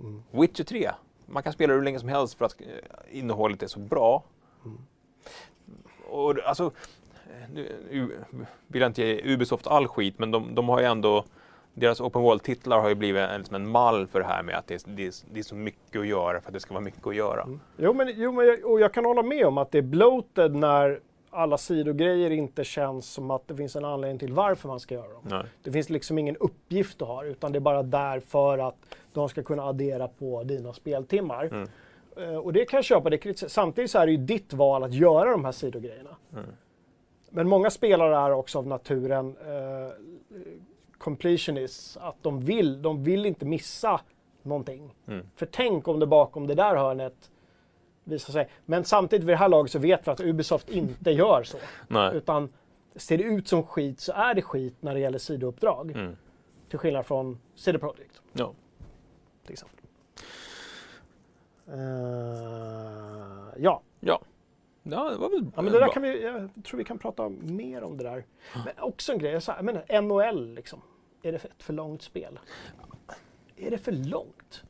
Mm. 0.00 0.22
Witcher 0.30 0.64
3, 0.64 0.90
man 1.26 1.42
kan 1.42 1.52
spela 1.52 1.72
hur 1.74 1.82
länge 1.82 1.98
som 2.00 2.08
helst 2.08 2.38
för 2.38 2.44
att 2.44 2.60
eh, 2.60 2.66
innehållet 3.18 3.62
är 3.62 3.66
så 3.66 3.78
bra. 3.80 4.24
Mm. 4.64 4.78
Och 6.08 6.38
alltså, 6.44 6.64
eh, 7.26 7.50
nu 7.52 8.24
vill 8.66 8.82
jag 8.82 8.88
inte 8.88 9.02
ge 9.02 9.34
Ubisoft 9.34 9.66
all 9.66 9.88
skit, 9.88 10.18
men 10.18 10.30
de, 10.30 10.54
de 10.54 10.68
har 10.68 10.80
ju 10.80 10.86
ändå 10.86 11.24
deras 11.76 12.00
open 12.00 12.22
world-titlar 12.22 12.80
har 12.80 12.88
ju 12.88 12.94
blivit 12.94 13.22
en, 13.22 13.38
liksom 13.38 13.54
en 13.54 13.68
mall 13.68 14.06
för 14.06 14.20
det 14.20 14.26
här 14.26 14.42
med 14.42 14.58
att 14.58 14.66
det 14.66 14.74
är, 14.74 14.80
det, 14.96 15.06
är, 15.06 15.12
det 15.32 15.38
är 15.38 15.44
så 15.44 15.54
mycket 15.54 16.00
att 16.00 16.06
göra 16.06 16.40
för 16.40 16.48
att 16.48 16.54
det 16.54 16.60
ska 16.60 16.74
vara 16.74 16.84
mycket 16.84 17.06
att 17.06 17.14
göra. 17.14 17.48
Jo, 17.76 17.92
men, 17.92 18.12
jo, 18.16 18.32
men 18.32 18.46
jag, 18.46 18.64
och 18.64 18.80
jag 18.80 18.94
kan 18.94 19.04
hålla 19.04 19.22
med 19.22 19.46
om 19.46 19.58
att 19.58 19.70
det 19.70 19.78
är 19.78 19.82
bloated 19.82 20.54
när 20.54 21.00
alla 21.30 21.58
sidogrejer 21.58 22.30
inte 22.30 22.64
känns 22.64 23.06
som 23.06 23.30
att 23.30 23.48
det 23.48 23.56
finns 23.56 23.76
en 23.76 23.84
anledning 23.84 24.18
till 24.18 24.32
varför 24.32 24.68
man 24.68 24.80
ska 24.80 24.94
göra 24.94 25.12
dem. 25.12 25.22
Nej. 25.22 25.44
Det 25.62 25.72
finns 25.72 25.90
liksom 25.90 26.18
ingen 26.18 26.36
uppgift 26.36 26.98
du 26.98 27.04
har 27.04 27.24
utan 27.24 27.52
det 27.52 27.58
är 27.58 27.60
bara 27.60 27.82
där 27.82 28.20
för 28.20 28.58
att 28.58 28.76
de 29.12 29.28
ska 29.28 29.42
kunna 29.42 29.62
addera 29.62 30.08
på 30.08 30.44
dina 30.44 30.72
speltimmar. 30.72 31.44
Mm. 31.44 31.68
Eh, 32.16 32.36
och 32.36 32.52
det 32.52 32.64
kan 32.64 32.78
jag 32.78 32.84
köpa. 32.84 33.10
Det, 33.10 33.50
samtidigt 33.50 33.90
så 33.90 33.98
är 33.98 34.06
det 34.06 34.12
ju 34.12 34.18
ditt 34.18 34.52
val 34.52 34.84
att 34.84 34.94
göra 34.94 35.30
de 35.30 35.44
här 35.44 35.52
sidogrejerna. 35.52 36.16
Mm. 36.32 36.44
Men 37.30 37.48
många 37.48 37.70
spelare 37.70 38.16
är 38.16 38.32
också 38.32 38.58
av 38.58 38.66
naturen 38.66 39.36
eh, 39.40 39.92
completionists. 41.06 41.96
Att 41.96 42.22
de 42.22 42.40
vill, 42.40 42.82
de 42.82 43.04
vill 43.04 43.26
inte 43.26 43.44
missa 43.46 44.00
någonting. 44.42 44.94
Mm. 45.08 45.26
För 45.36 45.46
tänk 45.46 45.88
om 45.88 46.00
det 46.00 46.06
bakom 46.06 46.46
det 46.46 46.54
där 46.54 46.76
hörnet 46.76 47.30
visar 48.04 48.32
sig. 48.32 48.48
Men 48.64 48.84
samtidigt 48.84 49.24
vid 49.26 49.32
det 49.32 49.38
här 49.38 49.48
laget 49.48 49.72
så 49.72 49.78
vet 49.78 50.06
vi 50.06 50.10
att 50.10 50.20
Ubisoft 50.20 50.68
inte 50.70 51.10
gör 51.22 51.42
så. 51.42 51.58
Nej. 51.88 52.16
Utan 52.16 52.48
ser 52.96 53.18
det 53.18 53.24
ut 53.24 53.48
som 53.48 53.62
skit 53.62 54.00
så 54.00 54.12
är 54.12 54.34
det 54.34 54.42
skit 54.42 54.74
när 54.80 54.94
det 54.94 55.00
gäller 55.00 55.18
sidouppdrag. 55.18 55.90
Mm. 55.90 56.16
Till 56.68 56.78
skillnad 56.78 57.06
från 57.06 57.38
CD 57.54 57.78
Projekt 57.78 58.22
Ja. 58.32 58.52
till 59.44 59.52
exempel. 59.52 59.84
Eh, 61.66 61.76
ja. 63.56 63.82
Ja. 64.00 64.20
ja, 64.82 65.10
det 65.10 65.16
var 65.16 65.30
väl 65.30 65.50
ja, 65.56 65.62
men 65.62 65.64
det 65.72 65.78
där 65.78 65.84
bra. 65.86 65.92
kan 65.92 66.02
vi, 66.02 66.22
jag 66.22 66.50
tror 66.64 66.78
vi 66.78 66.84
kan 66.84 66.98
prata 66.98 67.28
mer 67.28 67.82
om 67.82 67.96
det 67.96 68.04
där. 68.04 68.24
Men 68.64 68.74
också 68.80 69.12
en 69.12 69.18
grej, 69.18 69.40
så 69.40 69.52
här, 69.52 69.58
jag 69.58 69.64
menar, 69.64 70.00
NHL 70.02 70.54
liksom. 70.54 70.80
Är 71.26 71.32
det 71.32 71.36
ett 71.44 71.62
för 71.62 71.72
långt 71.72 72.02
spel? 72.02 72.38
Är 73.56 73.70
det 73.70 73.78
för 73.78 73.92
långt? 73.92 74.62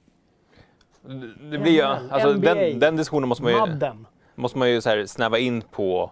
Det- 1.51 1.59
blir 1.59 1.73
ju, 1.73 1.83
alltså 1.83 2.35
NBA, 2.35 2.55
den, 2.55 2.79
den 2.81 2.97
diskussionen 2.97 3.29
måste 3.29 3.45
man 3.45 3.53
ju, 3.53 3.59
Madden. 3.59 4.07
måste 4.35 4.59
man 4.59 4.71
ju 4.71 4.81
så 4.81 4.89
här 4.89 5.07
snäva 5.07 5.39
in 5.39 5.63
på 5.63 6.11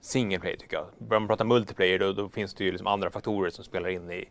single 0.00 0.38
player 0.38 0.56
tycker 0.56 0.76
jag. 0.76 0.86
Börjar 0.98 1.20
man 1.20 1.28
prata 1.28 1.44
multiplayer 1.44 1.98
då, 1.98 2.12
då 2.12 2.28
finns 2.28 2.54
det 2.54 2.64
ju 2.64 2.70
liksom 2.70 2.86
andra 2.86 3.10
faktorer 3.10 3.50
som 3.50 3.64
spelar 3.64 3.88
in 3.88 4.10
i, 4.10 4.28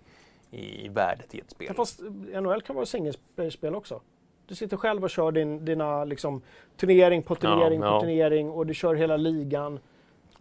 i 0.52 0.88
värdet 0.90 1.36
i 1.36 1.40
ett 1.40 1.52
spel. 1.52 1.68
Ja, 1.68 1.74
fast 1.74 2.02
NHL 2.42 2.62
kan 2.62 2.76
vara 2.76 2.86
singelspel 2.86 3.76
också. 3.76 4.02
Du 4.48 4.56
sitter 4.56 4.78
själv 4.78 5.04
och 5.04 5.10
kör 5.10 5.32
din, 5.32 5.66
dina 5.66 6.06
liksom, 6.06 6.42
turnering 6.78 7.24
på 7.24 7.36
turnering 7.36 7.82
Ja, 7.82 7.90
på 7.90 7.96
ja. 7.96 8.00
turnering 8.00 8.50
och 8.50 8.66
du 8.68 8.74
kör 8.74 8.96
hela 8.96 9.18
ligan. 9.18 9.80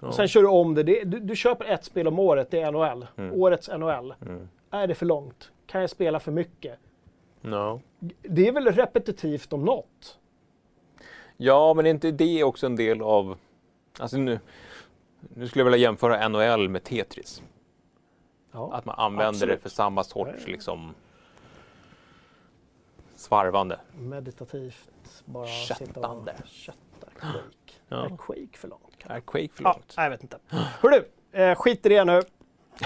Och 0.00 0.14
sen 0.14 0.28
kör 0.28 0.42
du 0.42 0.48
om 0.48 0.74
det. 0.74 0.82
det 0.82 1.05
du, 1.05 1.20
du 1.20 1.36
köper 1.36 1.64
ett 1.64 1.84
spel 1.84 2.09
om 2.09 2.18
året, 2.18 2.50
det 2.50 2.61
är 2.61 2.72
NHL. 2.72 3.07
Mm. 3.16 3.32
Årets 3.34 3.68
NHL. 3.68 4.14
Mm. 4.22 4.48
Är 4.75 4.87
det 4.87 4.95
för 4.95 5.07
långt? 5.07 5.53
Kan 5.66 5.81
jag 5.81 5.91
spela 5.91 6.20
för 6.20 6.33
mycket? 6.33 6.79
No. 7.41 7.81
Det 8.23 8.49
är 8.49 8.53
väl 8.53 8.66
repetitivt 8.73 9.53
om 9.53 9.64
något? 9.64 10.18
Ja, 11.37 11.75
men 11.75 11.87
är 11.87 11.91
inte 11.91 12.11
det 12.11 12.45
också 12.45 12.66
en 12.66 12.77
del 12.77 13.03
av... 13.03 13.39
Alltså 13.99 14.16
nu, 14.16 14.41
nu 15.20 15.49
skulle 15.49 15.61
jag 15.61 15.70
vilja 15.70 15.79
jämföra 15.89 16.29
NHL 16.29 16.68
med 16.68 16.85
Tetris. 16.85 17.43
Ja. 18.53 18.73
Att 18.75 18.85
man 18.85 18.95
använder 18.99 19.29
absolut. 19.29 19.55
det 19.57 19.62
för 19.62 19.68
samma 19.68 19.99
Ja, 20.01 20.05
sorts 20.05 20.43
ja. 20.47 20.53
liksom 20.53 20.95
svarvande. 23.14 23.81
Meditativt, 23.99 24.89
bara 25.25 25.47
sitta 25.47 25.85
och 25.85 25.89
Köttande. 25.95 26.35
kötta. 26.47 27.07
Quake. 27.14 27.39
Ja. 27.89 28.05
Är 28.05 28.16
Quake 28.16 28.59
för 28.59 28.68
långt? 28.68 28.97
Är 29.07 29.20
Quake 29.20 29.49
för 29.53 29.62
Ja, 29.64 29.73
långt? 29.73 29.95
nej, 29.97 30.05
jag 30.05 30.11
vet 30.11 30.23
inte. 30.23 30.39
Hörru, 30.81 31.05
eh, 31.33 31.55
skit 31.55 31.87
i 31.87 31.89
det 31.89 32.05
nu. 32.05 32.23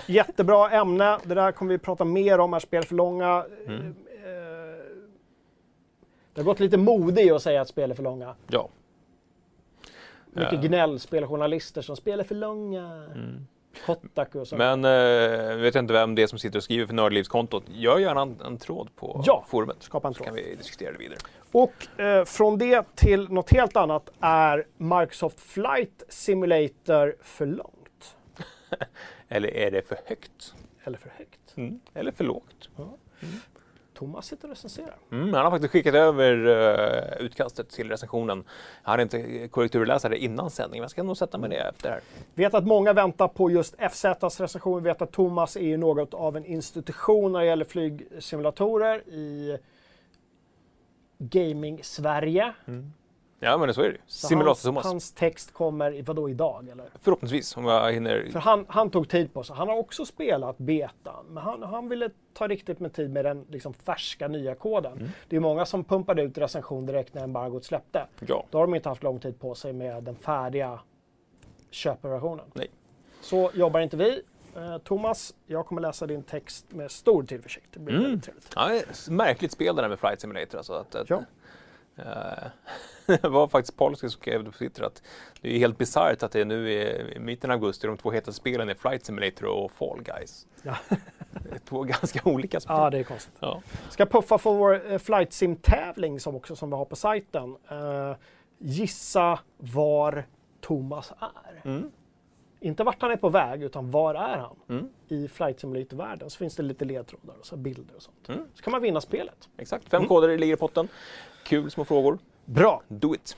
Jättebra 0.06 0.70
ämne. 0.70 1.18
Det 1.24 1.34
där 1.34 1.52
kommer 1.52 1.72
vi 1.72 1.78
prata 1.78 2.04
mer 2.04 2.38
om. 2.38 2.54
Är 2.54 2.58
spel 2.58 2.84
för 2.84 2.94
långa? 2.94 3.44
Mm. 3.66 3.80
Eh, 4.24 4.84
det 6.34 6.40
har 6.40 6.42
gått 6.44 6.60
lite 6.60 6.76
mode 6.76 7.22
i 7.22 7.30
att 7.30 7.42
säga 7.42 7.60
att 7.60 7.68
spel 7.68 7.90
är 7.90 7.94
för 7.94 8.02
långa. 8.02 8.34
Ja. 8.46 8.68
Mycket 10.32 10.52
Ja. 10.52 10.60
gnäll, 10.60 11.00
speljournalister 11.00 11.82
som 11.82 11.96
spelar 11.96 12.24
för 12.24 12.34
långa. 12.34 12.84
Mm. 13.14 13.46
Kotaku 13.86 14.38
och 14.40 14.48
så. 14.48 14.56
Men 14.56 14.84
eh, 14.84 15.56
vet 15.56 15.74
jag 15.74 15.84
inte 15.84 15.92
vem 15.92 16.14
det 16.14 16.22
är 16.22 16.26
som 16.26 16.38
sitter 16.38 16.58
och 16.58 16.62
skriver 16.64 16.86
för 16.86 16.94
Nördlivskontot. 16.94 17.62
Gör 17.68 17.98
gärna 17.98 18.20
en, 18.22 18.40
en 18.46 18.58
tråd 18.58 18.88
på 18.96 19.22
Ja. 19.26 19.44
forumet. 19.48 19.76
Skapa 19.80 20.08
en 20.08 20.14
Så 20.14 20.18
tråd. 20.18 20.26
kan 20.26 20.34
vi 20.34 20.54
diskutera 20.54 20.92
det 20.92 20.98
vidare. 20.98 21.18
Och 21.52 22.00
eh, 22.00 22.24
från 22.24 22.58
det 22.58 22.84
till 22.94 23.28
något 23.30 23.50
helt 23.52 23.76
annat 23.76 24.10
är 24.20 24.66
Microsoft 24.76 25.40
Flight 25.40 26.02
Simulator 26.08 27.16
för 27.22 27.46
långt? 27.46 28.16
Eller 29.28 29.48
är 29.54 29.70
det 29.70 29.82
för 29.82 29.98
högt? 30.06 30.54
Eller 30.84 30.98
för 30.98 31.08
högt? 31.08 31.56
Mm. 31.56 31.80
Eller 31.94 32.12
för 32.12 32.24
lågt? 32.24 32.68
Thomas 33.94 34.26
sitter 34.26 34.44
och 34.44 34.50
recenserar. 34.50 34.96
Mm, 35.12 35.34
han 35.34 35.44
har 35.44 35.50
faktiskt 35.50 35.72
skickat 35.72 35.94
över 35.94 36.46
uh, 36.46 37.26
utkastet 37.26 37.70
till 37.70 37.88
recensionen. 37.88 38.44
Han 38.82 38.92
hade 38.92 39.02
inte 39.02 39.48
korrekturläsa 39.48 40.08
det 40.08 40.18
innan 40.18 40.50
sändningen, 40.50 40.80
men 40.80 40.84
jag 40.84 40.90
ska 40.90 41.02
nog 41.02 41.16
sätta 41.16 41.38
mig 41.38 41.50
det 41.50 41.56
efter 41.56 41.90
här. 41.90 42.00
Vet 42.34 42.54
att 42.54 42.66
många 42.66 42.92
väntar 42.92 43.28
på 43.28 43.50
just 43.50 43.74
FZs 43.78 44.40
recension. 44.40 44.82
Vet 44.82 45.02
att 45.02 45.12
Thomas 45.12 45.56
är 45.56 45.60
ju 45.60 45.76
något 45.76 46.14
av 46.14 46.36
en 46.36 46.44
institution 46.44 47.32
när 47.32 47.40
det 47.40 47.46
gäller 47.46 47.64
flygsimulatorer 47.64 49.08
i 49.08 49.58
gaming-Sverige. 51.18 52.54
Mm. 52.66 52.92
Ja, 53.40 53.58
men 53.58 53.74
så 53.74 53.82
är 53.82 53.92
det 53.92 53.98
Simulator 54.06 54.72
hans, 54.72 54.86
hans 54.86 55.12
text 55.12 55.52
kommer, 55.52 56.02
vadå, 56.02 56.30
idag 56.30 56.68
eller? 56.68 56.86
Förhoppningsvis, 57.00 57.56
om 57.56 57.64
jag 57.64 57.92
hinner. 57.92 58.28
För 58.32 58.40
han, 58.40 58.66
han 58.68 58.90
tog 58.90 59.08
tid 59.08 59.34
på 59.34 59.42
sig. 59.42 59.56
Han 59.56 59.68
har 59.68 59.76
också 59.76 60.06
spelat 60.06 60.58
betan, 60.58 61.26
men 61.28 61.42
han, 61.42 61.62
han 61.62 61.88
ville 61.88 62.10
ta 62.34 62.48
riktigt 62.48 62.80
med 62.80 62.92
tid 62.92 63.10
med 63.10 63.24
den 63.24 63.46
liksom, 63.50 63.74
färska 63.74 64.28
nya 64.28 64.54
koden. 64.54 64.92
Mm. 64.92 65.08
Det 65.28 65.36
är 65.36 65.40
många 65.40 65.66
som 65.66 65.84
pumpade 65.84 66.22
ut 66.22 66.38
recension 66.38 66.86
direkt 66.86 67.14
när 67.14 67.24
embargot 67.24 67.64
släppte. 67.64 68.06
Ja. 68.26 68.44
Då 68.50 68.58
har 68.58 68.66
de 68.66 68.74
inte 68.74 68.88
haft 68.88 69.02
lång 69.02 69.20
tid 69.20 69.40
på 69.40 69.54
sig 69.54 69.72
med 69.72 70.02
den 70.02 70.16
färdiga 70.16 70.80
köpversionen. 71.70 72.46
Nej. 72.52 72.70
Så 73.20 73.50
jobbar 73.54 73.80
inte 73.80 73.96
vi. 73.96 74.22
Eh, 74.56 74.78
Thomas, 74.78 75.34
jag 75.46 75.66
kommer 75.66 75.80
läsa 75.80 76.06
din 76.06 76.22
text 76.22 76.66
med 76.68 76.90
stor 76.90 77.22
tillförsikt. 77.22 77.66
Det 77.70 77.78
blir 77.78 77.94
mm. 77.94 78.06
väldigt 78.06 78.24
trevligt. 78.24 78.52
Ja, 78.56 78.80
märkligt 79.14 79.52
spel 79.52 79.76
det 79.76 79.82
där 79.82 79.88
med 79.88 79.98
Flight 79.98 80.20
Simulator. 80.20 80.58
Alltså, 80.58 80.72
att, 80.72 81.10
ja. 81.10 81.22
Uh, 81.98 82.48
det 83.22 83.28
var 83.28 83.48
faktiskt 83.48 83.76
Polski 83.76 84.08
som 84.10 84.20
skrev 84.20 84.44
på 84.44 84.52
Twitter 84.52 84.82
att 84.82 85.02
det 85.40 85.54
är 85.54 85.58
helt 85.58 85.78
bisarrt 85.78 86.22
att 86.22 86.32
det 86.32 86.44
nu 86.44 86.72
är 86.72 87.16
i 87.16 87.18
mitten 87.18 87.50
av 87.50 87.54
augusti 87.54 87.86
de 87.86 87.96
två 87.96 88.10
hetaste 88.10 88.40
spelen 88.40 88.68
är 88.68 88.74
Flight 88.74 89.06
Simulator 89.06 89.46
och 89.46 89.72
Fall 89.72 90.02
Guys. 90.02 90.46
Ja. 90.62 90.76
det 91.50 91.58
två 91.58 91.82
ganska 91.84 92.20
olika 92.24 92.60
spel. 92.60 92.76
Ja, 92.76 92.90
det 92.90 92.98
är 92.98 93.04
konstigt. 93.04 93.34
Ja. 93.40 93.62
Ska 93.90 94.06
puffa 94.06 94.38
för 94.38 94.52
vår 94.52 94.92
uh, 94.92 94.98
Flight 94.98 95.32
Sim-tävling 95.32 96.20
som, 96.20 96.36
också, 96.36 96.56
som 96.56 96.70
vi 96.70 96.76
har 96.76 96.84
på 96.84 96.96
sajten. 96.96 97.56
Uh, 97.72 98.16
gissa 98.58 99.38
var 99.56 100.26
Thomas 100.60 101.12
är. 101.20 101.70
Mm. 101.70 101.90
Inte 102.60 102.84
vart 102.84 103.02
han 103.02 103.10
är 103.10 103.16
på 103.16 103.28
väg, 103.28 103.62
utan 103.62 103.90
var 103.90 104.14
är 104.14 104.38
han? 104.38 104.56
Mm. 104.68 104.88
I 105.08 105.28
Flight 105.28 105.60
Simulator-världen 105.60 106.30
så 106.30 106.38
finns 106.38 106.56
det 106.56 106.62
lite 106.62 106.84
ledtrådar 106.84 107.34
och 107.40 107.46
så 107.46 107.56
bilder 107.56 107.96
och 107.96 108.02
sånt. 108.02 108.28
Mm. 108.28 108.40
Så 108.54 108.62
kan 108.62 108.70
man 108.70 108.82
vinna 108.82 109.00
spelet. 109.00 109.48
Exakt, 109.56 109.88
fem 109.88 110.06
koder 110.06 110.38
ligger 110.38 110.54
i 110.54 110.56
potten. 110.56 110.88
Kul 111.46 111.70
små 111.70 111.84
frågor. 111.84 112.18
Bra. 112.44 112.82
Do 112.88 113.14
it. 113.14 113.36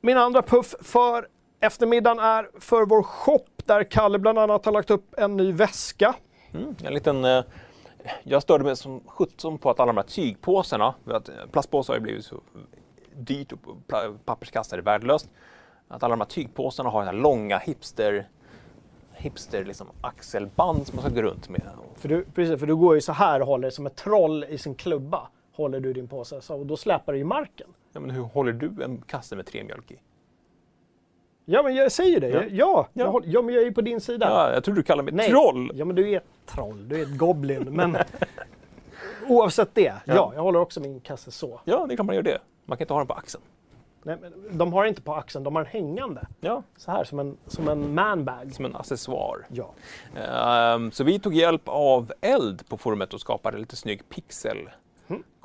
Min 0.00 0.18
andra 0.18 0.42
puff 0.42 0.74
för 0.80 1.28
eftermiddagen 1.60 2.18
är 2.18 2.50
för 2.60 2.86
vår 2.86 3.02
shop 3.02 3.46
där 3.64 3.84
Kalle 3.84 4.18
bland 4.18 4.38
annat 4.38 4.64
har 4.64 4.72
lagt 4.72 4.90
upp 4.90 5.14
en 5.18 5.36
ny 5.36 5.52
väska. 5.52 6.14
Mm, 6.52 6.74
en 6.84 6.94
liten... 6.94 7.24
Eh, 7.24 7.44
jag 8.22 8.42
störde 8.42 8.64
mig 8.64 8.76
som 8.76 9.00
sjutton 9.06 9.58
på 9.58 9.70
att 9.70 9.80
alla 9.80 9.92
de 9.92 9.96
här 9.96 10.04
tygpåsarna, 10.04 10.94
att 11.06 11.30
plastpåsar 11.52 11.94
har 11.94 11.98
ju 11.98 12.02
blivit 12.02 12.24
så 12.24 12.40
dyrt 13.14 13.52
och 13.52 13.58
papperskassar 14.24 14.78
är 14.78 14.82
värdelöst. 14.82 15.30
Att 15.88 16.02
alla 16.02 16.12
de 16.12 16.20
här 16.20 16.28
tygpåsarna 16.28 16.90
har 16.90 17.00
den 17.00 17.14
här 17.14 17.22
långa 17.22 17.58
hipster 17.58 18.28
hipster 19.12 19.64
liksom, 19.64 19.88
axelband 20.00 20.86
som 20.86 20.96
man 20.96 21.04
ska 21.04 21.14
gå 21.14 21.22
runt 21.22 21.48
med. 21.48 21.62
För 21.96 22.08
du, 22.08 22.24
precis, 22.34 22.60
för 22.60 22.66
du 22.66 22.76
går 22.76 22.94
ju 22.94 23.00
så 23.00 23.12
här 23.12 23.40
och 23.40 23.46
håller 23.46 23.70
som 23.70 23.86
ett 23.86 23.96
troll 23.96 24.44
i 24.44 24.58
sin 24.58 24.74
klubba. 24.74 25.28
Håller 25.56 25.80
du 25.80 25.92
din 25.92 26.08
påse 26.08 26.40
så, 26.40 26.56
och 26.56 26.66
då 26.66 26.76
släpar 26.76 27.12
du 27.12 27.18
i 27.18 27.24
marken. 27.24 27.66
Ja, 27.92 28.00
men 28.00 28.10
hur 28.10 28.22
håller 28.22 28.52
du 28.52 28.82
en 28.82 29.00
kasse 29.00 29.36
med 29.36 29.46
tre 29.46 29.64
mjölk 29.64 29.90
i? 29.90 29.98
Ja, 31.44 31.62
men 31.62 31.74
jag 31.74 31.92
säger 31.92 32.20
det. 32.20 32.28
Ja, 32.28 32.42
ja, 32.42 32.48
ja. 32.50 32.88
Jag, 32.92 33.12
håller, 33.12 33.28
ja 33.28 33.42
men 33.42 33.54
jag 33.54 33.62
är 33.62 33.66
ju 33.66 33.72
på 33.72 33.80
din 33.80 34.00
sida. 34.00 34.26
Ja, 34.26 34.52
jag 34.52 34.64
tror 34.64 34.74
du 34.74 34.82
kallar 34.82 35.02
mig 35.02 35.14
Nej. 35.14 35.30
troll. 35.30 35.70
Ja, 35.74 35.84
men 35.84 35.96
du 35.96 36.10
är 36.10 36.16
ett 36.16 36.24
troll. 36.46 36.88
Du 36.88 36.98
är 36.98 37.02
ett 37.02 37.18
goblin. 37.18 37.68
men 37.70 37.96
oavsett 39.28 39.74
det, 39.74 39.82
ja. 39.82 40.14
ja, 40.14 40.32
jag 40.34 40.42
håller 40.42 40.58
också 40.58 40.80
min 40.80 41.00
kasse 41.00 41.30
så. 41.30 41.60
Ja, 41.64 41.86
det 41.86 41.94
är 41.94 41.96
klart 41.96 42.06
man 42.06 42.14
gör 42.16 42.22
det. 42.22 42.38
Man 42.64 42.78
kan 42.78 42.84
inte 42.84 42.94
ha 42.94 43.00
den 43.00 43.06
på 43.06 43.14
axeln. 43.14 43.44
Nej, 44.02 44.16
men 44.20 44.58
de 44.58 44.72
har 44.72 44.84
inte 44.84 45.02
på 45.02 45.14
axeln, 45.14 45.44
de 45.44 45.56
har 45.56 45.62
den 45.62 45.72
hängande. 45.72 46.26
Ja. 46.40 46.62
Så 46.76 46.90
här, 46.90 47.04
som 47.04 47.18
en, 47.18 47.36
som 47.46 47.68
en 47.68 47.94
manbag. 47.94 48.54
Som 48.54 48.64
en 48.64 48.76
accessoar. 48.76 49.46
Ja. 49.48 49.74
Um, 50.74 50.92
så 50.92 51.04
vi 51.04 51.18
tog 51.18 51.34
hjälp 51.34 51.62
av 51.64 52.12
Eld 52.20 52.68
på 52.68 52.76
forumet 52.76 53.14
och 53.14 53.20
skapade 53.20 53.58
lite 53.58 53.76
snygg 53.76 54.08
pixel 54.08 54.70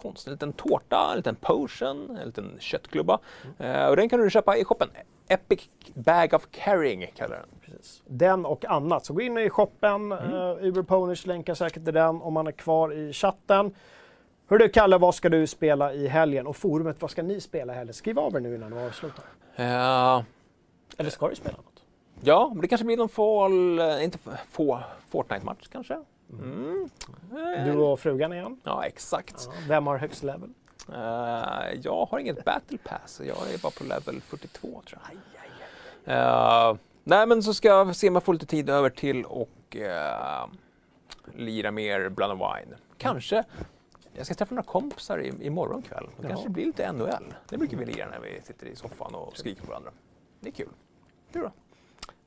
Mm. 0.02 0.14
Konst, 0.14 0.28
en 0.28 0.34
liten 0.34 0.54
tårta, 0.54 1.10
en 1.12 1.18
liten 1.18 1.36
potion, 1.36 2.18
en 2.22 2.28
liten 2.28 2.58
köttklubba. 2.60 3.20
Mm. 3.60 3.90
Och 3.90 3.96
den 3.96 4.10
kan 4.10 4.20
du 4.20 4.30
köpa 4.30 4.58
i 4.58 4.66
shoppen. 4.66 4.90
Epic 5.28 5.70
Bag 5.94 6.34
of 6.34 6.48
Carrying 6.52 7.12
kallar 7.16 7.36
den. 7.36 7.46
Precis. 7.62 8.02
Den 8.08 8.46
och 8.46 8.66
annat. 8.66 9.06
Så 9.06 9.14
gå 9.14 9.22
in 9.22 9.38
i 9.38 9.50
shoppen, 9.50 10.12
mm. 10.12 10.34
uh, 10.34 10.66
Uber 10.66 10.82
Ponish 10.82 11.28
länkar 11.28 11.54
säkert 11.54 11.84
till 11.84 11.94
den 11.94 12.22
om 12.22 12.34
man 12.34 12.48
är 12.48 12.52
kvar 12.52 12.94
i 12.94 13.14
chatten. 13.14 13.76
Hör 14.48 14.58
du 14.58 14.70
Kalle, 14.70 14.98
vad 14.98 15.16
ska 15.16 15.30
du 15.30 15.48
spela 15.48 15.94
i 15.94 16.08
helgen? 16.08 16.48
Och 16.48 16.56
forumet, 16.56 17.02
vad 17.02 17.12
ska 17.12 17.24
ni 17.24 17.42
spela 17.42 17.74
i 17.74 17.76
helgen? 17.76 17.94
Skriv 17.94 18.20
av 18.20 18.36
er 18.36 18.40
nu 18.40 18.56
innan 18.56 18.76
vi 18.76 18.86
avslutar. 18.86 19.26
Uh, 19.60 20.24
Eller 20.98 21.10
ska 21.10 21.28
du 21.28 21.36
spela 21.36 21.58
något? 21.58 21.84
Ja, 22.22 22.50
men 22.54 22.62
det 22.62 22.68
kanske 22.68 22.86
blir 22.86 22.98
någon 22.98 23.10
fall, 23.10 23.80
eh, 23.80 24.04
inte 24.04 24.18
få, 24.50 24.80
Fortnite-match 25.10 25.68
kanske. 25.72 25.98
Mm. 26.40 26.90
Du 27.66 27.78
och 27.78 28.00
frugan 28.00 28.34
igen? 28.34 28.60
Ja, 28.64 28.86
exakt. 28.86 29.36
Ja, 29.48 29.54
vem 29.68 29.88
har 29.88 29.98
högst 29.98 30.24
level? 30.24 30.50
Uh, 30.90 30.96
jag 31.82 32.06
har 32.06 32.20
inget 32.20 32.46
battle 32.46 32.78
pass, 32.78 33.22
jag 33.24 33.54
är 33.54 33.58
bara 33.58 33.72
på 33.72 33.84
level 33.84 34.22
42 34.22 34.68
tror 34.68 34.82
jag. 34.86 35.02
Aj, 35.10 35.18
aj, 36.06 36.16
aj. 36.16 36.72
Uh, 36.72 36.78
nej, 37.04 37.28
men 37.28 37.44
så 37.44 37.54
ska 37.54 37.68
jag 37.68 37.96
se 37.96 38.08
om 38.08 38.16
jag 38.16 38.24
får 38.24 38.34
lite 38.34 38.46
tid 38.46 38.70
över 38.70 38.90
till 38.90 39.26
och 39.26 39.76
uh, 39.76 40.54
lira 41.36 41.72
mer 41.72 42.10
Blood 42.10 42.32
and 42.32 42.40
Wine. 42.40 42.78
Kanske 42.98 43.44
jag 44.14 44.26
ska 44.26 44.36
träffa 44.36 44.56
några 44.56 44.68
kompisar 44.68 45.22
i, 45.22 45.46
imorgon 45.46 45.82
kväll. 45.82 46.08
Det 46.18 46.28
kanske 46.28 46.50
blir 46.50 46.66
lite 46.66 46.92
NHL. 46.92 47.34
Det 47.50 47.58
brukar 47.58 47.78
vi 47.78 47.86
lira 47.86 48.10
när 48.10 48.20
vi 48.20 48.42
sitter 48.42 48.66
i 48.66 48.76
soffan 48.76 49.16
och 49.16 49.38
skriker 49.38 49.62
på 49.62 49.68
varandra. 49.68 49.92
Det 50.40 50.50
är 50.50 50.54
kul. 50.54 50.70
Du 51.32 51.42
då? 51.42 51.52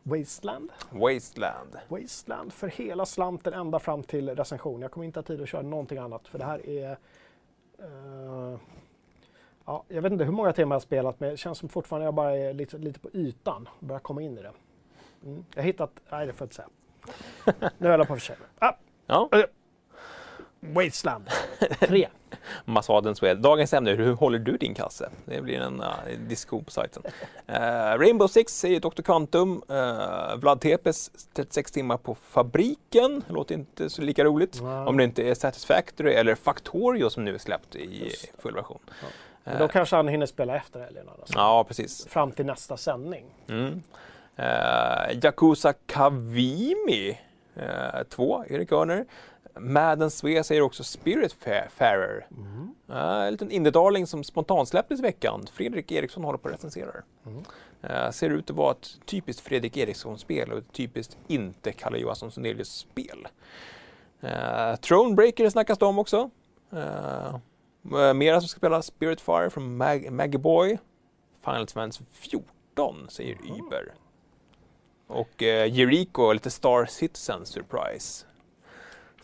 Wasteland. 0.07 0.73
Wasteland. 0.91 1.77
Wasteland 1.89 2.53
för 2.53 2.69
hela 2.69 3.07
slanten 3.07 3.53
ända 3.53 3.79
fram 3.79 4.03
till 4.03 4.29
recension. 4.29 4.83
Jag 4.83 4.91
kommer 4.91 5.07
inte 5.07 5.19
ha 5.19 5.25
tid 5.25 5.43
att 5.43 5.49
köra 5.49 5.63
någonting 5.63 5.99
annat 5.99 6.29
för 6.29 6.39
det 6.39 6.45
här 6.45 6.67
är... 6.69 6.97
Uh, 7.83 8.59
ja, 9.65 9.85
jag 9.89 10.03
vet 10.03 10.13
inte 10.13 10.25
hur 10.25 10.33
många 10.33 10.53
timmar 10.53 10.75
jag 10.75 10.81
har 10.81 10.85
spelat 10.85 11.21
men 11.21 11.31
det 11.31 11.37
känns 11.37 11.59
som 11.59 11.69
fortfarande 11.69 12.05
jag 12.05 12.15
bara 12.15 12.37
är 12.37 12.55
lite, 12.55 12.79
lite 12.79 13.01
på 13.01 13.09
ytan. 13.13 13.69
Börjar 13.81 14.01
komma 14.01 14.23
in 14.23 14.39
i 14.39 14.43
det. 14.43 14.53
Mm. 15.25 15.45
Jag 15.55 15.63
har 15.63 15.67
hittat... 15.67 15.91
Nej, 16.11 16.27
det 16.27 16.33
får 16.33 16.45
jag 16.45 16.47
inte 16.47 16.55
säga. 16.55 17.71
nu 17.79 17.89
är 17.89 17.99
jag 17.99 18.09
på 18.09 18.15
för 18.15 18.21
sig. 18.21 18.37
Ah. 18.59 18.73
Ja. 19.07 19.31
Wasteland 20.61 21.29
3. 21.81 22.09
Massaden 22.65 23.15
Swed. 23.15 23.39
Dagens 23.39 23.73
ämne, 23.73 23.91
hur 23.91 24.13
håller 24.13 24.39
du 24.39 24.57
din 24.57 24.75
kasse? 24.75 25.11
Det 25.25 25.41
blir 25.41 25.61
en 25.61 25.81
uh, 25.81 25.89
diskussion 26.29 26.65
på 26.65 26.71
sajten. 26.71 27.03
Uh, 27.49 27.55
Rainbow 27.99 28.29
Six 28.29 28.59
säger 28.59 28.81
Dr. 28.81 29.03
Quantum. 29.03 29.63
Uh, 29.71 30.37
Vlad 30.37 30.61
Tepes 30.61 31.11
36 31.35 31.73
timmar 31.73 31.97
på 31.97 32.15
fabriken. 32.15 33.25
Låter 33.29 33.55
inte 33.55 33.91
så 33.91 34.03
lika 34.03 34.25
roligt. 34.25 34.61
Wow. 34.61 34.89
Om 34.89 34.97
det 34.97 35.05
inte 35.05 35.23
är 35.23 35.35
Satisfactory 35.35 36.13
eller 36.13 36.35
Factorio 36.35 37.11
som 37.11 37.25
nu 37.25 37.35
är 37.35 37.39
släppt 37.39 37.77
i 37.77 38.11
full 38.39 38.55
version. 38.55 38.79
Ja. 38.87 39.07
Men 39.45 39.59
då 39.59 39.69
kanske 39.69 39.97
han 39.97 40.09
hinner 40.09 40.27
spela 40.27 40.57
efter 40.57 40.81
helgen. 40.81 41.09
Alltså. 41.09 41.39
Ja, 41.39 41.65
precis. 41.65 42.07
Fram 42.07 42.33
till 42.33 42.47
nästa 42.47 42.77
sändning. 42.77 43.25
Mm. 43.49 43.83
Uh, 44.39 45.25
Yakuza 45.25 45.73
Kavimi 45.87 47.19
2, 48.09 48.45
Erik 48.49 48.73
Örner. 48.73 49.07
Madden 49.59 50.11
Svea 50.11 50.45
säger 50.45 50.63
också 50.63 50.85
Spiritfarer. 50.85 52.27
Mm. 52.31 52.75
Uh, 52.91 53.27
en 53.27 53.33
liten 53.33 53.51
indie-darling 53.51 54.07
som 54.07 54.25
spontansläpptes 54.25 54.99
i 54.99 55.03
veckan. 55.03 55.47
Fredrik 55.53 55.93
Eriksson 55.93 56.25
håller 56.25 56.39
på 56.39 56.49
att 56.49 56.55
recensera 56.55 56.91
mm. 57.27 57.39
uh, 57.91 58.11
Ser 58.11 58.31
ut 58.31 58.51
att 58.51 58.57
vara 58.57 58.73
ett 58.73 58.99
typiskt 59.05 59.43
Fredrik 59.43 59.77
Eriksson-spel 59.77 60.53
och 60.53 60.59
ett 60.59 60.73
typiskt 60.73 61.17
inte 61.27 61.73
Kalle 61.73 61.99
Johansson 61.99 62.31
Sundelius-spel. 62.31 63.29
Uh, 64.25 64.77
Thronebreaker 64.77 65.51
snackas 65.51 65.79
det 65.79 65.87
om 65.87 65.99
också. 65.99 66.31
Uh, 66.73 68.13
mera 68.15 68.41
som 68.41 68.49
ska 68.49 68.59
spela 68.59 68.83
Spiritfire 68.83 69.51
från 69.51 69.77
Mag 69.77 70.13
Maggie 70.13 70.39
Boy. 70.39 70.79
Final 71.45 71.67
Fantasy 71.67 72.05
14 72.13 73.07
säger 73.09 73.37
mm. 73.37 73.61
Uber. 73.61 73.95
Och 75.07 75.43
uh, 75.43 75.49
Jericho, 75.49 76.33
lite 76.33 76.51
Star 76.51 76.87
Citizen 76.87 77.47
Surprise 77.47 78.27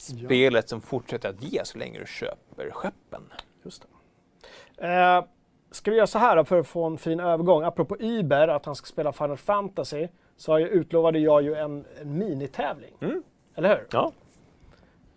spelet 0.00 0.68
som 0.68 0.80
fortsätter 0.80 1.28
att 1.28 1.42
ge 1.42 1.64
så 1.64 1.78
länge 1.78 1.98
du 1.98 2.06
köper 2.06 2.70
skeppen. 2.70 3.22
Just 3.62 3.82
det. 3.82 4.86
Eh, 4.86 5.24
ska 5.70 5.90
vi 5.90 5.96
göra 5.96 6.06
så 6.06 6.18
här 6.18 6.44
för 6.44 6.58
att 6.58 6.66
få 6.66 6.84
en 6.84 6.98
fin 6.98 7.20
övergång? 7.20 7.62
Apropå 7.62 7.96
Uber, 8.00 8.48
att 8.48 8.66
han 8.66 8.74
ska 8.74 8.86
spela 8.86 9.12
Final 9.12 9.36
Fantasy, 9.36 10.08
så 10.36 10.58
jag 10.58 10.68
utlovade 10.68 11.18
jag 11.18 11.42
ju 11.42 11.54
en, 11.54 11.84
en 12.00 12.18
minitävling. 12.18 12.94
Mm. 13.00 13.22
Eller 13.54 13.68
hur? 13.68 13.86
Ja. 13.90 14.12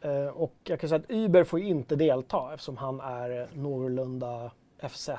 Eh, 0.01 0.27
och 0.27 0.55
jag 0.63 0.79
kan 0.79 0.89
säga 0.89 0.99
att 0.99 1.11
Uber 1.11 1.43
får 1.43 1.59
inte 1.59 1.95
delta 1.95 2.53
eftersom 2.53 2.77
han 2.77 2.99
är 2.99 3.47
någorlunda 3.53 4.51
FZ 4.89 5.09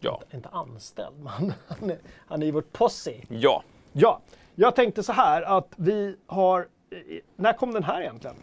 Ja. 0.00 0.20
Inte, 0.22 0.36
inte 0.36 0.48
anställd, 0.48 1.16
men 1.18 1.32
han 1.68 1.90
är, 1.90 1.98
han 2.26 2.42
är 2.42 2.46
i 2.46 2.50
vårt 2.50 2.72
posse. 2.72 3.14
Ja. 3.28 3.62
Ja. 3.92 4.20
Jag 4.54 4.76
tänkte 4.76 5.02
så 5.02 5.12
här 5.12 5.42
att 5.42 5.72
vi 5.76 6.16
har 6.26 6.68
när 7.36 7.52
kom 7.52 7.72
den 7.74 7.84
här 7.84 8.00
egentligen? 8.00 8.36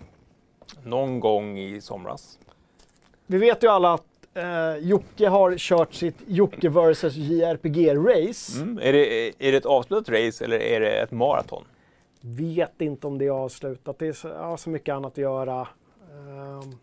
Någon 0.83 1.19
gång 1.19 1.59
i 1.59 1.81
somras. 1.81 2.39
vi 3.27 3.37
vet 3.37 3.63
ju 3.63 3.67
alla 3.67 3.93
att 3.93 4.03
eh, 4.33 4.75
Jocke 4.75 5.27
har 5.27 5.57
kört 5.57 5.93
sitt 5.93 6.17
Jocke 6.27 6.69
vs 6.69 7.03
JRPG-race. 7.03 8.61
Mm. 8.61 8.79
Är, 8.81 8.93
det, 8.93 9.27
är 9.47 9.51
det 9.51 9.57
ett 9.57 9.65
avslutat 9.65 10.09
race 10.09 10.45
eller 10.45 10.59
är 10.59 10.79
det 10.79 11.01
ett 11.01 11.11
maraton? 11.11 11.63
Vet 12.21 12.81
inte 12.81 13.07
om 13.07 13.17
det 13.17 13.25
är 13.25 13.29
avslutat. 13.31 13.99
Det 13.99 14.07
är 14.07 14.13
så, 14.13 14.27
ja, 14.27 14.57
så 14.57 14.69
mycket 14.69 14.93
annat 14.95 15.11
att 15.11 15.17
göra. 15.17 15.67
Ehm, 16.11 16.77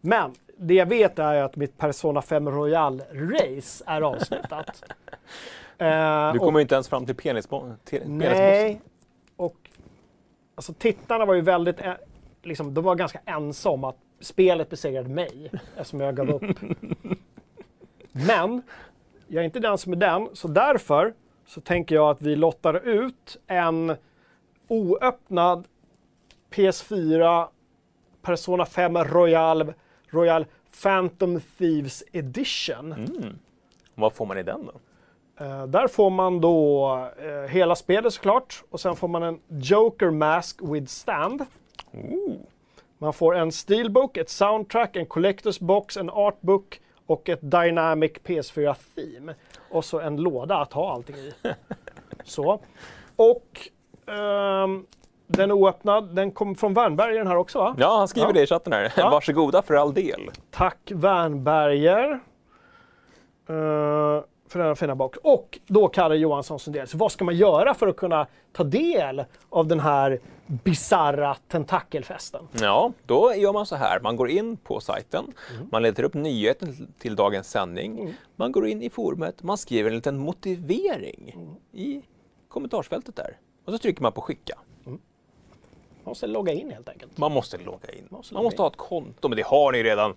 men 0.00 0.34
det 0.56 0.74
jag 0.74 0.86
vet 0.86 1.18
är 1.18 1.42
att 1.42 1.56
mitt 1.56 1.78
Persona 1.78 2.22
5 2.22 2.48
Royal-race 2.48 3.82
är 3.86 4.00
avslutat. 4.02 4.84
Eh, 5.78 6.32
Du 6.32 6.38
och- 6.38 6.44
kommer 6.44 6.58
ju 6.58 6.62
inte 6.62 6.74
ens 6.74 6.88
fram 6.88 7.06
till 7.06 7.14
penisbossen. 7.14 7.76
Nej. 8.06 8.80
Och 9.36 9.56
alltså, 10.60 10.72
tittarna 10.72 11.24
var 11.24 11.34
ju 11.34 11.40
väldigt, 11.40 11.80
eh, 11.80 11.92
liksom, 12.42 12.74
de 12.74 12.84
var 12.84 12.94
ganska 12.94 13.20
ense 13.24 13.68
om 13.68 13.84
att 13.84 13.96
spelet 14.20 14.70
besegrade 14.70 15.08
mig 15.08 15.50
eftersom 15.76 16.00
jag 16.00 16.16
gav 16.16 16.30
upp. 16.30 16.58
Men 18.12 18.62
jag 19.28 19.40
är 19.40 19.44
inte 19.44 19.60
den 19.60 19.78
som 19.78 19.92
är 19.92 19.96
den, 19.96 20.28
så 20.32 20.48
därför 20.48 21.14
så 21.46 21.60
tänker 21.60 21.94
jag 21.94 22.10
att 22.10 22.22
vi 22.22 22.36
lottar 22.36 22.88
ut 22.88 23.36
en 23.46 23.96
oöppnad 24.68 25.68
PS4 26.50 27.48
Persona 28.22 28.66
5 28.66 28.96
Royal, 28.96 29.72
Royal 30.08 30.46
Phantom 30.82 31.40
Thieves 31.58 32.04
Edition. 32.12 32.92
Mm. 32.92 33.38
Vad 33.94 34.12
får 34.12 34.26
man 34.26 34.38
i 34.38 34.42
den 34.42 34.66
då? 34.66 34.72
Eh, 35.40 35.66
där 35.66 35.88
får 35.88 36.10
man 36.10 36.40
då 36.40 36.88
eh, 37.18 37.50
hela 37.50 37.74
spelet 37.76 38.12
såklart 38.12 38.62
och 38.70 38.80
sen 38.80 38.96
får 38.96 39.08
man 39.08 39.22
en 39.22 39.40
Joker 39.48 40.10
Mask 40.10 40.58
with 40.62 40.86
Stand. 40.86 41.44
Ooh. 41.92 42.36
Man 42.98 43.12
får 43.12 43.36
en 43.36 43.52
Steelbook, 43.52 44.16
ett 44.16 44.30
soundtrack, 44.30 44.96
en 44.96 45.06
Collector's 45.06 45.64
Box, 45.64 45.96
en 45.96 46.10
Artbook 46.10 46.80
och 47.06 47.28
ett 47.28 47.38
Dynamic 47.42 48.12
PS4 48.12 48.76
Theme. 48.94 49.34
Och 49.70 49.84
så 49.84 50.00
en 50.00 50.16
låda 50.16 50.56
att 50.56 50.72
ha 50.72 50.92
allting 50.92 51.16
i. 51.16 51.32
så. 52.24 52.60
Och 53.16 53.68
ehm, 54.06 54.86
den 55.26 55.50
är 55.50 55.54
oöppnad. 55.54 56.14
Den 56.14 56.30
kom 56.30 56.54
från 56.54 56.74
Wernberger 56.74 57.18
den 57.18 57.26
här 57.26 57.36
också 57.36 57.58
va? 57.58 57.74
Ja, 57.78 57.96
han 57.98 58.08
skriver 58.08 58.28
Ja. 58.28 58.32
det 58.32 58.42
i 58.42 58.46
chatten 58.46 58.72
här. 58.72 58.92
Ja. 58.96 59.10
Varsågoda 59.10 59.62
för 59.62 59.74
all 59.74 59.94
del. 59.94 60.30
Tack 60.50 60.78
Wernberger. 60.94 62.20
eh, 63.48 64.22
för 64.50 64.58
denna 64.58 64.74
fina 64.74 64.94
box. 64.94 65.18
Och 65.22 65.58
då 65.66 65.88
Kalle 65.88 66.14
Johansson 66.16 66.58
Sundell, 66.60 66.86
så 66.88 66.96
vad 66.98 67.12
ska 67.12 67.24
man 67.24 67.36
göra 67.36 67.74
för 67.74 67.86
att 67.86 67.96
kunna 67.96 68.26
ta 68.52 68.64
del 68.64 69.24
av 69.50 69.66
den 69.66 69.80
här 69.80 70.20
bizarra 70.46 71.36
tentakelfesten? 71.48 72.48
Ja, 72.60 72.92
då 73.06 73.34
gör 73.34 73.52
man 73.52 73.66
så 73.66 73.76
här. 73.76 74.00
Man 74.00 74.16
går 74.16 74.30
in 74.30 74.56
på 74.56 74.80
sajten, 74.80 75.24
man 75.70 75.82
letar 75.82 76.02
upp 76.02 76.14
nyheten 76.14 76.92
till- 76.98 77.16
dagens 77.16 77.50
sändning. 77.50 78.14
Man 78.36 78.52
går 78.52 78.66
in 78.66 78.82
i 78.82 78.90
forumet, 78.90 79.42
man 79.42 79.58
skriver 79.58 79.90
en 79.90 79.96
liten 79.96 80.18
motivering 80.18 81.34
i 81.72 82.02
kommentarsfältet 82.48 83.16
där. 83.16 83.36
Och 83.64 83.72
så 83.72 83.78
trycker 83.78 84.02
man 84.02 84.12
på 84.12 84.20
skicka. 84.20 84.58
Man 84.84 84.98
måste 86.04 86.26
logga 86.26 86.52
in 86.52 86.70
helt 86.70 86.88
enkelt. 86.88 87.18
Man 87.18 87.32
måste 87.32 87.58
logga 87.58 87.92
in. 87.92 88.06
Måste 88.08 88.34
Man 88.34 88.44
måste 88.44 88.62
ha 88.62 88.68
ett 88.68 88.76
konto, 88.76 89.28
men 89.28 89.36
det 89.36 89.46
har 89.46 89.72
ni 89.72 89.82
redan. 89.82 90.14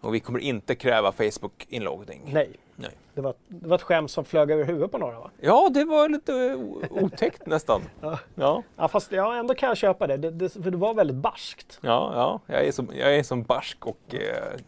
Och 0.00 0.14
vi 0.14 0.20
kommer 0.20 0.38
inte 0.38 0.74
kräva 0.74 1.12
Facebook-inloggning. 1.12 2.20
Nej, 2.32 2.50
Nej. 2.80 2.90
det 3.14 3.20
var, 3.20 3.34
det 3.48 3.68
var 3.68 3.76
ett 3.76 3.82
skämt 3.82 4.10
som 4.10 4.24
flög 4.24 4.50
över 4.50 4.64
huvudet 4.64 4.92
på 4.92 4.98
några 4.98 5.18
va? 5.20 5.30
Ja, 5.40 5.70
det 5.74 5.84
var 5.84 6.08
lite 6.08 6.54
o- 6.54 6.82
otäckt 6.90 7.46
nästan. 7.46 7.82
Ja. 8.00 8.18
Ja, 8.34 8.62
Ja, 8.76 8.88
fast 8.88 9.12
ja, 9.12 9.36
ändå 9.36 9.54
kan 9.54 9.68
jag 9.68 9.76
köpa 9.76 10.06
det, 10.06 10.16
det, 10.16 10.30
det 10.30 10.48
för 10.48 10.70
det 10.70 10.76
var 10.76 10.94
väldigt 10.94 11.16
barskt. 11.16 11.78
ja, 11.82 12.12
ja. 12.14 12.54
Jag 12.54 12.64
är 12.66 12.72
som, 12.72 12.88
jag 12.94 13.16
är 13.16 13.22
som 13.22 13.42
barsk 13.42 13.86
och 13.86 14.14
eh, 14.14 14.60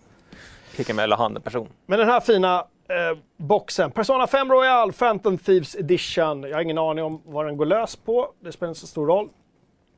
pekar 0.76 0.94
med 0.94 1.02
hela 1.02 1.16
handen 1.16 1.42
person. 1.42 1.68
Men 1.86 1.98
den 1.98 2.08
här 2.08 2.20
fina 2.20 2.58
eh, 2.88 3.18
boxen, 3.36 3.90
Persona 3.90 4.26
5 4.26 4.50
Royal 4.52 4.92
Phantom 4.92 5.38
Thieves 5.38 5.74
Edition. 5.76 6.42
Jag 6.42 6.54
har 6.56 6.62
ingen 6.62 6.78
aning 6.78 7.04
om 7.04 7.22
vad 7.24 7.46
den 7.46 7.56
går 7.56 7.66
lös 7.66 7.96
på. 7.96 8.32
Det 8.40 8.52
spelar 8.52 8.68
inte 8.70 8.80
så 8.80 8.86
stor 8.86 9.06
roll. 9.06 9.28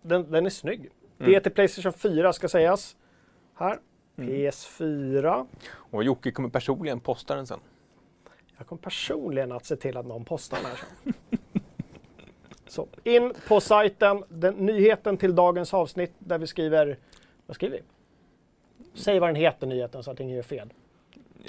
Den, 0.02 0.30
den 0.30 0.46
är 0.46 0.50
snygg. 0.50 0.90
Det 1.18 1.34
är 1.34 1.40
till 1.40 1.52
Playstation 1.52 1.92
4 1.92 2.32
ska 2.32 2.48
sägas. 2.48 2.96
Här. 3.58 3.78
PS4. 4.16 5.46
Och 5.90 6.04
Jocke 6.04 6.30
kommer 6.30 6.48
personligen 6.48 7.00
posta 7.00 7.34
den 7.34 7.46
sen. 7.46 7.58
Jag 8.58 8.66
kommer 8.66 8.82
personligen 8.82 9.52
att 9.52 9.66
se 9.66 9.76
till 9.76 9.96
att 9.96 10.06
någon 10.06 10.24
postar 10.24 10.56
den 10.56 10.66
här 10.66 10.76
sen. 10.76 11.14
Så, 12.66 12.88
in 13.04 13.32
på 13.48 13.60
sajten, 13.60 14.24
den, 14.28 14.54
nyheten 14.54 15.16
till 15.16 15.34
dagens 15.34 15.74
avsnitt 15.74 16.12
där 16.18 16.38
vi 16.38 16.46
skriver, 16.46 16.98
vad 17.46 17.54
skriver 17.54 17.76
vi? 17.76 17.82
Säg 18.94 19.18
vad 19.18 19.28
den 19.28 19.36
heter 19.36 19.66
nyheten 19.66 20.02
så 20.02 20.10
att 20.10 20.20
ingen 20.20 20.36
gör 20.36 20.42
fel. 20.42 20.68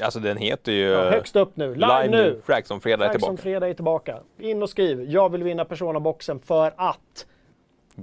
Alltså 0.02 0.20
den 0.20 0.38
heter 0.38 0.72
ju 0.72 0.88
Ja, 0.90 1.10
högst 1.10 1.36
upp 1.36 1.56
nu, 1.58 1.76
live, 1.76 2.04
Live 2.04 2.18
nu! 2.18 2.42
Frags 2.46 2.72
om 2.72 2.82
fredag 2.82 3.06
är 3.06 3.12
tillbaka. 3.12 3.38
fredag 3.38 3.68
är 3.68 3.74
tillbaka. 3.74 4.20
In 4.38 4.62
och 4.62 4.70
skriv, 4.70 5.04
jag 5.04 5.32
vill 5.32 5.44
vinna 5.44 5.66
Persona-boxen 5.66 6.40
för 6.40 6.74
att. 6.78 7.26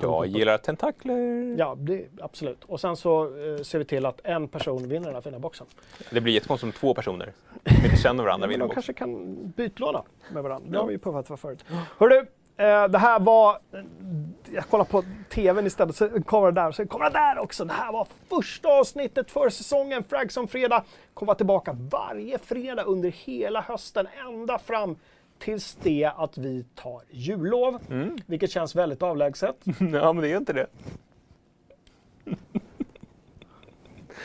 Jag 0.01 0.27
gillar 0.27 0.59
tentakler. 0.59 1.55
Ja, 1.59 1.75
det, 1.79 2.05
absolut. 2.21 2.65
Och 2.65 2.81
sen 2.81 2.97
så 2.97 3.25
eh, 3.25 3.63
ser 3.63 3.79
vi 3.79 3.85
till 3.85 4.07
att 4.07 4.21
en 4.25 4.49
person 4.49 4.89
vinner 4.89 5.07
den 5.07 5.15
här 5.15 5.23
fina 5.23 5.39
boxen. 5.39 5.67
Det 6.11 6.21
blir 6.21 6.35
jättekonstigt 6.35 6.67
om 6.77 6.81
två 6.81 6.95
personer 6.95 7.33
som 7.67 7.77
inte 7.85 7.97
känner 7.97 8.25
varandra 8.25 8.47
vinner 8.47 8.59
de 8.59 8.65
boxen. 8.69 8.75
kanske 8.75 8.93
kan 8.93 9.47
bytlåna 9.57 10.03
med 10.33 10.43
varandra. 10.43 10.69
Det 10.71 10.75
Ja. 10.77 10.81
har 10.81 10.87
vi 10.87 10.93
ju 10.93 10.99
puffat 10.99 11.27
för 11.27 11.37
förut. 11.37 11.65
Hörru, 11.99 12.17
eh, 12.57 12.89
det 12.89 12.99
här 12.99 13.21
var... 13.21 13.59
Jag 14.55 14.69
kollar 14.69 14.85
på 14.85 15.05
TVn 15.31 15.67
istället, 15.67 15.97
så 15.97 16.05
en 16.05 16.23
kamera 16.23 16.51
där 16.51 16.69
och 16.69 16.75
så 16.75 16.83
en 16.83 16.89
kamera 16.89 17.11
där 17.11 17.39
också. 17.39 17.65
Det 17.65 17.73
här 17.73 17.93
var 17.93 18.07
första 18.29 18.69
avsnittet 18.69 19.31
för 19.31 19.51
säsongen 19.51 20.03
Frags 20.05 20.37
om 20.37 20.49
fredag. 20.49 20.85
Kommer 21.15 21.27
vara 21.27 21.37
tillbaka 21.37 21.77
varje 21.91 22.39
fredag 22.39 22.83
under 22.83 23.09
hela 23.11 23.61
hösten, 23.61 24.07
ända 24.27 24.59
fram 24.59 24.97
tills 25.45 25.75
det 25.83 26.11
att 26.17 26.39
vi 26.39 26.65
tar 26.75 27.03
jullov. 27.11 27.79
Mm. 27.91 28.19
Vilket 28.27 28.51
känns 28.51 28.75
väldigt 28.75 29.03
avlägset. 29.03 29.57
ja, 29.65 30.13
men 30.13 30.17
det 30.17 30.33
är 30.33 30.37
inte 30.37 30.53
det. 30.53 30.67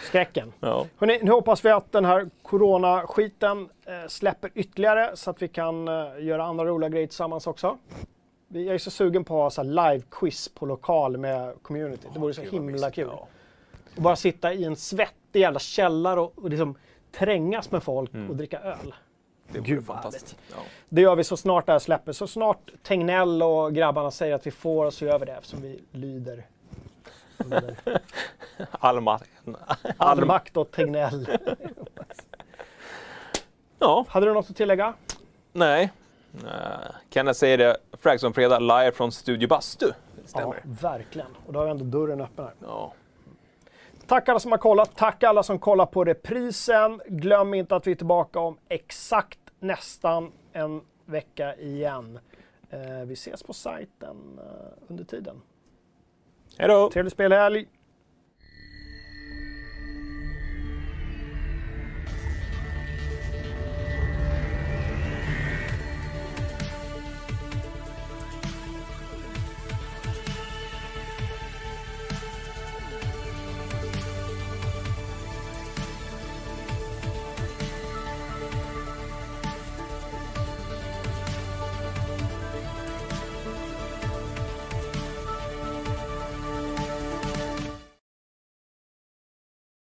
Skräcken. 0.07 0.53
Ja. 0.59 0.85
Hörrni, 0.97 1.19
nu 1.23 1.31
hoppas 1.31 1.65
vi 1.65 1.69
att 1.69 1.91
den 1.91 2.05
här 2.05 2.29
coronaskiten 2.41 3.69
eh, 3.85 4.07
släpper 4.07 4.51
ytterligare 4.55 5.11
så 5.13 5.29
att 5.29 5.41
vi 5.41 5.47
kan 5.47 5.87
eh, 5.87 5.93
göra 6.19 6.43
andra 6.43 6.65
roliga 6.65 6.89
grejer 6.89 7.07
tillsammans 7.07 7.47
också. 7.47 7.77
Jag 8.47 8.65
är 8.65 8.77
så 8.77 8.91
sugen 8.91 9.23
på 9.23 9.45
att 9.45 9.55
ha 9.55 9.63
live-quiz 9.63 10.51
på 10.55 10.65
lokal 10.65 11.17
med 11.17 11.53
community. 11.61 12.07
Det 12.13 12.19
vore 12.19 12.33
så 12.33 12.41
himla 12.41 12.91
kul. 12.91 13.07
Ja. 13.11 13.27
Och 13.95 14.01
bara 14.01 14.15
sitta 14.15 14.53
i 14.53 14.63
en 14.63 14.75
svettig 14.75 15.39
jävla 15.39 15.59
källare 15.59 16.19
och, 16.19 16.33
och 16.35 16.49
liksom 16.49 16.75
trängas 17.11 17.71
med 17.71 17.83
folk 17.83 18.13
Mm. 18.13 18.29
och 18.29 18.35
dricka 18.35 18.59
öl. 18.59 18.93
Det 19.51 19.59
vore 19.59 19.67
Gud, 19.69 19.85
fantastiskt. 19.85 20.37
Ja. 20.51 20.55
Det 20.89 21.01
gör 21.01 21.15
vi 21.15 21.23
så 21.23 21.37
snart 21.37 21.65
det 21.65 21.71
här 21.71 21.79
släpper. 21.79 22.11
Så 22.11 22.27
snart 22.27 22.71
Tegnell 22.83 23.43
och 23.43 23.73
grabbarna 23.73 24.11
säger 24.11 24.35
att 24.35 24.47
vi 24.47 24.51
får 24.51 25.03
gör 25.03 25.19
vi 25.19 25.25
det 25.25 25.31
eftersom 25.31 25.61
vi 25.61 25.79
lyder 25.91 26.45
under 27.37 27.75
All, 28.71 28.97
ma- 28.99 29.19
all 29.45 29.55
all 29.97 30.25
makt 30.25 30.57
åt 30.57 30.71
Tegnell. 30.71 31.27
Ja, 33.79 34.05
Hade 34.09 34.25
du 34.25 34.33
något 34.33 34.49
att 34.49 34.55
tillägga? 34.55 34.93
nej. 35.53 35.91
Uh, 36.43 36.49
Kenneth 37.09 37.39
säger 37.39 37.57
det, 37.57 37.77
Frags 37.93 38.23
om 38.23 38.33
fredag 38.33 38.59
live 38.59 38.91
från 38.91 39.11
Studio 39.11 39.47
Bastu. 39.47 39.91
Det 40.23 40.29
stämmer. 40.29 40.55
Ja, 40.63 40.75
verkligen. 40.81 41.27
Och 41.45 41.53
då 41.53 41.59
har 41.59 41.65
vi 41.65 41.71
ändå 41.71 41.85
dörren 41.85 42.21
öppen 42.21 42.45
här. 42.45 42.53
Ja. 42.61 42.93
Tack 44.07 44.29
alla 44.29 44.39
som 44.39 44.51
har 44.51 44.57
kollat. 44.57 44.95
Tack 44.95 45.23
alla 45.23 45.43
som 45.43 45.59
kollar 45.59 45.85
på 45.85 46.03
reprisen. 46.03 47.01
Glöm 47.07 47.53
inte 47.53 47.75
att 47.75 47.87
vi 47.87 47.91
är 47.91 47.95
tillbaka 47.95 48.39
om 48.39 48.57
exakt 48.69 49.39
nästan 49.59 50.31
en 50.53 50.81
vecka 51.05 51.55
igen. 51.55 52.19
Eh, 52.69 53.05
vi 53.05 53.13
ses 53.13 53.43
på 53.43 53.53
sajten 53.53 54.39
eh, 54.39 54.83
under 54.87 55.03
tiden. 55.03 55.41
Hej 56.57 56.67
då! 56.67 56.89
Trevlig 56.89 57.11
spelhelg! 57.11 57.67